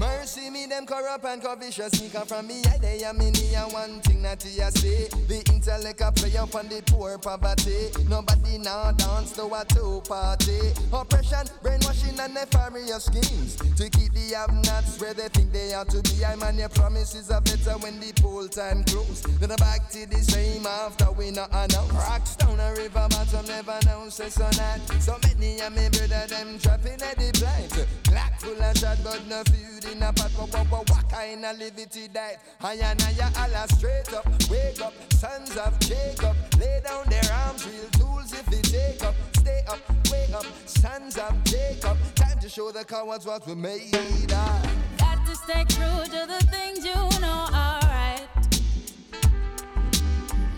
Mercy 0.00 0.48
me, 0.48 0.64
them 0.64 0.86
corrupt 0.86 1.26
and 1.26 1.42
covetous 1.42 1.92
sneak 1.92 2.14
up 2.14 2.28
from 2.28 2.46
me. 2.46 2.62
I 2.72 2.78
they 2.78 3.04
am 3.04 3.20
in 3.20 3.34
here 3.34 3.66
one 3.68 4.00
thing 4.00 4.22
that 4.22 4.42
you 4.46 4.52
say. 4.70 5.08
The 5.28 5.44
intellect 5.52 6.00
a 6.00 6.10
play 6.10 6.34
up 6.38 6.54
on 6.54 6.68
the 6.68 6.82
poor 6.86 7.18
poverty. 7.18 7.92
Nobody 8.08 8.56
now 8.56 8.92
dance 8.92 9.32
to 9.32 9.44
a 9.44 9.62
two 9.68 10.00
party. 10.08 10.72
Oppression, 10.90 11.44
brainwashing 11.62 12.18
and 12.18 12.32
nefarious 12.32 13.04
schemes 13.04 13.56
to 13.76 13.90
keep 13.90 14.14
the 14.14 14.32
have-nots 14.34 14.98
where 15.02 15.12
they 15.12 15.28
think 15.28 15.52
they 15.52 15.74
ought 15.74 15.90
to 15.90 16.00
be. 16.00 16.24
I 16.24 16.34
man, 16.36 16.56
your 16.56 16.70
promises 16.70 17.30
are 17.30 17.42
better 17.42 17.76
when 17.84 18.00
the 18.00 18.14
poll 18.22 18.48
time 18.48 18.84
close. 18.84 19.20
Then 19.20 19.50
back 19.56 19.90
to 19.90 20.06
the 20.06 20.24
same 20.24 20.64
after 20.64 21.12
we 21.12 21.30
not 21.30 21.50
announce. 21.52 21.92
Rocks 21.92 22.36
down 22.36 22.58
a 22.58 22.72
river 22.72 23.06
bottom, 23.10 23.44
never 23.44 23.78
know 23.84 24.08
say 24.08 24.30
so 24.30 24.48
not. 24.56 24.80
So 25.02 25.18
many 25.24 25.60
of 25.60 25.76
me 25.76 25.90
brother 25.92 26.24
them 26.26 26.58
trapping 26.58 27.02
at 27.04 27.16
the 27.20 27.36
blind. 27.36 27.86
Black 28.04 28.40
full 28.40 28.56
of 28.62 28.78
shot, 28.78 28.96
but 29.04 29.20
no 29.28 29.42
food 29.44 29.89
in 29.90 30.02
a 30.02 30.12
pot. 30.12 30.30
What, 30.36 30.70
what, 30.70 30.90
what 30.90 31.08
kind 31.08 31.44
of 31.44 31.58
liberty 31.58 32.08
diet? 32.08 32.38
I 32.60 32.74
and 32.74 33.02
I 33.02 33.42
Allah 33.42 33.66
straight 33.68 34.12
up, 34.12 34.26
wake 34.48 34.80
up, 34.80 34.94
sons 35.12 35.56
of 35.56 35.78
Jacob. 35.80 36.36
Lay 36.58 36.80
down 36.84 37.08
their 37.08 37.32
arms, 37.44 37.66
real 37.66 37.88
tools 37.92 38.32
if 38.32 38.46
they 38.46 38.62
take 38.62 39.02
up. 39.02 39.14
Stay 39.36 39.62
up, 39.68 39.78
wake 40.10 40.32
up, 40.32 40.46
sons 40.66 41.18
of 41.18 41.44
Jacob. 41.44 41.96
Time 42.14 42.38
to 42.38 42.48
show 42.48 42.70
the 42.70 42.84
cowards 42.84 43.26
what 43.26 43.46
we 43.46 43.54
made 43.54 43.94
of. 44.32 44.98
Got 44.98 45.24
to 45.26 45.34
stay 45.34 45.64
true 45.64 46.04
to 46.04 46.26
the 46.26 46.46
things 46.50 46.84
you 46.84 46.94
know 47.20 47.46
are 47.52 47.80
right. 47.82 48.28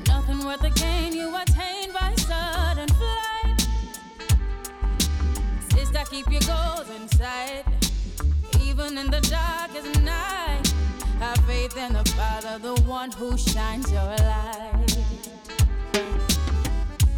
Nothing 0.06 0.44
worth 0.44 0.60
the 0.60 0.70
gain 0.70 1.12
you 1.12 1.34
attain 1.36 1.92
by 1.92 2.14
sudden 2.16 2.88
flight. 2.88 3.66
Sister, 5.72 6.02
keep 6.10 6.30
your 6.30 6.42
goals 6.42 6.90
in 6.90 7.08
sight. 7.08 7.64
Even 8.72 8.96
in 8.96 9.10
the 9.10 9.20
darkest 9.20 10.00
night, 10.00 10.66
have 11.18 11.36
faith 11.44 11.76
in 11.76 11.92
the 11.92 12.02
Father, 12.12 12.58
the 12.58 12.80
one 12.84 13.10
who 13.12 13.36
shines 13.36 13.92
your 13.92 14.02
light. 14.02 14.96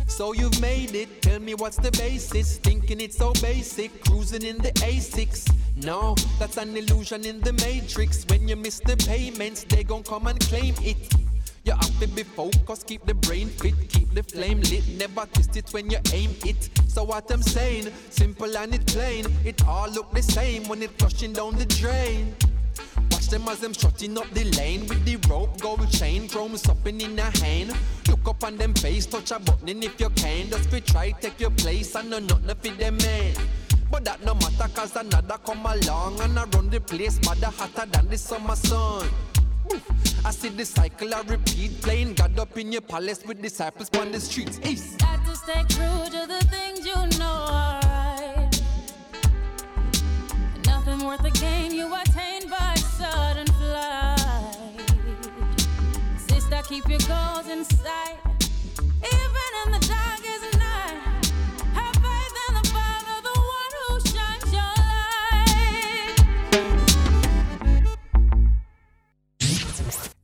So 0.09 0.33
you've 0.33 0.61
made 0.61 0.97
it. 0.97 1.23
Tell 1.23 1.39
me 1.39 1.55
what's 1.55 1.77
the 1.77 1.93
basis? 1.93 2.57
Thinking 2.59 3.01
it's 3.01 3.17
so 3.17 3.33
basic. 3.35 4.05
Cruising 4.05 4.43
in 4.43 4.59
the 4.59 4.73
A6. 4.83 5.55
No, 5.85 6.17
that's 6.41 6.57
an 6.57 6.77
illusion 6.77 7.25
in 7.25 7.41
the 7.41 7.53
matrix. 7.53 8.25
When 8.29 8.49
you 8.49 8.57
miss 8.57 8.81
the 8.81 8.97
payments, 8.97 9.63
they 9.63 9.85
gon' 9.85 10.03
come 10.03 10.27
and 10.27 10.41
claim 10.41 10.75
it. 10.81 11.15
You 11.65 11.73
have 11.73 11.99
to 12.01 12.09
be 12.09 12.23
focused, 12.23 12.87
keep 12.87 13.07
the 13.07 13.15
brain 13.15 13.49
fit, 13.49 13.75
keep 13.89 14.13
the 14.13 14.23
flame 14.23 14.61
lit. 14.61 14.87
Never 14.99 15.25
twist 15.33 15.57
it 15.57 15.73
when 15.73 15.89
you 15.89 15.99
aim 16.13 16.37
it. 16.45 16.69
So 16.89 17.05
what 17.05 17.31
I'm 17.31 17.43
saying, 17.43 17.89
simple 18.11 18.55
and 18.59 18.75
it 18.75 18.87
plain. 18.87 19.25
It 19.47 19.67
all 19.67 19.89
look 19.89 20.13
the 20.13 20.23
same 20.23 20.69
when 20.69 20.83
it 20.83 20.91
flushing 20.99 21.33
down 21.33 21.57
the 21.57 21.65
drain. 21.65 22.37
Watch 23.11 23.29
them 23.29 23.49
as 23.49 23.61
them 23.61 23.73
strutting 23.73 24.19
up 24.19 24.29
the 24.35 24.45
lane 24.59 24.87
with 24.89 25.07
the 25.07 25.17
rope, 25.27 25.59
gold 25.59 25.91
chain, 25.91 26.29
chrome 26.29 26.59
supping 26.59 27.01
in 27.01 27.19
a 27.19 27.31
hand. 27.39 27.75
Look 28.09 28.29
up 28.29 28.45
on 28.45 28.59
them 28.59 28.75
face, 28.75 29.07
touch 29.07 29.31
a 29.31 29.39
button 29.39 29.83
if 29.83 29.99
you 29.99 30.11
can. 30.11 30.51
Just 30.51 30.69
fi 30.69 30.81
try 30.81 31.11
take 31.13 31.41
your 31.41 31.51
place 31.51 31.95
and 31.95 32.11
no 32.11 32.19
nothing 32.19 32.73
for 32.73 32.79
them 32.79 32.99
man. 32.99 33.35
But 33.91 34.05
that 34.05 34.23
no 34.23 34.35
matter 34.35 34.69
cause 34.75 34.97
another 34.97 35.39
come 35.43 35.65
along 35.65 36.21
and 36.21 36.39
I 36.39 36.45
run 36.45 36.69
the 36.69 36.81
place, 36.81 37.19
mother 37.25 37.47
hotter 37.47 37.87
than 37.87 38.09
the 38.09 38.19
summer 38.19 38.57
sun. 38.57 39.09
I 40.25 40.31
see 40.31 40.49
the 40.49 40.65
cycle 40.65 41.15
I 41.15 41.21
repeat, 41.23 41.81
playing 41.83 42.15
God 42.15 42.39
up 42.39 42.57
in 42.57 42.73
your 42.73 42.81
palace 42.81 43.23
with 43.27 43.43
disciples 43.43 43.91
on 43.99 44.11
the 44.13 44.21
streets. 44.21 44.59
East. 44.65 44.99
Got 44.99 45.25
to 45.27 45.37
stay 45.37 45.63
true 45.69 46.05
to 46.07 46.27
the 46.27 46.47
things 46.51 46.87
you 46.87 46.95
know 47.19 47.47
are 47.49 47.81
right. 47.83 48.51
Nothing 50.67 51.07
worth 51.07 51.23
the 51.23 51.31
gain 51.31 51.73
you 51.73 51.95
attain 51.95 52.49
by 52.49 52.75
sudden 52.75 53.47
flight. 53.47 54.81
Sister, 56.17 56.63
keep 56.69 56.89
your 56.89 57.01
goals 57.01 57.49
in 57.49 57.65
sight. 57.65 58.19
Even 58.81 59.51
in 59.67 59.73
the 59.73 59.87
darkest 59.87 60.34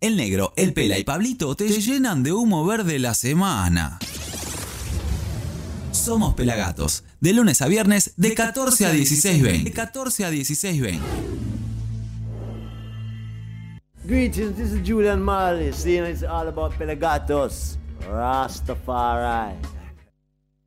El 0.01 0.17
negro, 0.17 0.55
el 0.57 0.73
pela 0.73 0.99
y 0.99 1.05
Pablito 1.05 1.55
te 1.55 1.69
llenan 1.69 2.23
de 2.23 2.33
humo 2.33 2.65
verde 2.65 2.99
la 2.99 3.13
semana. 3.13 3.99
Somos 5.93 6.33
Pelagatos, 6.35 7.05
de 7.21 7.35
lunes 7.35 7.61
a 7.61 7.67
viernes 7.67 8.15
de 8.17 8.33
14 8.33 8.87
a 8.87 8.95
16.20. 8.95 9.65
De 9.65 9.73
14 9.73 10.25
a 10.25 10.31
16.20. 10.31 11.01
Greetings, 14.05 14.57
this 14.57 14.73
is 14.73 14.81
Julian 14.83 15.23
Marley, 15.23 15.71
seeing 15.71 16.07
it's 16.07 16.23
all 16.23 16.49
about 16.49 16.73
Pelagatos, 16.79 17.77
Rastafari. 18.11 19.55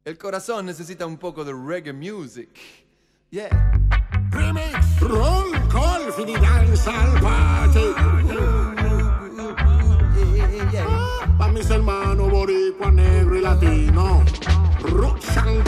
El 0.05 0.15
corazón 0.19 0.67
necesita 0.67 1.07
un 1.07 1.17
poco 1.17 1.43
de 1.43 1.53
reggae 1.53 1.91
music. 1.91 2.49
Yeah. 3.31 3.49
Remix, 4.29 4.99
roll 5.01 5.51
call 5.69 6.11
for 6.11 6.23
the 6.23 6.33
dancehall 6.33 7.19
party. 7.19 8.82
Pa' 11.43 11.49
mis 11.49 11.69
hermanos 11.69 12.31
boricua, 12.31 12.89
negro 12.89 13.35
y 13.35 13.41
latino. 13.41 14.23
Roots 14.81 15.35
and 15.35 15.61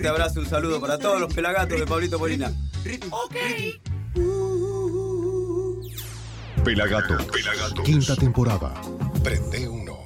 fuerte 0.00 0.08
abrazo, 0.08 0.40
un 0.40 0.46
saludo 0.46 0.80
para 0.80 0.98
todos 0.98 1.20
los 1.20 1.34
pelagatos 1.34 1.78
de 1.78 1.86
Pablito 1.86 2.18
Molina. 2.18 2.50
Ok. 3.10 3.36
Pelagatos. 6.64 7.24
Pelagatos. 7.26 7.84
Quinta 7.84 8.16
temporada. 8.16 8.80
Prende 9.22 9.68
uno. 9.68 9.98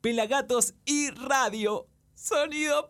Pelagatos 0.00 0.74
y 0.84 1.10
radio. 1.10 1.88
Sonido 2.14 2.85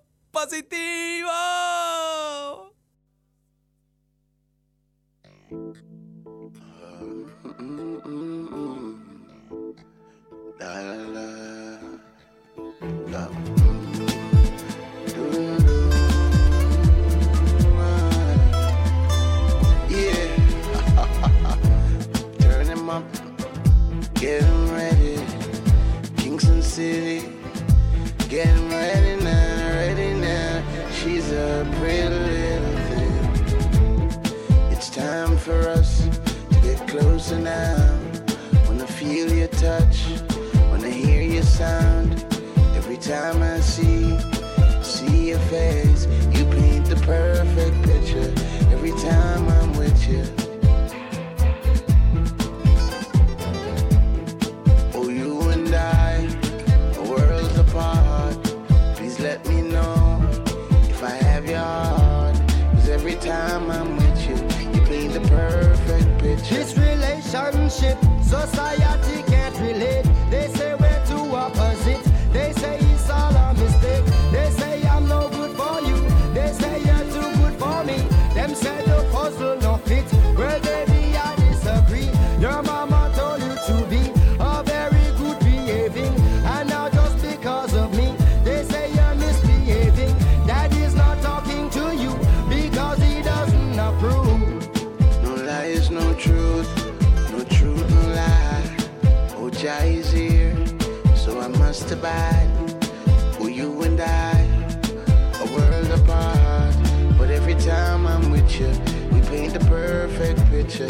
picture. 110.67 110.89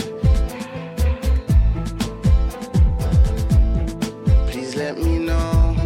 Please 4.49 4.75
let 4.75 4.97
me 4.97 5.19
know 5.19 5.77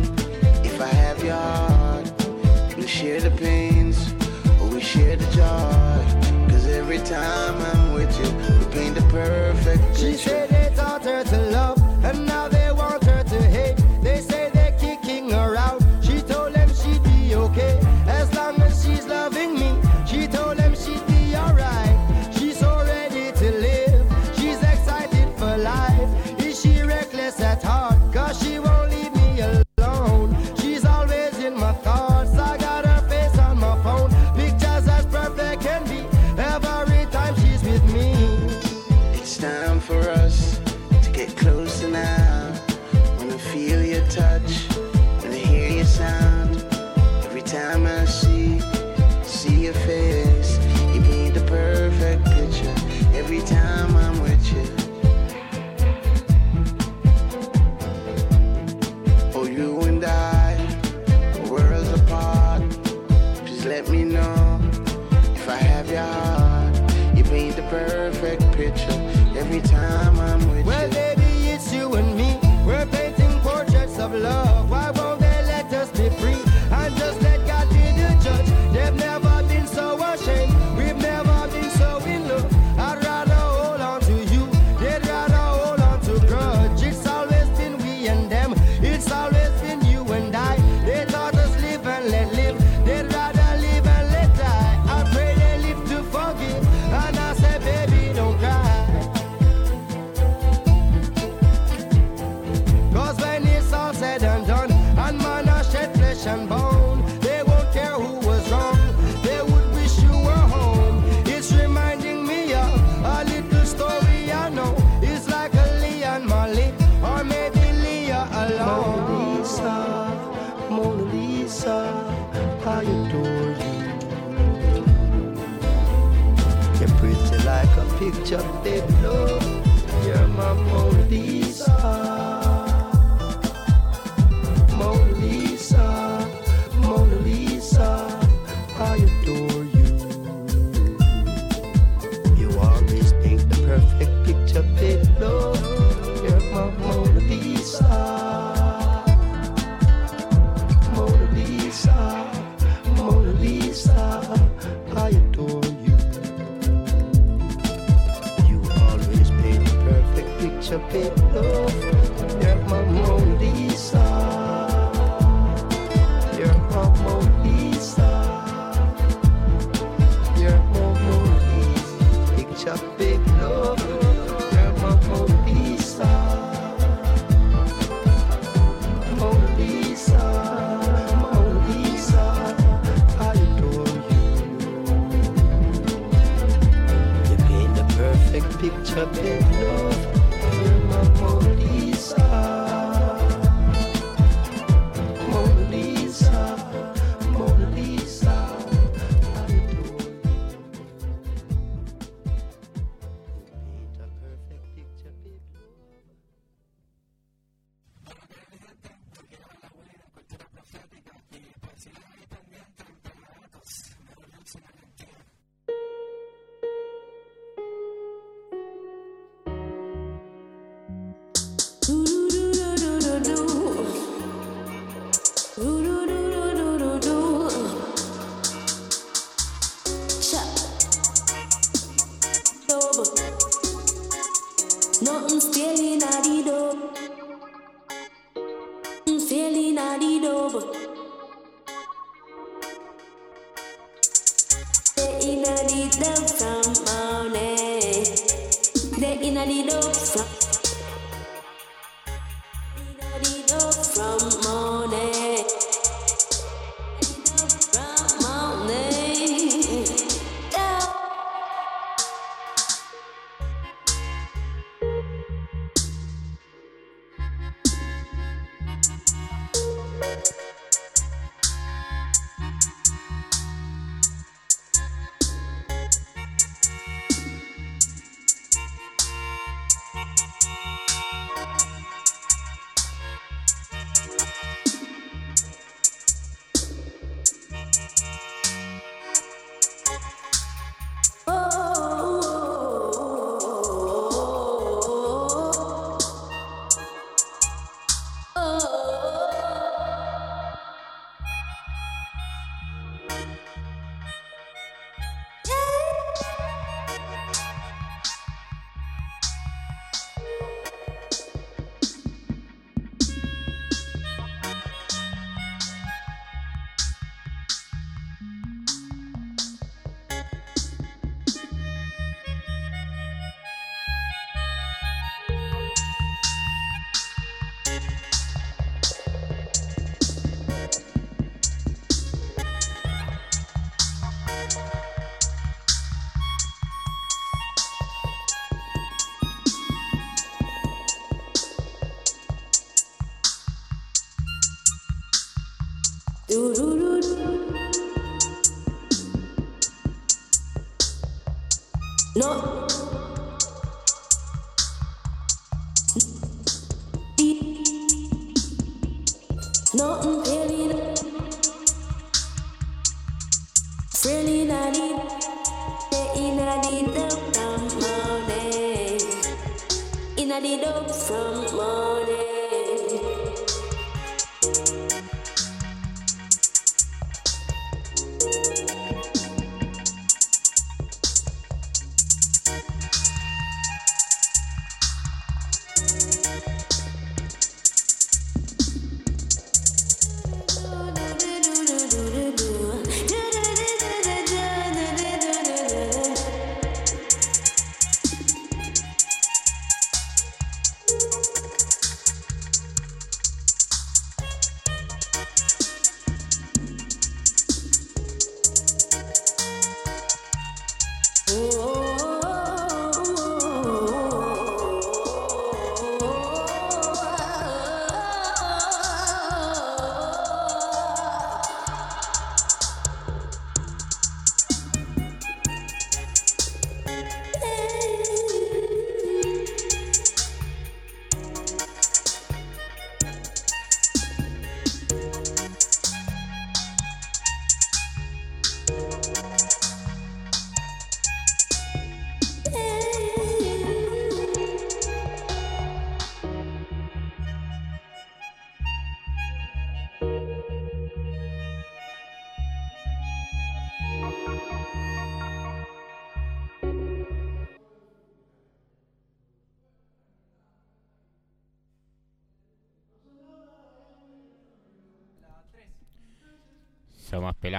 if 0.65 0.81
I 0.81 0.87
have 0.87 1.23
your 1.25 1.35
heart. 1.35 2.13
We 2.77 2.87
share 2.87 3.21
the 3.21 3.31
pains, 3.33 4.13
or 4.61 4.69
we 4.69 4.81
share 4.81 5.17
the 5.17 5.27
joy. 5.37 6.49
Cause 6.51 6.67
every 6.67 6.99
time 6.99 7.57
I'm 7.73 7.95
with 7.95 8.13
you, 8.21 8.31
we 8.59 8.73
paint 8.73 8.95
the 8.95 9.07
perfect 9.11 9.83
picture. 9.97 10.40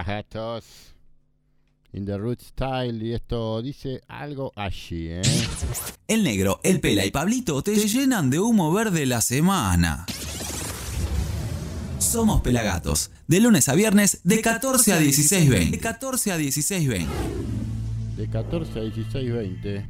Pelagatos. 0.04 0.96
In 1.94 2.06
the 2.06 2.18
root 2.18 2.42
style. 2.42 3.06
Y 3.06 3.14
esto 3.14 3.62
dice 3.62 4.02
algo 4.08 4.52
allí, 4.56 5.10
¿eh? 5.10 5.22
El 6.08 6.24
negro, 6.24 6.60
el 6.64 6.80
pela 6.80 7.06
y 7.06 7.12
Pablito 7.12 7.62
te 7.62 7.76
llenan 7.76 8.30
de 8.30 8.40
humo 8.40 8.72
verde 8.74 9.06
la 9.06 9.22
semana. 9.22 10.06
Somos 12.00 12.42
Pelagatos, 12.42 13.12
de 13.28 13.40
lunes 13.40 13.70
a 13.70 13.76
viernes 13.76 14.22
de 14.24 14.42
14 14.42 14.94
a 14.94 15.00
16.20. 15.00 15.72
De 15.72 15.80
14 15.80 16.32
a 16.32 16.38
16.20. 16.38 17.08
De 18.18 18.30
14 18.30 18.80
a 18.80 18.82
16, 18.82 19.34
20. 19.34 19.90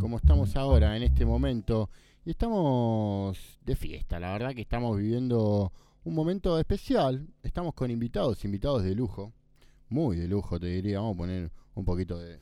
Como 0.00 0.16
estamos 0.16 0.56
ahora, 0.56 0.96
en 0.96 1.02
este 1.02 1.24
momento. 1.24 1.90
Y 2.24 2.30
estamos 2.30 3.38
de 3.64 3.76
fiesta. 3.76 4.18
La 4.18 4.32
verdad 4.32 4.54
que 4.54 4.62
estamos 4.62 4.96
viviendo 4.96 5.72
un 6.04 6.14
momento 6.14 6.58
especial. 6.58 7.28
Estamos 7.42 7.74
con 7.74 7.90
invitados, 7.90 8.44
invitados 8.44 8.82
de 8.82 8.94
lujo. 8.94 9.32
Muy 9.92 10.16
de 10.16 10.26
lujo, 10.26 10.58
te 10.58 10.68
diría. 10.68 11.00
Vamos 11.00 11.16
a 11.16 11.18
poner 11.18 11.50
un 11.74 11.84
poquito 11.84 12.18
de, 12.18 12.38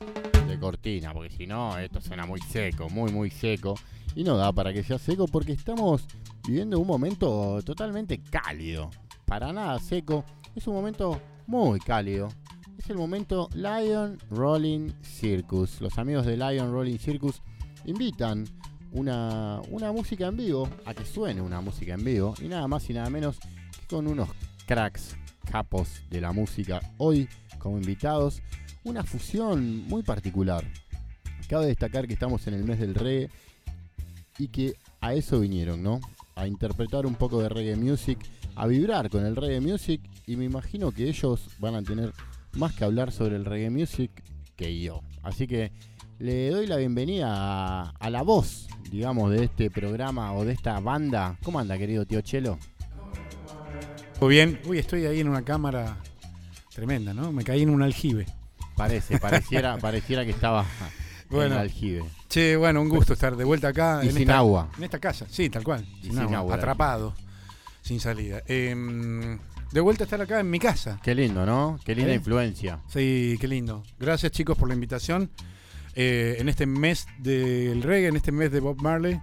cortina, 0.57 1.13
porque 1.13 1.29
si 1.29 1.45
no, 1.45 1.77
esto 1.77 1.99
suena 1.99 2.25
muy 2.25 2.39
seco, 2.39 2.89
muy, 2.89 3.11
muy 3.11 3.29
seco. 3.29 3.75
Y 4.15 4.23
no 4.23 4.37
da 4.37 4.53
para 4.53 4.71
que 4.71 4.83
sea 4.83 4.97
seco, 4.97 5.27
porque 5.27 5.51
estamos 5.51 6.05
viviendo 6.47 6.79
un 6.79 6.87
momento 6.87 7.61
totalmente 7.63 8.21
cálido. 8.21 8.89
Para 9.25 9.51
nada 9.51 9.77
seco. 9.79 10.23
Es 10.55 10.65
un 10.65 10.75
momento 10.75 11.19
muy 11.45 11.81
cálido. 11.81 12.29
Es 12.77 12.89
el 12.89 12.95
momento 12.95 13.49
Lion 13.53 14.17
Rolling 14.29 14.91
Circus. 15.01 15.81
Los 15.81 15.97
amigos 15.97 16.25
de 16.25 16.37
Lion 16.37 16.71
Rolling 16.71 16.99
Circus 16.99 17.41
invitan 17.83 18.45
una, 18.93 19.59
una 19.71 19.91
música 19.91 20.27
en 20.27 20.37
vivo, 20.37 20.69
a 20.85 20.93
que 20.93 21.03
suene 21.03 21.41
una 21.41 21.59
música 21.59 21.95
en 21.95 22.03
vivo, 22.05 22.33
y 22.41 22.47
nada 22.47 22.69
más 22.69 22.89
y 22.89 22.93
nada 22.93 23.09
menos 23.09 23.39
que 23.39 23.87
con 23.87 24.07
unos 24.07 24.29
cracks 24.65 25.17
capos 25.49 26.01
de 26.09 26.21
la 26.21 26.31
música 26.31 26.81
hoy 26.97 27.27
como 27.59 27.77
invitados, 27.77 28.41
una 28.83 29.03
fusión 29.03 29.87
muy 29.87 30.03
particular. 30.03 30.65
Cabe 31.47 31.67
destacar 31.67 32.07
que 32.07 32.13
estamos 32.13 32.47
en 32.47 32.53
el 32.53 32.63
mes 32.63 32.79
del 32.79 32.95
reggae 32.95 33.29
y 34.37 34.47
que 34.47 34.73
a 35.01 35.13
eso 35.13 35.39
vinieron, 35.39 35.83
¿no? 35.83 35.99
A 36.35 36.47
interpretar 36.47 37.05
un 37.05 37.15
poco 37.15 37.41
de 37.41 37.49
reggae 37.49 37.75
music, 37.75 38.17
a 38.55 38.67
vibrar 38.67 39.09
con 39.09 39.25
el 39.25 39.35
reggae 39.35 39.61
music 39.61 40.01
y 40.25 40.35
me 40.35 40.45
imagino 40.45 40.91
que 40.91 41.07
ellos 41.07 41.49
van 41.59 41.75
a 41.75 41.83
tener 41.83 42.13
más 42.53 42.73
que 42.73 42.83
hablar 42.83 43.11
sobre 43.11 43.35
el 43.35 43.45
reggae 43.45 43.69
music 43.69 44.11
que 44.55 44.79
yo. 44.79 45.01
Así 45.23 45.47
que 45.47 45.71
le 46.19 46.49
doy 46.49 46.67
la 46.67 46.77
bienvenida 46.77 47.27
a, 47.29 47.89
a 47.99 48.09
la 48.09 48.21
voz, 48.21 48.67
digamos, 48.91 49.31
de 49.31 49.45
este 49.45 49.69
programa 49.69 50.33
o 50.33 50.45
de 50.45 50.53
esta 50.53 50.79
banda. 50.79 51.37
¿Cómo 51.43 51.59
anda, 51.59 51.77
querido 51.77 52.05
tío 52.05 52.21
Chelo? 52.21 52.57
Muy 54.21 54.35
bien. 54.35 54.59
Uy, 54.65 54.77
estoy 54.77 55.07
ahí 55.07 55.19
en 55.19 55.27
una 55.27 55.41
cámara 55.41 55.97
tremenda, 56.75 57.11
¿no? 57.11 57.31
Me 57.31 57.43
caí 57.43 57.63
en 57.63 57.71
un 57.71 57.81
aljibe. 57.81 58.27
Parece, 58.77 59.17
pareciera, 59.17 59.77
pareciera 59.81 60.23
que 60.23 60.29
estaba 60.29 60.63
en 61.31 61.41
el 61.41 61.53
aljibe. 61.53 62.03
Che, 62.29 62.55
bueno, 62.55 62.83
un 62.83 62.89
gusto 62.89 63.13
estar 63.13 63.35
de 63.35 63.43
vuelta 63.43 63.69
acá. 63.69 64.01
Y 64.03 64.09
en 64.09 64.13
sin 64.13 64.21
esta, 64.21 64.37
agua. 64.37 64.69
En 64.77 64.83
esta 64.83 64.99
casa, 64.99 65.25
sí, 65.27 65.49
tal 65.49 65.63
cual. 65.63 65.87
Y 66.01 66.03
Sin, 66.03 66.11
sin 66.11 66.19
agua, 66.19 66.37
agua, 66.37 66.55
atrapado, 66.55 67.15
sin 67.81 67.99
salida. 67.99 68.43
Em, 68.45 69.39
de 69.71 69.81
vuelta 69.81 70.03
a 70.03 70.05
estar 70.05 70.21
acá 70.21 70.39
en 70.39 70.51
mi 70.51 70.59
casa. 70.59 70.99
Qué 71.01 71.15
lindo, 71.15 71.43
¿no? 71.43 71.79
Qué 71.83 71.95
linda 71.95 72.11
¿Eh? 72.11 72.17
influencia. 72.17 72.79
Sí, 72.89 73.39
qué 73.41 73.47
lindo. 73.47 73.81
Gracias 73.99 74.31
chicos 74.33 74.55
por 74.55 74.67
la 74.67 74.75
invitación. 74.75 75.31
Eh, 75.95 76.35
en 76.37 76.47
este 76.47 76.67
mes 76.67 77.07
del 77.17 77.81
reggae, 77.81 78.09
en 78.09 78.17
este 78.17 78.31
mes 78.31 78.51
de 78.51 78.59
Bob 78.59 78.79
Marley, 78.83 79.19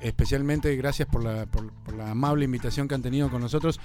especialmente 0.00 0.74
gracias 0.76 1.06
por 1.06 1.22
la, 1.22 1.44
por, 1.44 1.70
por 1.84 1.94
la 1.94 2.12
amable 2.12 2.46
invitación 2.46 2.88
que 2.88 2.94
han 2.94 3.02
tenido 3.02 3.30
con 3.30 3.42
nosotros. 3.42 3.78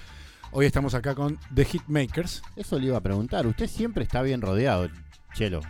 Hoy 0.52 0.66
estamos 0.66 0.94
acá 0.94 1.14
con 1.14 1.38
The 1.54 1.66
Hitmakers. 1.66 2.42
Eso 2.56 2.80
le 2.80 2.88
iba 2.88 2.98
a 2.98 3.02
preguntar. 3.02 3.46
Usted 3.48 3.68
siempre 3.68 4.04
está 4.04 4.22
bien 4.22 4.42
rodeado, 4.42 4.90
Chelo. 5.34 5.62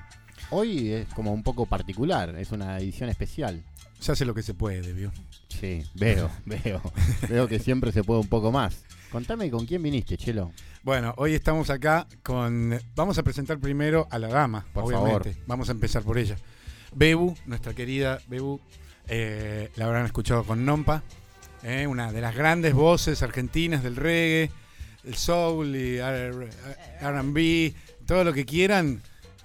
Hoy 0.49 0.91
es 0.91 1.07
como 1.13 1.33
un 1.33 1.43
poco 1.43 1.65
particular, 1.65 2.35
es 2.37 2.51
una 2.51 2.77
edición 2.79 3.09
especial. 3.09 3.63
Se 3.99 4.11
hace 4.11 4.25
lo 4.25 4.33
que 4.33 4.43
se 4.43 4.53
puede, 4.53 4.93
¿vio? 4.93 5.11
Sí, 5.49 5.83
veo, 5.95 6.29
veo. 6.45 6.81
veo 7.27 7.47
que 7.47 7.59
siempre 7.59 7.91
se 7.91 8.03
puede 8.03 8.21
un 8.21 8.27
poco 8.27 8.51
más. 8.51 8.83
Contame 9.11 9.49
con 9.49 9.65
quién 9.65 9.81
viniste, 9.81 10.15
Chelo. 10.17 10.51
Bueno, 10.83 11.13
hoy 11.17 11.33
estamos 11.33 11.69
acá 11.69 12.07
con. 12.23 12.79
Vamos 12.95 13.17
a 13.17 13.23
presentar 13.23 13.59
primero 13.59 14.07
a 14.11 14.19
la 14.19 14.27
dama, 14.27 14.65
Por 14.73 14.83
obviamente. 14.85 15.33
favor. 15.33 15.47
Vamos 15.47 15.69
a 15.69 15.71
empezar 15.73 16.03
por 16.03 16.17
ella. 16.17 16.37
Bebu, 16.95 17.35
nuestra 17.45 17.73
querida 17.73 18.19
Bebu, 18.27 18.61
eh, 19.07 19.69
la 19.75 19.85
habrán 19.85 20.05
escuchado 20.05 20.43
con 20.45 20.63
Nompa, 20.65 21.03
eh, 21.63 21.87
una 21.87 22.11
de 22.13 22.21
las 22.21 22.35
grandes 22.35 22.73
voces 22.73 23.21
argentinas 23.23 23.83
del 23.83 23.95
reggae, 23.97 24.51
el 25.07 25.15
soul 25.15 25.75
y 25.75 25.97
R- 25.97 26.49
RB, 27.01 27.73
todo 28.05 28.23
lo 28.23 28.33
que 28.33 28.45
quieran. 28.45 29.01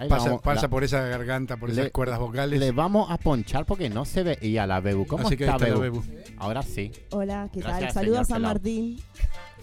Pasa, 0.08 0.24
vamos- 0.26 0.42
pasa 0.42 0.62
la- 0.62 0.68
por 0.68 0.82
esa 0.82 1.02
garganta, 1.06 1.56
por 1.58 1.70
esas 1.70 1.84
Le- 1.84 1.90
cuerdas 1.92 2.18
vocales. 2.18 2.58
Le 2.58 2.72
vamos 2.72 3.08
a 3.10 3.18
ponchar 3.18 3.64
porque 3.66 3.88
no 3.88 4.04
se 4.04 4.24
veía 4.24 4.66
la 4.66 4.80
Bebu. 4.80 5.06
¿Cómo 5.06 5.28
Así 5.28 5.36
que 5.36 5.44
está, 5.44 5.58
la 5.58 5.64
Bebu? 5.64 5.80
Bebu. 5.80 6.02
Ahora 6.38 6.62
sí. 6.62 6.90
Hola, 7.10 7.48
¿qué 7.52 7.60
Gracias, 7.60 7.94
tal? 7.94 8.02
Saludos 8.04 8.20
a 8.22 8.24
San. 8.24 8.42
Martín. 8.42 9.00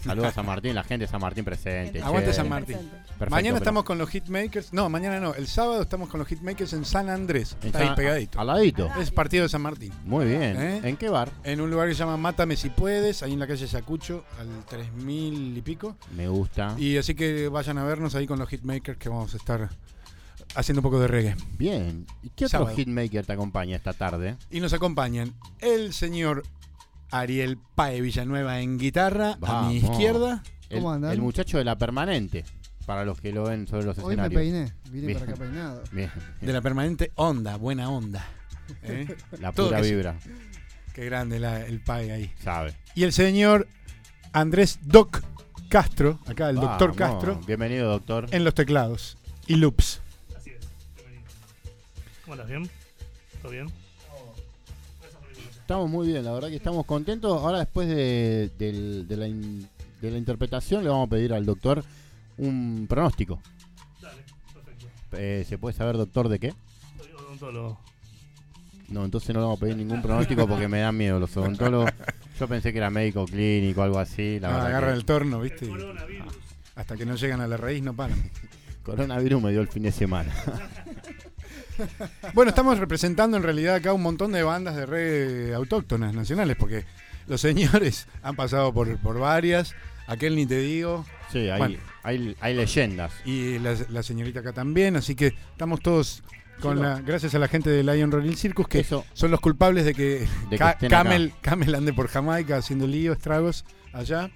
Saludos 0.04 0.30
a 0.30 0.32
San 0.34 0.46
Martín, 0.46 0.76
la 0.76 0.84
gente 0.84 1.06
de 1.06 1.12
San 1.12 1.22
Martín 1.22 1.44
presente. 1.46 2.02
Aguante 2.02 2.30
che. 2.30 2.36
San 2.36 2.48
Martín. 2.50 2.78
Perfecto, 2.78 3.30
mañana 3.30 3.56
pero- 3.56 3.58
estamos 3.58 3.84
con 3.84 3.98
los 3.98 4.10
Hitmakers. 4.10 4.74
No, 4.74 4.90
mañana 4.90 5.20
no. 5.20 5.34
El 5.36 5.48
sábado 5.48 5.82
estamos 5.82 6.10
con 6.10 6.20
los 6.20 6.28
Hitmakers 6.28 6.74
en 6.74 6.86
San 6.86 7.10
Andrés. 7.10 7.58
En 7.62 7.68
Está 7.68 7.80
ahí 7.80 7.96
pegadito. 7.96 8.40
al 8.40 8.48
ladito. 8.48 8.90
Es 9.00 9.12
partido 9.12 9.44
de 9.44 9.50
San 9.50 9.62
Martín. 9.62 9.92
Muy 10.06 10.26
bien. 10.26 10.56
¿Eh? 10.62 10.82
¿En 10.84 10.96
qué 10.98 11.10
bar? 11.10 11.30
En 11.44 11.62
un 11.62 11.70
lugar 11.70 11.88
que 11.90 11.94
se 11.96 12.00
llama 12.00 12.18
Mátame 12.18 12.56
si 12.56 12.70
puedes, 12.70 13.24
ahí 13.24 13.34
en 13.34 13.40
la 13.40 13.48
calle 13.48 13.66
Yacucho, 13.68 14.24
al 14.40 14.66
3000 14.66 15.58
y 15.58 15.62
pico. 15.62 15.98
Me 16.16 16.28
gusta. 16.28 16.76
Y 16.78 16.98
así 16.98 17.14
que 17.16 17.48
vayan 17.50 17.78
a 17.78 17.84
vernos 17.84 18.16
ahí 18.16 18.26
con 18.28 18.40
los 18.40 18.50
Hitmakers 18.50 18.98
que 18.98 19.10
vamos 19.10 19.34
a 19.34 19.38
estar 19.38 19.70
haciendo 20.56 20.80
un 20.80 20.84
poco 20.84 21.00
de 21.00 21.08
reggae. 21.08 21.36
Bien. 21.58 22.06
¿Y 22.24 22.30
qué 22.30 22.46
otro 22.46 22.60
Sábado. 22.60 22.76
hitmaker 22.76 23.26
te 23.26 23.34
acompaña 23.34 23.76
esta 23.76 23.94
tarde? 23.94 24.36
Y 24.50 24.62
nos 24.62 24.74
acompañan 24.74 25.34
el 25.60 25.94
señor 25.94 26.44
Ariel 27.12 27.58
Pae 27.76 28.02
Villanueva 28.02 28.60
en 28.62 28.78
guitarra, 28.78 29.38
a 29.42 29.68
mi 29.68 29.78
izquierda. 29.78 30.44
El, 30.70 30.84
el 31.06 31.22
muchacho 31.22 31.58
de 31.58 31.64
la 31.64 31.78
permanente. 31.78 32.46
Para 32.86 33.06
los 33.06 33.20
que 33.22 33.32
lo 33.32 33.44
ven 33.44 33.68
sobre 33.68 33.86
los 33.86 33.98
Hoy 34.00 34.16
me 34.16 34.24
escenarios. 34.28 34.42
peiné, 34.42 34.74
vine 34.92 35.08
Bien. 35.08 35.20
para 35.20 35.32
acá 35.32 35.40
peinado. 35.42 35.84
Bien. 35.92 36.12
De 36.42 36.54
la 36.54 36.62
permanente 36.62 37.12
onda, 37.16 37.56
buena 37.58 37.90
onda. 37.90 38.26
¿Eh? 38.84 39.16
La 39.40 39.52
pura 39.52 39.84
sí. 39.84 39.92
vibra. 39.92 40.16
Qué 40.94 41.06
grande 41.06 41.40
la- 41.40 41.66
el 41.66 41.80
Pae 41.82 42.12
ahí. 42.12 42.34
Sabe. 42.44 42.76
Y 42.96 43.04
el 43.04 43.14
señor 43.14 43.68
Andrés 44.34 44.80
Doc 44.84 45.22
Castro, 45.70 46.20
acá 46.28 46.50
el 46.50 46.56
doctor. 46.58 46.96
Castro, 46.96 47.40
Bienvenido, 47.46 47.90
doctor. 47.90 48.26
en 48.32 48.44
los 48.44 48.54
teclados 48.56 49.18
y 49.48 49.56
loops. 49.56 50.02
¿Cómo 52.26 52.36
estás? 52.36 52.48
¿Bien? 52.50 52.70
¿Todo 53.42 53.52
bien? 53.52 53.68
Estamos 55.70 55.88
muy 55.88 56.08
bien, 56.08 56.26
la 56.26 56.32
verdad 56.32 56.48
que 56.50 56.56
estamos 56.56 56.84
contentos. 56.84 57.32
Ahora 57.44 57.60
después 57.60 57.88
de, 57.88 58.50
de 58.58 59.16
la, 59.16 59.28
in- 59.28 59.70
de 60.02 60.10
la 60.10 60.18
interpretación 60.18 60.84
le 60.84 60.90
vamos 60.90 61.06
a 61.06 61.10
pedir 61.12 61.32
al 61.32 61.46
doctor 61.46 61.84
un 62.40 62.88
pronóstico. 62.90 63.40
Dale, 64.02 64.24
perfecto. 64.52 64.88
Eh, 65.12 65.46
¿Se 65.48 65.60
puede 65.60 65.78
saber, 65.78 65.96
doctor, 65.98 66.28
de 66.28 66.40
qué? 66.40 66.54
Soy 66.98 67.12
odontólogo. 67.14 67.78
No, 68.88 69.06
entonces 69.06 69.30
no 69.30 69.42
le 69.42 69.44
vamos 69.44 69.60
a 69.60 69.62
pedir 69.62 69.78
ningún 69.78 70.02
pronóstico 70.02 70.48
porque 70.48 70.68
me 70.68 70.80
dan 70.80 70.98
miedo 70.98 71.20
los 71.20 71.38
odontólogos. 71.38 71.92
Yo 72.40 72.48
pensé 72.48 72.72
que 72.72 72.80
era 72.80 72.90
médico 72.90 73.26
clínico, 73.26 73.84
algo 73.84 74.00
así. 74.00 74.40
La 74.40 74.50
Ah, 74.64 74.66
agarran 74.66 74.94
que- 74.94 74.98
el 74.98 75.06
torno, 75.06 75.40
¿viste? 75.40 75.68
Y- 75.68 75.72
Hasta 76.78 76.98
que 76.98 77.06
no 77.06 77.14
llegan 77.16 77.42
a 77.42 77.48
la 77.48 77.58
raíz 77.58 77.84
no 77.84 77.94
paran. 77.94 78.18
Coronavirus 78.84 79.44
me 79.44 79.52
dio 79.52 79.62
el 79.62 79.68
fin 79.68 79.84
de 79.84 79.92
semana. 79.92 80.34
Bueno, 82.34 82.50
estamos 82.50 82.78
representando 82.80 83.38
en 83.38 83.44
realidad 83.44 83.76
acá 83.76 83.94
un 83.94 84.02
montón 84.02 84.32
de 84.32 84.44
bandas 84.44 84.76
de 84.76 84.86
reggae 84.86 85.54
autóctonas 85.54 86.14
nacionales, 86.14 86.56
porque 86.58 86.86
los 87.28 87.42
señores 87.42 88.08
han 88.24 88.36
pasado 88.36 88.74
por, 88.74 88.98
por 89.00 89.20
varias, 89.20 89.74
aquel 90.08 90.36
ni 90.36 90.46
te 90.46 90.60
digo. 90.60 91.06
Sí, 91.32 91.50
hay, 91.50 91.58
Bueno, 91.60 91.78
hay, 92.04 92.36
hay 92.42 92.56
leyendas. 92.56 93.12
y 93.26 93.60
la, 93.60 93.76
la 93.90 94.04
señorita 94.04 94.40
acá 94.40 94.54
también, 94.54 94.96
así 94.96 95.16
que 95.16 95.28
estamos 95.52 95.80
todos 95.82 96.24
con 96.62 96.78
Sí, 96.78 96.84
no. 96.84 96.90
la, 96.90 97.00
gracias 97.02 97.34
a 97.36 97.40
la 97.40 97.48
gente 97.48 97.70
de 97.70 97.84
Lion 97.84 98.12
Rolling 98.12 98.36
Circus 98.36 98.68
que 98.68 98.80
Eso. 98.80 99.06
son 99.14 99.32
los 99.32 99.40
culpables 99.40 99.86
de 99.86 99.94
que, 99.94 100.28
De 100.50 100.58
Camel, 100.90 101.34
Camel 101.42 101.74
ande 101.76 101.94
por 101.94 102.08
Jamaica 102.10 102.58
haciendo 102.58 102.86
lío, 102.88 103.14
estragos 103.14 103.64
allá. 103.94 104.30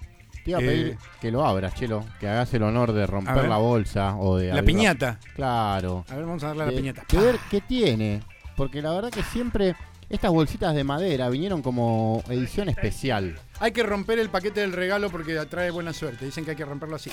Te 0.44 0.50
iba 0.50 0.58
a 0.58 0.62
Eh, 0.62 0.66
pedir 0.66 0.98
que 1.20 1.30
lo 1.30 1.44
abras, 1.46 1.74
Chelo. 1.74 2.04
Que 2.20 2.28
hagas 2.28 2.52
el 2.54 2.62
honor 2.62 2.92
de 2.92 3.06
romper 3.06 3.34
ver. 3.34 3.48
la 3.48 3.56
bolsa 3.56 4.16
o 4.16 4.36
de. 4.36 4.48
La 4.48 4.52
abrir 4.58 4.64
piñata. 4.66 5.18
Claro. 5.34 6.04
A 6.08 6.14
ver, 6.16 6.24
vamos 6.26 6.44
a 6.44 6.48
darle 6.48 6.62
a 6.62 6.66
la 6.66 6.70
De- 6.72 6.76
piñata. 6.76 7.02
De 7.10 7.18
ver 7.18 7.36
qué 7.50 7.60
tiene. 7.62 8.20
Porque 8.56 8.82
la 8.82 8.92
verdad 8.92 9.10
que 9.10 9.22
siempre 9.22 9.74
estas 10.10 10.30
bolsitas 10.30 10.74
de 10.74 10.84
madera 10.84 11.28
vinieron 11.30 11.62
como 11.62 12.22
edición 12.28 12.68
especial. 12.68 13.36
Hay 13.58 13.72
que 13.72 13.82
romper 13.82 14.18
el 14.18 14.28
paquete 14.28 14.60
del 14.60 14.72
regalo 14.72 15.10
porque 15.10 15.36
atrae 15.38 15.70
buena 15.70 15.92
suerte. 15.92 16.26
Dicen 16.26 16.44
que 16.44 16.50
hay 16.52 16.56
que 16.56 16.64
romperlo 16.64 16.96
así. 16.96 17.10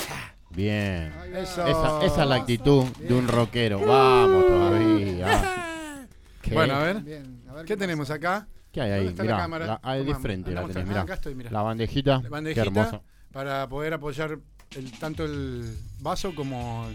Bien. 0.49 1.11
Eso. 1.33 1.65
Esa, 1.65 2.03
esa 2.05 2.23
es 2.23 2.27
la 2.29 2.35
actitud 2.35 2.83
de 2.97 3.13
un 3.13 3.27
rockero. 3.29 3.79
Vamos 3.79 4.45
todavía. 4.45 6.07
¿Qué? 6.41 6.53
Bueno, 6.53 6.75
a 6.75 6.79
ver. 6.83 7.01
Bien, 7.01 7.41
a 7.49 7.53
ver 7.53 7.65
¿Qué 7.65 7.77
tenemos 7.77 8.09
acá? 8.11 8.47
¿Qué 8.71 8.81
hay 8.81 8.91
ahí? 8.91 9.05
¿Dónde 9.05 9.23
está 9.23 9.47
Mirá, 9.47 9.65
la 9.67 9.79
ahí 9.83 10.03
de 10.05 10.15
frente 10.15 10.51
la 10.51 10.61
tenés, 10.61 10.77
acá. 10.77 10.85
mirá. 10.85 10.99
Ah, 10.99 11.03
acá 11.03 11.13
estoy, 11.15 11.35
mirá. 11.35 11.51
La 11.51 11.61
bandejita. 11.61 12.19
La 12.23 12.29
bandejita 12.29 12.61
Qué 12.63 12.67
hermosa. 12.67 13.01
Para 13.31 13.67
poder 13.67 13.93
apoyar 13.93 14.37
el- 14.75 14.91
tanto 14.99 15.25
el 15.25 15.77
vaso 15.99 16.33
como 16.35 16.87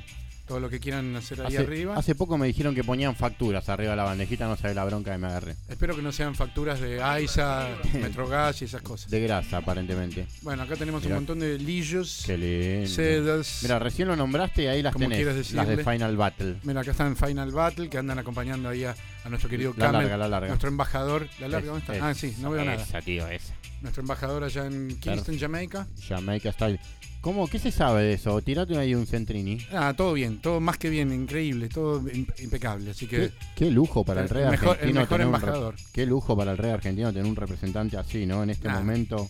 todo 0.46 0.60
lo 0.60 0.70
que 0.70 0.78
quieran 0.78 1.16
hacer 1.16 1.40
ahí 1.40 1.48
Hace, 1.48 1.58
arriba. 1.58 1.96
hace 1.96 2.14
poco 2.14 2.38
me 2.38 2.46
dijeron 2.46 2.72
que 2.72 2.84
ponían 2.84 3.16
facturas 3.16 3.68
arriba 3.68 3.90
de 3.90 3.96
la 3.96 4.04
bandejita, 4.04 4.46
no 4.46 4.56
sabe 4.56 4.74
la 4.74 4.84
bronca 4.84 5.10
que 5.10 5.18
me 5.18 5.26
agarré. 5.26 5.56
Espero 5.68 5.96
que 5.96 6.02
no 6.02 6.12
sean 6.12 6.36
facturas 6.36 6.78
de 6.80 7.02
AISA, 7.02 7.66
Metrogas 8.00 8.62
y 8.62 8.66
esas 8.66 8.80
cosas. 8.80 9.10
De 9.10 9.18
grasa, 9.20 9.56
aparentemente. 9.56 10.28
Bueno, 10.42 10.62
acá 10.62 10.76
tenemos 10.76 11.02
Mirá. 11.02 11.16
un 11.16 11.22
montón 11.22 11.40
de 11.40 11.58
lillos, 11.58 12.22
Qué 12.24 12.38
lindo. 12.38 12.88
sedas. 12.88 13.58
Mira, 13.62 13.80
recién 13.80 14.06
lo 14.06 14.14
nombraste 14.14 14.62
y 14.62 14.66
ahí 14.68 14.82
las 14.82 14.94
tenés. 14.94 15.52
Las 15.52 15.66
de. 15.66 15.78
Final 15.82 16.16
Battle. 16.16 16.60
Mira, 16.62 16.80
acá 16.82 16.92
están 16.92 17.16
Final 17.16 17.50
Battle 17.50 17.88
que 17.90 17.98
andan 17.98 18.20
acompañando 18.20 18.68
ahí 18.68 18.84
a, 18.84 18.94
a 19.24 19.28
nuestro 19.28 19.50
querido 19.50 19.74
La 19.76 19.86
Camel, 19.86 20.02
larga, 20.02 20.16
la 20.16 20.28
larga. 20.28 20.48
nuestro 20.48 20.68
embajador. 20.68 21.28
¿La 21.40 21.48
larga 21.48 21.58
Es- 21.58 21.66
dónde 21.66 21.80
está? 21.80 21.96
es- 21.96 22.02
ah, 22.02 22.14
sí, 22.14 22.36
no 22.40 22.50
veo 22.52 22.64
nada. 22.64 22.80
Esa, 22.84 23.02
tío, 23.02 23.26
esa. 23.26 23.52
Nuestro 23.82 24.00
embajador 24.02 24.42
allá 24.44 24.66
en 24.66 24.96
Kingston, 24.98 25.38
Jamaica. 25.38 25.86
Jamaica 26.08 26.50
Style. 26.52 26.80
¿Cómo? 27.20 27.48
¿Qué 27.48 27.58
se 27.58 27.70
sabe 27.72 28.04
de 28.04 28.12
eso? 28.14 28.40
Tirate 28.40 28.76
ahí 28.78 28.94
un 28.94 29.06
Centrini. 29.06 29.58
Ah, 29.72 29.94
todo 29.96 30.12
bien, 30.12 30.40
todo 30.40 30.60
más 30.60 30.78
que 30.78 30.88
bien, 30.90 31.12
increíble, 31.12 31.68
todo 31.68 32.00
im- 32.02 32.26
impecable. 32.40 32.90
Así 32.92 33.06
que 33.06 33.16
¿Qué, 33.16 33.32
qué 33.56 33.70
lujo 33.70 34.04
para 34.04 34.20
el 34.20 34.26
el 34.26 34.30
rey 34.30 34.44
mejor- 34.50 34.76
el 34.80 34.96
argentino 34.96 35.00
mejor 35.00 35.08
tener 35.18 35.26
un 35.26 35.32
re- 35.32 35.38
embajador. 35.38 35.74
qué 35.92 36.06
lujo 36.06 36.36
para 36.36 36.52
el 36.52 36.58
rey 36.58 36.70
argentino 36.70 37.12
tener 37.12 37.26
un 37.28 37.36
representante 37.36 37.96
así, 37.96 38.26
¿no? 38.26 38.42
En 38.44 38.50
este 38.50 38.68
Ah. 38.68 38.74
momento 38.74 39.28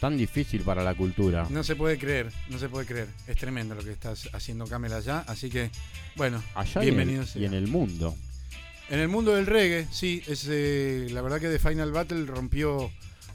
tan 0.00 0.16
difícil 0.16 0.62
para 0.62 0.82
la 0.82 0.94
cultura. 0.94 1.46
no 1.50 1.62
se 1.64 1.76
puede 1.76 1.98
creer, 1.98 2.30
no 2.48 2.58
se 2.58 2.68
puede 2.68 2.86
creer. 2.86 3.08
Es 3.26 3.36
tremendo 3.36 3.74
lo 3.74 3.82
que 3.82 3.92
está 3.92 4.12
haciendo 4.32 4.66
Camel 4.66 4.92
allá. 4.92 5.24
Así 5.26 5.48
que, 5.50 5.70
bueno, 6.16 6.42
Allá 6.54 6.84
y 6.84 6.88
en 6.88 6.88
el- 6.88 6.94
bienvenidos. 6.96 7.36
y 7.36 7.44
en 7.44 7.54
el 7.54 7.66
mundo. 7.68 8.14
En 8.90 8.98
el 8.98 9.08
mundo 9.08 9.34
del 9.34 9.46
reggae, 9.46 9.86
sí, 9.92 10.22
es 10.26 10.46
eh, 10.50 11.06
la 11.10 11.22
verdad 11.22 11.40
que 11.40 11.48
The 11.48 11.58
Final 11.58 11.92
Battle 11.92 12.26
rompió 12.26 12.90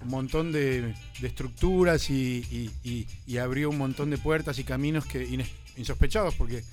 un 0.05 0.11
montón 0.11 0.51
de, 0.51 0.93
de 1.19 1.27
estructuras 1.27 2.09
y, 2.09 2.45
y- 2.51 2.71
y- 2.89 3.07
y 3.27 3.37
abrió 3.37 3.69
un 3.69 3.77
montón 3.77 4.09
de 4.09 4.17
puertas 4.17 4.57
y 4.59 4.63
caminos 4.63 5.05
que 5.05 5.27
ines- 5.27 5.49
insospechados, 5.77 6.33
porque 6.35 6.63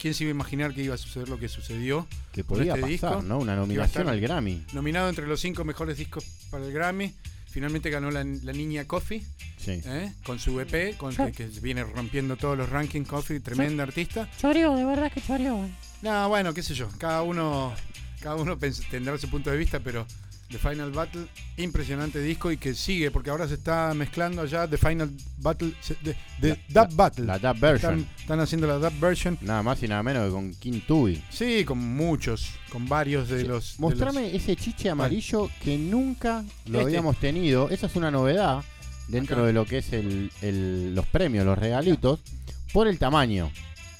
quién 0.00 0.14
se 0.14 0.24
iba 0.24 0.30
a 0.30 0.34
imaginar 0.34 0.74
que 0.74 0.82
iba 0.82 0.94
a 0.94 0.98
suceder 0.98 1.28
lo 1.28 1.38
que 1.38 1.48
sucedió. 1.48 2.06
Que 2.32 2.44
podía 2.44 2.74
este 2.74 2.80
pasar, 2.80 2.88
disco, 2.90 3.22
¿no? 3.22 3.38
Una 3.38 3.56
nominación 3.56 4.08
al 4.08 4.20
Grammy. 4.20 4.64
Nominado 4.72 5.08
entre 5.08 5.26
los 5.26 5.40
cinco 5.40 5.64
mejores 5.64 5.96
discos 5.98 6.24
para 6.50 6.64
el 6.64 6.72
Grammy. 6.72 7.12
finalmente 7.50 7.88
ganó 7.90 8.10
la, 8.10 8.22
la 8.24 8.52
niña 8.52 8.84
Coffee. 8.84 9.22
Sí. 9.58 9.80
¿eh? 9.84 10.12
Con 10.24 10.38
su 10.38 10.60
EP, 10.60 10.96
con 10.98 11.16
que, 11.16 11.32
que 11.32 11.46
viene 11.60 11.82
rompiendo 11.84 12.36
todos 12.36 12.56
los 12.56 12.68
rankings 12.68 13.08
Coffee, 13.08 13.40
tremenda 13.40 13.82
artista. 13.82 14.28
Choreo, 14.38 14.76
de 14.76 14.84
verdad 14.84 15.10
que 15.10 15.20
choreo. 15.22 15.68
No, 16.02 16.28
bueno, 16.28 16.52
qué 16.52 16.62
sé 16.62 16.74
yo. 16.74 16.88
Cada 16.98 17.22
uno, 17.22 17.72
cada 18.20 18.36
uno 18.36 18.58
tendrá 18.90 19.16
su 19.18 19.28
punto 19.30 19.50
de 19.50 19.56
vista, 19.56 19.80
pero 19.80 20.06
The 20.50 20.58
Final 20.58 20.92
Battle, 20.92 21.26
impresionante 21.56 22.20
disco 22.20 22.52
y 22.52 22.56
que 22.56 22.72
sigue, 22.74 23.10
porque 23.10 23.30
ahora 23.30 23.48
se 23.48 23.54
está 23.54 23.92
mezclando 23.94 24.44
ya 24.46 24.68
The 24.68 24.76
Final 24.78 25.10
Battle, 25.38 25.72
de, 26.02 26.16
de 26.38 26.60
Dub 26.68 26.94
Battle. 26.94 27.24
La 27.26 27.38
dub 27.38 27.58
version. 27.58 27.98
Están, 28.00 28.16
están 28.20 28.40
haciendo 28.40 28.66
la 28.68 28.74
Dub 28.78 29.00
version. 29.00 29.36
Nada 29.40 29.62
más 29.64 29.82
y 29.82 29.88
nada 29.88 30.02
menos 30.04 30.26
que 30.26 30.30
con 30.30 30.54
King 30.54 30.80
Tui. 30.86 31.22
Sí, 31.30 31.64
con 31.64 31.78
muchos, 31.78 32.46
con 32.70 32.88
varios 32.88 33.28
de 33.28 33.42
los. 33.44 33.72
de 33.76 33.80
Mostrame 33.80 34.22
los- 34.32 34.34
ese 34.42 34.54
chiche 34.56 34.88
amarillo 34.88 35.50
que 35.64 35.76
nunca 35.78 36.44
lo 36.66 36.78
Este. 36.78 36.90
habíamos 36.90 37.16
tenido. 37.18 37.68
Esa 37.68 37.86
es 37.86 37.96
una 37.96 38.10
novedad 38.12 38.62
dentro 39.08 39.36
Acá. 39.38 39.46
de 39.46 39.52
lo 39.52 39.64
que 39.64 39.78
es 39.78 39.92
el, 39.92 40.30
el- 40.42 40.94
los 40.94 41.06
premios, 41.06 41.44
los 41.44 41.58
regalitos, 41.58 42.20
por 42.72 42.86
el 42.86 42.98
tamaño. 42.98 43.50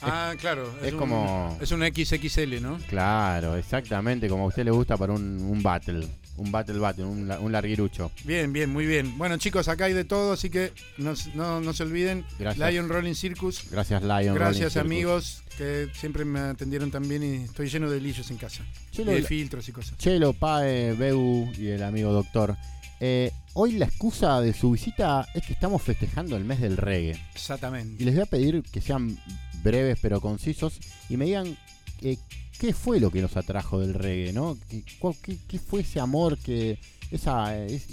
Ah, 0.02 0.34
claro. 0.38 0.72
es 0.82 0.92
un- 0.92 0.98
como- 0.98 1.58
Es 1.60 1.72
un 1.72 1.82
XXL, 1.82 2.60
¿no? 2.60 2.78
Claro, 2.88 3.56
exactamente 3.56 4.28
como 4.28 4.44
a 4.44 4.46
usted 4.46 4.64
le 4.64 4.70
gusta 4.70 4.96
para 4.96 5.12
un, 5.12 5.40
un 5.42 5.62
battle. 5.62 6.06
Un 6.38 6.52
battle 6.52 6.78
battle, 6.78 7.04
un, 7.04 7.30
un 7.30 7.52
larguirucho. 7.52 8.10
Bien, 8.24 8.52
bien, 8.52 8.70
muy 8.70 8.86
bien. 8.86 9.16
Bueno, 9.16 9.36
chicos, 9.38 9.68
acá 9.68 9.86
hay 9.86 9.94
de 9.94 10.04
todo, 10.04 10.32
así 10.32 10.50
que 10.50 10.72
no, 10.98 11.14
no, 11.34 11.60
no 11.60 11.72
se 11.72 11.82
olviden. 11.82 12.24
Gracias. 12.38 12.72
Lion 12.72 12.88
Rolling 12.88 13.14
Circus. 13.14 13.62
Gracias, 13.70 14.02
Lion 14.02 14.12
Rolling 14.20 14.34
Gracias, 14.34 14.72
Circus. 14.74 14.86
amigos, 14.86 15.42
que 15.56 15.88
siempre 15.94 16.24
me 16.24 16.40
atendieron 16.40 16.90
tan 16.90 17.08
bien 17.08 17.22
y 17.22 17.44
estoy 17.44 17.68
lleno 17.68 17.90
de 17.90 18.00
lillos 18.00 18.30
en 18.30 18.36
casa. 18.36 18.64
Chelo, 18.92 19.12
y 19.12 19.16
de 19.16 19.22
filtros 19.22 19.68
y 19.68 19.72
cosas. 19.72 19.96
Chelo, 19.98 20.32
Pae, 20.34 20.92
Beu 20.92 21.50
y 21.58 21.68
el 21.68 21.82
amigo 21.82 22.12
doctor. 22.12 22.56
Eh, 23.00 23.30
hoy 23.54 23.72
la 23.72 23.84
excusa 23.86 24.40
de 24.40 24.54
su 24.54 24.70
visita 24.70 25.26
es 25.34 25.44
que 25.44 25.52
estamos 25.52 25.82
festejando 25.82 26.36
el 26.36 26.44
mes 26.44 26.60
del 26.60 26.76
reggae. 26.76 27.20
Exactamente. 27.34 28.02
Y 28.02 28.06
les 28.06 28.14
voy 28.14 28.22
a 28.22 28.26
pedir 28.26 28.62
que 28.62 28.80
sean 28.80 29.18
breves 29.62 29.98
pero 30.00 30.20
concisos 30.20 30.78
y 31.08 31.16
me 31.16 31.24
digan 31.26 31.56
eh, 32.02 32.18
qué 32.58 32.72
fue 32.72 33.00
lo 33.00 33.10
que 33.10 33.20
nos 33.22 33.36
atrajo 33.36 33.80
del 33.80 33.94
reggae, 33.94 34.32
¿no? 34.32 34.56
¿Qué, 34.70 34.84
cuál- 34.98 35.16
qué- 35.22 35.38
qué 35.48 35.58
fue 35.58 35.80
ese 35.80 36.00
amor 36.00 36.38
que... 36.38 36.78
Esa... 37.10 37.56
es- 37.64 37.86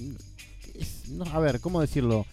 es- 0.75 1.09
no, 1.09 1.25
a 1.25 1.39
ver, 1.39 1.59
¿cómo 1.59 1.81
decirlo? 1.81 2.25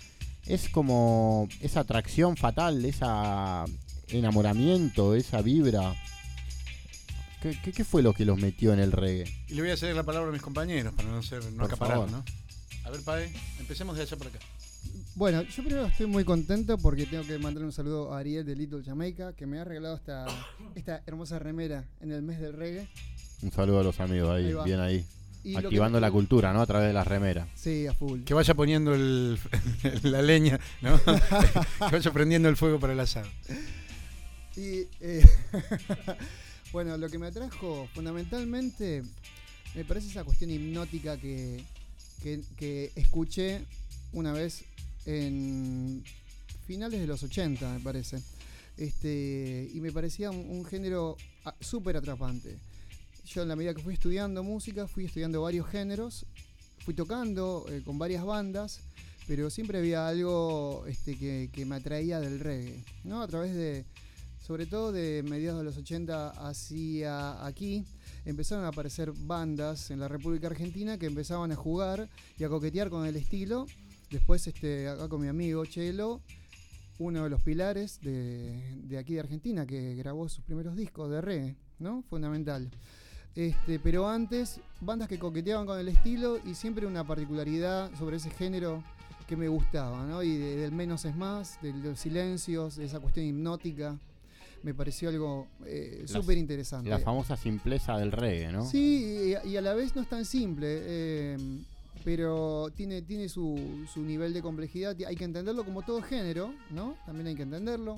Es 0.46 0.68
como 0.68 1.48
esa 1.60 1.80
atracción 1.80 2.36
fatal, 2.36 2.84
esa 2.84 3.64
enamoramiento, 4.08 5.14
esa 5.14 5.42
vibra. 5.42 5.94
¿Qué, 7.42 7.58
qué, 7.62 7.72
qué 7.72 7.84
fue 7.84 8.02
lo 8.02 8.12
que 8.12 8.24
los 8.24 8.38
metió 8.38 8.72
en 8.72 8.80
el 8.80 8.92
reggae? 8.92 9.24
Y 9.48 9.54
le 9.54 9.62
voy 9.62 9.70
a 9.70 9.76
ceder 9.76 9.94
la 9.96 10.02
palabra 10.02 10.28
a 10.28 10.32
mis 10.32 10.42
compañeros 10.42 10.92
para 10.94 11.08
no 11.08 11.22
ser 11.22 11.42
no 11.52 11.58
Por 11.58 11.64
acaparar, 11.66 11.94
favor. 11.96 12.10
¿no? 12.10 12.24
A 12.84 12.90
ver, 12.90 13.02
Pae, 13.02 13.32
empecemos 13.58 13.96
de 13.96 14.02
allá 14.02 14.16
para 14.16 14.30
acá. 14.30 14.38
Bueno, 15.16 15.42
yo 15.42 15.62
primero 15.64 15.86
estoy 15.86 16.06
muy 16.06 16.24
contento 16.24 16.78
porque 16.78 17.04
tengo 17.06 17.24
que 17.26 17.36
mandar 17.38 17.64
un 17.64 17.72
saludo 17.72 18.14
a 18.14 18.18
Ariel 18.20 18.44
de 18.46 18.56
Little 18.56 18.82
Jamaica 18.84 19.32
que 19.34 19.44
me 19.46 19.58
ha 19.58 19.64
regalado 19.64 19.96
esta, 19.96 20.26
esta 20.74 21.02
hermosa 21.06 21.38
remera 21.38 21.84
en 22.00 22.12
el 22.12 22.22
mes 22.22 22.40
del 22.40 22.52
reggae. 22.54 22.88
Un 23.42 23.50
saludo 23.52 23.80
a 23.80 23.82
los 23.84 24.00
amigos 24.00 24.30
ahí, 24.30 24.54
bien 24.64 24.80
ahí. 24.80 25.04
Y 25.42 25.52
lo 25.52 25.60
que- 25.60 25.66
Activando 25.66 26.00
la 26.00 26.10
cultura, 26.10 26.52
¿no? 26.52 26.60
A 26.62 26.66
través 26.66 26.88
de 26.88 26.92
las 26.94 27.06
remeras. 27.06 27.48
Sí, 27.54 27.86
a 27.86 27.94
full. 27.94 28.22
Que 28.24 28.34
vaya 28.34 28.54
poniendo 28.54 28.94
el, 28.94 29.38
la 30.02 30.22
leña, 30.22 30.60
¿no? 30.82 30.98
que 31.04 31.92
vaya 31.96 32.12
prendiendo 32.12 32.48
el 32.48 32.56
fuego 32.56 32.78
para 32.78 32.92
el 32.92 33.00
asado. 33.00 33.26
Y 34.56 34.86
eh, 35.00 35.24
bueno, 36.72 36.96
lo 36.96 37.08
que 37.08 37.18
me 37.18 37.26
atrajo 37.28 37.88
fundamentalmente 37.94 39.02
me 39.74 39.84
parece 39.84 40.08
esa 40.08 40.24
cuestión 40.24 40.50
hipnótica 40.50 41.16
que, 41.18 41.62
que, 42.22 42.40
que 42.56 42.92
escuché 42.96 43.64
una 44.12 44.32
vez 44.32 44.64
en 45.06 46.02
finales 46.66 47.00
de 47.00 47.06
los 47.06 47.22
80, 47.22 47.74
me 47.74 47.80
parece. 47.80 48.22
Este, 48.76 49.70
y 49.72 49.80
me 49.80 49.92
parecía 49.92 50.30
un, 50.30 50.64
género 50.64 51.16
ah, 51.44 51.54
súper 51.60 51.96
atrapante. 51.96 52.56
Yo 53.26 53.42
en 53.42 53.48
la 53.48 53.56
medida 53.56 53.74
que 53.74 53.82
fui 53.82 53.94
estudiando 53.94 54.42
música, 54.42 54.88
fui 54.88 55.04
estudiando 55.04 55.42
varios 55.42 55.68
géneros, 55.68 56.26
fui 56.84 56.94
tocando 56.94 57.66
eh, 57.68 57.82
con 57.84 57.98
varias 57.98 58.24
bandas, 58.24 58.80
pero 59.26 59.50
siempre 59.50 59.78
había 59.78 60.08
algo 60.08 60.84
este, 60.86 61.16
que, 61.16 61.50
que 61.52 61.64
me 61.64 61.76
atraía 61.76 62.20
del 62.20 62.40
reggae, 62.40 62.82
¿no? 63.04 63.22
A 63.22 63.28
través 63.28 63.54
de, 63.54 63.84
sobre 64.44 64.66
todo 64.66 64.90
de 64.90 65.22
mediados 65.22 65.60
de 65.60 65.64
los 65.64 65.76
80 65.76 66.30
hacia 66.48 67.44
aquí, 67.46 67.84
empezaron 68.24 68.64
a 68.64 68.68
aparecer 68.68 69.12
bandas 69.12 69.90
en 69.90 70.00
la 70.00 70.08
República 70.08 70.46
Argentina 70.46 70.98
que 70.98 71.06
empezaban 71.06 71.52
a 71.52 71.56
jugar 71.56 72.08
y 72.38 72.44
a 72.44 72.48
coquetear 72.48 72.90
con 72.90 73.06
el 73.06 73.16
estilo. 73.16 73.66
Después, 74.10 74.46
este, 74.46 74.88
acá 74.88 75.08
con 75.08 75.20
mi 75.20 75.28
amigo 75.28 75.64
Chelo, 75.66 76.20
uno 76.98 77.24
de 77.24 77.30
los 77.30 77.42
pilares 77.42 78.00
de, 78.02 78.76
de 78.84 78.98
aquí 78.98 79.14
de 79.14 79.20
Argentina, 79.20 79.66
que 79.66 79.94
grabó 79.94 80.28
sus 80.28 80.44
primeros 80.44 80.76
discos 80.76 81.10
de 81.10 81.20
reggae, 81.20 81.56
¿no? 81.78 82.02
Fundamental. 82.10 82.70
Este, 83.36 83.78
pero 83.78 84.08
antes, 84.08 84.60
bandas 84.80 85.08
que 85.08 85.18
coqueteaban 85.18 85.64
con 85.66 85.78
el 85.78 85.88
estilo 85.88 86.38
y 86.44 86.54
siempre 86.54 86.86
una 86.86 87.06
particularidad 87.06 87.90
sobre 87.96 88.16
ese 88.16 88.30
género 88.30 88.82
que 89.28 89.36
me 89.36 89.46
gustaba, 89.46 90.04
¿no? 90.04 90.22
Y 90.24 90.36
de- 90.36 90.56
del 90.56 90.72
menos 90.72 91.04
es 91.04 91.14
más, 91.14 91.60
de 91.62 91.72
los 91.72 92.00
silencios, 92.00 92.76
de 92.76 92.84
esa 92.86 92.98
cuestión 92.98 93.24
hipnótica. 93.26 93.96
Me 94.64 94.74
pareció 94.74 95.08
algo 95.08 95.46
eh, 95.64 96.02
súper 96.06 96.36
interesante. 96.36 96.90
La 96.90 96.98
famosa 96.98 97.36
simpleza 97.36 97.96
del 97.96 98.10
reggae, 98.12 98.50
¿no? 98.52 98.66
Sí, 98.66 99.32
y, 99.44 99.48
y 99.48 99.56
a 99.56 99.60
la 99.62 99.72
vez 99.74 99.94
no 99.94 100.02
es 100.02 100.08
tan 100.08 100.24
simple, 100.26 100.66
eh, 100.82 101.36
pero 102.04 102.68
tiene, 102.74 103.02
tiene 103.02 103.28
su, 103.28 103.86
su 103.92 104.02
nivel 104.02 104.32
de 104.32 104.42
complejidad. 104.42 104.96
Hay 105.06 105.16
que 105.16 105.24
entenderlo 105.24 105.64
como 105.64 105.82
todo 105.82 106.02
género, 106.02 106.54
¿no? 106.70 106.96
También 107.06 107.28
hay 107.28 107.34
que 107.34 107.42
entenderlo. 107.42 107.96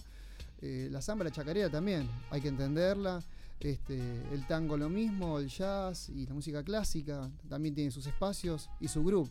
Eh, 0.61 0.89
la 0.91 1.03
samba, 1.03 1.25
la 1.25 1.31
chacarera 1.31 1.71
también, 1.71 2.09
hay 2.31 2.41
que 2.41 2.49
entenderla. 2.49 3.23
Este, 3.61 3.97
el 4.33 4.45
tango 4.49 4.77
lo 4.77 4.89
mismo, 4.89 5.39
el 5.39 5.49
jazz 5.49 6.09
y 6.09 6.27
la 6.27 6.35
música 6.35 6.65
clásica 6.65 7.31
también 7.49 7.75
tiene 7.75 7.93
sus 7.93 8.07
espacios 8.07 8.69
y 8.81 8.89
su 8.89 9.05
grupo. 9.05 9.31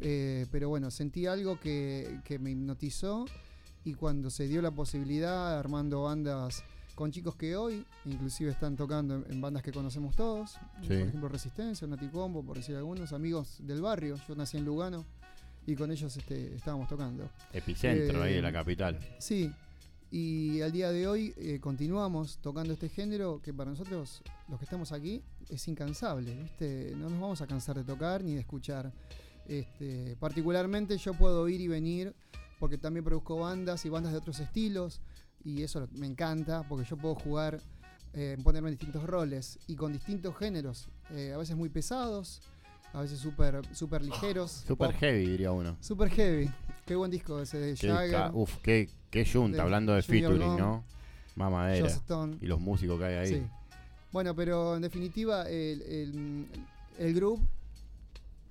Eh, 0.00 0.46
pero 0.50 0.70
bueno, 0.70 0.90
sentí 0.90 1.26
algo 1.26 1.60
que, 1.60 2.20
que 2.24 2.38
me 2.38 2.52
hipnotizó 2.52 3.26
y 3.84 3.92
cuando 3.94 4.30
se 4.30 4.48
dio 4.48 4.62
la 4.62 4.70
posibilidad 4.70 5.58
armando 5.58 6.02
bandas 6.04 6.64
con 7.00 7.10
chicos 7.10 7.34
que 7.34 7.56
hoy 7.56 7.82
inclusive 8.04 8.50
están 8.50 8.76
tocando 8.76 9.14
en, 9.14 9.24
en 9.32 9.40
bandas 9.40 9.62
que 9.62 9.72
conocemos 9.72 10.14
todos, 10.14 10.50
Sí. 10.82 10.88
por 10.88 10.92
ejemplo 10.96 11.28
Resistencia, 11.30 11.86
Naticombo, 11.86 12.44
por 12.44 12.58
decir 12.58 12.76
algunos, 12.76 13.14
amigos 13.14 13.56
del 13.60 13.80
barrio, 13.80 14.16
yo 14.28 14.34
nací 14.36 14.58
en 14.58 14.66
Lugano 14.66 15.06
y 15.66 15.74
con 15.76 15.90
ellos 15.90 16.14
este, 16.14 16.54
estábamos 16.54 16.88
tocando. 16.88 17.26
Epicentro 17.54 18.22
ahí 18.22 18.34
de 18.34 18.38
Eh, 18.40 18.42
la 18.42 18.52
capital. 18.52 18.98
Sí, 19.18 19.50
y 20.10 20.60
al 20.60 20.72
día 20.72 20.92
de 20.92 21.08
hoy 21.08 21.32
eh, 21.38 21.58
continuamos 21.58 22.36
tocando 22.42 22.74
este 22.74 22.90
género 22.90 23.40
que 23.40 23.54
para 23.54 23.70
nosotros, 23.70 24.20
los 24.50 24.58
que 24.58 24.66
estamos 24.66 24.92
aquí, 24.92 25.22
es 25.48 25.66
incansable, 25.68 26.34
¿viste? 26.34 26.92
No 26.98 27.08
nos 27.08 27.18
vamos 27.18 27.40
a 27.40 27.46
cansar 27.46 27.76
de 27.76 27.84
tocar 27.84 28.22
ni 28.22 28.34
de 28.34 28.40
escuchar. 28.40 28.92
Este, 29.46 30.16
particularmente 30.20 30.98
yo 30.98 31.14
puedo 31.14 31.48
ir 31.48 31.62
y 31.62 31.66
venir 31.68 32.14
porque 32.58 32.76
también 32.76 33.04
produzco 33.04 33.38
bandas 33.38 33.86
y 33.86 33.88
bandas 33.88 34.12
de 34.12 34.18
otros 34.18 34.38
estilos 34.38 35.00
y 35.44 35.62
eso 35.62 35.88
me 35.92 36.06
encanta 36.06 36.62
porque 36.68 36.88
yo 36.88 36.96
puedo 36.96 37.14
jugar, 37.14 37.60
eh, 38.12 38.36
ponerme 38.42 38.68
en 38.68 38.76
distintos 38.76 39.04
roles 39.04 39.58
y 39.66 39.76
con 39.76 39.92
distintos 39.92 40.36
géneros, 40.36 40.88
eh, 41.10 41.32
a 41.34 41.38
veces 41.38 41.56
muy 41.56 41.68
pesados, 41.68 42.40
a 42.92 43.00
veces 43.00 43.18
súper 43.18 43.62
super 43.74 44.02
ligeros. 44.02 44.50
Super 44.66 44.90
pop, 44.90 44.96
heavy, 45.00 45.26
diría 45.26 45.52
uno. 45.52 45.76
Super 45.80 46.10
heavy. 46.10 46.50
Qué 46.86 46.96
buen 46.96 47.10
disco 47.10 47.40
ese 47.40 47.58
de 47.58 47.76
Jagger. 47.76 48.30
uf, 48.32 48.56
qué, 48.62 48.88
qué 49.10 49.24
junta, 49.24 49.58
de 49.58 49.62
hablando 49.62 49.94
de 49.94 50.02
Junior 50.02 50.32
featuring, 50.32 50.56
¿no? 50.56 50.84
Mamadera. 51.36 51.86
Stone. 51.86 52.38
Y 52.40 52.46
los 52.46 52.60
músicos 52.60 52.98
que 52.98 53.04
hay 53.04 53.14
ahí. 53.14 53.34
Sí. 53.34 53.42
Bueno, 54.12 54.34
pero 54.34 54.74
en 54.74 54.82
definitiva, 54.82 55.48
el, 55.48 55.82
el, 55.82 56.46
el 56.98 57.14
grupo 57.14 57.42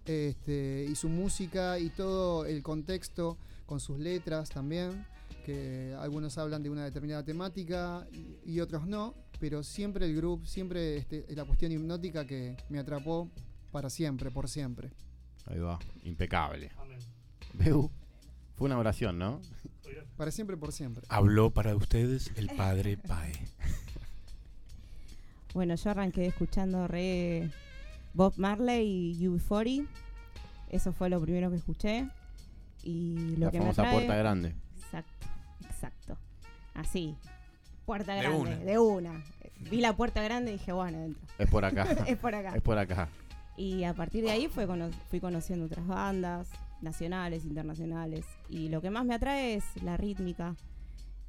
este, 0.06 0.88
y 0.90 0.96
su 0.96 1.10
música 1.10 1.78
y 1.78 1.90
todo 1.90 2.46
el 2.46 2.64
contexto 2.64 3.38
con 3.66 3.80
sus 3.80 4.00
letras 4.00 4.50
también, 4.50 5.06
que 5.40 5.96
algunos 6.00 6.38
hablan 6.38 6.64
de 6.64 6.70
una 6.70 6.84
determinada 6.86 7.24
temática 7.24 8.08
y, 8.12 8.38
y 8.46 8.60
otros 8.60 8.86
no, 8.88 9.16
pero 9.40 9.64
siempre 9.64 10.06
el 10.06 10.16
grupo, 10.16 10.46
siempre 10.46 10.98
este, 10.98 11.26
es 11.30 11.36
la 11.38 11.46
cuestión 11.46 11.72
hipnótica 11.72 12.26
que 12.26 12.56
me 12.70 12.80
atrapó 12.80 13.30
para 13.72 13.90
siempre, 13.90 14.32
por 14.32 14.48
siempre. 14.50 14.90
Ahí 15.46 15.60
va, 15.60 15.80
impecable. 16.04 16.72
Beu, 17.54 17.90
fue 18.56 18.66
una 18.66 18.78
oración, 18.78 19.18
¿no? 19.18 19.42
Para 20.18 20.32
siempre, 20.32 20.58
por 20.58 20.72
siempre. 20.72 21.04
Habló 21.10 21.52
para 21.52 21.76
ustedes 21.76 22.32
el 22.36 22.50
padre 22.50 22.98
Pae. 22.98 23.34
Bueno, 25.54 25.74
yo 25.76 25.90
arranqué 25.90 26.28
escuchando 26.28 26.88
re 26.88 27.50
Bob 28.14 28.34
Marley 28.38 29.14
y 29.20 29.26
UB40. 29.28 29.88
Eso 30.70 30.94
fue 30.94 31.10
lo 31.10 31.20
primero 31.20 31.50
que 31.50 31.56
escuché. 31.58 32.08
Y 32.84 33.36
lo 33.38 33.46
La 33.48 33.52
que 33.52 33.58
famosa 33.58 33.82
me 33.82 33.88
atrae- 33.90 33.94
puerta 33.94 34.16
grande. 34.16 34.56
Exacto. 35.84 36.18
Así. 36.74 37.16
Puerta 37.86 38.14
De 38.14 38.20
grande, 38.22 38.38
una. 38.40 38.58
de 38.58 38.80
una. 38.80 39.24
Vi 39.72 39.82
la 39.82 39.96
puerta 39.96 40.22
grande 40.22 40.52
y 40.52 40.54
dije, 40.58 40.72
bueno, 40.74 41.00
dentro. 41.00 41.22
Es 41.38 41.50
por 41.50 41.64
acá. 41.66 41.84
es 42.08 42.18
por 42.18 42.36
acá. 42.36 42.56
Es 42.56 42.62
por 42.62 42.78
acá. 42.78 43.10
Y 43.58 43.84
a 43.84 43.94
partir 43.94 44.24
de 44.24 44.32
ahí 44.32 44.48
fue 44.48 44.68
cono- 44.68 44.92
fui 45.10 45.20
conociendo 45.20 45.66
otras 45.66 45.86
bandas. 45.88 46.50
nacionales, 46.82 47.44
internacionales. 47.46 48.26
Y 48.50 48.70
lo 48.70 48.82
que 48.82 48.90
más 48.90 49.06
me 49.06 49.14
atrae 49.16 49.56
es 49.56 49.66
la 49.84 49.98
rítmica. 49.98 50.56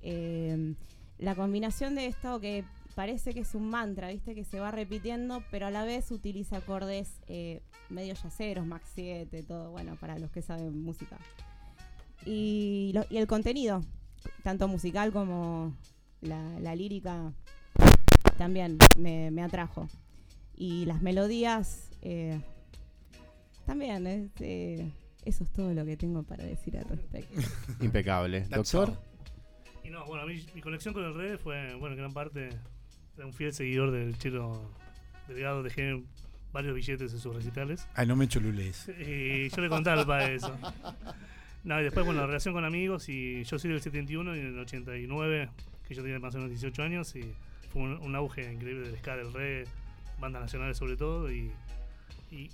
Eh, 0.03 0.75
la 1.19 1.35
combinación 1.35 1.95
de 1.97 2.07
esto 2.07 2.39
que 2.41 2.65
parece 2.95 3.35
que 3.35 3.41
es 3.41 3.55
un 3.55 3.69
mantra, 3.69 4.09
¿viste? 4.09 4.35
Que 4.35 4.45
se 4.45 4.61
va 4.61 4.71
repitiendo, 4.71 5.43
pero 5.51 5.67
a 5.67 5.71
la 5.71 5.85
vez 5.85 6.11
utiliza 6.13 6.59
acordes 6.59 7.21
eh, 7.27 7.63
medio 7.89 8.15
yaceros, 8.15 8.65
Max 8.67 8.91
7, 8.95 9.43
todo, 9.43 9.71
bueno, 9.73 9.97
para 9.97 10.19
los 10.19 10.31
que 10.31 10.41
saben 10.43 10.83
música. 10.83 11.19
Y, 12.25 12.93
lo- 12.95 13.05
y 13.11 13.17
el 13.17 13.27
contenido, 13.27 13.83
tanto 14.43 14.69
musical 14.69 15.13
como 15.13 15.75
la, 16.21 16.59
la 16.61 16.75
lírica, 16.75 17.33
también 18.39 18.79
me, 18.99 19.31
me 19.31 19.43
atrajo. 19.43 19.89
Y 20.57 20.85
las 20.85 21.03
melodías, 21.03 21.91
eh, 22.03 22.41
también, 23.67 24.07
es, 24.07 24.31
eh, 24.41 24.91
eso 25.25 25.45
es 25.45 25.51
todo 25.51 25.73
lo 25.73 25.85
que 25.85 25.97
tengo 25.97 26.23
para 26.23 26.45
decir 26.45 26.77
al 26.77 26.85
respecto. 26.85 27.41
Impecable. 27.81 28.47
Doctor, 28.49 28.93
Y 29.85 29.91
no, 29.91 30.05
bueno, 30.07 30.27
mí, 30.27 30.45
mi 30.55 30.61
conexión 30.61 30.95
con 30.95 31.05
el 31.05 31.15
reggae 31.15 31.39
fue, 31.39 31.75
bueno, 31.77 31.95
en 31.95 31.99
gran 31.99 32.13
parte, 32.13 32.51
era 33.17 33.27
un 33.27 33.33
fiel 33.33 33.53
seguidor 33.53 33.91
del 33.91 34.19
Chelo 34.19 34.71
Delgado, 35.29 35.63
dejé 35.63 36.03
varios 36.53 36.75
billetes 36.75 37.13
en 37.13 37.19
sus 37.21 37.35
recitales. 37.35 37.87
Ay, 37.95 38.07
no 38.07 38.17
me 38.17 38.27
chulules. 38.29 38.89
Y 38.89 39.49
yo 39.49 39.63
le 39.63 39.69
contaba 39.69 40.01
al 40.01 40.07
padre 40.07 40.35
eso. 40.35 40.57
No, 41.63 41.79
y 41.81 41.85
después, 41.85 42.07
bueno, 42.07 42.27
relación 42.27 42.55
con 42.55 42.65
amigos, 42.65 43.09
y 43.09 43.45
yo 43.45 43.59
soy 43.59 43.71
del 43.71 43.83
71 43.83 44.37
y 44.37 44.41
en 44.41 44.47
el 44.47 44.59
89, 44.59 45.51
que 45.87 45.95
yo 45.95 46.03
tenía 46.03 46.19
más 46.19 46.35
o 46.35 46.39
menos 46.39 46.51
18 46.51 46.83
años, 46.83 47.15
y 47.17 47.35
fue 47.71 47.83
un, 47.83 47.99
un 47.99 48.15
auge 48.17 48.51
increíble 48.51 48.89
del 48.89 48.99
ska, 48.99 49.17
del 49.17 49.33
reggae, 49.33 49.65
bandas 50.19 50.43
nacionales 50.43 50.79
sobre 50.79 50.97
todo, 50.97 51.31
y, 51.31 51.53
y 52.31 52.51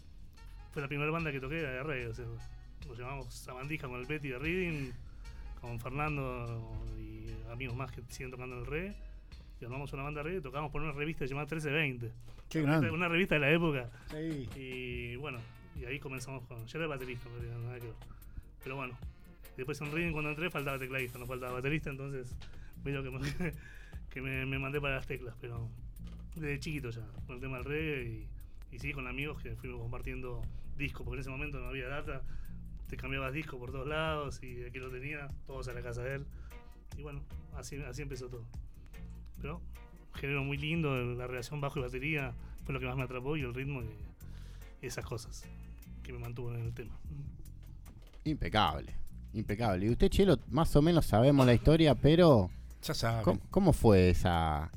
fue 0.72 0.82
la 0.82 0.88
primera 0.88 1.10
banda 1.10 1.30
que 1.30 1.40
toqué 1.40 1.56
de 1.56 1.82
reggae, 1.82 2.08
o 2.08 2.14
sea, 2.14 2.24
nos 2.88 2.98
llamamos 2.98 3.32
Sabandija 3.32 3.88
con 3.88 4.00
el 4.00 4.06
Betty 4.06 4.28
de 4.28 4.38
Reading, 4.38 4.90
con 5.60 5.78
Fernando 5.80 6.84
y 6.98 7.26
amigos 7.50 7.76
más 7.76 7.92
que 7.92 8.02
siguen 8.08 8.30
tocando 8.30 8.56
en 8.56 8.62
el 8.62 8.66
reggae, 8.66 8.96
y 9.60 9.64
armamos 9.64 9.92
una 9.92 10.02
banda 10.02 10.22
de 10.22 10.28
reggae, 10.30 10.40
tocamos 10.40 10.70
por 10.72 10.82
una 10.82 10.92
revista 10.92 11.24
llamada 11.24 11.46
1320. 11.46 12.12
Qué 12.48 12.62
grande. 12.62 12.90
Una 12.90 13.08
revista 13.08 13.36
de 13.36 13.40
la 13.40 13.50
época. 13.50 13.90
Sí. 14.10 14.48
Y 14.54 15.16
bueno, 15.16 15.38
y 15.80 15.84
ahí 15.84 15.98
comenzamos 15.98 16.44
con. 16.46 16.64
Yo 16.66 16.78
era 16.78 16.86
baterista, 16.86 17.28
en 17.28 17.34
realidad, 17.34 17.58
nada 17.58 17.80
que 17.80 17.86
ver. 17.86 17.94
Pero 18.66 18.74
bueno, 18.74 18.98
después 19.56 19.80
en 19.80 19.92
Reading 19.92 20.10
cuando 20.10 20.30
entré 20.30 20.50
faltaba 20.50 20.76
tecladista, 20.76 21.20
no 21.20 21.26
faltaba 21.26 21.52
baterista, 21.52 21.88
entonces 21.88 22.34
medio 22.82 23.00
que, 23.00 23.10
me, 23.10 23.20
que 24.10 24.20
me, 24.20 24.44
me 24.44 24.58
mandé 24.58 24.80
para 24.80 24.96
las 24.96 25.06
teclas, 25.06 25.36
pero 25.40 25.70
desde 26.34 26.58
chiquito 26.58 26.90
ya, 26.90 27.06
con 27.28 27.36
el 27.36 27.40
tema 27.40 27.58
del 27.58 27.64
reggae 27.64 28.02
y, 28.72 28.74
y 28.74 28.80
sí, 28.80 28.92
con 28.92 29.06
amigos 29.06 29.40
que 29.40 29.54
fuimos 29.54 29.80
compartiendo 29.80 30.42
discos, 30.76 31.04
porque 31.04 31.18
en 31.18 31.20
ese 31.20 31.30
momento 31.30 31.60
no 31.60 31.68
había 31.68 31.86
data, 31.86 32.22
te 32.88 32.96
cambiabas 32.96 33.32
discos 33.32 33.56
por 33.60 33.70
todos 33.70 33.86
lados 33.86 34.42
y 34.42 34.64
aquí 34.64 34.80
lo 34.80 34.90
tenía, 34.90 35.28
todos 35.46 35.68
a 35.68 35.72
la 35.72 35.80
casa 35.80 36.02
de 36.02 36.16
él. 36.16 36.26
Y 36.98 37.02
bueno, 37.02 37.22
así, 37.54 37.76
así 37.82 38.02
empezó 38.02 38.28
todo. 38.28 38.48
Pero 39.40 39.62
género 40.14 40.42
muy 40.42 40.56
lindo, 40.56 40.92
la 41.14 41.28
relación 41.28 41.60
bajo 41.60 41.78
y 41.78 41.82
batería 41.82 42.34
fue 42.64 42.74
lo 42.74 42.80
que 42.80 42.86
más 42.86 42.96
me 42.96 43.04
atrapó 43.04 43.36
y 43.36 43.42
el 43.42 43.54
ritmo 43.54 43.84
y 43.84 44.84
esas 44.84 45.04
cosas 45.04 45.48
que 46.02 46.12
me 46.12 46.18
mantuvo 46.18 46.52
en 46.52 46.62
el 46.62 46.74
tema. 46.74 46.98
Impecable. 48.26 48.94
Impecable. 49.32 49.86
Y 49.86 49.90
usted, 49.90 50.08
Chelo, 50.08 50.38
más 50.48 50.74
o 50.76 50.82
menos 50.82 51.06
sabemos 51.06 51.44
la 51.46 51.54
historia, 51.54 51.94
pero. 51.94 52.50
Ya 52.82 52.94
sabe. 52.94 53.22
¿Cómo, 53.22 53.40
cómo 53.50 53.72
fue 53.72 54.10
esa 54.10 54.70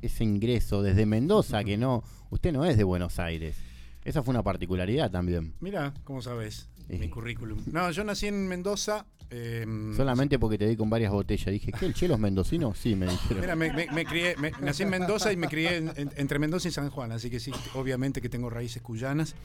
ese 0.00 0.24
ingreso 0.24 0.82
desde 0.82 1.06
Mendoza? 1.06 1.62
Que 1.64 1.76
no. 1.76 2.02
Usted 2.30 2.52
no 2.52 2.64
es 2.64 2.76
de 2.76 2.84
Buenos 2.84 3.18
Aires. 3.18 3.56
Esa 4.04 4.22
fue 4.22 4.32
una 4.32 4.42
particularidad 4.42 5.10
también. 5.10 5.54
Mira, 5.60 5.94
¿cómo 6.04 6.20
sabes? 6.22 6.68
Sí. 6.90 6.98
Mi 6.98 7.08
currículum. 7.08 7.62
No, 7.70 7.90
yo 7.92 8.02
nací 8.04 8.26
en 8.26 8.48
Mendoza. 8.48 9.06
eh, 9.30 9.64
Solamente 9.96 10.38
porque 10.38 10.58
te 10.58 10.66
vi 10.66 10.76
con 10.76 10.90
varias 10.90 11.12
botellas. 11.12 11.46
Dije, 11.52 11.70
¿qué? 11.72 11.86
¿El 11.86 11.94
Chelo 11.94 12.14
es 12.14 12.20
mendocino? 12.20 12.74
Sí, 12.74 12.96
me 12.96 13.06
dijeron. 13.06 13.40
Mira, 13.40 13.54
me, 13.54 13.72
me- 13.72 13.86
me 13.92 14.04
crié, 14.04 14.34
me- 14.36 14.50
nací 14.60 14.82
en 14.82 14.90
Mendoza 14.90 15.32
y 15.32 15.36
me 15.36 15.46
crié 15.46 15.76
en- 15.76 15.92
en- 15.96 16.10
entre 16.16 16.38
Mendoza 16.40 16.66
y 16.68 16.72
San 16.72 16.90
Juan, 16.90 17.12
así 17.12 17.30
que 17.30 17.38
sí, 17.38 17.52
obviamente 17.74 18.20
que 18.20 18.28
tengo 18.28 18.50
raíces 18.50 18.82
cuyanas. 18.82 19.36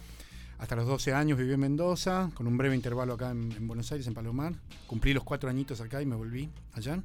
Hasta 0.59 0.75
los 0.75 0.87
12 0.87 1.13
años 1.13 1.37
viví 1.37 1.53
en 1.53 1.59
Mendoza, 1.59 2.31
con 2.33 2.47
un 2.47 2.57
breve 2.57 2.75
intervalo 2.75 3.13
acá 3.13 3.29
en, 3.31 3.51
en 3.51 3.67
Buenos 3.67 3.91
Aires, 3.91 4.07
en 4.07 4.13
Palomar. 4.15 4.53
Cumplí 4.87 5.13
los 5.13 5.23
cuatro 5.23 5.49
añitos 5.49 5.79
acá 5.81 6.01
y 6.01 6.05
me 6.05 6.15
volví 6.15 6.49
allá. 6.73 6.99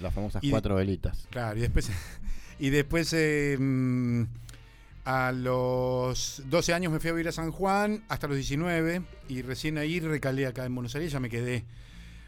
Las 0.00 0.12
famosas 0.12 0.42
Y- 0.42 0.50
cuatro 0.50 0.74
velitas. 0.74 1.26
Claro, 1.30 1.56
y 1.56 1.60
después, 1.62 1.88
y 2.58 2.70
después 2.70 3.12
eh, 3.12 3.56
mm, 3.58 4.22
a 5.04 5.30
los 5.32 6.42
12 6.46 6.74
años 6.74 6.92
me 6.92 6.98
fui 6.98 7.10
a 7.10 7.12
vivir 7.12 7.28
a 7.28 7.32
San 7.32 7.52
Juan, 7.52 8.02
hasta 8.08 8.26
los 8.26 8.36
19, 8.36 9.02
y 9.28 9.42
recién 9.42 9.78
ahí 9.78 10.00
recalé 10.00 10.46
acá 10.46 10.64
en 10.66 10.74
Buenos 10.74 10.94
Aires, 10.96 11.12
ya 11.12 11.20
me 11.20 11.30
quedé 11.30 11.64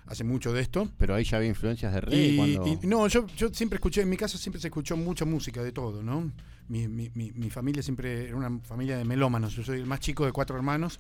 hace 0.09 0.25
mucho 0.25 0.53
de 0.53 0.61
esto. 0.63 0.89
Pero 0.99 1.15
ahí 1.15 1.25
ya 1.25 1.37
había 1.37 1.49
influencias 1.51 1.93
de 1.93 2.01
reggae. 2.01 2.27
Y, 2.29 2.37
cuando... 2.37 2.67
y- 2.83 2.87
no, 2.87 3.07
yo, 3.09 3.27
yo 3.37 3.49
siempre 3.53 3.77
escuché, 3.77 4.01
en 4.03 4.09
mi 4.09 4.17
casa 4.17 4.39
siempre 4.39 4.61
se 4.61 4.69
escuchó 4.69 4.97
mucha 4.97 5.25
música 5.25 5.63
de 5.63 5.73
todo, 5.73 6.03
¿no? 6.03 6.33
Mi, 6.69 6.89
mi- 6.89 7.11
mi- 7.15 7.33
mi 7.33 7.51
familia 7.51 7.83
siempre 7.83 8.27
era 8.29 8.37
una 8.37 8.59
familia 8.61 8.99
de 8.99 9.05
melómanos, 9.05 9.55
yo 9.55 9.63
soy 9.63 9.79
el 9.81 9.87
más 9.87 10.01
chico 10.01 10.27
de 10.27 10.33
cuatro 10.33 10.57
hermanos, 10.57 10.99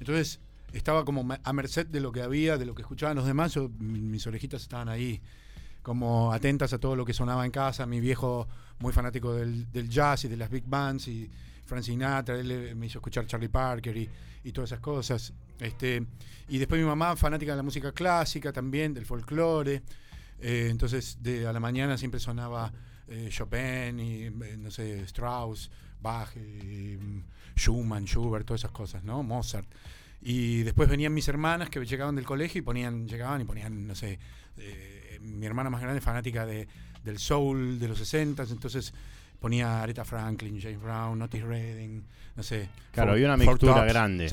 entonces 0.00 0.40
estaba 0.72 1.04
como 1.04 1.26
a 1.42 1.52
merced 1.52 1.86
de 1.86 2.00
lo 2.00 2.10
que 2.12 2.22
había, 2.22 2.56
de 2.58 2.66
lo 2.66 2.74
que 2.74 2.82
escuchaban 2.82 3.16
los 3.16 3.26
demás, 3.26 3.54
yo- 3.54 3.68
mis 3.78 4.26
orejitas 4.26 4.62
estaban 4.62 4.88
ahí 4.88 5.20
como 5.82 6.32
atentas 6.32 6.72
a 6.72 6.78
todo 6.78 6.96
lo 6.96 7.04
que 7.04 7.12
sonaba 7.12 7.44
en 7.44 7.52
casa, 7.52 7.86
mi 7.86 8.00
viejo 8.00 8.48
muy 8.80 8.92
fanático 8.92 9.32
del, 9.34 9.70
del 9.70 9.88
jazz 9.88 10.24
y 10.24 10.28
de 10.28 10.36
las 10.36 10.50
big 10.50 10.64
bands 10.66 11.06
y 11.08 11.30
Frank 11.66 11.82
Sinatra, 11.82 12.38
él 12.38 12.50
eh, 12.50 12.74
me 12.74 12.86
hizo 12.86 12.98
escuchar 12.98 13.26
Charlie 13.26 13.48
Parker 13.48 13.96
y, 13.96 14.08
y 14.44 14.52
todas 14.52 14.70
esas 14.70 14.80
cosas. 14.80 15.32
Este, 15.58 16.06
y 16.48 16.58
después 16.58 16.80
mi 16.80 16.86
mamá, 16.86 17.16
fanática 17.16 17.52
de 17.52 17.56
la 17.56 17.62
música 17.62 17.92
clásica 17.92 18.52
también, 18.52 18.94
del 18.94 19.04
folclore. 19.04 19.82
Eh, 20.40 20.68
entonces, 20.70 21.18
de, 21.20 21.46
a 21.46 21.52
la 21.52 21.60
mañana 21.60 21.98
siempre 21.98 22.20
sonaba 22.20 22.72
eh, 23.08 23.28
Chopin 23.30 23.98
y, 23.98 24.30
no 24.30 24.70
sé, 24.70 25.02
Strauss, 25.02 25.70
Bach, 26.00 26.30
Schumann, 27.56 28.04
Schubert, 28.04 28.46
todas 28.46 28.60
esas 28.60 28.70
cosas, 28.70 29.02
¿no? 29.02 29.22
Mozart. 29.22 29.68
Y 30.22 30.62
después 30.62 30.88
venían 30.88 31.12
mis 31.12 31.28
hermanas 31.28 31.68
que 31.68 31.84
llegaban 31.84 32.14
del 32.14 32.24
colegio 32.24 32.60
y 32.60 32.62
ponían, 32.62 33.08
llegaban 33.08 33.40
y 33.40 33.44
ponían, 33.44 33.86
no 33.86 33.94
sé, 33.94 34.18
mi 35.20 35.46
hermana 35.46 35.70
más 35.70 35.82
grande 35.82 36.00
fanática 36.00 36.46
de, 36.46 36.68
del 37.04 37.18
soul 37.18 37.78
de 37.78 37.88
los 37.88 37.98
60 37.98 38.42
entonces 38.44 38.92
ponía 39.40 39.82
Aretha 39.82 40.04
Franklin, 40.04 40.60
James 40.60 40.80
Brown, 40.80 41.20
Otis 41.22 41.42
Redding, 41.42 42.02
no 42.36 42.42
sé. 42.42 42.68
Claro, 42.92 43.12
había 43.12 43.26
una 43.26 43.36
mixtura 43.36 43.74
Tops, 43.74 43.92
grande. 43.92 44.28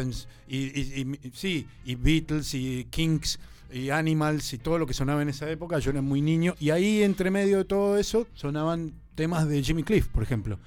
Y, 0.48 0.58
y- 0.58 1.18
y- 1.24 1.32
sí, 1.34 1.68
y 1.86 1.96
Beatles 1.96 2.54
y 2.54 2.86
Kinks 2.90 3.40
y 3.72 3.90
Animals 3.90 4.54
y 4.54 4.58
todo 4.60 4.78
lo 4.78 4.86
que 4.86 4.94
sonaba 4.94 5.22
en 5.22 5.30
esa 5.30 5.50
época, 5.50 5.80
yo 5.80 5.92
era 5.92 6.02
muy 6.02 6.22
niño 6.22 6.56
y 6.60 6.70
ahí 6.70 7.02
entre 7.04 7.32
medio 7.32 7.58
de 7.58 7.66
todo 7.66 7.98
eso 7.98 8.28
sonaban 8.36 8.94
temas 9.16 9.48
de 9.48 9.64
Jimmy 9.64 9.84
Cliff, 9.84 10.08
por 10.08 10.24
ejemplo. 10.24 10.60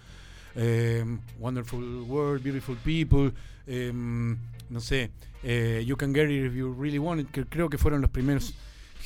Eh, 0.54 1.04
Wonderful 1.38 2.02
World, 2.08 2.42
Beautiful 2.42 2.76
People, 2.78 3.32
eh, 3.66 3.92
no 3.92 4.80
sé, 4.80 5.10
eh, 5.42 5.84
You 5.86 5.96
Can 5.96 6.14
Get 6.14 6.30
It 6.30 6.46
If 6.46 6.54
You 6.54 6.74
Really 6.78 6.98
Want 6.98 7.20
It, 7.20 7.30
que 7.30 7.44
creo 7.44 7.68
que 7.68 7.76
fueron 7.78 8.00
los 8.00 8.10
primeros 8.10 8.54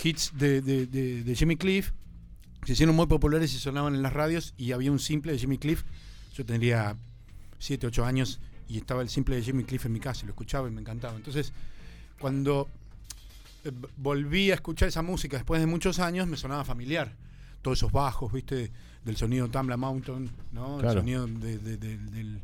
hits 0.02 0.32
de, 0.38 0.62
de- 0.62 0.86
de- 0.86 1.24
de 1.24 1.34
Jimmy 1.34 1.56
Cliff. 1.56 1.90
Se 2.64 2.72
hicieron 2.72 2.94
muy 2.94 3.06
populares 3.06 3.54
y 3.54 3.58
sonaban 3.58 3.94
en 3.94 4.02
las 4.02 4.12
radios 4.12 4.54
y 4.56 4.72
había 4.72 4.92
un 4.92 4.98
simple 4.98 5.32
de 5.32 5.38
Jimmy 5.38 5.58
Cliff. 5.58 5.84
Yo 6.34 6.44
tendría 6.44 6.96
7, 7.58 7.86
8 7.86 8.04
años 8.04 8.38
y 8.68 8.76
estaba 8.78 9.02
el 9.02 9.08
simple 9.08 9.36
de 9.36 9.42
Jimmy 9.42 9.64
Cliff 9.64 9.86
en 9.86 9.92
mi 9.92 10.00
casa 10.00 10.22
y 10.22 10.26
lo 10.26 10.30
escuchaba 10.32 10.68
y 10.68 10.70
me 10.70 10.80
encantaba. 10.80 11.16
Entonces, 11.16 11.52
cuando 12.18 12.68
eh, 13.64 13.72
volví 13.96 14.50
a 14.50 14.54
escuchar 14.54 14.88
esa 14.88 15.02
música 15.02 15.36
después 15.38 15.60
de 15.60 15.66
muchos 15.66 15.98
años, 15.98 16.26
me 16.28 16.36
sonaba 16.36 16.64
familiar. 16.64 17.14
Todos 17.62 17.78
esos 17.78 17.92
bajos, 17.92 18.32
¿viste? 18.32 18.70
Del 19.04 19.16
sonido 19.16 19.48
Tamla 19.48 19.76
Mountain, 19.76 20.30
¿no? 20.52 20.78
Claro. 20.78 20.92
El 20.92 20.98
sonido 21.00 21.26
de, 21.26 21.58
de- 21.58 21.76
de- 21.76 21.98
del- 21.98 22.40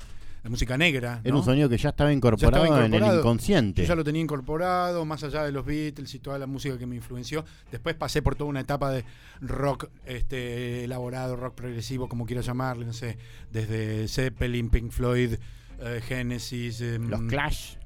la 0.47 0.51
música 0.51 0.78
negra. 0.78 1.20
Era 1.24 1.32
¿no? 1.32 1.40
un 1.40 1.44
sonido 1.44 1.68
que 1.68 1.77
ya 1.77 1.89
estaba 1.89 2.10
Ya 2.10 2.16
incorporado, 2.16 2.81
en 2.85 2.94
el 2.94 3.18
inconsciente. 3.18 3.82
Yo 3.82 3.89
ya 3.89 3.94
lo 3.97 4.05
tenía 4.05 4.23
incorporado, 4.23 5.05
más 5.05 5.24
allá 5.24 5.43
de 5.43 5.51
los 5.51 5.66
Beatles 5.66 6.14
y 6.14 6.20
toda 6.20 6.39
la 6.39 6.47
música 6.47 6.78
que 6.78 6.86
me 6.86 6.94
influenció. 6.94 7.44
Después 7.73 7.97
pasé 7.97 8.23
por 8.23 8.36
toda 8.36 8.48
una 8.48 8.60
etapa 8.60 8.90
de 8.93 9.05
rock 9.40 9.89
este, 10.06 10.85
elaborado, 10.85 11.35
rock 11.35 11.55
progresivo, 11.56 12.09
como 12.09 12.27
quiera 12.27 12.43
llamarle, 12.43 12.86
no 12.86 12.93
sé, 12.93 13.18
desde 13.51 14.06
Zeppelin, 14.06 14.70
Pink 14.70 14.93
Floyd, 14.93 15.35
eh, 15.81 16.01
Genesis. 16.06 16.81
em, 16.81 17.09
Los 17.09 17.23
Clash. 17.23 17.77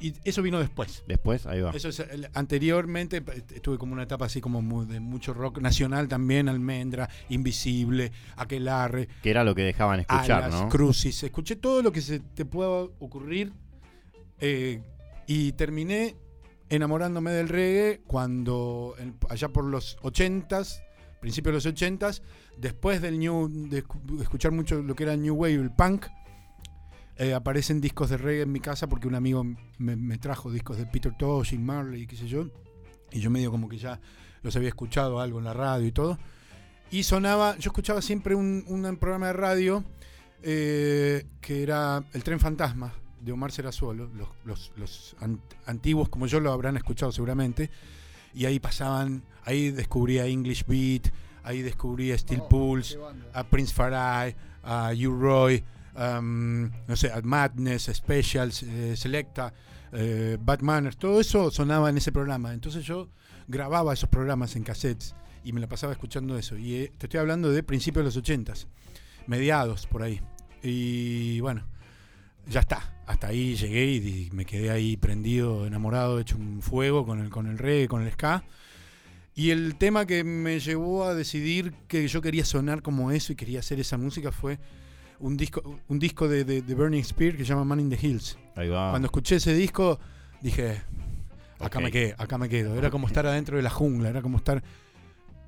Y 0.00 0.14
eso 0.24 0.40
vino 0.42 0.58
después. 0.58 1.04
Después, 1.06 1.46
ahí 1.46 1.60
va. 1.60 1.70
Eso 1.72 1.88
es, 1.90 2.00
el- 2.00 2.28
anteriormente 2.34 3.20
p- 3.20 3.44
estuve 3.54 3.76
como 3.78 3.92
una 3.92 4.04
etapa 4.04 4.24
así 4.24 4.40
como 4.40 4.62
mu- 4.62 4.86
de 4.86 4.98
mucho 5.00 5.34
rock 5.34 5.58
nacional 5.60 6.08
también, 6.08 6.48
Almendra, 6.48 7.08
Invisible, 7.28 8.10
Aquelarre, 8.36 9.08
Que 9.22 9.30
era 9.30 9.44
lo 9.44 9.54
que 9.54 9.62
dejaban 9.62 10.00
escuchar, 10.00 10.44
Alas, 10.44 10.62
¿no? 10.62 10.68
Crucis. 10.70 11.22
Escuché 11.22 11.56
todo 11.56 11.82
lo 11.82 11.92
que 11.92 12.00
se 12.00 12.20
te 12.20 12.44
pueda 12.44 12.70
ocurrir 12.70 13.52
eh, 14.40 14.82
y 15.26 15.52
terminé 15.52 16.16
enamorándome 16.68 17.30
del 17.32 17.48
reggae 17.48 18.00
cuando, 18.06 18.94
en- 18.98 19.16
allá 19.28 19.48
por 19.48 19.64
los 19.64 19.98
80s, 20.02 20.82
principios 21.20 21.52
de 21.52 21.56
los 21.56 21.66
80s, 21.66 22.22
después 22.56 23.02
del 23.02 23.18
new, 23.18 23.48
de, 23.68 23.84
escu- 23.84 24.00
de 24.16 24.22
escuchar 24.22 24.52
mucho 24.52 24.80
lo 24.82 24.94
que 24.94 25.02
era 25.02 25.16
New 25.16 25.34
Wave, 25.34 25.54
el 25.54 25.70
punk, 25.72 26.06
eh, 27.20 27.34
aparecen 27.34 27.80
discos 27.80 28.10
de 28.10 28.16
reggae 28.16 28.42
en 28.42 28.50
mi 28.52 28.60
casa 28.60 28.88
porque 28.88 29.06
un 29.06 29.14
amigo 29.14 29.44
me, 29.78 29.94
me 29.96 30.18
trajo 30.18 30.50
discos 30.50 30.76
de 30.78 30.86
Peter 30.86 31.12
Tosh, 31.16 31.50
Jim 31.50 31.62
Marley, 31.62 32.06
qué 32.06 32.16
sé 32.16 32.26
yo. 32.26 32.46
Y 33.12 33.20
yo 33.20 33.30
medio 33.30 33.50
como 33.50 33.68
que 33.68 33.76
ya 33.78 34.00
los 34.42 34.56
había 34.56 34.68
escuchado 34.68 35.20
algo 35.20 35.38
en 35.38 35.44
la 35.44 35.52
radio 35.52 35.86
y 35.86 35.92
todo. 35.92 36.18
Y 36.90 37.02
sonaba, 37.04 37.56
yo 37.58 37.68
escuchaba 37.70 38.02
siempre 38.02 38.34
un, 38.34 38.64
un 38.66 38.96
programa 38.96 39.26
de 39.28 39.32
radio 39.34 39.84
eh, 40.42 41.26
que 41.40 41.62
era 41.62 42.02
El 42.12 42.24
Tren 42.24 42.40
Fantasma 42.40 42.94
de 43.20 43.32
Omar 43.32 43.52
Serazuolo, 43.52 44.08
los, 44.14 44.28
los, 44.44 44.72
los 44.76 45.16
an- 45.20 45.42
antiguos 45.66 46.08
como 46.08 46.26
yo 46.26 46.40
lo 46.40 46.52
habrán 46.52 46.76
escuchado 46.76 47.12
seguramente. 47.12 47.70
Y 48.32 48.46
ahí 48.46 48.58
pasaban, 48.60 49.24
ahí 49.44 49.70
descubría 49.70 50.26
English 50.26 50.64
Beat, 50.66 51.12
ahí 51.42 51.62
descubría 51.62 52.16
Steel 52.16 52.42
Pulse, 52.48 52.96
a 53.34 53.44
Prince 53.44 53.74
Farai, 53.74 54.34
a 54.62 54.92
U 55.06 55.10
Roy, 55.20 55.62
no 56.00 56.96
sé, 56.96 57.10
Madness, 57.22 57.90
Specials, 57.92 58.62
eh, 58.62 58.96
Selecta, 58.96 59.52
eh, 59.92 60.38
Bad 60.40 60.60
Manners, 60.60 60.96
todo 60.96 61.20
eso 61.20 61.50
sonaba 61.50 61.90
en 61.90 61.98
ese 61.98 62.12
programa. 62.12 62.52
Entonces 62.52 62.84
yo 62.84 63.08
grababa 63.48 63.92
esos 63.92 64.08
programas 64.08 64.56
en 64.56 64.62
cassettes 64.62 65.14
y 65.44 65.52
me 65.52 65.60
la 65.60 65.68
pasaba 65.68 65.92
escuchando 65.92 66.38
eso. 66.38 66.56
Y 66.56 66.76
eh, 66.76 66.92
te 66.96 67.06
estoy 67.06 67.20
hablando 67.20 67.50
de 67.50 67.62
principios 67.62 68.02
de 68.02 68.06
los 68.06 68.16
80 68.16 68.54
mediados 69.26 69.86
por 69.86 70.02
ahí. 70.02 70.20
Y 70.62 71.40
bueno, 71.40 71.66
ya 72.48 72.60
está. 72.60 73.02
Hasta 73.06 73.28
ahí 73.28 73.56
llegué 73.56 73.86
y 73.92 74.30
me 74.32 74.44
quedé 74.44 74.70
ahí 74.70 74.96
prendido, 74.96 75.66
enamorado, 75.66 76.20
hecho 76.20 76.36
un 76.36 76.62
fuego 76.62 77.04
con 77.04 77.20
el, 77.20 77.28
con 77.28 77.46
el 77.46 77.58
reggae, 77.58 77.88
con 77.88 78.02
el 78.02 78.12
ska. 78.12 78.44
Y 79.34 79.50
el 79.50 79.76
tema 79.76 80.06
que 80.06 80.22
me 80.22 80.60
llevó 80.60 81.04
a 81.04 81.14
decidir 81.14 81.72
que 81.88 82.06
yo 82.08 82.20
quería 82.20 82.44
sonar 82.44 82.82
como 82.82 83.10
eso 83.10 83.32
y 83.32 83.36
quería 83.36 83.60
hacer 83.60 83.80
esa 83.80 83.96
música 83.96 84.32
fue 84.32 84.58
un 85.20 85.36
disco, 85.36 85.78
un 85.88 85.98
disco 85.98 86.28
de, 86.28 86.44
de- 86.44 86.62
de 86.62 86.74
Burning 86.74 87.02
Spear 87.04 87.36
que 87.36 87.44
se 87.44 87.50
llama 87.50 87.64
Man 87.64 87.80
in 87.80 87.90
the 87.90 87.98
Hills. 88.00 88.36
Ahí 88.56 88.68
va. 88.68 88.90
Cuando 88.90 89.06
escuché 89.06 89.36
ese 89.36 89.54
disco, 89.54 89.98
dije, 90.40 90.82
acá 91.58 91.80
me 91.80 91.90
quedo, 91.90 92.14
acá 92.18 92.36
me 92.38 92.48
quedo. 92.48 92.76
Era 92.76 92.90
como 92.90 93.06
estar 93.06 93.26
adentro 93.26 93.56
de 93.56 93.62
la 93.62 93.70
jungla, 93.70 94.08
era 94.10 94.22
como 94.22 94.38
estar... 94.38 94.62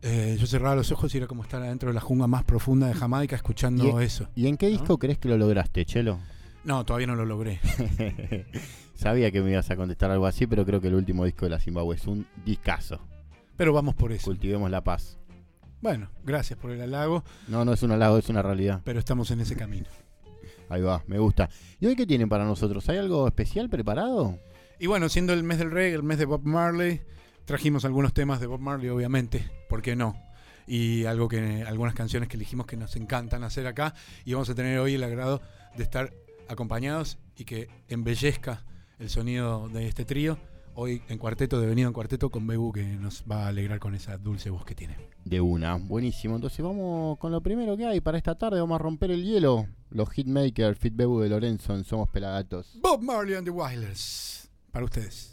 eh, 0.02 0.36
yo 0.38 0.46
cerraba 0.46 0.74
los 0.76 0.90
ojos 0.92 1.14
y 1.14 1.18
era 1.18 1.26
como 1.26 1.42
estar 1.42 1.62
adentro 1.62 1.88
de 1.90 1.94
la 1.94 2.00
jungla 2.00 2.26
más 2.26 2.44
profunda 2.44 2.86
de 2.88 2.94
Jamaica 2.94 3.36
escuchando 3.36 4.00
¿Y, 4.00 4.04
eso. 4.04 4.28
¿Y 4.34 4.46
en 4.46 4.56
qué 4.56 4.68
disco 4.68 4.98
crees 4.98 5.18
que 5.18 5.28
lo 5.28 5.36
lograste, 5.38 5.84
Chelo? 5.84 6.18
No, 6.64 6.84
todavía 6.84 7.06
no 7.08 7.14
lo 7.16 7.24
logré. 7.24 7.58
Sabía 8.94 9.30
que 9.32 9.40
me 9.40 9.50
ibas 9.50 9.70
a 9.70 9.76
contestar 9.76 10.10
algo 10.10 10.26
así, 10.26 10.46
pero 10.46 10.64
creo 10.64 10.80
que 10.80 10.88
el 10.88 10.94
último 10.94 11.24
disco 11.24 11.46
de 11.46 11.50
la 11.50 11.58
Zimbabue 11.58 11.96
es 11.96 12.06
un 12.06 12.26
discazo. 12.44 13.00
Pero 13.56 13.72
vamos 13.72 13.94
por 13.94 14.12
eso. 14.12 14.26
Cultivemos 14.26 14.70
la 14.70 14.82
paz. 14.84 15.18
Bueno, 15.82 16.08
gracias 16.24 16.58
por 16.58 16.70
el 16.70 16.80
halago, 16.80 17.24
No, 17.48 17.64
no 17.64 17.72
es 17.72 17.82
un 17.82 17.90
halago, 17.90 18.16
es 18.16 18.28
una 18.28 18.40
realidad. 18.40 18.80
pero 18.84 18.98
estamos 19.00 19.30
en 19.32 19.40
ese 19.40 19.56
camino. 19.56 19.86
Ahí 20.68 20.80
va, 20.80 21.02
me 21.08 21.18
gusta. 21.18 21.50
¿Y 21.80 21.86
hoy 21.86 21.96
qué 21.96 22.06
tienen 22.06 22.28
para 22.28 22.44
nosotros? 22.44 22.88
¿Hay 22.88 22.96
algo 22.98 23.26
especial 23.26 23.68
preparado? 23.68 24.38
Y 24.78 24.86
bueno, 24.86 25.08
siendo 25.08 25.32
el 25.32 25.42
mes 25.42 25.58
del 25.58 25.70
reggae, 25.70 25.94
el 25.94 26.02
mes 26.04 26.18
de 26.18 26.24
Bob 26.24 26.42
Marley, 26.44 27.00
trajimos 27.44 27.84
algunos 27.84 28.14
temas 28.14 28.40
de 28.40 28.46
Bob 28.46 28.60
Marley, 28.60 28.88
obviamente, 28.90 29.50
¿por 29.68 29.82
qué 29.82 29.96
no? 29.96 30.16
Y 30.66 31.04
algo 31.04 31.28
que 31.28 31.64
algunas 31.66 31.94
canciones 31.94 32.28
que 32.28 32.36
elegimos 32.36 32.66
que 32.66 32.76
nos 32.76 32.94
encantan 32.96 33.42
hacer 33.42 33.66
acá 33.66 33.92
y 34.24 34.32
vamos 34.34 34.48
a 34.50 34.54
tener 34.54 34.78
hoy 34.78 34.94
el 34.94 35.02
agrado 35.02 35.42
de 35.76 35.82
estar 35.82 36.12
acompañados 36.48 37.18
y 37.36 37.44
que 37.44 37.68
embellezca 37.88 38.64
el 39.00 39.10
sonido 39.10 39.68
de 39.68 39.88
este 39.88 40.04
trío. 40.04 40.38
Hoy 40.74 41.02
en 41.08 41.18
cuarteto, 41.18 41.60
devenido 41.60 41.88
en 41.88 41.92
cuarteto 41.92 42.30
con 42.30 42.46
Bebu 42.46 42.72
que 42.72 42.82
nos 42.82 43.24
va 43.30 43.44
a 43.44 43.48
alegrar 43.48 43.78
con 43.78 43.94
esa 43.94 44.16
dulce 44.16 44.48
voz 44.48 44.64
que 44.64 44.74
tiene. 44.74 44.96
De 45.24 45.40
una, 45.40 45.76
buenísimo. 45.76 46.34
Entonces 46.34 46.64
vamos 46.64 47.18
con 47.18 47.30
lo 47.30 47.42
primero 47.42 47.76
que 47.76 47.86
hay 47.86 48.00
para 48.00 48.16
esta 48.16 48.34
tarde. 48.36 48.60
Vamos 48.60 48.76
a 48.76 48.82
romper 48.82 49.10
el 49.10 49.22
hielo. 49.22 49.66
Los 49.90 50.10
hitmakers, 50.10 50.78
Fit 50.78 50.96
Bebu 50.96 51.20
de 51.20 51.28
Lorenzo 51.28 51.74
en 51.74 51.84
Somos 51.84 52.08
Pelagatos. 52.08 52.78
Bob 52.80 53.02
Marley 53.02 53.34
and 53.34 53.44
the 53.44 53.50
Wailers, 53.50 54.50
para 54.70 54.86
ustedes. 54.86 55.31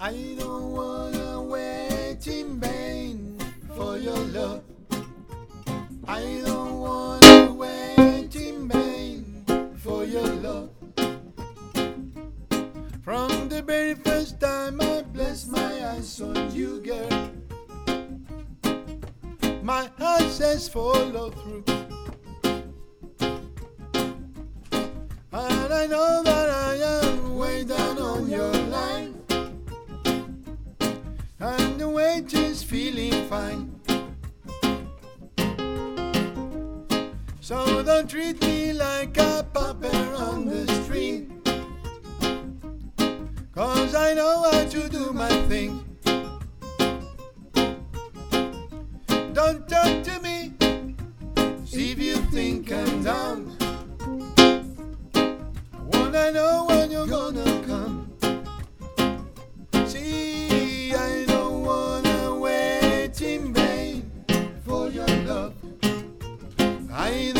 I 0.00 0.36
don't 0.38 0.72
wanna 0.74 1.42
wait 1.42 2.24
in 2.28 2.60
vain 2.60 3.36
for 3.74 3.98
your 3.98 4.16
love. 4.30 4.62
I 6.06 6.40
don't 6.46 6.78
wanna 6.78 7.52
wait 7.52 8.36
in 8.36 8.68
vain 8.68 9.44
for 9.78 10.04
your 10.04 10.28
love. 10.38 10.70
From 13.02 13.48
the 13.48 13.60
very 13.60 13.94
first 13.94 14.38
time 14.38 14.80
I 14.80 15.02
blessed 15.02 15.50
my 15.50 15.90
eyes 15.90 16.20
on 16.20 16.54
you, 16.54 16.80
girl, 16.80 17.30
my 19.64 19.90
heart 19.98 20.30
says 20.30 20.68
follow 20.68 21.30
through. 21.30 21.64
And 25.32 25.72
I 25.74 25.86
know 25.86 26.22
that 26.22 26.50
I 26.50 26.74
am 26.76 27.36
way 27.36 27.64
down 27.64 27.98
on 27.98 28.30
your. 28.30 28.57
And 31.40 31.80
the 31.80 31.88
wait 31.88 32.34
is 32.34 32.64
feeling 32.64 33.12
fine. 33.28 33.80
So 37.40 37.82
don't 37.84 38.10
treat 38.10 38.40
me 38.42 38.72
like 38.72 39.16
a 39.18 39.46
puppet 39.52 39.94
on 40.18 40.46
the 40.46 40.66
string. 40.82 41.40
Cause 43.54 43.94
I 43.94 44.14
know 44.14 44.50
how 44.50 44.64
to 44.64 44.88
do 44.88 45.12
my 45.12 45.28
thing. 45.48 45.84
Don't 49.32 49.68
talk 49.68 50.02
to 50.02 50.20
me 50.20 50.52
if 51.72 51.98
you 52.00 52.16
think 52.32 52.72
I'm 52.72 53.04
down. 53.04 53.56
I 54.36 55.80
wanna 55.92 56.32
know 56.32 56.66
when 56.68 56.90
you're 56.90 57.06
gonna 57.06 57.62
come. 57.64 58.07
I 67.08 67.37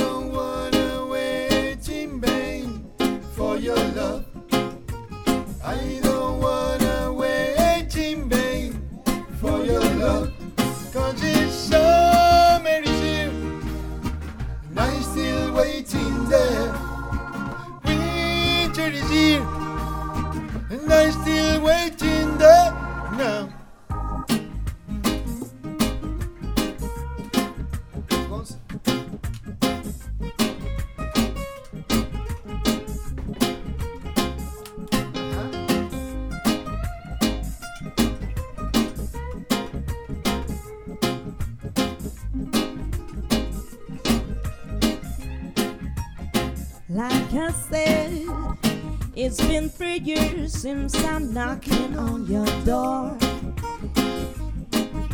since 50.48 50.94
I'm 51.04 51.34
knocking 51.34 51.96
on 51.98 52.26
your 52.26 52.46
door. 52.64 53.16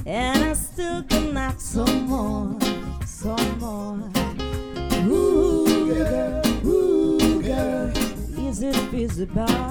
And 0.06 0.44
I 0.44 0.52
still 0.52 1.02
can 1.05 1.35
knock 1.35 1.61
some 1.61 2.02
more, 2.06 2.56
some 3.05 3.59
more. 3.59 3.98
Ooh, 5.06 5.93
girl, 5.93 6.43
ooh, 6.65 7.43
girl, 7.43 7.93
is 8.47 8.62
it 8.62 8.77
visible? 8.90 9.64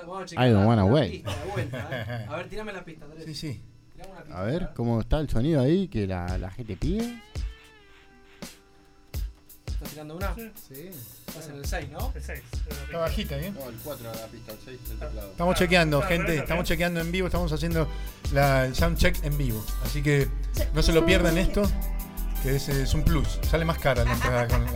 Vamos, 0.00 0.08
vamos 0.08 0.22
a 0.22 0.24
chequear, 0.24 0.24
vamos 0.24 0.24
a 0.24 0.26
chequear. 0.26 0.46
I 0.48 0.50
don't 0.52 0.62
la- 0.62 0.68
wanna 0.68 0.84
la 0.84 0.92
wait. 0.92 1.10
pista 1.12 1.36
de 1.44 1.50
vuelta, 1.50 1.88
¿eh? 2.22 2.26
A 2.28 2.36
ver, 2.36 2.48
tirame 2.48 2.72
la 2.72 2.84
pista, 2.84 3.04
Andrés. 3.04 3.24
Sí, 3.24 3.34
sí. 3.34 3.60
Tirame 3.94 4.12
una 4.12 4.22
pista. 4.22 4.38
A 4.40 4.44
ver 4.44 4.70
cómo 4.74 5.00
está 5.00 5.18
el 5.20 5.28
sonido 5.28 5.60
ahí 5.62 5.88
que 5.88 6.06
la, 6.06 6.38
la 6.38 6.50
gente 6.50 6.76
pide. 6.76 7.20
¿Estás 9.66 9.90
tirando 9.90 10.16
una? 10.16 10.34
Sí. 10.34 10.90
Estás 11.26 11.48
en 11.48 11.56
el 11.56 11.66
6, 11.66 11.88
¿no? 11.90 12.12
El 12.14 12.22
6. 12.22 12.40
Está 12.86 12.98
bajita, 12.98 13.38
¿eh? 13.38 13.52
No, 13.52 13.68
el 13.68 13.74
4 13.84 14.10
de 14.10 14.16
la 14.18 14.26
pista, 14.26 14.52
el 14.52 14.58
6 14.64 14.88
del 14.88 14.98
teclado. 14.98 15.30
Estamos 15.32 15.54
chequeando, 15.56 16.02
gente. 16.02 16.36
Estamos 16.38 16.64
chequeando 16.64 17.00
en 17.00 17.12
vivo. 17.12 17.26
Estamos 17.26 17.52
haciendo 17.52 17.86
la, 18.32 18.64
el 18.64 18.74
sound 18.74 18.96
check 18.96 19.22
en 19.24 19.36
vivo. 19.36 19.62
Así 19.84 20.02
que 20.02 20.28
no 20.72 20.82
se 20.82 20.92
lo 20.92 21.04
pierdan 21.04 21.36
esto, 21.36 21.62
que 22.42 22.56
es, 22.56 22.68
es 22.70 22.94
un 22.94 23.02
plus. 23.04 23.38
Sale 23.42 23.64
más 23.66 23.78
cara 23.78 24.04
la 24.04 24.12
entrada 24.14 24.48
con 24.48 24.64
la, 24.64 24.70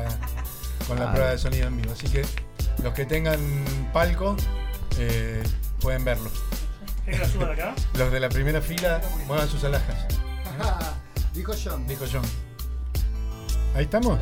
con 0.86 0.96
la 0.98 1.04
Claro. 1.04 1.12
prueba 1.12 1.30
de 1.30 1.38
sonido 1.38 1.66
en 1.68 1.76
vivo. 1.78 1.92
Así 1.92 2.06
que 2.08 2.22
los 2.82 2.92
que 2.92 3.06
tengan 3.06 3.40
palco 3.94 4.36
eh, 4.98 5.42
pueden 5.80 6.04
verlo. 6.04 6.30
¿Quieres 7.04 7.20
que 7.20 7.26
la 7.26 7.32
suba 7.32 7.46
de 7.46 7.52
acá? 7.62 7.74
Los 7.98 8.12
de 8.12 8.20
la 8.20 8.28
primera 8.28 8.60
fila 8.60 9.00
muevan 9.26 9.48
sus 9.48 9.64
alhajas. 9.64 10.06
Dijo 11.34 11.52
John. 11.62 11.86
Dijo 11.86 12.04
John. 12.10 12.24
¿Ahí 13.74 13.84
estamos? 13.84 14.18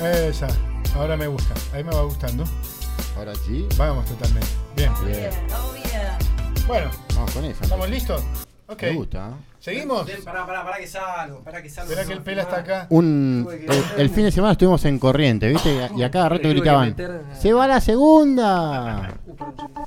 Esa. 0.00 0.48
Ahora 0.94 1.16
me 1.16 1.26
gusta. 1.26 1.54
Ahí 1.72 1.84
me 1.84 1.92
va 1.94 2.02
gustando. 2.02 2.44
Ahora 3.16 3.32
sí. 3.46 3.66
Vamos 3.76 4.04
totalmente. 4.06 4.48
Bien. 4.76 4.92
Bueno, 6.66 6.90
Vamos 7.14 7.30
con 7.32 7.44
esa. 7.44 7.62
¿estamos 7.64 7.88
listos? 7.88 8.22
Ok. 8.66 8.82
Me 8.82 8.94
gusta. 8.94 9.28
¿eh? 9.28 9.53
¿Seguimos? 9.64 10.04
Ven, 10.04 10.22
pará, 10.22 10.44
pará, 10.44 10.62
pará 10.62 10.76
que 10.76 10.86
salgo. 10.86 11.40
Pará 11.40 11.62
que 11.62 11.70
salgo. 11.70 11.90
Esperá 11.90 12.06
que 12.06 12.12
el 12.12 12.20
pela 12.20 12.42
está 12.42 12.56
acá. 12.58 12.86
Un, 12.90 13.48
el, 13.50 14.00
el 14.02 14.10
fin 14.10 14.24
de 14.24 14.30
semana 14.30 14.52
estuvimos 14.52 14.84
en 14.84 14.98
corriente, 14.98 15.48
¿viste? 15.48 15.88
Y 15.96 16.02
a 16.02 16.10
cada 16.10 16.28
rato 16.28 16.50
gritaban: 16.50 16.94
¡Se 17.40 17.50
va 17.54 17.66
la 17.66 17.80
segunda! 17.80 19.14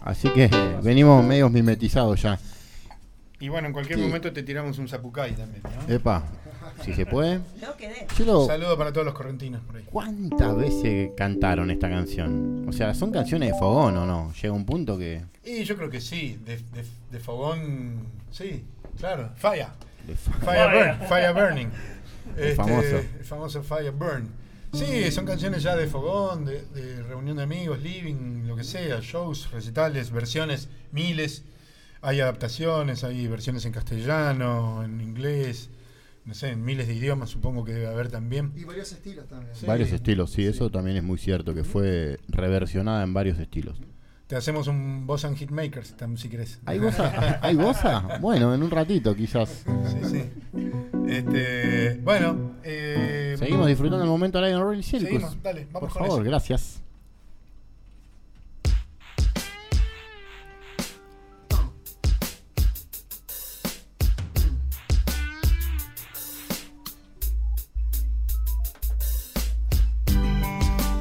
Así 0.01 0.29
que 0.29 0.49
venimos 0.81 1.23
medios 1.23 1.51
mimetizados 1.51 2.19
ya. 2.23 2.39
Y 3.39 3.49
bueno, 3.49 3.67
en 3.67 3.73
cualquier 3.73 3.99
Sí. 3.99 4.05
momento 4.05 4.33
te 4.33 4.41
tiramos 4.41 4.79
un 4.79 4.87
zapucay 4.87 5.33
también, 5.33 5.61
¿no? 5.87 5.93
Epa, 5.93 6.23
si 6.83 6.93
se 6.95 7.05
puede. 7.05 7.39
Yo 7.61 7.77
quedé. 7.77 8.07
Lo- 8.25 8.41
Un 8.41 8.47
saludo 8.47 8.75
para 8.79 8.91
todos 8.91 9.05
los 9.05 9.13
correntinos 9.13 9.61
por 9.61 9.75
ahí. 9.77 9.83
¿Cuántas 9.91 10.57
veces 10.57 11.11
cantaron 11.15 11.69
esta 11.69 11.87
canción? 11.87 12.65
O 12.67 12.71
sea, 12.73 12.95
son 12.95 13.11
canciones 13.11 13.51
de 13.53 13.59
fogón 13.59 13.95
o 13.95 14.07
no? 14.07 14.33
Llega 14.41 14.53
un 14.55 14.65
punto 14.65 14.97
que. 14.97 15.21
Y 15.45 15.63
yo 15.65 15.77
creo 15.77 15.91
que 15.91 16.01
sí, 16.01 16.39
de, 16.43 16.57
de, 16.57 16.83
de 17.11 17.19
fogón, 17.19 18.07
sí, 18.31 18.65
claro. 18.97 19.31
Fire. 19.35 19.67
Burn, 20.05 21.07
Fire 21.07 21.33
Burning. 21.33 21.67
Este, 22.37 22.53
famoso. 22.53 22.97
El 22.97 23.23
famoso 23.23 23.63
Fire 23.63 23.91
Burn. 23.91 24.29
Sí, 24.71 25.09
son 25.11 25.25
canciones 25.25 25.63
ya 25.63 25.75
de 25.75 25.87
fogón, 25.87 26.45
de, 26.45 26.61
de 26.65 27.01
reunión 27.01 27.37
de 27.37 27.43
amigos, 27.43 27.81
living, 27.81 28.45
lo 28.45 28.55
que 28.55 28.63
sea, 28.63 28.99
shows, 29.01 29.49
recitales, 29.51 30.11
versiones, 30.11 30.69
miles. 30.91 31.43
Hay 32.01 32.19
adaptaciones, 32.19 33.03
hay 33.03 33.25
versiones 33.27 33.65
en 33.65 33.71
castellano, 33.71 34.83
en 34.83 35.01
inglés, 35.01 35.71
no 36.27 36.33
sé, 36.33 36.49
en 36.49 36.63
miles 36.63 36.87
de 36.87 36.93
idiomas 36.93 37.29
supongo 37.29 37.63
que 37.63 37.73
debe 37.73 37.87
haber 37.87 38.09
también. 38.09 38.51
Y 38.55 38.65
varios 38.65 38.91
estilos 38.91 39.27
también. 39.27 39.55
Sí. 39.55 39.65
Varios 39.65 39.91
estilos, 39.93 40.29
sí, 40.31 40.45
eso 40.45 40.69
también 40.69 40.97
es 40.97 41.03
muy 41.03 41.17
cierto, 41.17 41.55
que 41.55 41.63
fue 41.63 42.19
reversionada 42.27 43.01
en 43.03 43.13
varios 43.13 43.39
estilos. 43.39 43.77
Te 44.27 44.35
hacemos 44.35 44.67
un 44.67 45.07
Boss 45.07 45.23
and 45.23 45.37
Hitmakers, 45.37 45.95
tam- 45.95 46.17
si 46.17 46.27
querés. 46.27 46.59
¿Hay 46.65 46.79
bosa? 46.79 47.39
¿Hay 47.41 47.55
bosa? 47.55 48.17
Bueno, 48.19 48.53
en 48.53 48.61
un 48.61 48.69
ratito 48.69 49.15
quizás. 49.15 49.63
Sí, 49.85 49.97
sí. 50.09 50.29
Este, 51.07 51.95
bueno, 52.03 52.55
eh, 52.63 53.35
Seguimos 53.39 53.67
disfrutando 53.67 54.03
el 54.03 54.09
momento 54.09 54.37
al 54.39 54.49
Iron 54.49 54.63
Royal 54.63 54.83
Circus. 54.83 55.07
Seguimos, 55.07 55.41
dale, 55.41 55.67
vamos 55.71 55.79
Por 55.93 55.97
con 55.99 56.07
favor, 56.07 56.21
eso. 56.21 56.29
gracias. 56.29 56.81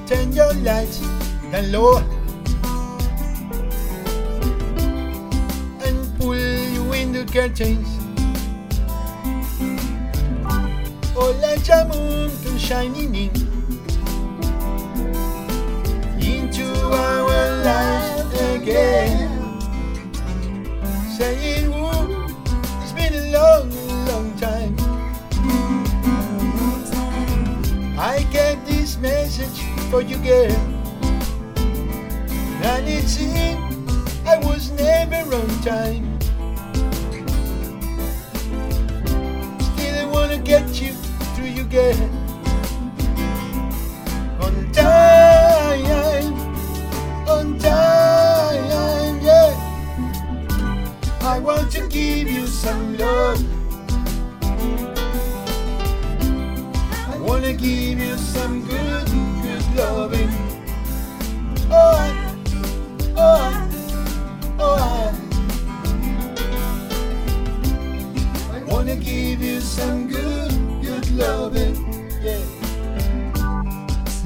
Turn 0.06 0.32
your 0.32 0.54
lights 0.62 1.00
down 1.50 1.72
low 1.72 1.98
your 7.16 7.24
window 7.24 7.32
curtains. 7.32 7.88
Oh, 11.16 11.34
let 11.40 11.66
your 11.66 11.84
moon 11.86 12.30
come 12.44 12.58
shining 12.58 13.14
in 13.14 13.30
into 16.20 16.66
our 16.92 17.64
lives 17.64 18.40
again. 18.52 19.30
Saying, 21.16 21.72
"Ooh, 21.72 22.26
it's 22.82 22.92
been 22.92 23.14
a 23.14 23.32
long, 23.32 23.70
long 24.08 24.28
time." 24.38 24.76
I 27.98 28.26
get 28.30 28.66
this 28.66 28.98
message 28.98 29.62
for 29.90 30.02
you, 30.02 30.18
girl. 30.18 30.56
And 32.62 32.88
it 32.88 33.08
seemed 33.08 33.62
I 34.26 34.38
was 34.38 34.70
never 34.72 35.22
on 35.34 35.48
time. 35.62 36.05
On 41.76 41.82
time, 44.72 46.32
on 47.28 47.58
time, 47.58 49.20
yeah. 49.20 49.52
I 51.20 51.38
want 51.38 51.70
to 51.72 51.86
give 51.88 52.30
you 52.30 52.46
some 52.46 52.96
love. 52.96 53.44
I 57.12 57.18
wanna 57.18 57.52
give 57.52 57.98
you 57.98 58.16
some 58.16 58.66
good, 58.66 59.06
good 59.42 59.74
loving. 59.76 60.30
Oh, 61.70 61.98
oh, 63.18 63.36
I, 63.52 63.68
oh, 64.58 64.76
I, 68.54 68.62
wanna 68.62 68.96
give 68.96 69.42
you 69.42 69.60
some 69.60 70.08
good 70.08 70.45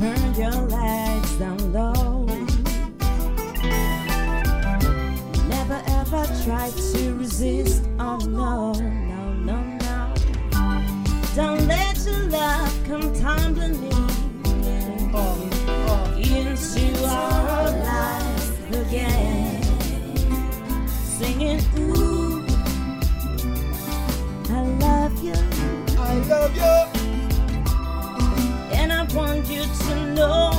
Turn 0.01 0.35
your 0.35 0.51
legs 0.69 1.33
down 1.37 1.73
low. 1.73 2.25
Never 5.49 5.81
ever 5.87 6.27
try 6.45 6.71
to 6.71 7.15
resist. 7.15 7.70
To 29.91 30.07
know 30.15 30.50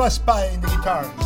Russ 0.00 0.16
Pye 0.16 0.46
in 0.46 0.62
the 0.62 0.66
guitar. 0.68 1.19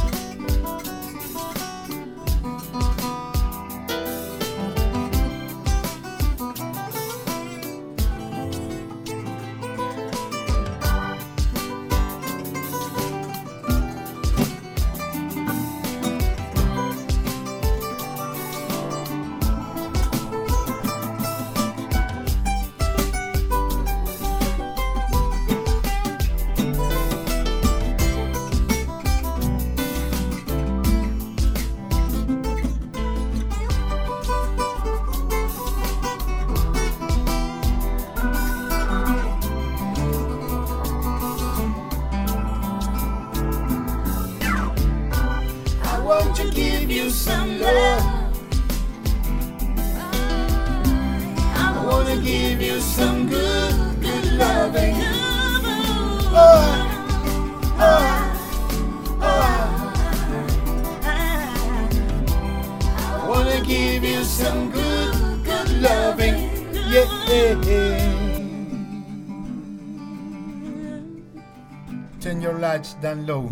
Down 73.05 73.27
low. 73.27 73.51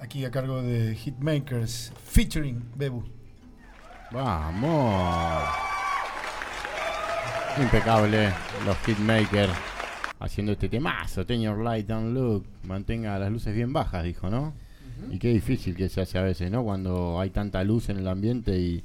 Aquí 0.00 0.24
a 0.24 0.30
cargo 0.30 0.62
de 0.62 0.94
Hitmakers 0.94 1.92
featuring 2.04 2.64
Bebu. 2.74 3.04
Vamos. 4.10 5.44
Impecable 7.60 8.32
los 8.64 8.76
hitmakers 8.86 9.52
haciendo 10.20 10.52
este 10.52 10.70
temazo. 10.70 11.26
Turn 11.26 11.42
your 11.42 11.58
light 11.58 11.86
down 11.86 12.14
look. 12.14 12.46
Mantenga 12.64 13.18
las 13.18 13.30
luces 13.30 13.54
bien 13.54 13.74
bajas, 13.74 14.04
dijo, 14.04 14.30
¿no? 14.30 14.54
Y 15.10 15.18
qué 15.18 15.28
difícil 15.28 15.76
que 15.76 15.90
se 15.90 16.00
hace 16.00 16.16
a 16.18 16.22
veces, 16.22 16.50
¿no? 16.50 16.64
Cuando 16.64 17.20
hay 17.20 17.28
tanta 17.28 17.62
luz 17.64 17.90
en 17.90 17.98
el 17.98 18.08
ambiente 18.08 18.56
y 18.58 18.82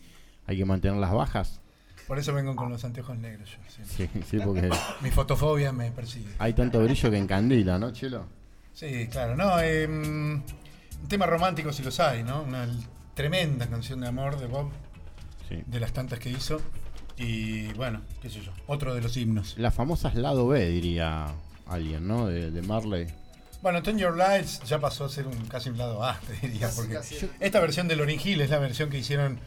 hay 0.48 0.58
que 0.58 0.66
mantenerlas 0.66 1.14
bajas. 1.14 1.62
Por 2.08 2.20
eso 2.20 2.34
vengo 2.34 2.58
con 2.58 2.70
los 2.70 2.84
anteojos 2.84 3.18
negros 3.18 3.52
yo. 3.52 3.86
Sí, 3.86 4.10
sí, 4.30 4.38
porque 4.44 4.70
Mi 5.02 5.12
fotofobia 5.12 5.72
me 5.72 5.92
persigue. 5.92 6.28
hay 6.40 6.52
tanto 6.52 6.84
brillo 6.84 7.10
que 7.10 7.18
encandila, 7.18 7.80
¿no, 7.80 7.92
Chelo? 7.92 8.37
Sí, 8.80 9.08
claro, 9.08 9.36
no, 9.36 9.60
eh, 9.60 9.88
un 9.88 10.44
tema 11.08 11.26
romántico 11.26 11.74
si 11.74 11.82
los 11.82 12.00
hay, 12.00 12.22
¿no? 12.22 12.44
Una 12.44 12.68
tremenda 13.16 13.66
canción 13.66 14.02
de 14.02 14.08
amor 14.08 14.40
de 14.40 14.46
Bob, 14.46 14.70
de 15.66 15.80
las 15.80 15.94
tantas 15.94 16.20
que 16.20 16.30
hizo. 16.30 16.62
Y 17.18 17.74
bueno, 17.74 18.02
qué 18.22 18.30
sé 18.30 18.40
yo, 18.42 18.52
otro 18.68 18.94
de 18.94 19.02
los 19.02 19.18
himnos. 19.18 19.56
Las 19.58 19.74
famosas 19.74 20.14
lado 20.14 20.48
B, 20.48 20.70
diría 20.70 21.26
alguien, 21.66 22.08
¿no? 22.08 22.28
De, 22.28 22.52
de 22.52 22.62
Marley. 22.62 23.08
Bueno, 23.64 23.82
Turn 23.82 23.98
Your 23.98 24.16
Lights 24.16 24.62
ya 24.68 24.78
pasó 24.80 25.06
a 25.06 25.10
ser 25.10 25.26
un 25.26 25.34
casi 25.48 25.70
un 25.72 25.80
lado 25.80 26.04
A, 26.04 26.20
te 26.20 26.48
diría, 26.48 26.70
porque 26.76 26.94
casi. 26.94 27.18
esta 27.40 27.60
versión 27.60 27.88
de 27.88 27.96
Lauryn 27.96 28.20
Hill 28.24 28.42
es 28.42 28.52
la 28.52 28.60
versión 28.60 28.92
que 28.92 29.00
hicieron, 29.00 29.40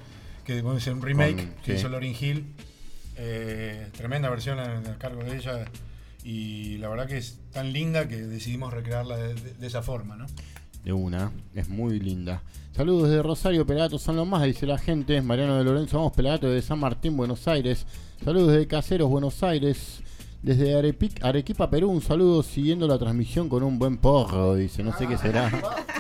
que 0.45 0.61
bueno, 0.61 0.79
es 0.79 0.87
un 0.89 1.01
remake 1.01 1.37
Con- 1.37 1.55
que 1.63 1.73
sí. 1.75 1.79
hizo 1.79 1.89
Lauryn 1.89 2.17
Hill. 2.21 2.53
Eh, 3.15 3.91
tremenda 3.97 4.29
versión 4.29 4.59
a, 4.59 4.79
a 4.79 4.99
cargo 4.99 5.23
de 5.23 5.37
ella 5.37 5.65
y 6.25 6.79
la 6.79 6.89
verdad 6.89 7.07
que 7.07 7.17
es 7.19 7.39
tan 7.53 7.73
linda 7.73 8.09
que 8.09 8.17
decidimos 8.17 8.73
recrearla 8.73 9.17
de, 9.17 9.35
de- 9.35 9.55
de 9.55 9.67
esa 9.67 9.83
forma, 9.83 10.17
¿no? 10.17 10.27
De 10.85 10.93
una, 10.93 11.31
es 11.55 11.69
muy 11.69 12.01
linda. 12.01 12.43
Saludos 12.75 13.09
desde 13.11 13.23
Rosario, 13.23 13.67
Pelagatos 13.67 14.01
son 14.03 14.17
los 14.17 14.27
más, 14.27 14.43
dice 14.45 14.67
la 14.67 14.79
gente. 14.79 15.21
Mariano 15.21 15.57
de 15.59 15.65
Lorenzo, 15.65 15.99
vamos 15.99 16.13
Pelagatos 16.13 16.51
desde 16.51 16.67
San 16.67 16.79
Martín, 16.79 17.17
Buenos 17.17 17.47
Aires. 17.49 17.85
Saludos 18.25 18.53
desde 18.53 18.67
Caseros, 18.67 19.09
Buenos 19.11 19.43
Aires. 19.43 20.03
Desde 20.43 20.75
Arepic- 20.75 21.23
Arequipa, 21.23 21.69
Perú, 21.69 21.91
un 21.91 22.01
saludo 22.01 22.43
siguiendo 22.43 22.89
la 22.89 22.99
transmisión 22.99 23.51
con 23.51 23.63
un 23.63 23.79
buen 23.79 23.99
porro, 23.99 24.55
dice. 24.55 24.83
No 24.83 24.97
sé 24.97 25.07
qué 25.07 25.19
será. 25.19 25.51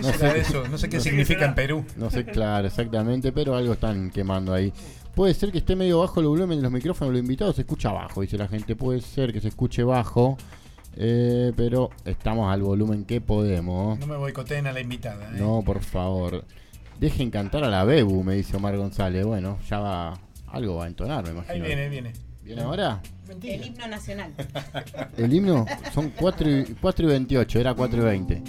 ¿Qué 0.00 0.12
será 0.14 0.34
eso? 0.34 0.66
No 0.66 0.78
sé 0.78 0.88
qué 0.88 0.98
significa 1.00 1.44
en 1.44 1.54
Perú. 1.54 1.84
No 1.98 2.10
sé, 2.10 2.24
claro, 2.24 2.66
exactamente, 2.66 3.32
pero 3.32 3.54
algo 3.54 3.74
están 3.74 4.10
quemando 4.10 4.54
ahí. 4.54 4.72
Puede 5.14 5.34
ser 5.34 5.52
que 5.52 5.58
esté 5.58 5.76
medio 5.76 6.00
bajo 6.00 6.20
el 6.20 6.26
volumen 6.26 6.58
de 6.58 6.62
los 6.62 6.72
micrófonos, 6.72 7.12
los 7.12 7.20
invitados 7.20 7.56
se 7.56 7.62
escucha 7.62 7.92
bajo, 7.92 8.20
dice 8.20 8.38
la 8.38 8.48
gente. 8.48 8.76
Puede 8.76 9.00
ser 9.00 9.32
que 9.32 9.40
se 9.40 9.48
escuche 9.48 9.82
bajo, 9.82 10.36
eh, 10.96 11.52
pero 11.56 11.90
estamos 12.04 12.52
al 12.52 12.62
volumen 12.62 13.04
que 13.04 13.20
podemos. 13.20 13.98
No 13.98 14.06
me 14.06 14.16
boicoteen 14.16 14.66
a 14.66 14.72
la 14.72 14.80
invitada. 14.80 15.28
¿eh? 15.30 15.38
No, 15.38 15.62
por 15.64 15.80
favor. 15.80 16.44
Dejen 16.98 17.30
cantar 17.30 17.64
a 17.64 17.68
la 17.68 17.84
Bebu, 17.84 18.22
me 18.22 18.34
dice 18.34 18.56
Omar 18.56 18.76
González. 18.76 19.24
Bueno, 19.24 19.58
ya 19.68 19.78
va. 19.80 20.20
Algo 20.46 20.76
va 20.76 20.84
a 20.84 20.88
entonar, 20.88 21.24
me 21.24 21.30
imagino. 21.30 21.54
Ahí 21.54 21.60
viene, 21.60 21.88
viene. 21.88 22.12
¿Viene 22.42 22.62
ahora? 22.62 23.00
El 23.42 23.64
himno 23.64 23.86
nacional. 23.86 24.32
El 25.16 25.32
himno 25.32 25.64
son 25.94 26.10
4 26.10 26.50
y, 26.50 26.76
4 26.80 27.04
y 27.04 27.08
28, 27.08 27.60
era 27.60 27.74
4 27.74 28.00
y 28.00 28.04
20. 28.04 28.42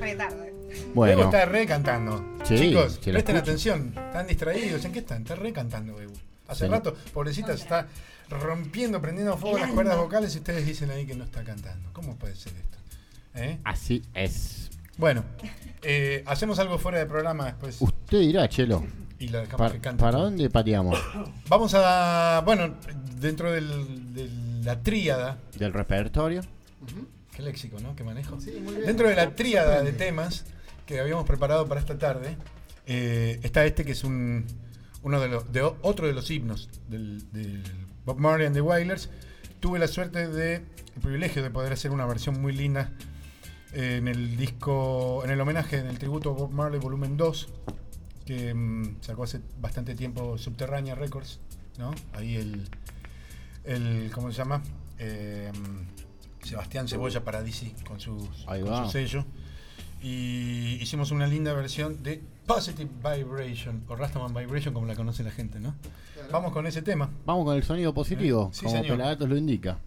Re 0.00 0.16
tarde. 0.16 0.49
Bueno. 0.94 1.16
Bebo 1.18 1.24
está 1.30 1.44
re 1.46 1.66
cantando. 1.66 2.24
Sí, 2.44 2.56
Chicos, 2.58 2.98
presten 2.98 3.16
escucho. 3.36 3.38
atención. 3.38 3.88
Están 3.96 4.26
distraídos. 4.26 4.84
¿En 4.84 4.92
qué 4.92 4.98
están? 5.00 5.22
Está 5.22 5.34
re 5.36 5.52
cantando, 5.52 5.94
Bebu. 5.96 6.14
Hace 6.48 6.64
Sí. 6.66 6.70
rato, 6.70 6.96
pobrecita, 7.12 7.56
se 7.56 7.62
está 7.62 7.86
rompiendo, 8.28 9.00
prendiendo 9.00 9.36
fuego 9.36 9.58
las 9.58 9.70
cuerdas 9.72 9.96
vocales 9.98 10.34
y 10.34 10.38
ustedes 10.38 10.66
dicen 10.66 10.90
ahí 10.90 11.06
que 11.06 11.14
no 11.14 11.24
está 11.24 11.42
cantando. 11.44 11.90
¿Cómo 11.92 12.16
puede 12.16 12.34
ser 12.36 12.52
esto? 12.54 12.78
¿Eh? 13.34 13.58
Así 13.64 14.02
es. 14.14 14.70
Bueno, 14.96 15.24
eh, 15.82 16.22
hacemos 16.26 16.58
algo 16.58 16.78
fuera 16.78 16.98
de 16.98 17.06
programa 17.06 17.46
después. 17.46 17.76
Usted 17.80 18.18
dirá, 18.20 18.48
Chelo. 18.48 18.84
Y 19.18 19.28
la 19.28 19.40
dejamos 19.40 19.58
¿Para, 19.58 19.72
que 19.74 19.80
cante. 19.80 20.00
para 20.02 20.18
dónde 20.18 20.48
pateamos? 20.50 20.98
Vamos 21.48 21.72
a. 21.76 22.42
Bueno, 22.44 22.74
dentro 23.16 23.52
del- 23.52 24.14
de 24.14 24.28
la 24.64 24.80
tríada 24.82 25.38
¿Del 25.58 25.72
repertorio? 25.72 26.42
qué 27.34 27.42
léxico, 27.42 27.78
¿no? 27.80 27.94
Que 27.94 28.02
manejo. 28.02 28.40
Sí, 28.40 28.52
muy 28.62 28.74
bien. 28.74 28.86
Dentro 28.86 29.08
de 29.08 29.14
la 29.16 29.34
tríada 29.34 29.82
de 29.82 29.92
temas 29.92 30.44
que 30.94 31.00
habíamos 31.00 31.24
preparado 31.24 31.66
para 31.68 31.80
esta 31.80 31.96
tarde, 31.98 32.36
eh, 32.86 33.38
está 33.44 33.64
este 33.64 33.84
que 33.84 33.92
es 33.92 34.02
un 34.04 34.44
uno 35.02 35.20
de 35.20 35.28
los 35.28 35.52
de 35.52 35.62
o- 35.62 35.76
otro 35.82 36.06
de 36.08 36.12
los 36.12 36.30
himnos 36.30 36.68
del, 36.88 37.30
del 37.32 37.62
Bob 38.04 38.18
Marley 38.18 38.46
and 38.46 38.56
the 38.56 38.60
Wailers. 38.60 39.08
Tuve 39.60 39.78
la 39.78 39.86
suerte 39.86 40.26
de 40.28 40.56
el 40.56 41.00
privilegio 41.00 41.42
de 41.42 41.50
poder 41.50 41.72
hacer 41.72 41.92
una 41.92 42.06
versión 42.06 42.40
muy 42.42 42.52
linda 42.52 42.90
eh, 43.72 43.96
en 43.98 44.08
el 44.08 44.36
disco, 44.36 45.22
en 45.24 45.30
el 45.30 45.40
homenaje, 45.40 45.78
en 45.78 45.86
el 45.86 45.98
tributo 45.98 46.30
a 46.30 46.32
Bob 46.32 46.50
Marley 46.50 46.80
Volumen 46.80 47.16
2, 47.16 47.48
que 48.26 48.52
mm, 48.52 48.96
sacó 49.00 49.22
hace 49.22 49.40
bastante 49.60 49.94
tiempo 49.94 50.36
Subterránea 50.38 50.96
Records, 50.96 51.38
¿no? 51.78 51.94
Ahí 52.14 52.34
el, 52.36 52.68
el 53.64 54.10
¿cómo 54.12 54.32
se 54.32 54.38
llama? 54.38 54.60
Eh, 54.98 55.52
Sebastián 56.42 56.88
Cebolla 56.88 57.22
Paradisi 57.22 57.70
con, 57.86 58.00
sus, 58.00 58.44
con 58.62 58.86
su 58.86 58.90
sello. 58.90 59.24
Y 60.02 60.78
hicimos 60.80 61.10
una 61.10 61.26
linda 61.26 61.52
versión 61.52 62.02
de 62.02 62.22
Positive 62.46 62.88
Vibration, 63.02 63.82
o 63.88 63.96
Rastaman 63.96 64.34
Vibration, 64.34 64.72
como 64.72 64.86
la 64.86 64.94
conoce 64.94 65.22
la 65.22 65.30
gente, 65.30 65.60
¿no? 65.60 65.74
Vamos 66.32 66.52
con 66.52 66.66
ese 66.66 66.82
tema. 66.82 67.10
Vamos 67.26 67.44
con 67.44 67.56
el 67.56 67.62
sonido 67.62 67.92
positivo, 67.92 68.50
Sí, 68.52 68.64
como. 68.66 68.82
Pelagatos 68.82 69.28
lo 69.28 69.36
indica. 69.36 69.78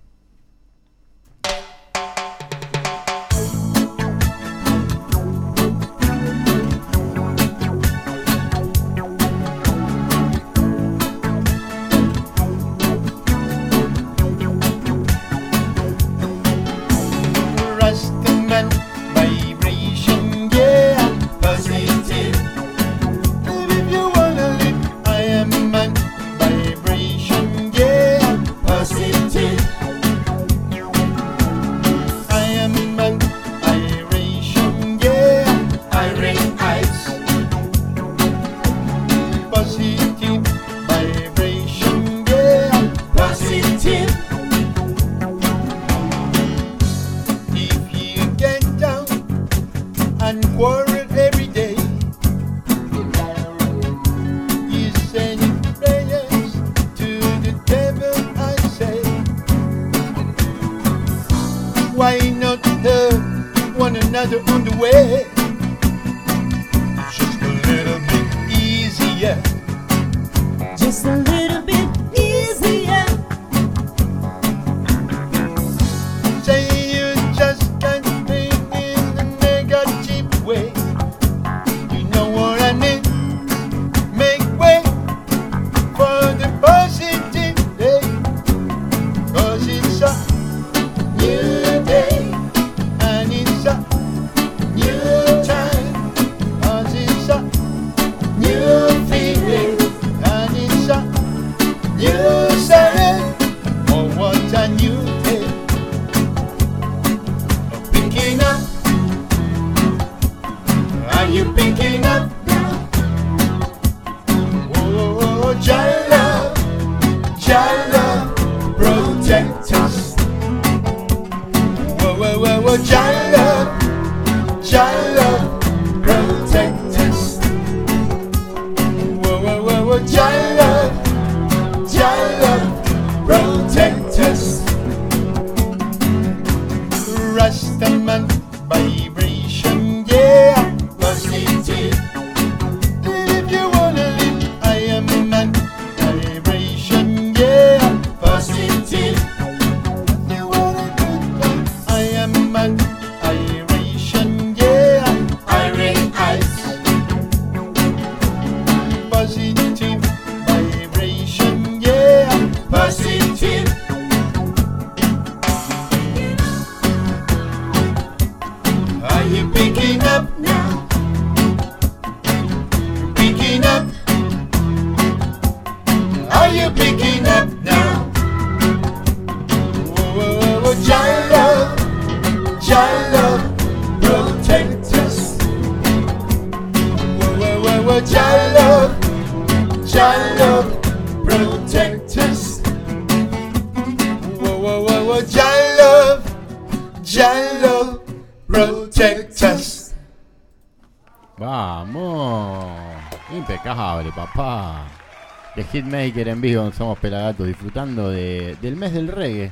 Hitmaker 205.74 206.28
en 206.28 206.40
vivo, 206.42 206.72
somos 206.72 206.98
pelagatos, 207.00 207.48
disfrutando 207.48 208.10
de- 208.10 208.56
del 208.62 208.76
mes 208.76 208.94
del 208.94 209.08
reggae, 209.08 209.52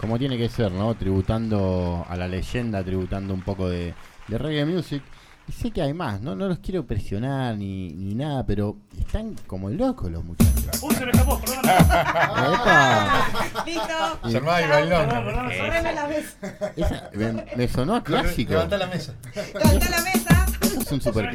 como 0.00 0.18
tiene 0.18 0.38
que 0.38 0.48
ser, 0.48 0.72
¿no? 0.72 0.94
Tributando 0.94 2.06
a 2.08 2.16
la 2.16 2.26
leyenda, 2.26 2.82
tributando 2.82 3.34
un 3.34 3.42
poco 3.42 3.68
de, 3.68 3.94
de 4.28 4.38
reggae 4.38 4.64
music. 4.64 5.02
Y 5.46 5.52
sé 5.52 5.70
que 5.70 5.80
hay 5.80 5.94
más, 5.94 6.20
¿no? 6.20 6.34
No 6.34 6.46
los 6.46 6.58
quiero 6.58 6.84
presionar 6.86 7.56
ni, 7.56 7.88
ni 7.90 8.14
nada, 8.14 8.44
pero 8.44 8.76
están 8.98 9.34
como 9.46 9.70
locos 9.70 10.10
los 10.10 10.22
muchachos. 10.22 10.82
Uy, 10.82 10.94
se 10.94 11.04
me 11.06 11.10
escapó, 11.10 11.38
perdón. 11.40 11.58
Epa. 11.64 13.26
Listo. 13.64 14.18
El 14.24 14.40
bailón. 14.40 15.08
Perdón, 15.08 15.24
perdón, 15.24 15.48
perdón. 15.48 15.66
Correme 15.66 15.92
la 15.94 16.06
mesa. 16.06 16.72
Esa- 16.76 17.10
me, 17.14 17.44
me 17.56 17.68
sonó 17.68 17.96
a 17.96 18.04
clásico. 18.04 18.52
Levanta 18.52 18.76
la 18.78 18.86
mesa. 18.88 19.14
Levanta 19.34 19.88
la 19.90 20.00
mesa. 20.02 20.46
Es 20.80 20.92
un 20.92 21.00
super 21.00 21.30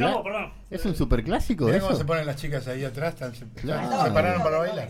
Es 0.74 0.86
un 0.86 0.96
super 0.96 1.24
clásico 1.24 1.66
Mirá 1.66 1.78
eso. 1.78 1.88
cómo 1.88 1.98
se 2.00 2.06
ponen 2.06 2.26
las 2.26 2.36
chicas 2.36 2.68
ahí 2.68 2.84
atrás, 2.84 3.14
están- 3.14 3.36
se, 3.36 3.46
Claro. 3.62 4.04
se 4.06 4.12
pararon 4.12 4.42
para 4.44 4.58
bailar. 4.58 4.90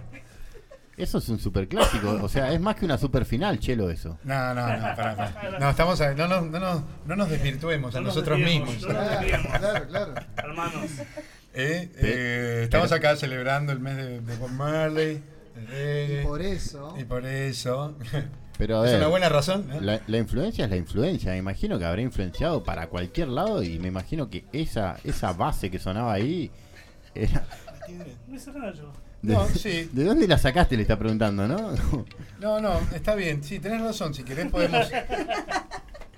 Eso 0.95 1.17
es 1.17 1.27
un 1.29 1.39
super 1.39 1.67
clásico. 1.67 2.19
O 2.21 2.29
sea, 2.29 2.53
es 2.53 2.59
más 2.61 2.75
que 2.75 2.85
una 2.85 2.97
super 2.99 3.25
final, 3.25 3.59
chelo, 3.59 3.89
eso. 3.89 4.17
No, 4.23 4.53
no, 4.53 4.61
no, 4.67 4.95
pará, 4.95 5.15
pará. 5.15 5.59
No, 5.59 5.69
estamos 5.69 5.99
a- 6.01 6.13
no, 6.13 6.27
nos- 6.27 6.43
no, 6.45 6.59
nos- 6.59 6.83
no 7.05 7.15
nos 7.15 7.29
desvirtuemos 7.29 7.95
a 7.95 7.99
No 7.99 8.05
nos 8.07 8.15
nosotros 8.15 8.39
mismos. 8.39 8.79
no. 8.81 8.87
Claro, 8.89 9.87
claro. 9.87 10.13
Hermanos. 10.37 10.91
Eh, 11.55 11.91
eh, 11.97 12.61
estamos 12.63 12.91
acá 12.91 13.15
celebrando 13.15 13.71
el 13.73 13.79
mes 13.79 13.97
de, 13.97 14.21
de 14.21 14.37
Bob 14.37 14.51
Marley. 14.51 15.21
Y 15.55 16.23
por 16.23 16.41
eso. 16.41 16.95
Y 16.97 17.03
por 17.03 17.25
eso. 17.25 17.95
Pero 18.65 18.79
a 18.81 18.85
Es 18.85 18.91
ver, 18.91 18.99
una 19.01 19.09
buena 19.09 19.27
razón, 19.27 19.69
¿eh? 19.73 19.79
La, 19.81 19.99
la 20.07 20.17
influencia 20.17 20.63
es 20.63 20.71
la 20.71 20.77
influencia. 20.77 21.31
Me 21.31 21.37
imagino 21.37 21.77
que 21.77 21.83
habrá 21.83 22.01
influenciado 22.01 22.63
para 22.63 22.87
cualquier 22.87 23.27
lado 23.27 23.61
y 23.61 23.77
me 23.77 23.89
imagino 23.89 24.29
que 24.29 24.45
esa 24.53 24.95
esa 25.03 25.33
base 25.33 25.69
que 25.69 25.79
sonaba 25.79 26.13
ahí 26.13 26.49
era. 27.13 27.45
¿De, 29.21 29.33
No, 29.33 29.45
sí. 29.49 29.89
¿De 29.91 30.05
dónde 30.05 30.27
la 30.29 30.37
sacaste? 30.37 30.77
Le 30.77 30.83
está 30.83 30.97
preguntando, 30.97 31.45
¿no? 31.45 31.73
No, 32.39 32.61
no, 32.61 32.79
está 32.95 33.15
bien. 33.15 33.43
Sí, 33.43 33.59
tenés 33.59 33.81
razón. 33.81 34.13
Si 34.13 34.23
querés 34.23 34.49
podemos, 34.49 34.89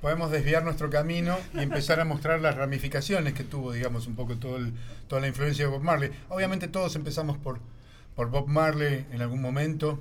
podemos 0.01 0.30
desviar 0.32 0.64
nuestro 0.64 0.90
camino 0.91 1.38
y 1.53 1.59
empezar 1.61 1.99
a 1.99 2.06
mostrar 2.06 2.40
las 2.41 2.56
ramificaciones 2.56 3.33
que 3.33 3.43
tuvo, 3.43 3.72
digamos, 3.72 4.06
un 4.07 4.15
poco 4.15 4.38
todo 4.38 4.57
el- 4.57 4.74
toda 5.07 5.22
la 5.22 5.27
influencia 5.27 5.65
de 5.65 5.72
Bob 5.72 5.82
Marley. 5.82 6.11
Obviamente 6.30 6.67
todos 6.67 6.95
empezamos 6.95 7.38
por, 7.38 7.59
por 8.15 8.30
Bob 8.30 8.48
Marley 8.48 9.06
en 9.11 9.22
algún 9.22 9.41
momento. 9.41 9.99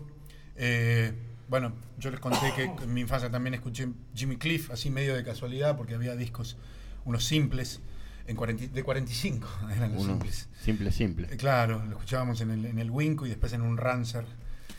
Eh, 0.56 1.12
bueno, 1.48 1.72
yo 1.98 2.10
les 2.10 2.20
conté 2.20 2.52
que 2.54 2.64
en 2.64 2.92
mi 2.94 3.00
infancia 3.02 3.30
también 3.30 3.54
escuché 3.54 3.88
Jimmy 4.14 4.36
Cliff, 4.36 4.70
así 4.70 4.90
medio 4.90 5.14
de 5.14 5.22
casualidad, 5.24 5.76
porque 5.76 5.94
había 5.94 6.16
discos, 6.16 6.56
unos 7.04 7.24
simples, 7.24 7.80
en 8.26 8.36
40 8.36 8.68
de 8.68 8.82
45 8.82 9.46
eran 9.76 9.92
los 9.92 10.02
Uno 10.02 10.12
simples. 10.14 10.48
simple, 10.62 10.92
simple. 10.92 11.28
Eh, 11.30 11.36
Claro, 11.36 11.84
lo 11.84 11.92
escuchábamos 11.92 12.40
en 12.40 12.50
el, 12.50 12.64
en 12.66 12.78
el 12.78 12.90
Winco 12.90 13.26
y 13.26 13.28
después 13.28 13.52
en 13.52 13.60
un 13.62 13.76
Rancer 13.76 14.24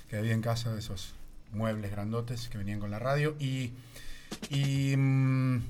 que 0.09 0.17
había 0.17 0.33
en 0.33 0.41
casa, 0.41 0.73
de 0.73 0.79
esos 0.79 1.13
muebles 1.51 1.91
grandotes 1.91 2.49
que 2.49 2.57
venían 2.57 2.79
con 2.79 2.89
la 2.91 2.99
radio. 2.99 3.35
Y, 3.39 3.71
y, 4.49 4.95
mm, 4.97 5.61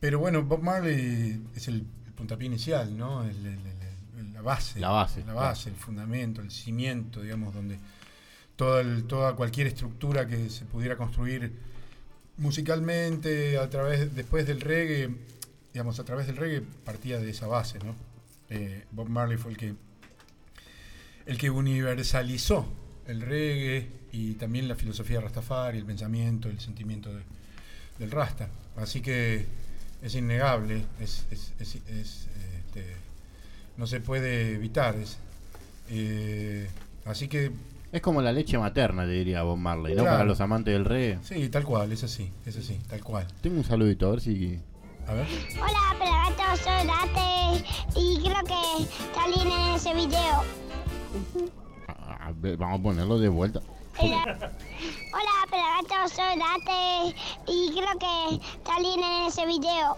pero 0.00 0.18
bueno, 0.18 0.42
Bob 0.44 0.62
Marley 0.62 1.42
es 1.54 1.68
el, 1.68 1.86
el 2.06 2.12
puntapié 2.12 2.46
inicial, 2.46 2.96
¿no? 2.96 3.24
El- 3.24 3.74
la 4.32 4.42
base. 4.42 4.78
La 4.80 4.90
base, 4.90 5.24
La 5.24 5.32
base, 5.32 5.70
el 5.70 5.74
fundamento, 5.76 6.40
el 6.42 6.50
cimiento, 6.50 7.22
digamos, 7.22 7.54
donde 7.54 7.78
toda, 8.56 8.82
toda 9.06 9.36
cualquier 9.36 9.66
estructura 9.68 10.26
que 10.26 10.50
se 10.50 10.64
pudiera 10.64 10.96
construir 10.96 11.52
musicalmente 12.38 13.58
a 13.58 13.68
través 13.70 14.14
después 14.14 14.46
del 14.46 14.60
reggae 14.60 15.10
digamos 15.72 15.98
a 16.00 16.04
través 16.04 16.26
del 16.26 16.36
reggae 16.36 16.62
partía 16.84 17.18
de 17.18 17.30
esa 17.30 17.46
base 17.46 17.78
no 17.80 17.94
Eh, 18.48 18.84
Bob 18.92 19.08
Marley 19.08 19.36
fue 19.38 19.50
el 19.50 19.56
que 19.56 19.74
el 21.26 21.36
que 21.36 21.50
universalizó 21.50 22.64
el 23.08 23.20
reggae 23.22 23.88
y 24.12 24.34
también 24.34 24.68
la 24.68 24.76
filosofía 24.76 25.20
rastafari 25.20 25.78
el 25.78 25.84
pensamiento 25.84 26.48
el 26.48 26.60
sentimiento 26.60 27.12
de- 27.12 27.24
del 27.98 28.10
rasta. 28.12 28.48
Así 28.76 29.00
que 29.00 29.46
es 30.02 30.14
innegable 30.14 30.84
es, 31.00 31.26
es- 31.32 31.52
es- 31.58 31.74
es, 31.88 32.28
este, 32.66 32.84
no 33.76 33.86
se 33.88 34.00
puede 34.00 34.52
evitar 34.54 34.94
eh, 35.88 36.68
así 37.04 37.26
que 37.26 37.50
Es 37.92 38.02
como 38.02 38.20
la 38.20 38.32
leche 38.32 38.58
materna, 38.58 39.04
te 39.04 39.12
diría 39.12 39.42
Bob 39.42 39.56
Marley, 39.58 39.94
¿no? 39.94 40.02
Claro. 40.02 40.16
Para 40.18 40.28
los 40.28 40.40
amantes 40.40 40.74
del 40.74 40.84
reggae. 40.84 41.18
Sí, 41.22 41.48
tal 41.48 41.64
cual, 41.64 41.92
es 41.92 42.02
así, 42.02 42.30
es 42.44 42.56
así, 42.56 42.80
tal 42.88 43.02
cual. 43.02 43.26
Tengo 43.40 43.56
un 43.58 43.64
saludito, 43.64 44.08
a 44.08 44.10
ver 44.10 44.20
si. 44.20 44.60
A 45.06 45.14
ver. 45.14 45.26
Hola, 45.54 45.96
pelagatos, 45.98 46.60
soy 46.60 46.86
Date 46.86 47.64
y 47.94 48.18
creo 48.22 48.42
que 48.44 48.86
salí 49.14 49.40
en 49.40 49.74
ese 49.74 49.94
video. 49.94 50.42
a 51.96 52.32
ver, 52.34 52.56
vamos 52.56 52.80
a 52.80 52.82
ponerlo 52.82 53.18
de 53.18 53.28
vuelta. 53.28 53.60
Hola, 53.98 54.22
Hola, 54.26 55.46
pelagatos, 55.48 56.12
soy 56.12 56.38
Date 56.38 57.16
y 57.46 57.70
creo 57.70 57.98
que 57.98 58.40
salí 58.66 58.94
en 58.94 59.26
ese 59.26 59.46
video. 59.46 59.96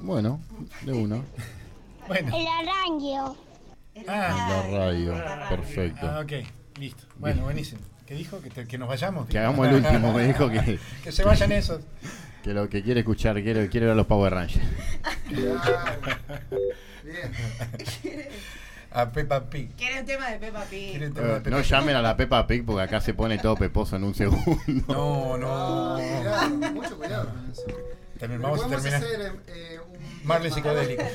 Bueno, 0.00 0.40
de 0.82 0.92
uno. 0.92 1.24
Bueno. 2.06 2.36
El 2.36 2.46
arranjo. 2.46 3.36
La 4.06 4.62
radio, 4.70 5.14
perfecto. 5.48 6.06
Ah, 6.06 6.20
ok, 6.20 6.32
listo. 6.78 7.04
Bueno, 7.16 7.42
buenísimo. 7.42 7.80
¿Qué 8.06 8.14
dijo? 8.14 8.40
¿Que, 8.40 8.50
te- 8.50 8.66
que 8.66 8.78
nos 8.78 8.88
vayamos? 8.88 9.28
Que 9.28 9.38
hagamos 9.38 9.66
el 9.68 9.74
último, 9.74 10.12
me 10.12 10.26
dijo 10.26 10.48
que. 10.48 10.78
que 11.04 11.12
se 11.12 11.24
vayan 11.24 11.52
esos. 11.52 11.80
Que 12.42 12.54
lo 12.54 12.68
que 12.68 12.82
quiere 12.82 13.00
escuchar, 13.00 13.40
quiere, 13.42 13.68
quiere 13.68 13.86
ver 13.86 13.92
a 13.92 13.96
los 13.96 14.06
Power 14.06 14.32
Rangers. 14.32 14.64
A 18.90 19.12
Peppa 19.12 19.50
Pig. 19.50 19.74
Quiere 19.76 20.00
un 20.00 20.06
tema 20.06 20.30
de 20.30 20.38
Peppa 20.38 20.64
Pig. 20.64 20.98
Tema 20.98 21.20
de 21.20 21.36
Eh, 21.36 21.40
Peppa 21.40 21.50
no 21.50 21.56
Pig. 21.58 21.66
llamen 21.66 21.96
a 21.96 22.02
la 22.02 22.16
Peppa 22.16 22.46
Pig 22.46 22.64
porque 22.64 22.82
acá 22.82 23.00
se 23.02 23.12
pone 23.12 23.36
todo 23.38 23.54
peposo 23.56 23.96
en 23.96 24.04
un 24.04 24.14
segundo. 24.14 24.58
No, 24.88 25.36
no. 25.36 25.98
mucho 26.72 26.96
cuidado 26.96 27.26
con 27.28 27.50
eso. 27.52 27.62
También 28.18 28.42
vamos 28.42 28.62
a 28.64 28.68
terminar. 28.68 29.02
hacer 29.02 29.32
eh, 29.48 29.78
un 29.86 29.98
Marley 30.26 30.50
psicodélico. 30.50 31.02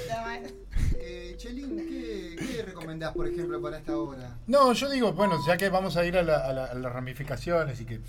Eh, 1.06 1.36
Chelín, 1.38 1.76
¿qué, 1.78 2.36
¿qué 2.38 2.64
recomendás, 2.64 3.14
por 3.14 3.28
ejemplo, 3.28 3.62
para 3.62 3.78
esta 3.78 3.98
obra? 3.98 4.38
No, 4.48 4.72
yo 4.74 4.90
digo, 4.90 5.12
bueno, 5.14 5.38
ya 5.46 5.58
que 5.58 5.70
vamos 5.70 5.98
a 5.98 6.06
ir 6.06 6.18
a, 6.18 6.24
la- 6.24 6.38
a 6.38 6.54
la- 6.54 6.66
a 6.66 6.74
las 6.76 6.94
ramificaciones 6.94 7.82
y 7.82 7.86
que 7.86 8.00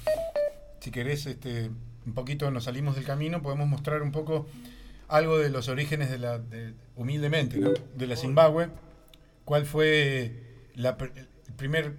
si 0.80 0.90
querés 0.90 1.26
este, 1.26 1.70
un 2.06 2.14
poquito 2.14 2.50
nos 2.50 2.64
salimos 2.64 2.94
del 2.94 3.04
camino, 3.04 3.42
podemos 3.42 3.66
mostrar 3.66 4.00
un 4.02 4.12
poco 4.12 4.46
algo 5.08 5.38
de 5.38 5.50
los 5.50 5.68
orígenes 5.68 6.08
de 6.10 6.18
la, 6.18 6.38
de- 6.38 6.74
humildemente, 6.96 7.58
¿no? 7.58 7.72
de 7.94 8.06
la 8.06 8.16
Zimbabue, 8.16 8.68
cuál 9.44 9.66
fue 9.66 10.68
la 10.74 10.96
el 11.00 11.54
primer 11.56 11.96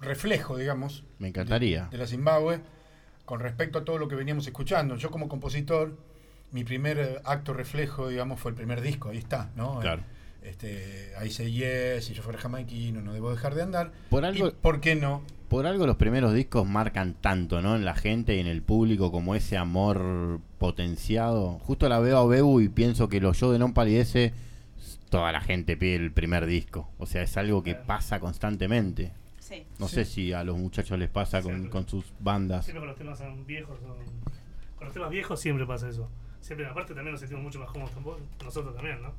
reflejo, 0.00 0.56
digamos, 0.56 1.02
Me 1.18 1.28
encantaría. 1.28 1.88
de 1.90 1.98
la 1.98 2.06
Zimbabue 2.06 2.60
con 3.24 3.40
respecto 3.40 3.80
a 3.80 3.84
todo 3.84 3.98
lo 3.98 4.06
que 4.08 4.14
veníamos 4.14 4.46
escuchando. 4.46 4.94
Yo 4.96 5.10
como 5.10 5.28
compositor, 5.28 5.96
mi 6.52 6.64
primer 6.64 6.98
eh, 6.98 7.18
acto 7.24 7.52
reflejo, 7.52 8.08
digamos, 8.08 8.40
fue 8.40 8.50
el 8.52 8.56
primer 8.56 8.80
disco, 8.80 9.08
ahí 9.10 9.18
está, 9.18 9.50
¿no? 9.56 9.80
Claro. 9.80 10.02
Este, 10.42 11.12
I 11.24 11.30
Say 11.30 11.52
Yes, 11.52 12.04
si 12.04 12.14
yo 12.14 12.22
fuera 12.22 12.38
jamaiquino, 12.38 13.02
no 13.02 13.12
debo 13.12 13.30
dejar 13.30 13.54
de 13.54 13.62
andar. 13.62 13.92
Por 14.10 14.24
algo- 14.24 14.48
¿Y 14.48 14.52
¿Por 14.52 14.80
qué 14.80 14.94
no? 14.94 15.22
Por 15.48 15.66
algo 15.66 15.86
los 15.86 15.96
primeros 15.96 16.32
discos 16.34 16.66
marcan 16.66 17.14
tanto, 17.14 17.60
¿no? 17.62 17.76
En 17.76 17.84
la 17.84 17.94
gente 17.94 18.36
y 18.36 18.40
en 18.40 18.46
el 18.46 18.62
público 18.62 19.10
como 19.12 19.34
ese 19.34 19.56
amor 19.56 20.40
potenciado. 20.58 21.58
Justo 21.60 21.88
la 21.88 21.98
veo 22.00 22.18
a 22.18 22.26
Bebu 22.26 22.60
y 22.60 22.68
pienso 22.68 23.08
que 23.08 23.20
los 23.20 23.36
shows 23.36 23.52
de 23.52 23.58
Non 23.58 23.72
Palidece, 23.72 24.32
toda 25.10 25.30
la 25.32 25.40
gente 25.40 25.76
pide 25.76 25.96
el 25.96 26.12
primer 26.12 26.46
disco. 26.46 26.88
O 26.98 27.06
sea, 27.06 27.22
es 27.22 27.36
algo 27.36 27.62
que 27.62 27.74
pasa 27.74 28.18
constantemente. 28.20 29.12
Sí. 29.38 29.64
No 29.78 29.86
Sí. 29.88 29.94
sé 29.96 30.04
si 30.04 30.32
a 30.32 30.42
los 30.42 30.58
muchachos 30.58 30.98
les 30.98 31.08
pasa 31.08 31.42
con, 31.42 31.68
con 31.68 31.88
sus 31.88 32.04
bandas. 32.18 32.64
Siempre 32.64 32.80
con 32.80 32.88
los 32.88 32.96
temas 32.98 33.46
viejos, 33.46 33.78
son- 33.80 33.96
con 34.76 34.84
los 34.86 34.92
temas 34.94 35.10
viejos 35.10 35.40
siempre 35.40 35.64
pasa 35.66 35.88
eso. 35.88 36.08
Siempre, 36.46 36.66
aparte 36.66 36.94
también 36.94 37.12
nos 37.12 37.20
sentimos 37.20 37.42
mucho 37.42 37.58
más 37.58 37.68
cómodos 37.70 37.92
tampoco, 37.92 38.20
nosotros 38.44 38.74
también, 38.74 39.02
¿no? 39.02 39.12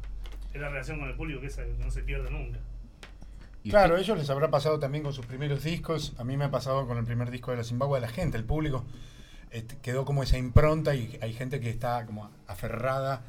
Es 0.53 0.61
la 0.61 0.69
relación 0.69 0.97
con 0.99 1.09
el 1.09 1.15
público 1.15 1.41
que 1.41 1.47
esa 1.47 1.63
que 1.63 1.73
no 1.83 1.91
se 1.91 2.01
pierde 2.03 2.31
nunca. 2.31 2.59
Claro, 3.69 3.97
a 3.97 3.99
ellos 3.99 4.17
les 4.17 4.29
habrá 4.29 4.49
pasado 4.49 4.79
también 4.79 5.03
con 5.03 5.11
sus 5.11 5.25
primeros 5.25 5.61
discos. 5.63 6.13
A 6.17 6.23
mí 6.23 6.37
me 6.37 6.45
ha 6.45 6.51
pasado 6.51 6.87
con 6.87 6.97
el 6.97 7.03
primer 7.03 7.29
disco 7.31 7.51
de 7.51 7.57
la 7.57 7.63
Zimbabue, 7.65 7.99
la 7.99 8.07
gente, 8.07 8.37
el 8.37 8.45
público, 8.45 8.85
este, 9.51 9.75
quedó 9.81 10.05
como 10.05 10.23
esa 10.23 10.37
impronta 10.37 10.95
y 10.95 11.19
hay 11.21 11.33
gente 11.33 11.59
que 11.59 11.69
está 11.69 12.05
como 12.05 12.31
aferrada 12.47 13.23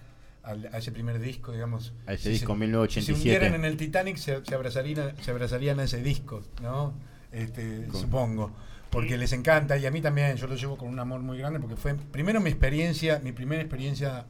al- 0.44 0.70
a 0.72 0.78
ese 0.78 0.92
primer 0.92 1.18
disco, 1.18 1.50
digamos. 1.50 1.92
A 2.06 2.12
ese 2.12 2.24
Si 2.24 2.30
disco 2.30 2.52
se- 2.52 2.58
1987. 2.60 3.02
Si 3.04 3.12
hundieran 3.28 3.54
en 3.56 3.64
el 3.64 3.76
Titanic, 3.76 4.16
se, 4.16 4.44
se 4.44 4.54
abrazarían, 4.54 5.16
se 5.20 5.30
abrazarían 5.32 5.80
a 5.80 5.84
ese 5.84 6.00
disco, 6.04 6.42
¿no? 6.62 6.94
Este, 7.32 7.90
Supongo. 7.90 8.52
Porque 8.90 9.18
les 9.18 9.32
encanta 9.32 9.76
y 9.76 9.84
a 9.86 9.90
mí 9.90 10.00
también, 10.00 10.36
yo 10.36 10.46
lo 10.46 10.54
llevo 10.56 10.76
con 10.78 10.88
un 10.88 10.98
amor 10.98 11.20
muy 11.20 11.36
grande 11.38 11.60
porque 11.60 11.76
fue 11.76 11.94
primero 11.94 12.40
mi 12.40 12.48
experiencia, 12.50 13.20
mi 13.22 13.32
primera 13.32 13.60
experiencia 13.60 14.24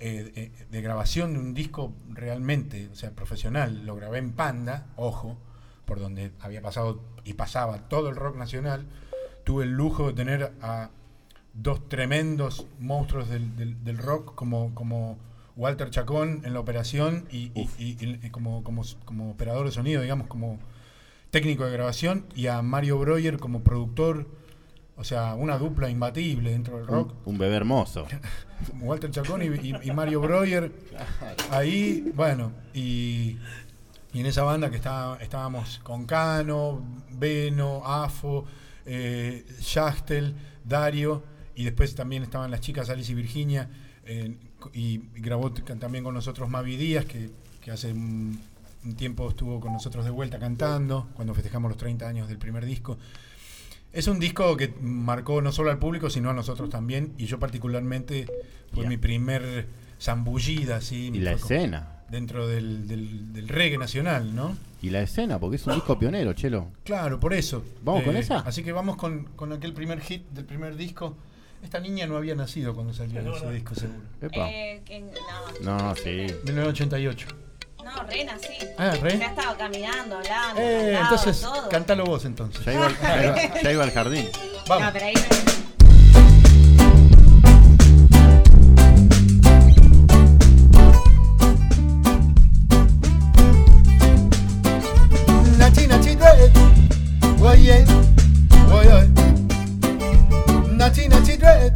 eh, 0.00 0.32
eh, 0.34 0.52
de 0.70 0.82
grabación 0.82 1.32
de 1.34 1.38
un 1.38 1.54
disco 1.54 1.92
realmente, 2.10 2.88
o 2.92 2.96
sea, 2.96 3.10
profesional. 3.12 3.86
Lo 3.86 3.94
grabé 3.94 4.18
en 4.18 4.32
Panda, 4.32 4.86
ojo, 4.96 5.38
por 5.84 6.00
donde 6.00 6.32
había 6.40 6.60
pasado 6.60 7.00
y 7.24 7.34
pasaba 7.34 7.88
todo 7.88 8.08
el 8.08 8.16
rock 8.16 8.36
nacional. 8.36 8.84
Tuve 9.44 9.64
el 9.64 9.70
lujo 9.72 10.08
de 10.08 10.12
tener 10.14 10.52
a 10.60 10.90
dos 11.54 11.88
tremendos 11.88 12.66
monstruos 12.80 13.28
del, 13.28 13.54
del- 13.56 13.84
del 13.84 13.98
rock 13.98 14.34
como, 14.34 14.74
como 14.74 15.18
Walter 15.54 15.90
Chacón 15.90 16.40
en 16.44 16.54
la 16.54 16.60
operación 16.60 17.26
y, 17.30 17.52
y- 17.54 17.68
y- 17.78 18.18
y 18.26 18.30
como, 18.30 18.64
como, 18.64 18.82
como 19.04 19.30
operador 19.30 19.66
de 19.66 19.72
sonido, 19.72 20.02
digamos, 20.02 20.26
como 20.26 20.58
técnico 21.32 21.64
de 21.64 21.72
grabación, 21.72 22.26
y 22.36 22.46
a 22.46 22.62
Mario 22.62 22.98
Breuer 23.00 23.38
como 23.38 23.64
productor. 23.64 24.28
O 24.94 25.04
sea, 25.04 25.34
una 25.34 25.56
dupla 25.58 25.88
imbatible 25.90 26.50
dentro 26.52 26.76
del 26.76 26.86
rock. 26.86 27.14
Un, 27.24 27.32
un 27.32 27.38
bebé 27.38 27.56
hermoso. 27.56 28.06
Walter 28.80 29.10
Chacón 29.10 29.42
y, 29.42 29.46
y- 29.46 29.74
y 29.82 29.90
Mario 29.90 30.20
Breuer. 30.20 30.70
Ahí, 31.50 32.12
bueno, 32.14 32.52
y, 32.74 33.38
y 34.12 34.20
en 34.20 34.26
esa 34.26 34.42
banda 34.42 34.70
que 34.70 34.76
está, 34.76 35.16
estábamos 35.20 35.80
con 35.82 36.04
Cano, 36.04 36.84
Beno, 37.10 37.82
Afo, 37.84 38.44
eh, 38.84 39.44
Schachtel, 39.60 40.34
Dario, 40.62 41.24
y 41.56 41.64
después 41.64 41.94
también 41.94 42.22
estaban 42.22 42.50
las 42.50 42.60
chicas 42.60 42.90
Alice 42.90 43.10
y 43.10 43.14
Virginia, 43.14 43.70
eh, 44.04 44.36
y 44.74 44.98
grabó 45.16 45.50
también 45.52 46.04
con 46.04 46.14
nosotros 46.14 46.48
Mavi 46.50 46.76
Díaz, 46.76 47.06
que, 47.06 47.30
que 47.62 47.70
hace 47.72 47.92
un, 47.92 48.38
un 48.84 48.94
tiempo 48.96 49.28
estuvo 49.28 49.60
con 49.60 49.72
nosotros 49.72 50.04
de 50.04 50.10
vuelta 50.10 50.38
cantando, 50.38 51.08
cuando 51.14 51.34
festejamos 51.34 51.68
los 51.70 51.78
30 51.78 52.06
años 52.08 52.28
del 52.28 52.38
primer 52.38 52.64
disco. 52.66 52.98
Es 53.92 54.06
un 54.08 54.18
disco 54.18 54.56
que 54.56 54.72
marcó 54.80 55.42
no 55.42 55.52
solo 55.52 55.70
al 55.70 55.78
público, 55.78 56.08
sino 56.10 56.30
a 56.30 56.32
nosotros 56.32 56.70
también. 56.70 57.12
Y 57.18 57.26
yo 57.26 57.38
particularmente 57.38 58.26
fue 58.72 58.86
mi 58.86 58.96
primer 58.96 59.66
zambullida, 60.00 60.76
así. 60.76 61.10
Y 61.12 61.18
la 61.20 61.32
escena. 61.32 61.88
Dentro 62.10 62.46
del, 62.48 62.86
del- 62.88 63.32
del 63.32 63.48
reggae 63.48 63.78
nacional, 63.78 64.34
¿no? 64.34 64.56
Y 64.82 64.90
la 64.90 65.00
escena, 65.02 65.38
porque 65.38 65.56
es 65.56 65.66
un 65.66 65.74
disco 65.74 65.98
pionero, 65.98 66.32
Chelo. 66.32 66.68
Claro, 66.84 67.20
por 67.20 67.32
eso. 67.34 67.64
¿Vamos 67.84 68.02
con 68.02 68.16
Eh, 68.16 68.20
esa? 68.20 68.38
Así 68.40 68.62
que 68.62 68.72
vamos 68.72 68.96
con, 68.96 69.24
con 69.36 69.52
aquel 69.52 69.72
primer 69.72 70.00
hit 70.00 70.26
del 70.30 70.44
primer 70.44 70.76
disco. 70.76 71.16
Esta 71.62 71.78
niña 71.78 72.06
no 72.06 72.16
había 72.16 72.34
nacido 72.34 72.74
cuando 72.74 72.92
salió 72.92 73.20
ese 73.34 73.50
disco, 73.52 73.74
seguro. 73.74 74.00
Epa. 74.20 74.50
Eh, 74.50 74.82
que- 74.84 75.00
No, 75.62 75.76
no, 75.78 75.78
no, 75.88 75.94
sí. 75.96 76.26
1988. 76.44 77.26
No, 77.96 78.02
Rena 78.04 78.32
sí. 78.40 78.66
Ah, 78.78 78.92
¿re? 79.00 79.18
Ya 79.18 79.26
estaba 79.26 79.56
caminando, 79.56 80.16
hablando. 80.18 80.60
Eh, 80.60 80.90
cantaba, 80.92 81.02
entonces, 81.02 81.40
todo. 81.40 81.68
cantalo 81.68 82.04
vos 82.04 82.24
entonces. 82.24 82.64
Ya 82.64 82.72
iba, 82.72 82.86
al- 82.86 83.00
ya 83.00 83.22
iba- 83.24 83.60
ya 83.62 83.72
iba 83.72 83.84
al 83.84 83.90
jardín. 83.92 84.28
Vamos. 84.68 84.86
No, 84.86 84.92
pero 84.92 85.06
ahí 85.06 85.14
Dread. 96.14 96.50
Oye, 97.42 97.84
oye. 98.72 99.08
Nachi 100.76 101.08
Nachi 101.08 101.36
Dread. 101.36 101.72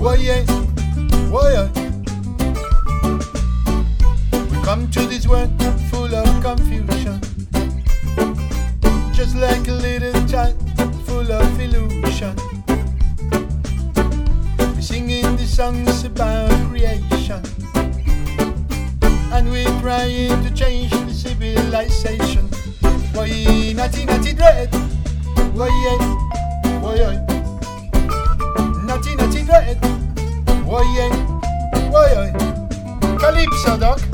Oye, 0.00 0.44
oye. 1.32 1.83
Come 4.74 4.90
to 4.90 5.06
this 5.06 5.24
world 5.28 5.52
full 5.88 6.12
of 6.12 6.42
confusion. 6.42 7.20
Just 9.12 9.36
like 9.36 9.68
a 9.68 9.72
little 9.72 10.26
child 10.26 10.56
full 11.06 11.30
of 11.30 11.60
illusion. 11.60 12.36
Singing 14.80 15.36
the 15.36 15.46
songs 15.46 16.02
about 16.02 16.50
creation. 16.66 17.40
And 19.32 19.48
we're 19.48 19.80
trying 19.80 20.42
to 20.42 20.50
change 20.52 20.90
the 20.90 21.14
civilization. 21.14 22.48
Why 23.14 23.30
natty 23.76 24.06
natty 24.06 24.32
dread? 24.32 24.74
Why 25.54 25.70
yeah? 25.84 26.80
Why 26.82 26.94
yeah? 26.96 27.16
Natty 28.82 29.14
natty 29.14 29.44
dread? 29.44 29.78
Why 30.66 30.82
yeah? 30.98 31.14
Why 31.92 32.10
yeah? 32.10 33.18
Calypso 33.20 33.78
doc. 33.78 34.13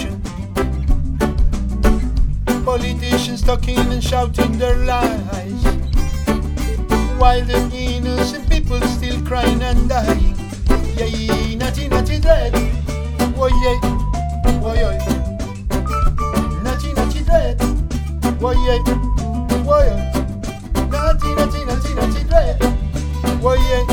talking 3.57 3.91
and 3.91 4.01
shouting 4.01 4.57
their 4.57 4.77
lies, 4.77 5.63
while 7.19 7.43
the 7.43 7.69
innocent 7.73 8.49
people 8.49 8.79
still 8.83 9.21
crying 9.25 9.61
and 9.61 9.89
dying. 9.89 10.33
Yeah, 10.95 11.55
natty 11.57 11.89
natty 11.89 12.21
dread. 12.21 12.53
Oh 13.35 13.49
yeah, 13.61 13.79
oh 14.63 14.73
yeah. 14.73 14.97
Natty 16.63 16.93
natty 16.93 17.23
dread. 17.25 17.57
Oh 18.41 18.55
yeah, 18.55 18.79
oh 19.67 19.83
yeah. 19.83 19.99
Natty, 20.87 21.35
natty, 21.35 21.65
natty, 21.65 21.93
natty, 21.93 22.23
dread. 22.29 22.55
Why, 23.41 23.55
yeah, 23.55 23.90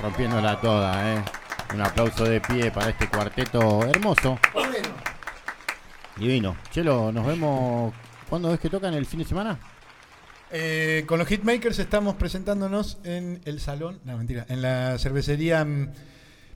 Rompiéndola 0.00 0.58
toda, 0.62 1.14
¿eh? 1.14 1.22
Un 1.74 1.82
aplauso 1.82 2.24
de 2.24 2.40
pie 2.40 2.70
para 2.70 2.88
este 2.88 3.06
cuarteto 3.06 3.84
hermoso. 3.84 4.38
Divino. 6.16 6.56
Chelo, 6.70 7.12
nos 7.12 7.26
vemos. 7.26 7.92
¿Cuándo 8.30 8.54
es 8.54 8.58
que 8.58 8.70
tocan 8.70 8.94
el 8.94 9.04
fin 9.04 9.18
de 9.18 9.26
semana? 9.26 9.58
Eh, 10.50 11.04
con 11.06 11.18
los 11.18 11.28
Hitmakers 11.28 11.78
estamos 11.80 12.14
presentándonos 12.14 12.96
en 13.04 13.42
el 13.44 13.60
salón, 13.60 14.00
no 14.04 14.16
mentira, 14.16 14.46
en 14.48 14.62
la 14.62 14.96
cervecería 14.96 15.62
mm, 15.66 15.90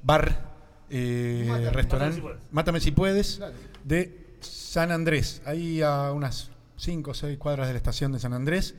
bar, 0.03 0.49
eh, 0.89 1.71
restaurante, 1.73 2.23
Mátame 2.23 2.23
si 2.23 2.23
puedes. 2.23 2.41
Mátame 2.51 2.81
si 2.81 2.91
puedes, 2.93 3.39
Dale. 3.41 3.55
de 3.85 4.37
San 4.41 4.91
Andrés, 4.91 5.43
ahí 5.45 5.83
a 5.83 6.13
unas 6.13 6.51
5 6.77 7.11
o 7.11 7.15
6 7.15 7.37
cuadras 7.37 7.67
de 7.67 7.75
la 7.75 7.77
estación 7.77 8.13
de 8.13 8.21
San 8.21 8.33
Andrés. 8.33 8.75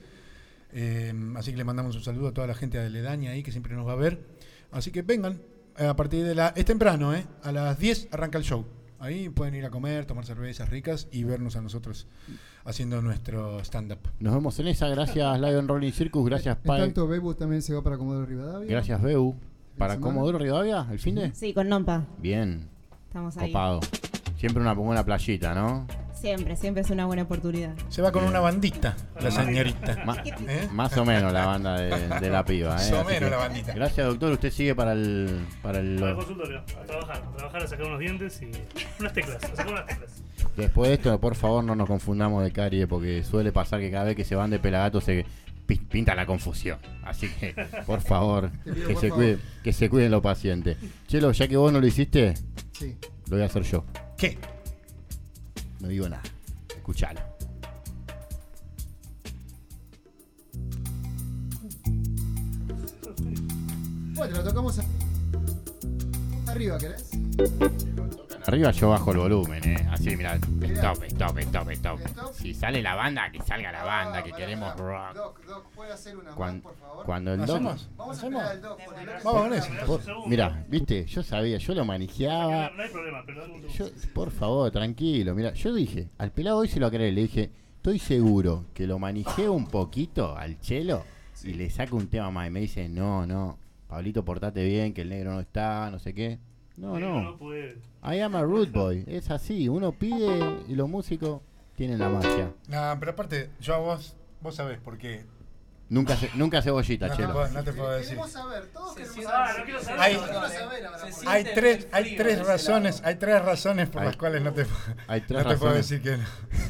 Eh, 0.73 1.13
así 1.35 1.51
que 1.51 1.57
le 1.57 1.63
mandamos 1.63 1.95
un 1.95 2.03
saludo 2.03 2.29
a 2.29 2.33
toda 2.33 2.47
la 2.47 2.53
gente 2.53 2.77
de 2.77 2.85
Aledaña 2.85 3.31
ahí 3.31 3.43
que 3.43 3.51
siempre 3.51 3.75
nos 3.75 3.87
va 3.87 3.93
a 3.93 3.95
ver. 3.95 4.25
Así 4.71 4.91
que 4.91 5.01
vengan 5.01 5.41
eh, 5.77 5.85
a 5.85 5.95
partir 5.95 6.25
de 6.25 6.35
la. 6.35 6.49
Es 6.55 6.65
temprano, 6.65 7.13
¿eh? 7.13 7.25
A 7.43 7.51
las 7.51 7.77
10 7.79 8.09
arranca 8.11 8.37
el 8.37 8.43
show. 8.43 8.65
Ahí 8.99 9.29
pueden 9.29 9.55
ir 9.55 9.65
a 9.65 9.71
comer, 9.71 10.05
tomar 10.05 10.25
cervezas 10.25 10.69
ricas 10.69 11.07
y 11.11 11.23
vernos 11.23 11.55
a 11.55 11.61
nosotros 11.61 12.07
haciendo 12.65 13.01
nuestro 13.01 13.59
stand-up. 13.61 13.97
Nos 14.19 14.35
vemos 14.35 14.59
en 14.59 14.67
esa. 14.67 14.87
Gracias, 14.89 15.39
Lion 15.39 15.67
Rolling 15.67 15.91
Circus. 15.91 16.23
Gracias, 16.27 16.57
En 16.57 16.63
Pai. 16.63 16.79
tanto, 16.81 17.07
Bebu 17.07 17.33
también 17.33 17.63
se 17.63 17.73
va 17.73 17.81
para 17.81 17.97
Comodoro 17.97 18.27
Rivadavia. 18.27 18.69
Gracias, 18.69 19.01
Beu. 19.01 19.35
¿Para 19.77 19.95
semana. 19.95 20.13
Comodoro 20.13 20.37
Rivadavia? 20.37 20.85
¿El 20.91 20.99
fin 20.99 21.15
de? 21.15 21.33
Sí, 21.33 21.51
con 21.53 21.67
Nompa. 21.67 22.05
Bien. 22.19 22.69
Estamos 23.07 23.35
ahí. 23.37 23.51
Copado. 23.51 23.79
Siempre 24.37 24.61
una 24.61 24.73
buena 24.73 25.03
playita, 25.03 25.55
¿no? 25.55 25.87
Siempre, 26.21 26.55
siempre 26.55 26.83
es 26.83 26.89
una 26.91 27.07
buena 27.07 27.23
oportunidad. 27.23 27.73
Se 27.89 28.01
va 28.03 28.11
con 28.11 28.23
una 28.23 28.39
bandita, 28.39 28.95
la 29.19 29.31
señorita. 29.31 29.93
¿Eh? 30.47 30.69
Más 30.71 30.95
o 30.95 31.03
menos 31.03 31.33
la 31.33 31.47
banda 31.47 31.79
de, 31.79 31.89
de 32.19 32.29
la 32.29 32.45
piba. 32.45 32.75
Más 32.75 32.89
¿eh? 32.89 32.93
o 32.93 32.97
Así 32.99 33.07
menos 33.07 33.23
que- 33.23 33.29
la 33.31 33.37
bandita. 33.37 33.73
Gracias, 33.73 34.05
doctor. 34.07 34.31
Usted 34.33 34.51
sigue 34.51 34.75
para 34.75 34.91
el. 34.93 35.45
Para 35.63 35.79
el 35.79 35.95
Para 35.99 36.11
el 36.11 36.15
consultorio, 36.17 36.59
a 36.59 36.85
trabajar, 36.85 37.23
a 37.27 37.35
trabajar, 37.37 37.63
a 37.63 37.67
sacar 37.67 37.85
unos 37.87 37.99
dientes 37.99 38.39
y 38.41 38.51
unas 38.99 39.13
teclas, 39.13 39.43
a 39.43 39.47
sacar 39.55 39.67
unas 39.73 39.85
teclas. 39.87 40.23
Después 40.55 40.89
de 40.89 40.93
esto, 40.95 41.19
por 41.19 41.33
favor, 41.35 41.63
no 41.63 41.75
nos 41.75 41.87
confundamos 41.87 42.43
de 42.43 42.51
carie, 42.51 42.85
porque 42.85 43.23
suele 43.23 43.51
pasar 43.51 43.79
que 43.79 43.89
cada 43.89 44.03
vez 44.05 44.15
que 44.15 44.23
se 44.23 44.35
van 44.35 44.51
de 44.51 44.59
pelagato 44.59 45.01
se 45.01 45.25
pi- 45.65 45.77
pinta 45.77 46.13
la 46.13 46.27
confusión. 46.27 46.77
Así 47.03 47.29
que, 47.29 47.55
por 47.87 48.01
favor, 48.01 48.51
pido 48.63 48.75
que, 48.87 48.93
por 48.93 49.01
se 49.01 49.09
favor. 49.09 49.23
cuide- 49.25 49.37
que 49.63 49.73
se 49.73 49.89
cuiden 49.89 50.11
los 50.11 50.21
pacientes. 50.21 50.77
Chelo, 51.07 51.31
ya 51.31 51.47
que 51.47 51.57
vos 51.57 51.73
no 51.73 51.79
lo 51.79 51.87
hiciste, 51.87 52.35
Sí. 52.73 52.95
lo 53.27 53.37
voy 53.37 53.41
a 53.41 53.45
hacer 53.45 53.63
yo. 53.63 53.85
¿Qué? 54.19 54.37
No 55.81 55.87
digo 55.87 56.07
nada. 56.07 56.21
Escuchalo. 56.75 57.19
Bueno, 64.13 64.37
lo 64.37 64.43
tocamos 64.43 64.79
arriba, 66.47 66.77
¿querés? 66.77 67.09
Arriba 68.47 68.71
yo 68.71 68.89
bajo 68.89 69.11
el 69.11 69.17
volumen, 69.19 69.63
eh. 69.63 69.87
Así, 69.91 70.15
mira, 70.15 70.35
stop, 70.35 71.03
stop, 71.03 71.37
stop, 71.39 71.69
stop. 71.71 71.99
Si 72.33 72.53
sale 72.53 72.81
la 72.81 72.95
banda, 72.95 73.31
que 73.31 73.41
salga 73.41 73.71
la 73.71 73.83
banda, 73.83 74.23
que 74.23 74.31
queremos 74.31 74.75
rock. 74.77 75.13
Doc, 75.15 75.45
Doc, 75.45 75.65
¿puede 75.75 75.93
hacer 75.93 76.17
una 76.17 76.31
Cuan- 76.31 76.55
más, 76.55 76.63
por 76.63 76.75
favor? 76.75 77.05
Cuando 77.05 77.33
el 77.33 77.39
doc. 77.41 77.49
¿Hacemos? 77.55 77.89
Vamos 77.97 78.15
a 78.15 78.19
¿Hacemos? 78.19 78.43
esperar 78.43 78.51
al 78.57 78.61
Doc. 78.61 79.23
Vamos 79.23 79.41
con 79.41 79.53
eso. 79.53 80.23
Mira, 80.27 80.65
viste, 80.67 81.05
yo 81.05 81.23
sabía, 81.23 81.57
yo 81.57 81.73
lo 81.75 81.85
manejaba. 81.85 82.71
No 82.75 82.83
hay 82.83 82.89
problema, 82.89 83.23
Yo, 83.77 83.85
por 84.13 84.31
favor, 84.31 84.71
tranquilo. 84.71 85.35
Mira, 85.35 85.53
yo 85.53 85.73
dije, 85.73 86.09
al 86.17 86.31
pelado 86.31 86.57
hoy 86.57 86.67
se 86.67 86.79
lo 86.79 86.89
creé, 86.89 87.11
le 87.11 87.21
dije, 87.21 87.51
estoy 87.77 87.99
seguro 87.99 88.65
que 88.73 88.87
lo 88.87 88.97
manejé 88.99 89.47
un 89.49 89.67
poquito 89.67 90.35
al 90.35 90.59
chelo 90.59 91.03
y 91.43 91.53
le 91.53 91.69
saco 91.69 91.95
un 91.95 92.07
tema 92.07 92.31
más. 92.31 92.47
Y 92.47 92.51
me 92.51 92.59
dice, 92.61 92.89
no, 92.89 93.25
no, 93.25 93.57
Pablito, 93.87 94.23
portate 94.25 94.63
bien, 94.63 94.93
que 94.93 95.01
el 95.01 95.09
negro 95.09 95.33
no 95.33 95.39
está, 95.39 95.89
no 95.91 95.99
sé 95.99 96.13
qué. 96.13 96.39
No, 96.77 96.99
No, 96.99 97.21
no. 97.21 97.37
puede. 97.37 97.77
I 98.03 98.19
am 98.19 98.35
a 98.35 98.41
root 98.43 98.71
boy. 98.71 99.03
Es 99.07 99.29
así, 99.29 99.67
uno 99.69 99.91
pide 99.91 100.63
y 100.67 100.75
los 100.75 100.89
músicos 100.89 101.41
tienen 101.75 101.99
la 101.99 102.09
magia. 102.09 102.51
No, 102.67 102.95
pero 102.99 103.11
aparte, 103.11 103.49
yo 103.59 103.75
a 103.75 103.77
vos, 103.77 104.15
vos 104.41 104.55
sabés 104.55 104.79
por 104.79 104.97
qué. 104.97 105.25
Nunca, 105.89 106.15
ce- 106.15 106.31
nunca 106.35 106.61
cebollita, 106.61 107.09
No 107.09 107.15
chelo. 107.17 107.33
puedo, 107.33 107.49
no 107.49 107.63
te 107.65 107.73
puedo 107.73 107.91
decir. 107.91 108.09
Queremos 108.11 108.31
saber, 108.31 108.65
todos 108.67 108.95
queremos 108.95 109.15
saber. 109.23 109.29
Ah, 109.33 109.53
no 109.57 109.63
quiero 109.65 109.81
saber. 109.81 111.27
Hay, 111.27 111.43
tres, 111.53 111.87
hay 111.91 112.15
tres 112.15 112.47
razones, 112.47 113.01
hay 113.03 113.15
tres 113.15 113.41
razones 113.43 113.89
por 113.89 114.01
Hay- 114.01 114.07
las 114.07 114.15
cuales 114.17 114.41
no 114.41 114.53
te, 114.53 114.65
hay 115.09 115.21
tres 115.21 115.43
no 115.43 115.49
te 115.51 115.57
puedo 115.57 115.73
decir 115.73 116.01
que 116.01 116.15
no, 116.17 116.25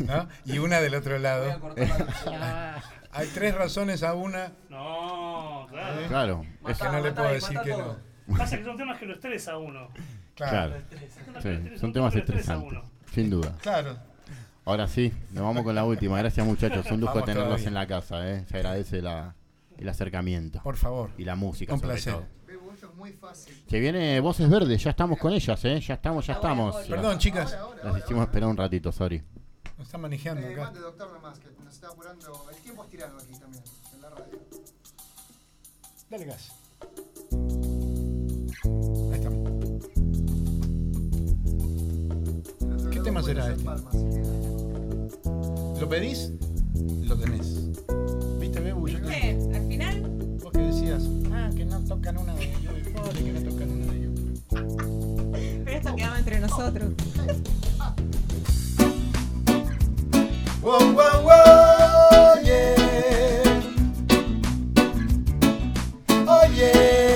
¿no? 0.07 0.27
Y 0.45 0.57
una 0.57 0.81
del 0.81 0.95
otro 0.95 1.19
lado. 1.19 1.73
hay 3.11 3.27
tres 3.33 3.53
razones 3.55 4.01
a 4.03 4.13
una. 4.15 4.53
No, 4.69 5.67
claro. 5.69 6.07
Claro. 6.07 6.45
Es 6.67 6.77
que 6.79 6.89
no 6.89 6.99
le 7.01 7.11
puedo 7.11 7.29
decir 7.29 7.59
que 7.63 7.69
no. 7.71 8.10
Pasa 8.37 8.57
que 8.57 8.63
son 8.63 8.77
temas 8.77 8.99
que 8.99 9.05
lo 9.05 9.13
estresa 9.13 9.53
a 9.53 9.57
uno. 9.57 9.87
Claro. 10.35 10.75
Sí, 11.41 11.77
son 11.79 11.93
temas 11.93 12.15
estresantes, 12.15 12.79
sin 13.13 13.29
duda. 13.29 13.55
Claro. 13.61 13.97
Ahora 14.65 14.87
sí, 14.87 15.11
nos 15.31 15.43
vamos 15.43 15.63
con 15.63 15.73
la 15.75 15.83
última. 15.85 16.17
Gracias 16.19 16.45
muchachos, 16.45 16.85
un 16.91 16.99
lujo 17.01 17.13
Vamos 17.13 17.25
tenerlos 17.25 17.47
todavía. 17.47 17.67
en 17.67 17.73
la 17.73 17.87
casa. 17.87 18.29
¿eh? 18.31 18.45
Se 18.49 18.57
agradece 18.57 19.01
la, 19.01 19.35
el 19.77 19.89
acercamiento. 19.89 20.61
Por 20.63 20.77
favor. 20.77 21.09
Y 21.17 21.25
la 21.25 21.35
música. 21.35 21.73
Un 21.73 21.79
sobre 21.79 21.93
placer. 21.93 22.13
todo. 22.13 22.25
Bebo, 22.47 22.71
esto 22.73 22.87
es 22.87 22.95
muy 22.95 23.11
fácil. 23.13 23.63
Se 23.67 23.79
viene 23.79 24.19
Voces 24.19 24.49
Verdes, 24.49 24.83
ya 24.83 24.91
estamos 24.91 25.17
con 25.19 25.33
ellas, 25.33 25.65
¿eh? 25.65 25.79
ya 25.79 25.95
estamos, 25.95 26.25
ya 26.27 26.33
estamos. 26.33 26.75
Perdón, 26.87 27.17
chicas. 27.17 27.57
Las 27.83 27.97
hicimos 27.97 28.23
esperar 28.27 28.49
un 28.49 28.57
ratito, 28.57 28.91
sorry. 28.91 29.21
Nos 29.77 29.87
están 29.87 30.01
manejando 30.01 30.45
Eh, 30.47 30.53
acá. 30.53 30.63
mande, 30.65 30.79
doctor, 30.79 31.11
nomás, 31.11 31.39
que 31.39 31.47
nos 31.63 31.73
está 31.73 31.87
apurando. 31.87 32.45
El 32.51 32.57
tiempo 32.61 32.83
es 32.83 32.89
tirano 32.91 33.17
aquí 33.17 33.33
también, 33.39 33.63
en 33.95 34.01
la 34.01 34.09
radio. 34.09 34.39
Dale 36.09 36.25
gas. 36.25 37.70
Ahí 38.63 39.13
estamos. 39.13 39.49
¿Qué 42.91 42.99
tema 42.99 43.23
será 43.23 43.51
este? 43.51 43.63
¿Lo 45.79 45.89
pedís? 45.89 46.31
Lo 47.01 47.17
tenés. 47.17 47.71
¿Viste, 48.39 48.59
Bebu? 48.59 48.87
Yo 48.87 49.01
¿Qué? 49.01 49.39
¿Al 49.55 49.67
final? 49.67 50.01
Vos 50.43 50.51
que 50.51 50.59
decías, 50.59 51.09
ah, 51.33 51.49
que 51.55 51.65
no 51.65 51.83
tocan 51.85 52.19
una 52.19 52.35
de 52.35 52.51
ellos, 52.51 52.73
que 52.83 53.31
no 53.31 53.41
tocan 53.49 53.71
una 53.71 53.93
de 53.93 53.97
ellos. 53.97 54.19
Pero 55.65 55.77
esto 55.77 55.95
quedaba 55.95 56.19
entre 56.19 56.39
nosotros. 56.39 56.93
Whoa, 60.61 60.93
whoa, 60.93 62.39
yeah. 62.43 62.75
Oh, 66.27 66.45
yeah, 66.53 67.10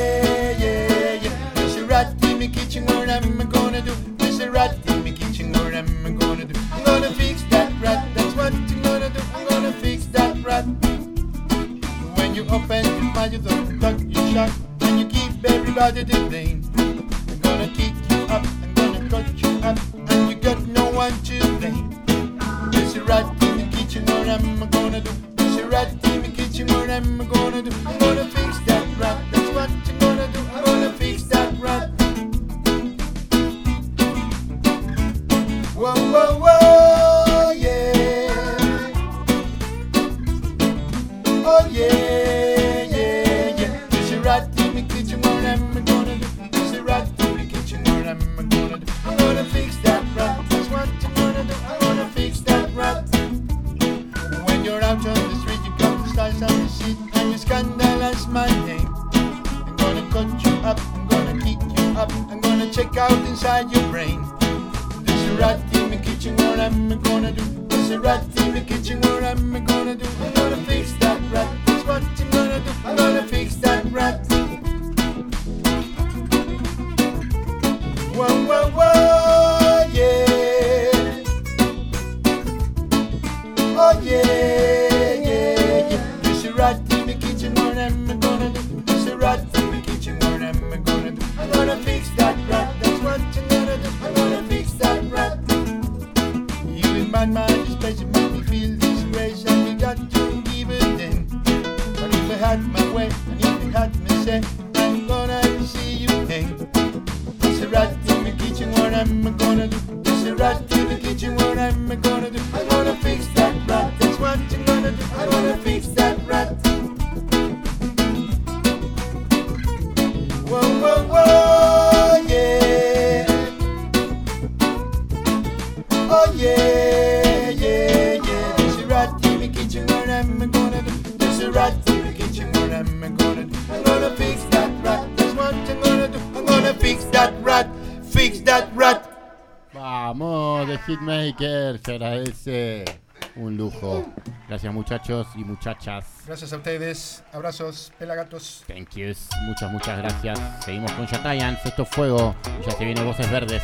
muchachos 145.05 145.27
y 145.35 145.43
muchachas. 145.43 146.05
Gracias 146.25 146.53
a 146.53 146.57
ustedes. 146.57 147.23
Abrazos, 147.31 147.91
pelagatos. 147.99 148.63
Thank 148.67 148.95
yous. 148.95 149.29
Muchas, 149.43 149.71
muchas 149.71 149.97
gracias. 149.99 150.39
Seguimos 150.63 150.91
con 150.93 151.05
Yatayans. 151.05 151.65
Esto 151.65 151.83
es 151.83 151.89
fuego. 151.89 152.35
Ya 152.65 152.71
se 152.71 152.85
viene 152.85 153.03
Voces 153.03 153.29
Verdes. 153.29 153.63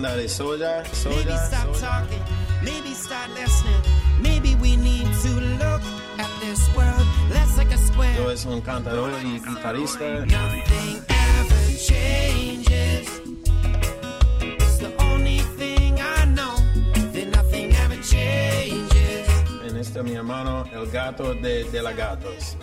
andale, 0.00 0.28
soya, 0.28 0.82
soya. 0.92 1.16
Maybe 1.16 1.36
stop 1.36 1.68
soya. 1.68 1.80
talking, 1.80 2.24
maybe 2.64 2.94
start 2.94 3.28
listening. 3.34 3.82
Maybe 4.22 4.54
we 4.54 4.76
need 4.76 5.08
to 5.24 5.30
look 5.60 5.82
at 6.18 6.30
this 6.40 6.60
world 6.74 7.06
less 7.30 7.56
like 7.58 7.72
a 7.72 7.78
square. 7.78 8.14
Yo 8.16 8.30
es 8.30 8.46
un 8.46 8.62
cantador 8.62 9.10
y 9.22 9.40
guitarrista. 9.40 10.24
Nothing 10.26 11.02
ever 11.08 11.62
changes. 11.88 13.08
It's 14.40 14.78
the 14.78 14.92
only 15.10 15.40
thing 15.58 16.00
I 16.00 16.24
know 16.36 16.56
that 17.12 17.28
nothing 17.36 17.74
ever 17.76 18.00
changes. 18.02 19.28
En 19.68 19.76
este 19.76 20.02
mi 20.02 20.14
hermano, 20.14 20.64
el 20.72 20.90
gato 20.90 21.34
de, 21.34 21.64
de 21.64 21.82
la 21.82 21.92
gatos. 21.92 22.56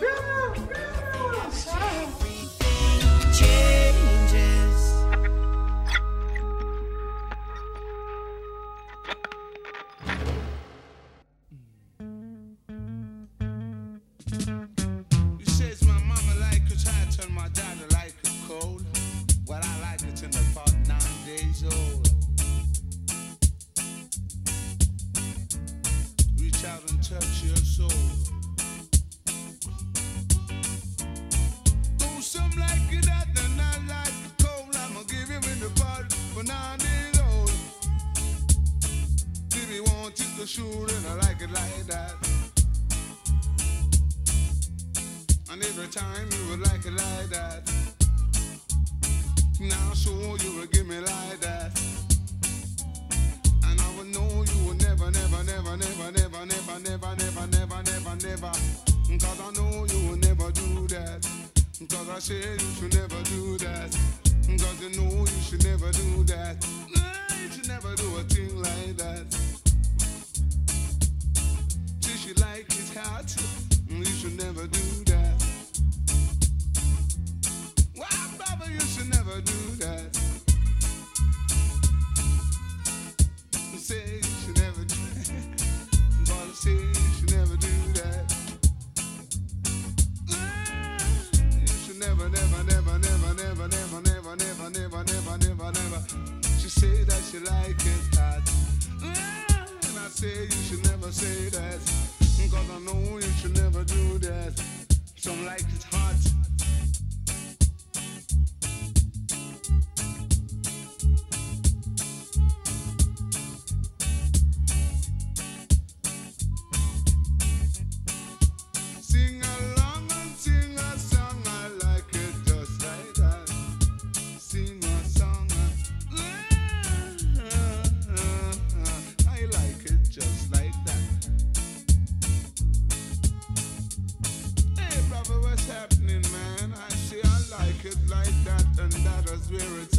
where 139.49 139.81
it's 139.81 139.96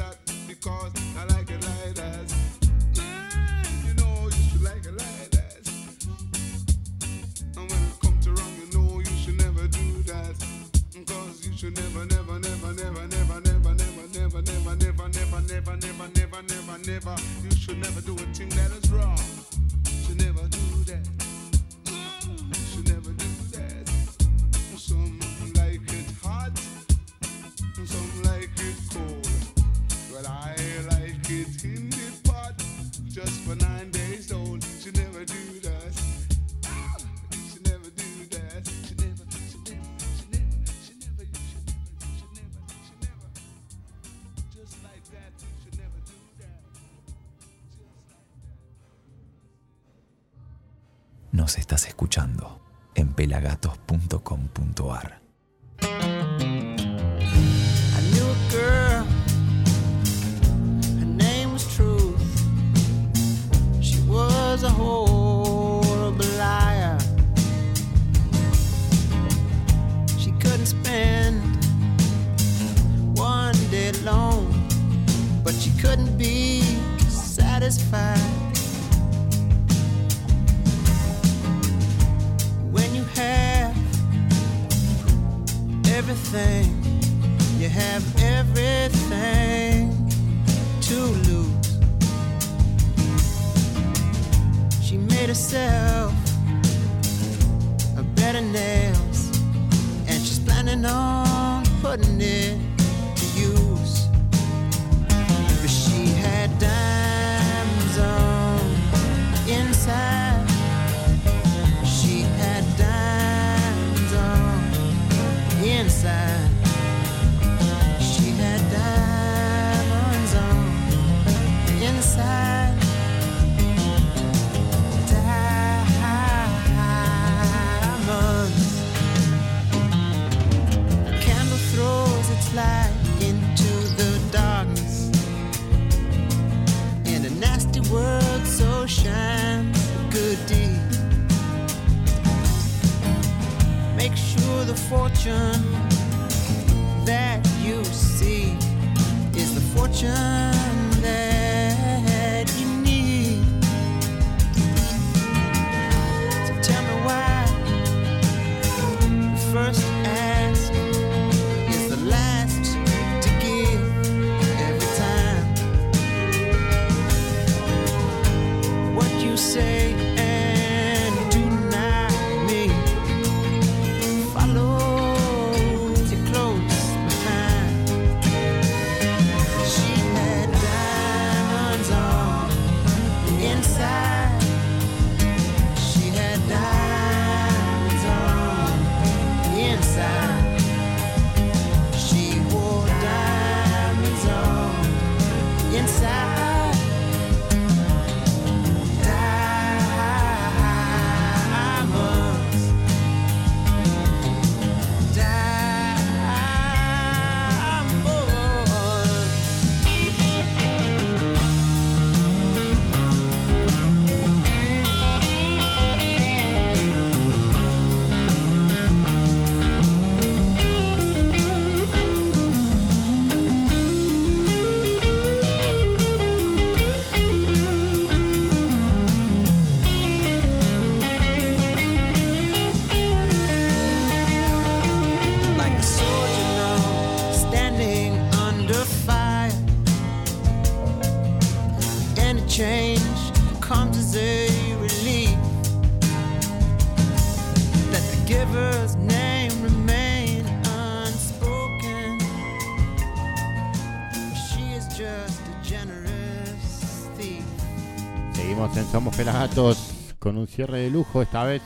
cierre 260.58 260.80
de 260.80 260.90
lujo 260.90 261.22
esta 261.22 261.44
vez. 261.44 261.62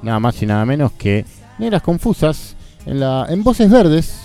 Nada 0.00 0.18
más 0.18 0.40
y 0.40 0.46
nada 0.46 0.64
menos 0.64 0.92
que 0.92 1.26
Negras 1.58 1.82
Confusas 1.82 2.56
en, 2.86 3.00
la, 3.00 3.26
en 3.28 3.44
Voces 3.44 3.70
Verdes. 3.70 4.18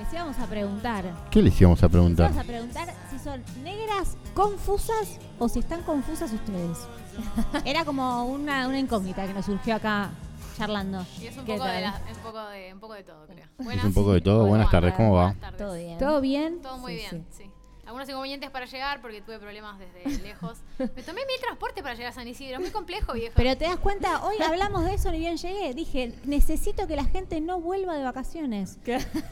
Les 0.00 0.12
íbamos 0.12 0.36
a 0.40 0.46
preguntar. 0.48 1.04
¿Qué 1.30 1.40
les 1.40 1.60
íbamos 1.60 1.80
a 1.80 1.86
Les 1.86 1.92
preguntar? 1.92 2.30
íbamos 2.32 2.44
a 2.44 2.48
preguntar 2.48 2.88
si 3.12 3.18
son 3.20 3.40
negras 3.62 4.16
confusas 4.34 5.20
o 5.38 5.48
si 5.48 5.60
están 5.60 5.82
confusas 5.82 6.32
ustedes. 6.32 6.78
Era 7.64 7.84
como 7.84 8.24
una, 8.24 8.66
una 8.66 8.80
incógnita 8.80 9.24
que 9.24 9.32
nos 9.34 9.44
surgió 9.44 9.76
acá 9.76 10.10
charlando. 10.56 11.06
Y 11.22 11.26
es 11.28 11.36
un 11.36 11.44
¿Qué 11.44 11.52
poco, 11.52 11.64
de 11.68 11.80
la- 11.80 12.00
un, 12.10 12.18
poco 12.24 12.48
de, 12.48 12.74
un 12.74 12.80
poco 12.80 12.94
de 12.94 13.02
todo, 13.04 13.26
creo. 13.28 13.46
Es 13.76 13.84
un 13.84 13.94
poco 13.94 14.12
de 14.14 14.20
todo. 14.20 14.46
Buenas 14.46 14.68
tardes, 14.68 14.94
¿cómo 14.94 15.12
va? 15.14 15.36
Todo 15.56 15.74
bien. 15.74 15.98
¿Todo 15.98 16.20
bien? 16.20 16.60
Todo 16.60 16.78
muy 16.78 16.94
Sí, 16.98 17.06
bien, 17.08 17.26
sí. 17.30 17.44
Algunos 17.88 18.06
inconvenientes 18.06 18.50
para 18.50 18.66
llegar 18.66 19.00
porque 19.00 19.22
tuve 19.22 19.38
problemas 19.38 19.76
desde 19.78 20.22
lejos. 20.22 20.58
Me 20.78 21.02
tomé 21.02 21.22
mil 21.26 21.40
transporte 21.40 21.82
para 21.82 21.94
llegar 21.94 22.10
a 22.12 22.14
San 22.14 22.28
Isidro. 22.28 22.56
Es 22.56 22.60
muy 22.60 22.70
complejo, 22.70 23.14
viejo. 23.14 23.32
Pero 23.34 23.56
te 23.56 23.64
das 23.64 23.78
cuenta, 23.78 24.22
hoy 24.26 24.36
hablamos 24.46 24.84
de 24.84 24.92
eso, 24.94 25.10
ni 25.10 25.18
bien 25.20 25.38
llegué. 25.38 25.72
Dije, 25.72 26.12
necesito 26.24 26.86
que 26.86 26.96
la 26.96 27.04
gente 27.04 27.40
no 27.40 27.60
vuelva 27.62 27.96
de 27.96 28.04
vacaciones. 28.04 28.78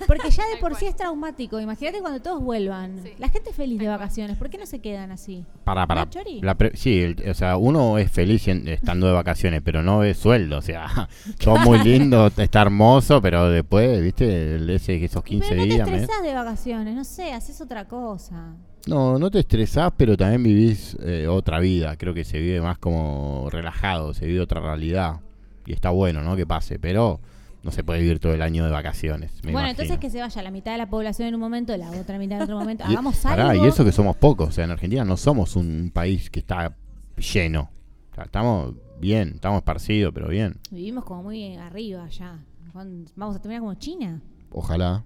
Porque 0.06 0.30
ya 0.30 0.46
de 0.48 0.56
por 0.60 0.74
sí 0.74 0.86
es 0.86 0.96
traumático. 0.96 1.60
Imagínate 1.60 2.00
cuando 2.00 2.20
todos 2.22 2.42
vuelvan. 2.42 2.98
La 3.18 3.28
gente 3.28 3.50
es 3.50 3.56
feliz 3.56 3.78
de 3.78 3.88
vacaciones. 3.88 4.38
¿Por 4.38 4.48
qué 4.48 4.56
no 4.56 4.64
se 4.64 4.80
quedan 4.80 5.12
así? 5.12 5.44
Para, 5.64 5.86
para. 5.86 6.06
¿No, 6.06 6.10
Chori? 6.10 6.40
La 6.40 6.54
pre- 6.54 6.74
sí, 6.76 7.00
el- 7.02 7.28
o 7.28 7.34
sea, 7.34 7.58
uno 7.58 7.98
es 7.98 8.10
feliz 8.10 8.48
en- 8.48 8.66
estando 8.68 9.06
de 9.06 9.12
vacaciones, 9.12 9.60
pero 9.62 9.82
no 9.82 10.00
de 10.00 10.14
sueldo. 10.14 10.56
O 10.56 10.62
sea, 10.62 11.08
todo 11.44 11.56
muy 11.58 11.78
lindo, 11.80 12.28
está 12.34 12.62
hermoso, 12.62 13.20
pero 13.20 13.50
después, 13.50 14.00
viste, 14.02 14.54
el 14.56 14.70
ese, 14.70 15.04
esos 15.04 15.22
15 15.22 15.46
Pero 15.46 15.60
no 15.60 15.68
te 15.68 15.74
días. 15.74 15.88
me- 15.90 15.96
estresás 15.98 16.22
de 16.22 16.32
vacaciones, 16.32 16.94
no 16.94 17.04
sé, 17.04 17.32
haces 17.34 17.60
otra 17.60 17.86
cosa. 17.86 18.44
No, 18.86 19.18
no 19.18 19.30
te 19.30 19.40
estresás, 19.40 19.92
pero 19.96 20.16
también 20.16 20.42
vivís 20.42 20.96
eh, 21.02 21.26
otra 21.28 21.58
vida. 21.58 21.96
Creo 21.96 22.14
que 22.14 22.24
se 22.24 22.38
vive 22.38 22.60
más 22.60 22.78
como 22.78 23.48
relajado, 23.50 24.14
se 24.14 24.26
vive 24.26 24.40
otra 24.40 24.60
realidad. 24.60 25.20
Y 25.66 25.72
está 25.72 25.90
bueno, 25.90 26.22
¿no? 26.22 26.36
Que 26.36 26.46
pase, 26.46 26.78
pero 26.78 27.20
no 27.64 27.72
se 27.72 27.82
puede 27.82 28.00
vivir 28.00 28.20
todo 28.20 28.32
el 28.32 28.42
año 28.42 28.64
de 28.64 28.70
vacaciones. 28.70 29.32
Me 29.42 29.50
bueno, 29.50 29.68
imagino. 29.68 29.70
entonces 29.70 29.98
que 29.98 30.10
se 30.10 30.20
vaya 30.20 30.40
la 30.42 30.52
mitad 30.52 30.70
de 30.72 30.78
la 30.78 30.88
población 30.88 31.26
en 31.28 31.34
un 31.34 31.40
momento, 31.40 31.76
la 31.76 31.90
otra 31.90 32.16
mitad 32.18 32.36
en 32.38 32.44
otro 32.44 32.58
momento. 32.58 32.84
Y- 32.88 32.92
Hagamos 32.92 33.16
pará, 33.16 33.50
algo. 33.50 33.64
y 33.64 33.68
eso 33.68 33.84
que 33.84 33.90
somos 33.90 34.14
pocos. 34.16 34.48
O 34.50 34.52
sea, 34.52 34.64
en 34.64 34.70
Argentina 34.70 35.04
no 35.04 35.16
somos 35.16 35.56
un 35.56 35.90
país 35.92 36.30
que 36.30 36.38
está 36.38 36.76
lleno. 37.16 37.70
O 38.12 38.14
sea, 38.14 38.24
estamos 38.24 38.74
bien, 39.00 39.32
estamos 39.34 39.58
esparcidos, 39.58 40.12
pero 40.14 40.28
bien. 40.28 40.58
Vivimos 40.70 41.04
como 41.04 41.24
muy 41.24 41.56
arriba 41.56 42.08
ya. 42.08 42.38
Juan, 42.72 43.04
Vamos 43.16 43.34
a 43.34 43.40
terminar 43.40 43.62
como 43.62 43.74
China. 43.74 44.20
Ojalá. 44.50 45.02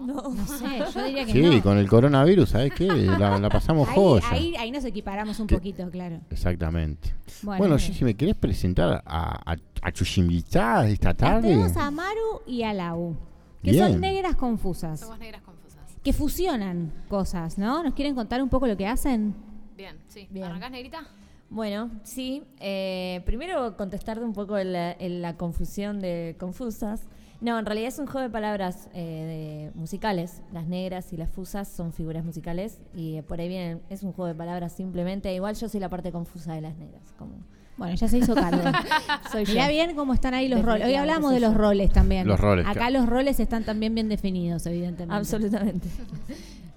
No, 0.00 0.22
sé, 0.46 0.64
yo 0.94 1.04
diría 1.04 1.24
que 1.26 1.32
Sí, 1.32 1.42
no. 1.42 1.62
con 1.62 1.78
el 1.78 1.88
coronavirus, 1.88 2.48
¿sabes 2.50 2.72
qué? 2.74 2.86
La, 2.86 3.38
la 3.38 3.48
pasamos 3.48 3.88
ahí, 3.88 3.94
joya. 3.94 4.26
ahí, 4.30 4.56
ahí 4.56 4.70
nos 4.70 4.84
equiparamos 4.84 5.38
un 5.40 5.46
Que- 5.46 5.56
poquito, 5.56 5.88
claro. 5.90 6.20
Exactamente. 6.30 7.14
Bueno, 7.42 7.58
Bueno, 7.58 7.76
bien. 7.76 7.88
Gigi, 7.92 8.04
¿me 8.04 8.14
querés 8.14 8.34
presentar 8.36 9.02
a, 9.04 9.52
a, 9.52 9.56
a 9.82 9.92
tus 9.92 10.16
invitadas 10.18 10.88
esta 10.88 11.14
tarde? 11.14 11.48
tenemos 11.48 11.76
a 11.76 11.90
Maru 11.90 12.40
y 12.46 12.62
a 12.62 12.72
Lau, 12.72 13.16
que 13.62 13.72
Bien. 13.72 13.92
son 13.92 14.00
negras 14.00 14.36
confusas. 14.36 15.00
Somos 15.00 15.18
negras 15.18 15.42
confusas. 15.42 15.80
Que 16.02 16.12
fusionan 16.12 16.92
cosas, 17.08 17.58
¿no? 17.58 17.82
¿Nos 17.82 17.94
quieren 17.94 18.14
contar 18.14 18.42
un 18.42 18.48
poco 18.48 18.66
lo 18.66 18.76
que 18.76 18.86
hacen? 18.86 19.34
Bien, 19.76 19.96
sí. 20.08 20.26
¿Arrancás, 20.42 20.70
negrita? 20.70 21.06
Bueno, 21.50 21.90
sí. 22.04 22.42
eh, 22.60 23.22
primero 23.26 23.76
contestarte 23.76 24.24
un 24.24 24.32
poco 24.32 24.56
la, 24.58 24.92
en 24.92 25.20
la 25.20 25.36
confusión 25.36 25.98
de 26.00 26.36
confusas. 26.38 27.02
No, 27.40 27.58
en 27.58 27.64
realidad 27.64 27.88
es 27.88 27.98
un 27.98 28.06
juego 28.06 28.20
de 28.20 28.30
palabras 28.30 28.88
eh, 28.92 29.70
de- 29.72 29.78
musicales. 29.78 30.42
Las 30.52 30.66
negras 30.66 31.12
y 31.12 31.16
las 31.16 31.30
fusas 31.30 31.68
son 31.68 31.92
figuras 31.92 32.24
musicales 32.24 32.78
y 32.94 33.16
eh, 33.16 33.22
por 33.22 33.40
ahí 33.40 33.48
vienen, 33.48 33.80
es 33.88 34.02
un 34.02 34.12
juego 34.12 34.28
de 34.28 34.34
palabras 34.34 34.72
simplemente. 34.72 35.34
Igual 35.34 35.54
yo 35.56 35.68
soy 35.68 35.80
la 35.80 35.88
parte 35.88 36.12
confusa 36.12 36.52
de 36.54 36.60
las 36.60 36.76
negras. 36.76 37.02
Como 37.18 37.32
Bueno, 37.78 37.94
ya 37.94 38.08
se 38.08 38.18
hizo 38.18 38.34
cargo. 38.34 38.62
Soy 39.32 39.46
yo. 39.46 39.52
Mirá 39.54 39.68
bien 39.68 39.94
cómo 39.96 40.12
están 40.12 40.34
ahí 40.34 40.48
los 40.48 40.62
roles. 40.62 40.86
Hoy 40.86 40.94
hablamos 40.96 41.32
de 41.32 41.40
los 41.40 41.52
yo. 41.52 41.58
roles 41.58 41.90
también. 41.90 42.26
Los 42.28 42.38
roles, 42.38 42.66
Acá 42.66 42.74
claro. 42.80 42.98
los 43.00 43.08
roles 43.08 43.40
están 43.40 43.64
también 43.64 43.94
bien 43.94 44.08
definidos, 44.10 44.66
evidentemente. 44.66 45.14
Absolutamente. 45.16 45.88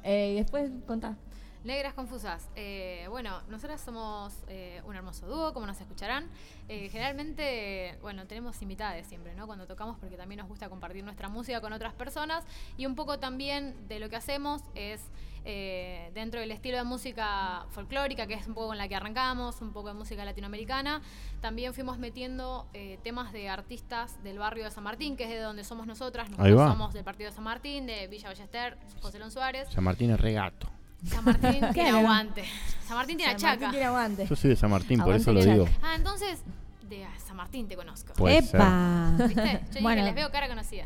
Eh, 0.06 0.34
y 0.34 0.36
después 0.36 0.70
contá. 0.86 1.16
Negras 1.64 1.94
confusas. 1.94 2.50
Eh, 2.58 3.06
bueno, 3.10 3.42
nosotras 3.48 3.80
somos 3.80 4.34
eh, 4.50 4.82
un 4.86 4.96
hermoso 4.98 5.26
dúo, 5.28 5.54
como 5.54 5.66
nos 5.66 5.80
escucharán. 5.80 6.28
Eh, 6.68 6.90
generalmente, 6.90 7.98
bueno, 8.02 8.28
tenemos 8.28 8.62
invitadas 8.62 9.08
siempre, 9.08 9.34
¿no? 9.34 9.48
Cuando 9.48 9.66
tocamos, 9.66 9.98
porque 9.98 10.18
también 10.18 10.40
nos 10.40 10.50
gusta 10.50 10.68
compartir 10.68 11.06
nuestra 11.06 11.30
música 11.30 11.62
con 11.62 11.72
otras 11.72 11.94
personas. 11.94 12.44
Y 12.76 12.86
un 12.86 12.96
poco 12.96 13.18
también 13.18 13.88
de 13.88 14.00
lo 14.00 14.10
que 14.10 14.18
hacemos 14.18 14.62
es 14.76 15.02
eh, 15.46 16.12
dentro 16.14 16.42
del 16.42 16.52
estilo 16.52 16.76
de 16.76 16.84
música 16.84 17.66
folclórica, 17.70 18.28
que 18.28 18.34
es 18.34 18.46
un 18.46 18.56
poco 18.56 18.68
con 18.68 18.78
la 18.78 18.90
que 18.90 18.96
arrancamos, 18.96 19.62
un 19.62 19.72
poco 19.72 19.88
de 19.88 19.94
música 19.94 20.26
latinoamericana. 20.26 21.02
También 21.40 21.74
fuimos 21.74 21.98
metiendo 21.98 22.68
temas 23.04 23.32
de 23.32 23.48
artistas 23.48 24.22
del 24.22 24.38
barrio 24.38 24.66
de 24.66 24.72
San 24.72 24.84
Martín, 24.84 25.16
que 25.16 25.24
es 25.24 25.30
de 25.30 25.40
donde 25.40 25.64
somos 25.64 25.88
nosotras. 25.88 26.28
Ahí 26.28 26.52
Nosotros 26.52 26.60
va. 26.60 26.72
somos 26.72 26.94
del 26.94 27.06
partido 27.06 27.30
de 27.30 27.36
San 27.36 27.46
Martín, 27.46 27.86
de 27.86 28.08
Villa 28.08 28.28
Ballester, 28.28 28.78
José 29.02 29.18
Lón 29.18 29.32
Suárez. 29.32 29.70
San 29.70 29.86
Martín 29.86 30.12
es 30.12 30.20
regato. 30.20 30.68
San 31.06 31.26
Martín 31.26 31.62
tiene 31.74 31.90
aguante. 31.90 32.44
San 32.88 32.98
Martín 32.98 33.18
tiene 33.18 33.32
San 33.34 33.40
chaca. 33.42 33.52
Martín 33.54 33.70
tiene 33.72 33.86
aguante. 33.86 34.28
Yo 34.28 34.36
soy 34.36 34.50
de 34.52 34.56
San 34.56 34.70
Martín, 34.72 34.98
por 35.00 35.04
Aguante 35.14 35.22
eso 35.22 35.34
lo 35.34 35.40
Chaca. 35.42 35.54
digo. 35.54 35.68
Ah, 35.82 35.96
entonces 35.96 36.42
de 36.90 37.06
San 37.26 37.36
Martín 37.36 37.68
te 37.68 37.76
conozco. 37.76 38.14
Puede 38.14 38.38
¡Epa! 38.40 39.14
¿Viste? 39.18 39.34
Yo 39.36 39.68
dije, 39.70 39.82
Bueno. 39.82 40.04
les 40.04 40.16
veo 40.16 40.32
cara 40.32 40.48
conocida. 40.48 40.86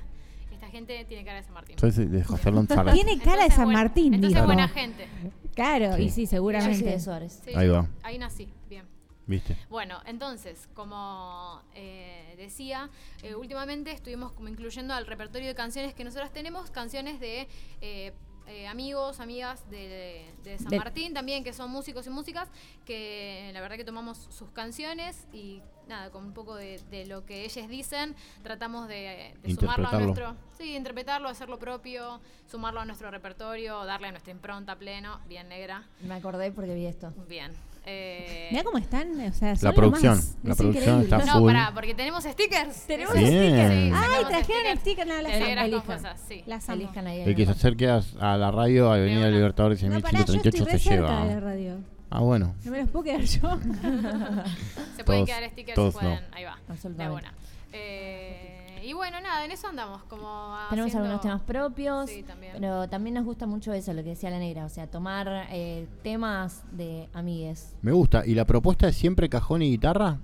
Esta 0.51 0.67
gente 0.69 1.05
tiene 1.05 1.23
cara 1.23 1.37
de 1.37 1.43
San 1.43 1.53
Martín. 1.53 1.77
Soy 1.77 1.91
de 1.91 2.23
José 2.23 2.51
Lonzara. 2.51 2.93
Tiene 2.93 3.17
cara 3.19 3.25
de 3.25 3.33
Entonces, 3.43 3.55
San 3.55 3.65
bueno, 3.65 3.79
Martín, 3.79 4.13
Entonces 4.13 4.35
dijo. 4.35 4.45
buena 4.45 4.67
gente. 4.67 5.07
Claro, 5.53 5.95
Sí. 5.95 6.03
y 6.03 6.09
sí, 6.09 6.25
seguramente. 6.27 6.73
Yo 6.77 6.83
soy 6.83 6.91
de 6.93 6.99
Suárez. 6.99 7.41
Sí, 7.45 7.51
Ahí 7.55 7.67
va. 7.67 7.87
Ahí 8.03 8.17
nací, 8.17 8.47
bien. 8.69 8.85
¿Viste? 9.27 9.57
Bueno, 9.69 9.99
entonces, 10.05 10.69
como 10.73 11.61
eh, 11.75 12.33
decía, 12.37 12.89
eh, 13.23 13.35
últimamente 13.35 13.91
estuvimos 13.91 14.31
como 14.31 14.47
incluyendo 14.47 14.93
al 14.93 15.05
repertorio 15.05 15.47
de 15.47 15.53
canciones 15.55 15.93
que 15.93 16.03
nosotros 16.05 16.31
tenemos, 16.31 16.71
canciones 16.71 17.19
de 17.19 17.47
eh, 17.81 18.13
eh, 18.47 18.67
amigos, 18.67 19.19
amigas 19.19 19.69
de, 19.69 20.25
de 20.43 20.57
San 20.57 20.69
De- 20.69 20.77
Martín 20.77 21.13
también, 21.13 21.43
que 21.43 21.53
son 21.53 21.69
músicos 21.71 22.07
y 22.07 22.09
músicas, 22.09 22.49
que 22.85 23.49
la 23.53 23.61
verdad 23.61 23.75
que 23.77 23.83
tomamos 23.83 24.17
sus 24.29 24.49
canciones 24.51 25.27
y 25.33 25.61
nada, 25.87 26.09
con 26.11 26.25
un 26.25 26.33
poco 26.33 26.55
de, 26.55 26.79
de 26.89 27.05
lo 27.05 27.25
que 27.25 27.45
ellos 27.45 27.67
dicen, 27.69 28.15
tratamos 28.43 28.87
de, 28.87 29.33
de 29.41 29.55
sumarlo 29.55 29.87
a 29.87 29.91
nuestro... 30.05 30.35
Sí, 30.57 30.75
interpretarlo, 30.75 31.29
hacerlo 31.29 31.59
propio, 31.59 32.19
sumarlo 32.49 32.81
a 32.81 32.85
nuestro 32.85 33.09
repertorio, 33.11 33.85
darle 33.85 34.07
a 34.07 34.11
nuestra 34.11 34.31
impronta 34.31 34.75
pleno, 34.77 35.21
bien 35.27 35.47
negra. 35.47 35.87
Me 36.01 36.15
acordé 36.15 36.51
porque 36.51 36.73
vi 36.75 36.85
esto. 36.87 37.13
Bien. 37.27 37.53
Eh, 37.89 38.47
Mira 38.51 38.63
cómo 38.65 38.77
están, 38.77 39.11
o 39.19 39.33
sea, 39.33 39.49
La 39.51 39.55
son 39.55 39.69
lo 39.69 39.73
producción, 39.75 40.15
más. 40.17 40.35
la 40.43 40.51
Es 40.51 40.57
producción 40.57 40.83
increíble. 41.01 41.15
está 41.17 41.33
no, 41.33 41.39
full. 41.39 41.47
pará, 41.53 41.71
porque 41.73 41.93
tenemos 41.93 42.23
stickers. 42.25 42.81
Tenemos 42.85 43.13
Bien. 43.13 43.29
stickers. 43.31 43.71
Ay, 43.71 43.91
sacamos 43.91 44.27
trajeron 44.29 44.77
stickers, 44.77 45.07
no, 45.07 45.21
las 45.21 45.33
amo. 45.41 45.61
Elijan. 45.61 46.17
sí. 46.27 46.43
Las 46.45 46.69
amo. 46.69 46.81
Elijan 46.81 47.07
ahí. 47.07 47.21
El 47.21 47.35
que 47.35 47.45
se 47.45 47.51
acerque 47.51 47.87
a, 47.87 48.01
a 48.19 48.37
la 48.37 48.51
radio, 48.51 48.91
Avenida 48.91 49.29
Libertadores 49.29 49.81
No, 49.83 50.01
pará, 50.01 50.19
yo 50.19 50.33
6138 50.33 50.49
estoy 50.49 50.73
re 50.73 50.79
se 50.79 50.89
lleva. 50.89 51.25
de 51.25 51.33
la 51.35 51.39
radio. 51.39 51.75
Ah, 52.09 52.19
bueno. 52.19 52.55
No 52.65 52.71
me 52.71 52.79
los 52.81 52.89
puedo 52.89 53.03
quedar 53.05 53.21
yo. 53.21 53.39
Se 54.95 55.03
pueden 55.03 55.25
Todos- 55.25 55.25
quedar 55.25 55.49
stickers, 55.49 55.75
todos 55.75 55.93
se 55.93 55.99
pueden, 55.99 56.19
no. 56.29 56.35
ahí 56.35 56.43
va. 56.43 56.57
De 56.89 57.09
buena. 57.09 57.33
Eh, 57.73 58.46
y 58.89 58.93
bueno, 58.93 59.19
nada, 59.21 59.43
en 59.45 59.51
eso 59.51 59.67
andamos, 59.67 60.03
como 60.03 60.55
Tenemos 60.69 60.87
haciendo- 60.89 60.97
algunos 61.09 61.21
temas 61.21 61.41
propios, 61.41 62.09
Sí, 62.09 62.23
también. 62.23 62.53
pero 62.53 62.87
también 62.89 63.15
nos 63.15 63.25
gusta 63.25 63.45
mucho 63.45 63.73
eso, 63.73 63.93
lo 63.93 64.03
que 64.03 64.09
decía 64.09 64.29
la 64.29 64.39
negra, 64.39 64.65
o 64.65 64.69
sea, 64.69 64.87
tomar 64.87 65.47
eh, 65.51 65.87
temas 66.03 66.63
de 66.71 67.09
amigues. 67.13 67.75
Me 67.81 67.91
gusta. 67.91 68.25
¿Y 68.25 68.33
la 68.35 68.45
propuesta 68.45 68.87
es 68.87 68.95
siempre 68.95 69.29
cajón 69.29 69.61
y 69.61 69.69
guitarra? 69.71 70.17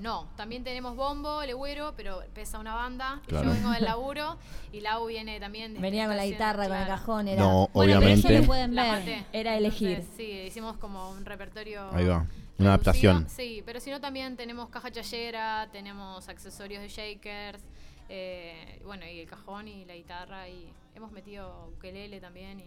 No, 0.00 0.28
también 0.34 0.64
tenemos 0.64 0.96
bombo, 0.96 1.42
legüero, 1.44 1.92
pero 1.94 2.22
pesa 2.32 2.58
una 2.58 2.74
banda. 2.74 3.20
y 3.24 3.28
Claro. 3.28 3.48
Yo 3.48 3.54
vengo 3.54 3.70
del 3.70 3.84
laburo 3.84 4.38
y 4.72 4.80
Lau 4.80 5.06
viene 5.06 5.38
también. 5.38 5.74
de- 5.74 5.80
Venía 5.80 6.06
con 6.06 6.16
la 6.16 6.24
guitarra, 6.24 6.64
con 6.68 6.72
el 6.76 6.84
claro. 6.86 6.90
cajón, 7.00 7.28
era... 7.28 7.42
No, 7.42 7.50
Bueno, 7.50 7.70
pero 7.74 7.98
obviamente. 7.98 8.32
eso 8.32 8.40
lo 8.40 8.46
pueden 8.46 8.74
ver, 8.74 9.24
era 9.32 9.56
elegir. 9.58 9.88
Entonces, 9.90 10.14
sí, 10.16 10.24
hicimos 10.46 10.78
como 10.78 11.10
un 11.10 11.24
repertorio. 11.26 11.82
Ahí 11.92 12.06
va. 12.06 12.20
reducido. 12.20 12.40
Una 12.60 12.68
adaptación. 12.70 13.26
Sí, 13.28 13.62
pero 13.66 13.78
si 13.80 13.90
no 13.90 14.00
también 14.00 14.36
tenemos 14.36 14.68
caja 14.70 14.90
chayera, 14.90 15.68
tenemos 15.72 16.28
accesorios 16.28 16.82
de 16.82 16.88
shakers, 16.88 17.62
eh, 18.10 18.80
bueno, 18.84 19.04
y 19.06 19.20
el 19.20 19.26
cajón 19.28 19.68
y 19.68 19.84
la 19.86 19.94
guitarra 19.94 20.48
y 20.48 20.68
hemos 20.94 21.12
metido 21.12 21.70
ukelele 21.78 22.20
también 22.20 22.58
y 22.60 22.64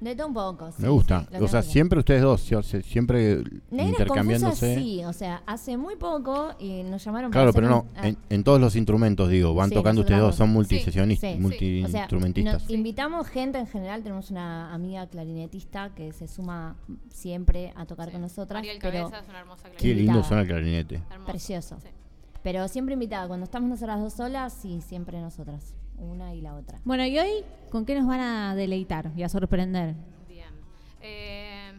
De 0.00 0.14
todo 0.16 0.28
un 0.28 0.34
poco, 0.34 0.70
sí, 0.72 0.82
Me 0.82 0.88
gusta. 0.88 1.26
sí, 1.30 1.36
o 1.40 1.48
sea, 1.48 1.62
siempre 1.62 1.98
ustedes 1.98 2.22
dos, 2.22 2.40
sí, 2.40 2.54
o 2.54 2.62
sea, 2.62 2.80
siempre 2.82 3.42
intercambiándose. 3.70 4.74
sí, 4.76 5.04
o 5.04 5.12
sea, 5.12 5.42
hace 5.46 5.76
muy 5.76 5.96
poco 5.96 6.54
y 6.58 6.82
nos 6.82 7.04
llamaron 7.04 7.30
Claro, 7.30 7.52
para 7.52 7.66
pero 7.68 7.76
hacer 7.78 7.86
no, 7.86 7.90
un- 7.92 7.98
ah, 8.04 8.08
en, 8.08 8.16
en 8.28 8.44
todos 8.44 8.60
los 8.60 8.76
instrumentos, 8.76 9.28
digo, 9.30 9.54
van 9.54 9.68
Sí, 9.70 9.74
tocando 9.74 10.00
ustedes 10.02 10.20
dos, 10.20 10.34
son 10.36 10.50
multisesionistas, 10.50 11.30
Sí, 11.30 11.36
sí. 11.36 11.42
multiinstrumentistas. 11.42 12.62
O 12.62 12.66
sea, 12.66 12.76
invitamos 12.76 13.28
gente 13.28 13.58
en 13.58 13.66
general, 13.66 14.02
tenemos 14.02 14.30
una 14.30 14.72
amiga 14.74 15.06
clarinetista 15.08 15.94
que 15.94 16.12
se 16.12 16.28
suma 16.28 16.76
siempre 17.08 17.72
a 17.76 17.86
tocar 17.86 18.10
con 18.12 18.20
nosotras. 18.20 18.58
Ariel 18.60 18.78
pero 18.80 18.98
Cabeza 19.10 19.20
es 19.22 19.28
una 19.28 19.40
hermosa 19.40 19.70
Qué 19.78 19.94
lindo 19.94 20.22
suena 20.24 20.42
el 20.42 20.48
clarinete. 20.48 20.96
Hermoso, 21.10 21.30
Precioso. 21.30 21.78
Pero 22.44 22.68
siempre 22.68 22.92
invitada, 22.94 23.26
cuando 23.26 23.42
estamos 23.44 23.68
nosotras 23.68 23.98
dos 24.00 24.12
solas, 24.12 24.52
sí, 24.52 24.80
siempre 24.82 25.20
nosotras, 25.20 25.74
una 25.98 26.32
y 26.34 26.40
la 26.42 26.54
otra. 26.54 26.78
Bueno, 26.84 27.04
¿y 27.04 27.18
hoy 27.18 27.44
con 27.70 27.84
qué 27.86 27.98
nos 27.98 28.06
van 28.06 28.20
a 28.20 28.54
deleitar 28.54 29.10
y 29.16 29.22
a 29.24 29.28
sorprender? 29.28 29.96
Bien. 30.28 30.50
Eh, 31.00 31.72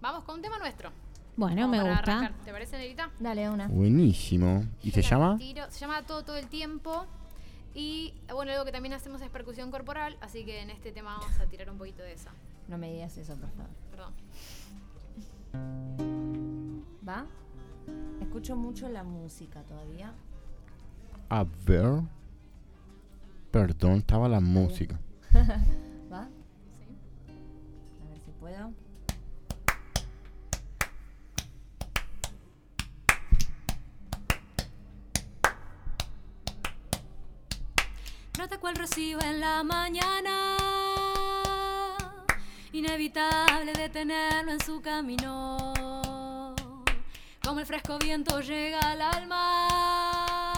vamos 0.00 0.24
con 0.24 0.36
un 0.36 0.42
tema 0.42 0.58
nuestro. 0.58 0.90
Bueno, 1.36 1.62
Como 1.62 1.68
me 1.72 1.78
gusta. 1.82 1.98
arrancar. 2.18 2.44
¿Te 2.44 2.52
parece, 2.52 2.78
Nerita? 2.78 3.10
Dale, 3.18 3.50
una. 3.50 3.66
Buenísimo. 3.68 4.64
¿Y 4.82 4.92
se 4.92 5.02
llama? 5.02 5.36
Tiro- 5.38 5.68
se 5.70 5.80
llama 5.80 6.02
Todo 6.06 6.22
Todo 6.24 6.36
el 6.36 6.46
Tiempo. 6.46 7.04
Y 7.74 8.14
bueno, 8.32 8.52
algo 8.52 8.64
que 8.64 8.70
también 8.72 8.92
hacemos 8.92 9.20
es 9.22 9.30
percusión 9.30 9.70
corporal, 9.70 10.16
así 10.20 10.44
que 10.44 10.60
en 10.62 10.70
este 10.70 10.92
tema 10.92 11.16
vamos 11.18 11.40
a 11.40 11.46
tirar 11.46 11.68
un 11.70 11.78
poquito 11.78 12.02
de 12.02 12.12
esa. 12.12 12.30
No 12.68 12.78
me 12.78 12.92
digas 12.92 13.16
eso, 13.16 13.34
por 13.34 13.50
favor. 13.50 13.70
Perdón. 13.90 14.12
¿Va? 17.08 17.26
Escucho 18.20 18.56
mucho 18.56 18.88
la 18.88 19.02
música 19.02 19.62
todavía. 19.62 20.12
A 21.28 21.44
ver. 21.66 22.02
Perdón, 23.50 23.98
estaba 23.98 24.28
la 24.28 24.40
música. 24.40 24.98
¿Va? 26.12 26.28
Sí. 26.70 26.84
A 28.04 28.08
ver 28.08 28.18
si 28.20 28.30
puedo. 28.32 28.72
Brota 38.34 38.58
cual 38.58 38.76
rocío 38.76 39.20
en 39.20 39.40
la 39.40 39.62
mañana, 39.62 40.56
inevitable 42.72 43.72
detenerlo 43.74 44.52
en 44.52 44.60
su 44.60 44.80
camino. 44.80 46.01
Como 47.44 47.60
el 47.60 47.66
fresco 47.66 47.98
viento 47.98 48.40
llega 48.40 48.78
al 48.78 49.02
alma 49.02 50.48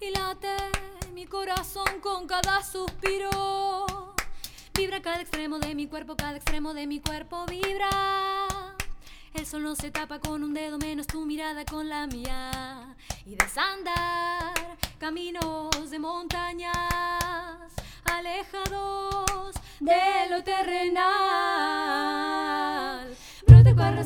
y 0.00 0.10
late 0.10 0.56
mi 1.12 1.26
corazón 1.26 2.00
con 2.00 2.28
cada 2.28 2.62
suspiro. 2.62 4.14
Vibra 4.74 5.02
cada 5.02 5.20
extremo 5.20 5.58
de 5.58 5.74
mi 5.74 5.88
cuerpo, 5.88 6.16
cada 6.16 6.36
extremo 6.36 6.74
de 6.74 6.86
mi 6.86 7.00
cuerpo 7.00 7.44
vibra. 7.46 7.90
El 9.34 9.46
sol 9.46 9.64
no 9.64 9.74
se 9.74 9.90
tapa 9.90 10.20
con 10.20 10.44
un 10.44 10.54
dedo 10.54 10.78
menos 10.78 11.08
tu 11.08 11.26
mirada 11.26 11.64
con 11.64 11.88
la 11.88 12.06
mía. 12.06 12.94
Y 13.26 13.34
desandar 13.34 14.54
caminos 14.98 15.90
de 15.90 15.98
montañas 15.98 16.74
alejados 18.04 19.56
de 19.80 20.28
lo 20.30 20.44
terrenal. 20.44 21.06
Brota 23.46 23.74
cual 23.74 23.96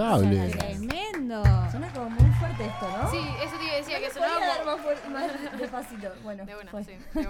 Impecable. 0.00 0.50
Tremendo. 0.50 1.42
Suena 1.70 1.92
como 1.92 2.10
muy 2.10 2.30
fuerte 2.32 2.66
esto, 2.66 2.88
¿no? 3.02 3.10
Sí, 3.10 3.18
eso 3.44 3.56
te 3.58 3.64
iba 3.64 3.72
a 3.72 3.76
decir, 3.76 3.94
que 3.98 4.08
¿No 4.08 4.12
sonaba 4.14 4.56
como- 4.58 4.76
más 4.76 4.80
fuerte- 4.84 5.08
más 5.08 5.58
despacito. 5.60 6.08
Bueno, 6.22 6.44
De 6.46 6.54
fue. 6.70 6.84
sí, 6.84 6.92
de. 7.14 7.22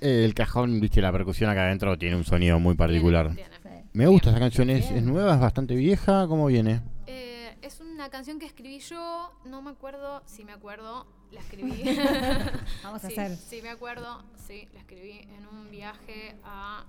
Eh, 0.00 0.24
El 0.24 0.34
cajón, 0.34 0.80
viste, 0.80 1.00
la 1.00 1.12
percusión 1.12 1.50
acá 1.50 1.62
adentro 1.64 1.96
tiene 1.98 2.16
un 2.16 2.24
sonido 2.24 2.58
muy 2.58 2.74
particular. 2.74 3.34
tiene. 3.34 3.52
Me 3.94 4.06
gusta 4.06 4.30
esa 4.30 4.38
canción, 4.38 4.70
¿es, 4.70 4.90
es 4.90 5.02
nueva, 5.02 5.34
es 5.34 5.40
bastante 5.40 5.74
vieja? 5.74 6.26
¿Cómo 6.26 6.46
viene? 6.46 6.80
Eh, 7.06 7.54
es 7.60 7.78
una 7.80 8.08
canción 8.08 8.38
que 8.38 8.46
escribí 8.46 8.78
yo, 8.78 9.30
no 9.44 9.60
me 9.60 9.70
acuerdo 9.70 10.22
si 10.24 10.44
me 10.44 10.52
acuerdo, 10.52 11.06
la 11.30 11.40
escribí. 11.40 11.82
Vamos 12.82 13.04
a 13.04 13.08
Sí, 13.10 13.18
hacer. 13.18 13.36
Sí, 13.36 13.60
me 13.62 13.68
acuerdo, 13.68 14.24
sí, 14.46 14.66
la 14.72 14.80
escribí 14.80 15.18
en 15.20 15.46
un 15.46 15.70
viaje 15.70 16.34
a 16.42 16.86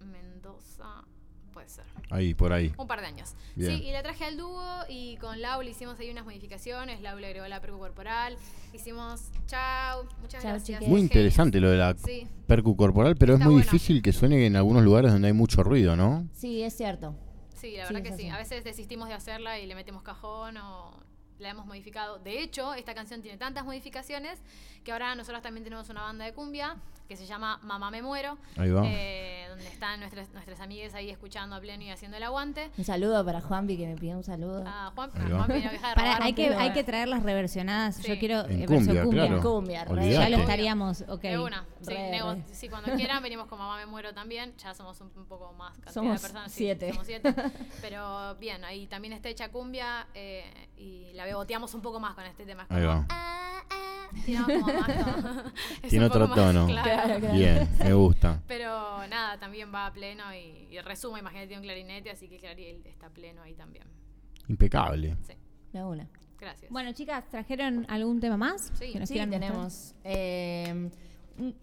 Mendoza 0.00 1.04
puede 1.52 1.68
ser. 1.68 1.84
Ahí, 2.10 2.34
por 2.34 2.52
ahí. 2.52 2.72
Un 2.78 2.86
par 2.86 3.00
de 3.00 3.06
años. 3.06 3.34
Bien. 3.54 3.76
Sí, 3.78 3.84
y 3.84 3.92
la 3.92 4.02
traje 4.02 4.24
al 4.24 4.36
dúo 4.36 4.62
y 4.88 5.16
con 5.18 5.40
Lau 5.40 5.62
le 5.62 5.70
hicimos 5.70 5.98
ahí 6.00 6.10
unas 6.10 6.24
modificaciones. 6.24 7.00
Lau 7.00 7.18
le 7.18 7.26
agregó 7.28 7.46
la 7.46 7.60
percu 7.60 7.78
corporal. 7.78 8.36
Hicimos 8.72 9.30
chau, 9.46 10.04
muchas 10.20 10.42
Chau, 10.42 10.52
gracias. 10.52 10.82
Muy 10.82 11.00
interesante 11.00 11.60
lo 11.60 11.70
de 11.70 11.76
la 11.76 11.94
Sí. 11.94 12.26
percu 12.46 12.76
corporal, 12.76 13.16
pero 13.16 13.34
es 13.34 13.38
muy 13.40 13.54
bueno. 13.54 13.62
difícil 13.64 14.02
que 14.02 14.12
suene 14.12 14.46
en 14.46 14.56
algunos 14.56 14.82
lugares 14.82 15.12
donde 15.12 15.28
hay 15.28 15.34
mucho 15.34 15.62
ruido, 15.62 15.94
¿no? 15.96 16.26
Sí, 16.32 16.62
es 16.62 16.74
cierto. 16.76 17.14
Sí, 17.54 17.76
la 17.76 17.84
verdad 17.84 18.02
que 18.02 18.08
sí. 18.08 18.14
así. 18.26 18.28
A 18.30 18.38
veces 18.38 18.64
desistimos 18.64 19.08
de 19.08 19.14
hacerla 19.14 19.58
y 19.60 19.66
le 19.66 19.74
metemos 19.74 20.02
cajón 20.02 20.56
o 20.56 20.90
la 21.38 21.50
hemos 21.50 21.66
modificado. 21.66 22.18
De 22.18 22.40
hecho, 22.42 22.74
esta 22.74 22.94
canción 22.94 23.20
tiene 23.22 23.36
tantas 23.36 23.64
modificaciones 23.64 24.40
que 24.84 24.92
ahora 24.92 25.14
nosotros 25.14 25.42
también 25.42 25.64
tenemos 25.64 25.88
una 25.88 26.02
banda 26.02 26.24
de 26.24 26.32
cumbia 26.32 26.76
que 27.12 27.16
se 27.18 27.26
llama 27.26 27.58
Mamá 27.62 27.90
Me 27.90 28.00
Muero. 28.02 28.38
Ahí 28.56 28.70
va. 28.70 28.82
eh, 28.86 29.44
donde 29.50 29.66
están 29.68 30.00
nuestras, 30.00 30.30
nuestras 30.32 30.60
amigas 30.60 30.94
ahí 30.94 31.10
escuchando 31.10 31.54
a 31.56 31.60
pleno 31.60 31.82
y 31.84 31.90
haciendo 31.90 32.16
el 32.16 32.22
aguante. 32.22 32.70
Un 32.78 32.84
saludo 32.84 33.22
para 33.24 33.40
Juanpi 33.42 33.76
que 33.76 33.86
me 33.86 33.96
pidió 33.96 34.16
un 34.16 34.24
saludo. 34.24 34.64
Ah, 34.66 34.90
Juan, 34.94 35.10
Ahí 35.14 35.30
va. 35.30 35.36
Juan 35.44 35.48
no 35.48 35.54
deja 35.54 35.70
de 35.70 35.78
Para, 35.94 35.94
robar 36.14 36.22
hay, 36.22 36.32
que, 36.32 36.48
hay 36.54 36.72
que 36.72 36.84
traer 36.84 37.08
las 37.08 37.22
reversionadas. 37.22 38.02
Yo 38.02 38.18
quiero 38.18 38.46
En 38.46 38.62
eh, 38.62 38.66
cumbia, 38.66 39.02
cumbia. 39.02 39.26
claro. 39.26 39.42
Cumbia. 39.42 39.84
Ya 40.10 40.28
lo 40.30 40.36
estaríamos, 40.38 41.04
ok. 41.08 41.20
De 41.22 41.38
una. 41.38 41.66
Sí, 41.82 41.92
Re, 41.92 42.10
nego- 42.10 42.34
re. 42.34 42.42
sí, 42.52 42.68
cuando 42.70 42.92
quieran 42.96 43.22
venimos 43.22 43.46
con 43.46 43.58
Mamá 43.58 43.76
Me 43.76 43.84
Muero 43.86 44.14
también. 44.14 44.54
Ya 44.56 44.72
somos 44.72 44.98
un, 45.02 45.10
un 45.14 45.26
poco 45.26 45.52
más 45.52 45.72
cantidad 45.74 45.92
Somos 45.92 46.14
de 46.14 46.20
personas. 46.28 46.50
sí, 46.50 46.58
siete. 46.64 46.88
somos 46.90 47.06
siete. 47.06 47.34
Pero 47.82 48.34
bien, 48.36 48.64
ahí 48.64 48.86
también 48.86 49.12
está 49.12 49.28
hecha 49.28 49.50
cumbia 49.50 50.06
eh, 50.14 50.44
y 50.78 51.12
la 51.12 51.24
beboteamos 51.26 51.74
un 51.74 51.82
poco 51.82 52.00
más 52.00 52.14
con 52.14 52.24
este 52.24 52.46
tema. 52.46 52.66
Ahí 52.70 52.84
va. 52.84 53.06
ah, 53.10 53.62
ah, 53.70 54.08
tiramos 54.26 54.62
como 54.62 54.72
más 54.80 55.04
tono. 55.04 55.42
Es 55.82 55.90
Tiene 55.90 56.04
otro 56.06 56.28
más, 56.28 56.36
tono. 56.36 56.66
claro. 56.66 57.01
Claro, 57.04 57.20
claro. 57.20 57.34
Bien, 57.34 57.68
me 57.78 57.92
gusta. 57.94 58.42
Pero 58.46 58.68
nada, 59.08 59.38
también 59.38 59.72
va 59.74 59.86
a 59.86 59.92
pleno 59.92 60.22
y, 60.34 60.68
y 60.74 60.78
resumo, 60.80 61.18
imagínate, 61.18 61.48
tiene 61.48 61.60
un 61.60 61.64
clarinete, 61.66 62.10
así 62.10 62.28
que 62.28 62.38
Clariel 62.38 62.84
está 62.86 63.08
pleno 63.10 63.42
ahí 63.42 63.54
también. 63.54 63.84
Impecable. 64.48 65.16
Sí, 65.22 65.32
De 65.72 65.84
una. 65.84 66.08
gracias. 66.38 66.70
Bueno, 66.70 66.92
chicas, 66.92 67.28
¿trajeron 67.28 67.86
algún 67.88 68.20
tema 68.20 68.36
más? 68.36 68.72
Sí, 68.74 68.92
que 68.92 69.00
nos 69.00 69.08
Sí, 69.08 69.14
tenemos. 69.14 69.94
eh, 70.04 70.90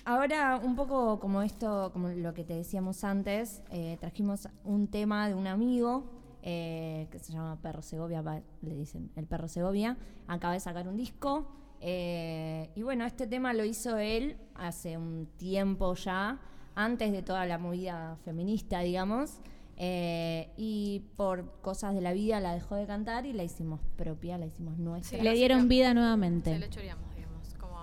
ahora, 0.06 0.60
un 0.64 0.76
poco 0.76 1.20
como 1.20 1.42
esto, 1.42 1.92
como 1.94 2.10
lo 2.10 2.34
que 2.34 2.44
te 2.44 2.54
decíamos 2.56 3.04
antes, 3.04 3.62
eh, 3.72 3.98
trajimos 4.00 4.48
un 4.64 4.88
tema 4.88 5.28
de 5.28 5.34
un 5.36 5.48
amigo 5.48 6.10
eh, 6.42 7.08
que 7.12 7.20
se 7.20 7.34
llama 7.34 7.58
Perro 7.62 7.82
Segovia, 7.82 8.22
va, 8.22 8.42
le 8.62 8.76
dicen 8.76 9.12
el 9.16 9.26
Perro 9.28 9.48
Segovia. 9.48 9.98
Acaba 10.28 10.54
de 10.54 10.60
sacar 10.62 10.88
un 10.88 10.96
disco. 10.96 11.52
Eh, 11.82 12.70
y 12.76 12.82
bueno, 12.84 13.06
este 13.06 13.28
tema 13.28 13.54
lo 13.54 13.64
hizo 13.66 13.98
él 13.98 14.38
hace 14.56 14.98
un 14.98 15.28
tiempo 15.38 15.96
ya, 15.96 16.40
antes 16.76 17.12
de 17.12 17.22
toda 17.24 17.46
la 17.46 17.58
movida 17.58 18.18
feminista, 18.26 18.80
digamos. 18.82 19.40
eh, 19.82 20.50
y 20.58 21.04
por 21.16 21.62
cosas 21.62 21.96
de 21.96 22.02
la 22.02 22.12
vida 22.12 22.42
la 22.42 22.54
dejó 22.54 22.76
de 22.76 22.86
cantar 22.86 23.26
y 23.26 23.32
la 23.32 23.44
hicimos 23.46 23.80
propia, 23.96 24.38
la 24.38 24.46
hicimos 24.46 24.78
nuestra. 24.78 25.24
Le 25.24 25.34
dieron 25.34 25.70
vida 25.70 25.94
nuevamente. 25.94 26.52
Se 26.52 26.60
le 26.60 26.70
choreamos, 26.70 27.16
digamos, 27.16 27.54
como... 27.58 27.78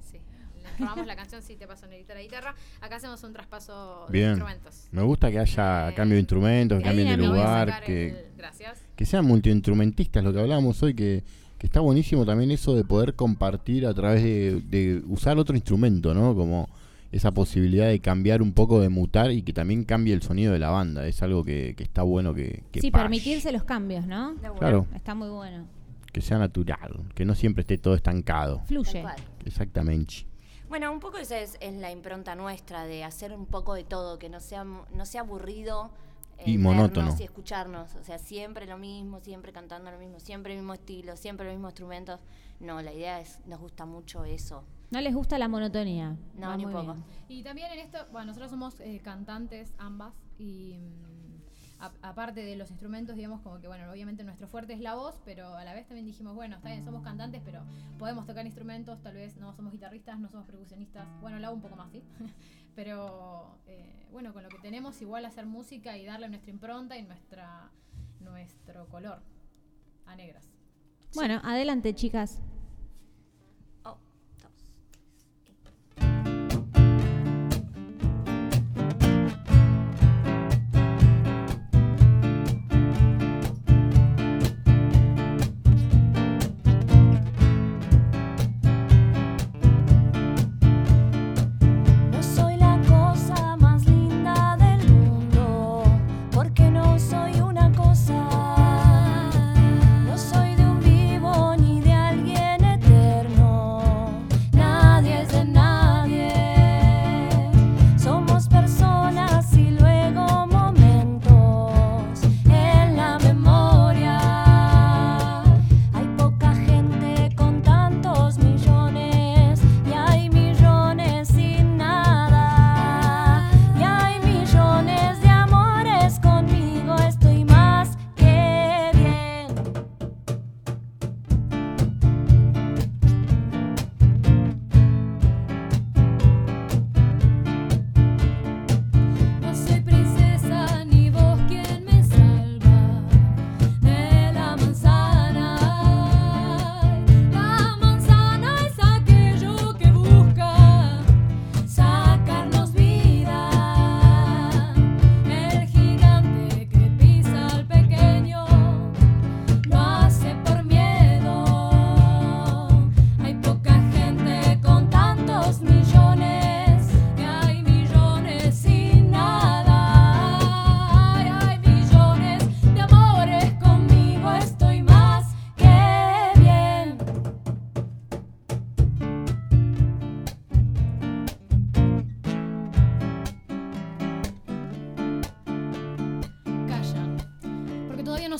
Sí, 0.00 0.18
le 0.62 0.70
robamos 0.78 1.06
la 1.06 1.14
canción, 1.14 1.42
sí, 1.42 1.56
te 1.56 1.66
paso 1.66 1.84
a 1.84 1.88
la 1.90 2.22
guitarra. 2.22 2.54
Acá 2.80 2.96
hacemos 2.96 3.22
un 3.22 3.34
traspaso 3.34 4.06
de 4.06 4.12
Bien. 4.12 4.30
instrumentos. 4.30 4.88
Me 4.92 5.02
gusta 5.02 5.30
que 5.30 5.38
haya 5.38 5.92
cambio 5.94 6.14
de 6.14 6.20
instrumentos, 6.20 6.78
que 6.78 6.84
cambien 6.84 7.08
de 7.08 7.16
lugar, 7.26 7.82
que, 7.84 8.08
el- 8.08 8.36
gracias. 8.38 8.80
que 8.96 9.04
sean 9.04 9.26
multiinstrumentistas, 9.26 10.24
lo 10.24 10.32
que 10.32 10.40
hablábamos 10.40 10.82
hoy, 10.82 10.94
que, 10.94 11.22
que 11.58 11.66
está 11.66 11.80
buenísimo 11.80 12.24
también 12.26 12.50
eso 12.50 12.74
de 12.74 12.84
poder 12.84 13.14
compartir 13.14 13.86
a 13.86 13.94
través 13.94 14.22
de, 14.22 14.60
de 14.68 15.02
usar 15.08 15.38
otro 15.38 15.54
instrumento, 15.56 16.12
¿no? 16.14 16.34
Como 16.34 16.68
esa 17.12 17.30
posibilidad 17.32 17.86
de 17.88 18.00
cambiar 18.00 18.42
un 18.42 18.52
poco, 18.52 18.80
de 18.80 18.88
mutar 18.88 19.30
y 19.30 19.42
que 19.42 19.52
también 19.52 19.84
cambie 19.84 20.12
el 20.12 20.22
sonido 20.22 20.52
de 20.52 20.58
la 20.58 20.70
banda. 20.70 21.06
Es 21.06 21.22
algo 21.22 21.44
que, 21.44 21.74
que 21.76 21.82
está 21.84 22.02
bueno 22.02 22.34
que, 22.34 22.62
que 22.72 22.80
Sí, 22.80 22.90
permitirse 22.90 23.52
los 23.52 23.64
cambios, 23.64 24.06
¿no? 24.06 24.34
Claro. 24.58 24.86
Está 24.94 25.14
muy 25.14 25.28
bueno. 25.28 25.64
que 26.12 26.20
sea 26.20 26.38
natural, 26.38 27.04
que 27.14 27.24
no 27.24 27.34
siempre 27.34 27.62
esté 27.62 27.78
todo 27.78 27.94
estancado. 27.94 28.60
Fluye. 28.66 29.04
Exactamente. 29.44 30.26
Bueno, 30.68 30.92
un 30.92 30.98
poco 30.98 31.18
esa 31.18 31.38
es, 31.38 31.56
es 31.60 31.74
la 31.74 31.92
impronta 31.92 32.34
nuestra 32.34 32.84
de 32.84 33.04
hacer 33.04 33.32
un 33.32 33.46
poco 33.46 33.74
de 33.74 33.84
todo, 33.84 34.18
que 34.18 34.28
no 34.28 34.40
sea, 34.40 34.64
no 34.64 35.06
sea 35.06 35.20
aburrido. 35.20 35.90
Eh, 36.38 36.50
Y 36.50 36.58
monótono. 36.58 37.14
Y 37.18 37.22
escucharnos. 37.22 37.94
O 37.94 38.04
sea, 38.04 38.18
siempre 38.18 38.66
lo 38.66 38.78
mismo, 38.78 39.20
siempre 39.20 39.52
cantando 39.52 39.90
lo 39.90 39.98
mismo, 39.98 40.20
siempre 40.20 40.52
el 40.52 40.58
mismo 40.60 40.74
estilo, 40.74 41.16
siempre 41.16 41.46
los 41.46 41.54
mismos 41.54 41.70
instrumentos. 41.70 42.20
No, 42.60 42.80
la 42.80 42.92
idea 42.92 43.20
es, 43.20 43.40
nos 43.46 43.60
gusta 43.60 43.84
mucho 43.84 44.24
eso. 44.24 44.64
No 44.90 45.00
les 45.00 45.14
gusta 45.14 45.38
la 45.38 45.48
monotonía. 45.48 46.16
No, 46.34 46.48
Va 46.48 46.56
ni 46.56 46.64
poco. 46.64 46.94
bien. 46.94 47.04
Y 47.28 47.42
también 47.42 47.70
en 47.72 47.80
esto, 47.80 47.98
bueno, 48.12 48.26
nosotros 48.26 48.50
somos 48.50 48.80
eh, 48.80 49.00
cantantes 49.02 49.74
ambas 49.78 50.14
y 50.38 50.76
mm, 50.78 51.26
aparte 52.02 52.42
de 52.42 52.56
los 52.56 52.70
instrumentos, 52.70 53.16
digamos 53.16 53.40
como 53.42 53.58
que, 53.60 53.66
bueno, 53.68 53.90
obviamente 53.90 54.24
nuestro 54.24 54.46
fuerte 54.46 54.72
es 54.72 54.80
la 54.80 54.94
voz, 54.94 55.18
pero 55.24 55.54
a 55.56 55.64
la 55.64 55.74
vez 55.74 55.86
también 55.86 56.06
dijimos, 56.06 56.34
bueno, 56.34 56.56
está 56.56 56.70
bien, 56.70 56.84
somos 56.84 57.02
cantantes, 57.02 57.42
pero 57.44 57.60
podemos 57.98 58.26
tocar 58.26 58.46
instrumentos, 58.46 59.02
tal 59.02 59.14
vez 59.14 59.36
no 59.36 59.52
somos 59.52 59.72
guitarristas, 59.72 60.18
no 60.18 60.28
somos 60.28 60.46
percusionistas, 60.46 61.06
bueno, 61.20 61.38
la 61.38 61.50
un 61.50 61.60
poco 61.60 61.76
más, 61.76 61.90
sí, 61.90 62.02
pero 62.76 63.58
eh, 63.66 64.06
bueno, 64.12 64.32
con 64.32 64.44
lo 64.44 64.48
que 64.50 64.58
tenemos 64.58 65.00
igual 65.02 65.24
hacer 65.24 65.46
música 65.46 65.96
y 65.96 66.04
darle 66.04 66.28
nuestra 66.28 66.52
impronta 66.52 66.96
y 66.96 67.02
nuestra 67.02 67.72
nuestro 68.20 68.86
color 68.88 69.22
a 70.04 70.14
negras. 70.14 70.48
Bueno, 71.14 71.40
adelante, 71.42 71.94
chicas. 71.94 72.40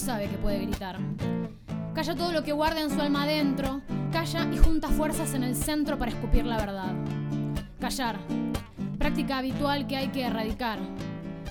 Sabe 0.06 0.28
que 0.28 0.38
puede 0.38 0.60
gritar. 0.60 0.96
Calla 1.92 2.14
todo 2.14 2.30
lo 2.30 2.44
que 2.44 2.52
guarda 2.52 2.80
en 2.80 2.90
su 2.90 3.00
alma 3.00 3.24
adentro. 3.24 3.80
Calla 4.12 4.48
y 4.52 4.56
junta 4.56 4.86
fuerzas 4.86 5.34
en 5.34 5.42
el 5.42 5.56
centro 5.56 5.98
para 5.98 6.12
escupir 6.12 6.46
la 6.46 6.58
verdad. 6.58 6.94
Callar, 7.80 8.16
práctica 8.98 9.38
habitual 9.38 9.88
que 9.88 9.96
hay 9.96 10.08
que 10.08 10.22
erradicar. 10.22 10.78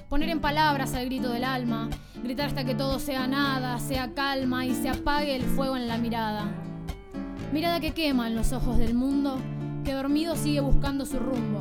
Poner 0.08 0.30
en 0.30 0.40
palabras 0.40 0.94
el 0.94 1.08
grito 1.08 1.32
del 1.32 1.44
alma, 1.44 1.90
gritar 2.24 2.48
hasta 2.48 2.64
que 2.64 2.76
todo 2.76 2.98
sea 2.98 3.28
nada, 3.28 3.78
sea 3.78 4.14
calma 4.14 4.66
y 4.66 4.74
se 4.74 4.88
apague 4.88 5.36
el 5.36 5.44
fuego 5.44 5.76
en 5.76 5.90
la 5.90 5.98
mirada. 5.98 6.46
Mirada 7.52 7.82
que 7.82 7.92
quema 7.92 8.28
en 8.28 8.36
los 8.36 8.54
ojos 8.54 8.78
del 8.78 8.94
mundo, 8.94 9.38
que 9.84 9.92
dormido 9.92 10.38
sigue 10.38 10.62
buscando 10.62 11.06
su 11.06 11.20
rumbo. 11.20 11.60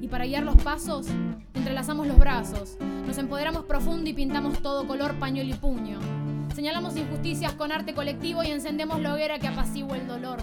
Y 0.00 0.08
para 0.08 0.24
guiar 0.24 0.44
los 0.44 0.56
pasos, 0.62 1.08
entrelazamos 1.52 2.06
los 2.06 2.18
brazos, 2.18 2.78
nos 3.06 3.18
empoderamos 3.18 3.64
profundo 3.66 4.08
y 4.08 4.14
pintamos 4.14 4.62
todo 4.62 4.86
color 4.86 5.16
pañuelo 5.16 5.50
y 5.50 5.58
puño. 5.58 6.21
Señalamos 6.54 6.96
injusticias 6.98 7.54
con 7.54 7.72
arte 7.72 7.94
colectivo 7.94 8.42
y 8.42 8.48
encendemos 8.48 9.00
la 9.00 9.14
hoguera 9.14 9.38
que 9.38 9.48
apacigua 9.48 9.96
el 9.96 10.06
dolor, 10.06 10.38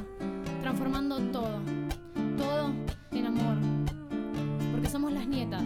transformando 0.61 1.19
todo, 1.31 1.61
todo 2.35 2.71
en 3.11 3.27
amor. 3.27 3.57
Porque 4.71 4.89
somos 4.89 5.13
las 5.13 5.27
nietas 5.27 5.63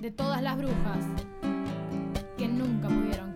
de 0.00 0.10
todas 0.12 0.40
las 0.40 0.56
brujas 0.56 1.04
que 2.38 2.46
nunca 2.46 2.88
pudieron 2.88 3.29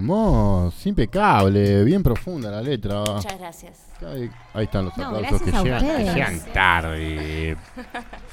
Vamos, 0.00 0.86
impecable, 0.86 1.84
bien 1.84 2.02
profunda 2.02 2.50
la 2.50 2.62
letra. 2.62 3.00
Muchas 3.00 3.38
gracias. 3.38 3.86
Ahí, 4.00 4.30
ahí 4.54 4.64
están 4.64 4.86
los 4.86 4.96
No, 4.96 5.08
aplausos 5.08 5.42
que 5.42 5.52
llegan, 5.52 5.80
que 5.86 6.04
llegan 6.04 6.40
tarde. 6.54 7.56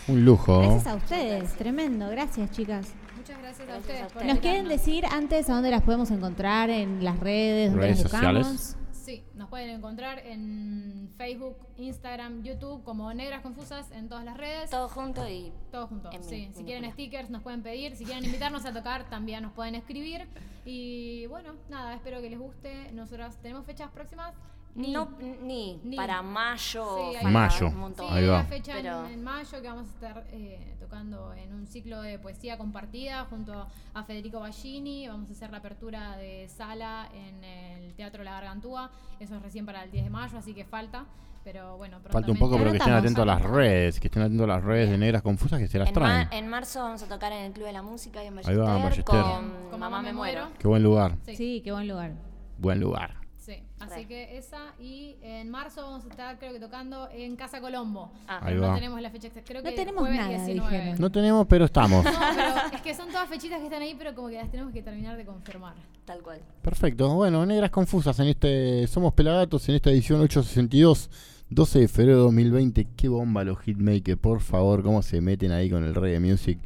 Un 0.08 0.24
lujo. 0.24 0.60
Gracias 0.60 0.88
a 0.88 0.96
ustedes, 0.96 1.54
tremendo. 1.56 2.10
Gracias, 2.10 2.50
chicas. 2.52 2.88
Muchas 3.18 3.38
gracias 3.42 3.70
a 3.70 3.78
ustedes 3.78 4.14
por 4.14 4.26
¿Nos 4.26 4.40
quieren 4.40 4.70
decir 4.70 5.06
antes 5.08 5.50
a 5.50 5.56
dónde 5.56 5.70
las 5.70 5.82
podemos 5.82 6.10
encontrar? 6.12 6.70
¿En 6.70 7.04
las 7.04 7.20
redes? 7.20 7.72
¿Dónde 7.72 7.88
Redes 7.88 8.04
las 8.04 8.12
buscamos? 8.14 8.48
sociales. 8.48 8.77
Sí, 9.08 9.24
nos 9.36 9.48
pueden 9.48 9.70
encontrar 9.70 10.20
en 10.20 11.14
Facebook, 11.16 11.56
Instagram, 11.78 12.44
YouTube 12.44 12.84
como 12.84 13.14
Negras 13.14 13.42
Confusas 13.42 13.90
en 13.92 14.10
todas 14.10 14.26
las 14.26 14.36
redes. 14.36 14.70
Todo 14.70 14.90
junto 14.90 15.26
y 15.30 15.54
todo 15.72 15.88
junto. 15.88 16.10
Sí, 16.20 16.52
si 16.54 16.66
quieren 16.66 16.92
stickers 16.92 17.30
nos 17.30 17.42
pueden 17.42 17.64
pedir, 17.64 17.96
si 17.96 18.04
quieren 18.04 18.26
invitarnos 18.26 18.66
a 18.66 18.74
tocar 18.74 19.10
también 19.10 19.44
nos 19.44 19.54
pueden 19.54 19.76
escribir 19.76 20.28
y 20.66 21.26
bueno, 21.28 21.54
nada, 21.70 21.94
espero 21.94 22.20
que 22.20 22.30
les 22.30 22.38
guste. 22.38 22.92
Nosotras 22.92 23.42
tenemos 23.42 23.66
fechas 23.66 23.90
próximas. 23.92 24.36
Ni, 24.78 24.94
No, 24.94 25.10
ni, 25.42 25.80
para 25.96 26.22
mayo. 26.22 26.86
Sí, 26.98 27.16
hay 27.18 27.24
para 27.24 27.30
Mayo, 27.30 27.68
un 27.68 27.78
montón. 27.78 28.08
Sí, 28.08 28.14
ahí 28.14 28.24
hay 28.24 28.30
va. 28.30 28.36
una 28.42 28.44
fecha 28.48 28.78
en- 28.78 28.84
Pero- 28.84 29.08
en, 29.08 29.24
mayo 29.24 29.62
que 29.62 29.68
vamos 29.68 29.88
a 29.88 29.90
estar 29.94 30.28
eh, 30.32 30.76
tocando 30.80 31.34
en 31.34 31.52
un 31.54 31.66
ciclo 31.68 32.02
de 32.04 32.20
poesía 32.20 32.58
compartida 32.60 33.26
junto 33.26 33.68
a 33.96 34.04
Federico 34.04 34.40
Ballini. 34.40 35.08
Vamos 35.08 35.30
a 35.30 35.34
hacer 35.34 35.50
la 35.52 35.58
apertura 35.58 36.16
de 36.18 36.48
sala 36.48 37.10
en 37.12 37.44
el 37.44 37.94
Teatro 37.96 38.24
La 38.24 38.34
Gargantúa. 38.34 38.92
Eso 39.20 39.36
es 39.36 39.42
recién 39.42 39.66
para 39.66 39.84
el 39.84 39.90
10 39.92 40.04
de 40.04 40.10
mayo, 40.12 40.38
así 40.38 40.54
que 40.54 40.64
falta. 40.64 41.06
Pero 41.44 41.78
bueno, 41.78 42.00
Falta 42.10 42.30
un 42.32 42.38
poco, 42.38 42.58
pero 42.58 42.72
que 42.72 42.78
estén 42.78 42.94
atentos 42.94 43.22
a 43.24 43.26
las 43.26 43.42
redes, 43.42 44.00
que 44.02 44.08
estén 44.10 44.22
atentos 44.22 44.44
a 44.44 44.48
las 44.48 44.64
redes 44.64 44.90
de 44.90 44.98
Negras 44.98 45.22
Confusas 45.22 45.60
que 45.60 45.68
se 45.70 45.80
las 45.80 45.88
En, 45.88 45.96
ma- 45.96 46.02
traen. 46.02 46.28
en 46.34 46.50
marzo 46.50 46.82
vamos 46.84 47.02
a 47.04 47.08
tocar 47.08 47.32
en 47.32 47.46
el 47.46 47.54
Club 47.54 47.68
de 47.68 47.72
la 47.74 47.82
Música 47.82 48.22
y 48.22 48.28
en 48.28 48.38
Ahí 48.40 48.44
va, 48.56 48.76
en 48.76 48.84
Ballester 48.84 49.06
Ballester. 49.06 49.70
con, 49.72 49.80
Mamá 49.80 50.02
Me 50.02 50.12
Muero. 50.12 50.50
Qué 50.60 50.68
buen 50.68 50.84
lugar, 50.84 51.16
Sí. 51.26 51.62
qué 51.64 51.72
buen 51.72 51.88
lugar. 51.88 52.12
buen 52.58 52.80
lugar. 52.82 53.16
Sí, 53.48 53.64
así 53.80 54.06
que 54.06 54.38
esa. 54.38 54.74
Y 54.78 55.16
en 55.22 55.50
marzo 55.50 55.82
vamos 55.82 56.04
a 56.04 56.10
estar, 56.10 56.38
creo 56.38 56.52
que 56.52 56.60
tocando 56.60 57.08
en 57.14 57.38
Casa 57.38 57.62
Colombo. 57.62 58.12
Ah. 58.28 58.42
Ahí 58.44 58.56
no 58.56 58.64
va. 58.64 58.76
tenemos 58.76 59.02
la 59.02 59.10
fecha 59.10 59.28
exacta. 59.28 59.48
Creo 59.48 59.62
No 59.64 59.70
que 59.70 59.76
tenemos 59.78 60.02
jueves 60.02 60.20
nada, 60.20 60.32
19. 60.46 60.70
dijeron. 60.70 61.00
No 61.00 61.10
tenemos, 61.10 61.48
pero 61.48 61.64
estamos. 61.64 62.04
No, 62.04 62.12
pero 62.12 62.76
es 62.76 62.82
que 62.82 62.94
son 62.94 63.08
todas 63.08 63.30
fechitas 63.30 63.60
que 63.60 63.68
están 63.68 63.82
ahí, 63.82 63.96
pero 63.98 64.14
como 64.14 64.28
que 64.28 64.36
las 64.36 64.52
tenemos 64.52 64.74
que 64.74 64.84
terminar 64.84 65.16
de 65.16 65.26
confirmar. 65.26 65.76
Tal 66.04 66.22
cual. 66.22 66.42
Perfecto. 66.62 67.14
Bueno, 67.16 67.46
Negras 67.46 67.70
Confusas 67.72 68.20
en 68.20 68.28
este 68.28 68.86
Somos 68.88 69.14
Pelagatos 69.14 69.70
en 69.70 69.76
esta 69.76 69.92
edición 69.92 70.20
862, 70.20 71.10
12 71.50 71.80
de 71.80 71.88
febrero 71.88 72.18
de 72.18 72.24
2020. 72.24 72.86
Qué 72.98 73.08
bomba 73.08 73.46
los 73.46 73.60
hitmakers, 73.60 74.20
por 74.20 74.42
favor, 74.42 74.84
cómo 74.84 75.02
se 75.02 75.22
meten 75.22 75.54
ahí 75.54 75.70
con 75.70 75.86
el 75.86 75.96
reggae 75.96 76.20
music 76.20 76.60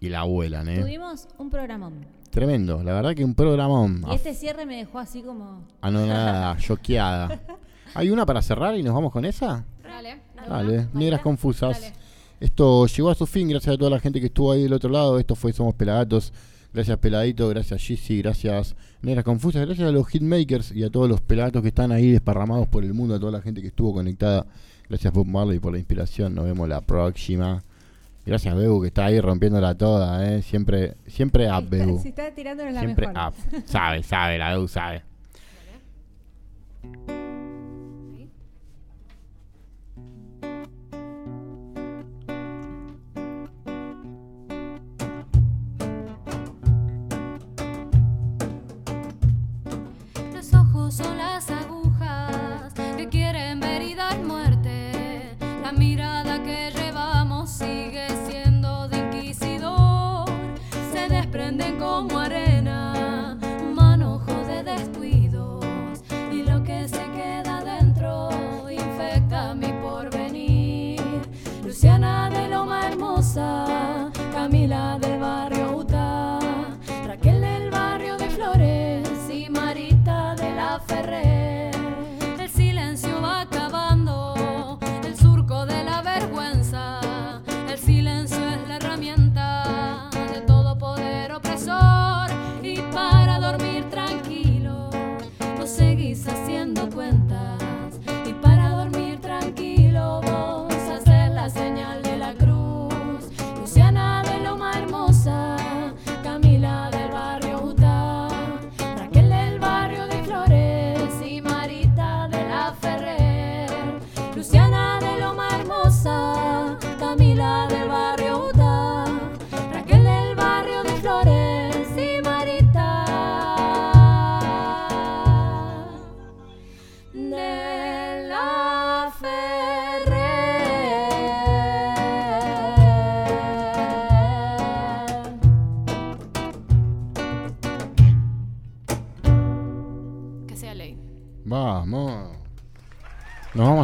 y 0.00 0.08
la 0.08 0.24
vuelan, 0.24 0.68
eh. 0.68 0.80
Tuvimos 0.80 1.28
un 1.38 1.48
programón. 1.48 2.17
Tremendo, 2.30 2.82
la 2.82 2.92
verdad 2.94 3.14
que 3.14 3.24
un 3.24 3.34
programón. 3.34 4.04
Y 4.10 4.14
este 4.14 4.34
cierre 4.34 4.66
me 4.66 4.76
dejó 4.76 4.98
así 4.98 5.22
como. 5.22 5.64
Anonada, 5.80 6.56
choqueada. 6.60 7.40
¿Hay 7.94 8.10
una 8.10 8.26
para 8.26 8.42
cerrar 8.42 8.76
y 8.76 8.82
nos 8.82 8.94
vamos 8.94 9.12
con 9.12 9.24
esa? 9.24 9.64
Dale. 9.82 10.20
Dale, 10.48 10.88
Negras 10.92 11.20
Confusas. 11.20 11.92
Esto 12.40 12.86
llegó 12.86 13.10
a 13.10 13.14
su 13.14 13.26
fin, 13.26 13.48
gracias 13.48 13.74
a 13.74 13.78
toda 13.78 13.90
la 13.90 13.98
gente 13.98 14.20
que 14.20 14.26
estuvo 14.26 14.52
ahí 14.52 14.62
del 14.62 14.72
otro 14.72 14.90
lado. 14.90 15.18
Esto 15.18 15.34
fue 15.34 15.52
Somos 15.52 15.74
Pelagatos. 15.74 16.32
Gracias 16.72 16.98
Peladito, 16.98 17.48
gracias 17.48 17.80
Gizzy, 17.82 18.18
gracias 18.20 18.76
Negras 19.00 19.24
Confusas, 19.24 19.64
gracias 19.64 19.88
a 19.88 19.90
los 19.90 20.06
hitmakers 20.06 20.70
y 20.72 20.84
a 20.84 20.90
todos 20.90 21.08
los 21.08 21.22
pelagatos 21.22 21.62
que 21.62 21.68
están 21.68 21.92
ahí 21.92 22.10
desparramados 22.10 22.68
por 22.68 22.84
el 22.84 22.92
mundo, 22.92 23.14
a 23.14 23.18
toda 23.18 23.32
la 23.32 23.40
gente 23.40 23.62
que 23.62 23.68
estuvo 23.68 23.94
conectada. 23.94 24.46
Gracias 24.88 25.12
Bob 25.12 25.26
Marley 25.26 25.60
por 25.60 25.72
la 25.72 25.78
inspiración, 25.78 26.34
nos 26.34 26.44
vemos 26.44 26.68
la 26.68 26.82
próxima. 26.82 27.62
Gracias 28.28 28.54
Bebu 28.54 28.82
que 28.82 28.88
está 28.88 29.06
ahí 29.06 29.20
rompiéndola 29.22 29.74
toda, 29.74 30.30
eh. 30.30 30.42
Siempre, 30.42 30.96
siempre 31.06 31.50
up 31.50 31.66
Bebu. 31.66 31.98
Si 31.98 32.08
está 32.08 32.30
tirándonos 32.30 32.74
la 32.74 32.80
Siempre 32.80 33.06
mejor. 33.08 33.32
up. 33.32 33.62
Sabe, 33.64 34.02
sabe, 34.02 34.36
la 34.36 34.50
Bebu 34.50 34.68
sabe. 34.68 35.02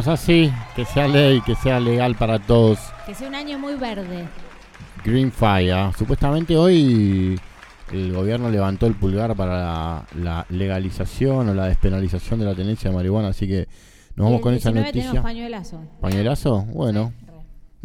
Así, 0.07 0.51
que 0.75 0.85
sea 0.85 1.07
ley, 1.07 1.41
que 1.41 1.55
sea 1.55 1.79
legal 1.79 2.15
para 2.15 2.39
todos. 2.39 2.79
Que 3.05 3.13
sea 3.15 3.27
un 3.27 3.35
año 3.35 3.57
muy 3.59 3.75
verde. 3.75 4.25
Green 5.03 5.31
Fire. 5.31 5.91
Supuestamente 5.97 6.57
hoy 6.57 7.39
el 7.91 8.13
gobierno 8.13 8.49
levantó 8.49 8.87
el 8.87 8.95
pulgar 8.95 9.35
para 9.35 9.53
la, 9.57 10.05
la 10.15 10.45
legalización 10.49 11.49
o 11.49 11.53
la 11.53 11.65
despenalización 11.67 12.39
de 12.39 12.45
la 12.45 12.55
tenencia 12.55 12.89
de 12.89 12.95
marihuana, 12.95 13.29
así 13.29 13.47
que 13.47 13.67
nos 14.15 14.25
vamos 14.25 14.37
el 14.37 14.41
con 14.43 14.53
esa 14.53 14.71
19 14.71 14.97
noticia. 15.01 15.21
pañuelazo. 15.21 15.79
¿Pañuelazo? 16.01 16.61
Bueno. 16.73 17.13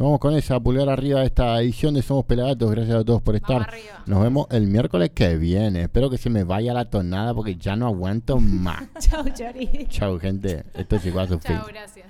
Nos 0.01 0.07
vamos 0.07 0.21
con 0.21 0.35
esa, 0.35 0.59
pulgar 0.59 0.89
arriba 0.89 1.21
de 1.21 1.27
esta 1.27 1.61
edición 1.61 1.93
de 1.93 2.01
Somos 2.01 2.25
Pelagatos. 2.25 2.71
Gracias 2.71 2.97
a 2.97 3.05
todos 3.05 3.21
por 3.21 3.37
estar. 3.37 3.71
Nos 4.07 4.23
vemos 4.23 4.47
el 4.51 4.67
miércoles 4.67 5.11
que 5.15 5.37
viene. 5.37 5.83
Espero 5.83 6.09
que 6.09 6.17
se 6.17 6.31
me 6.31 6.43
vaya 6.43 6.73
la 6.73 6.87
tonada 6.87 7.35
porque 7.35 7.57
ya 7.57 7.77
no 7.77 7.87
aguanto 7.87 8.39
más. 8.41 8.89
Chau, 8.99 9.29
Chori. 9.29 9.69
Chau, 9.91 10.19
gente. 10.19 10.65
Esto 10.73 10.97
llegó 10.97 11.21
a 11.21 11.29
su 11.29 11.39
fin. 11.39 11.55
Chao, 11.55 11.67
gracias. 11.67 12.07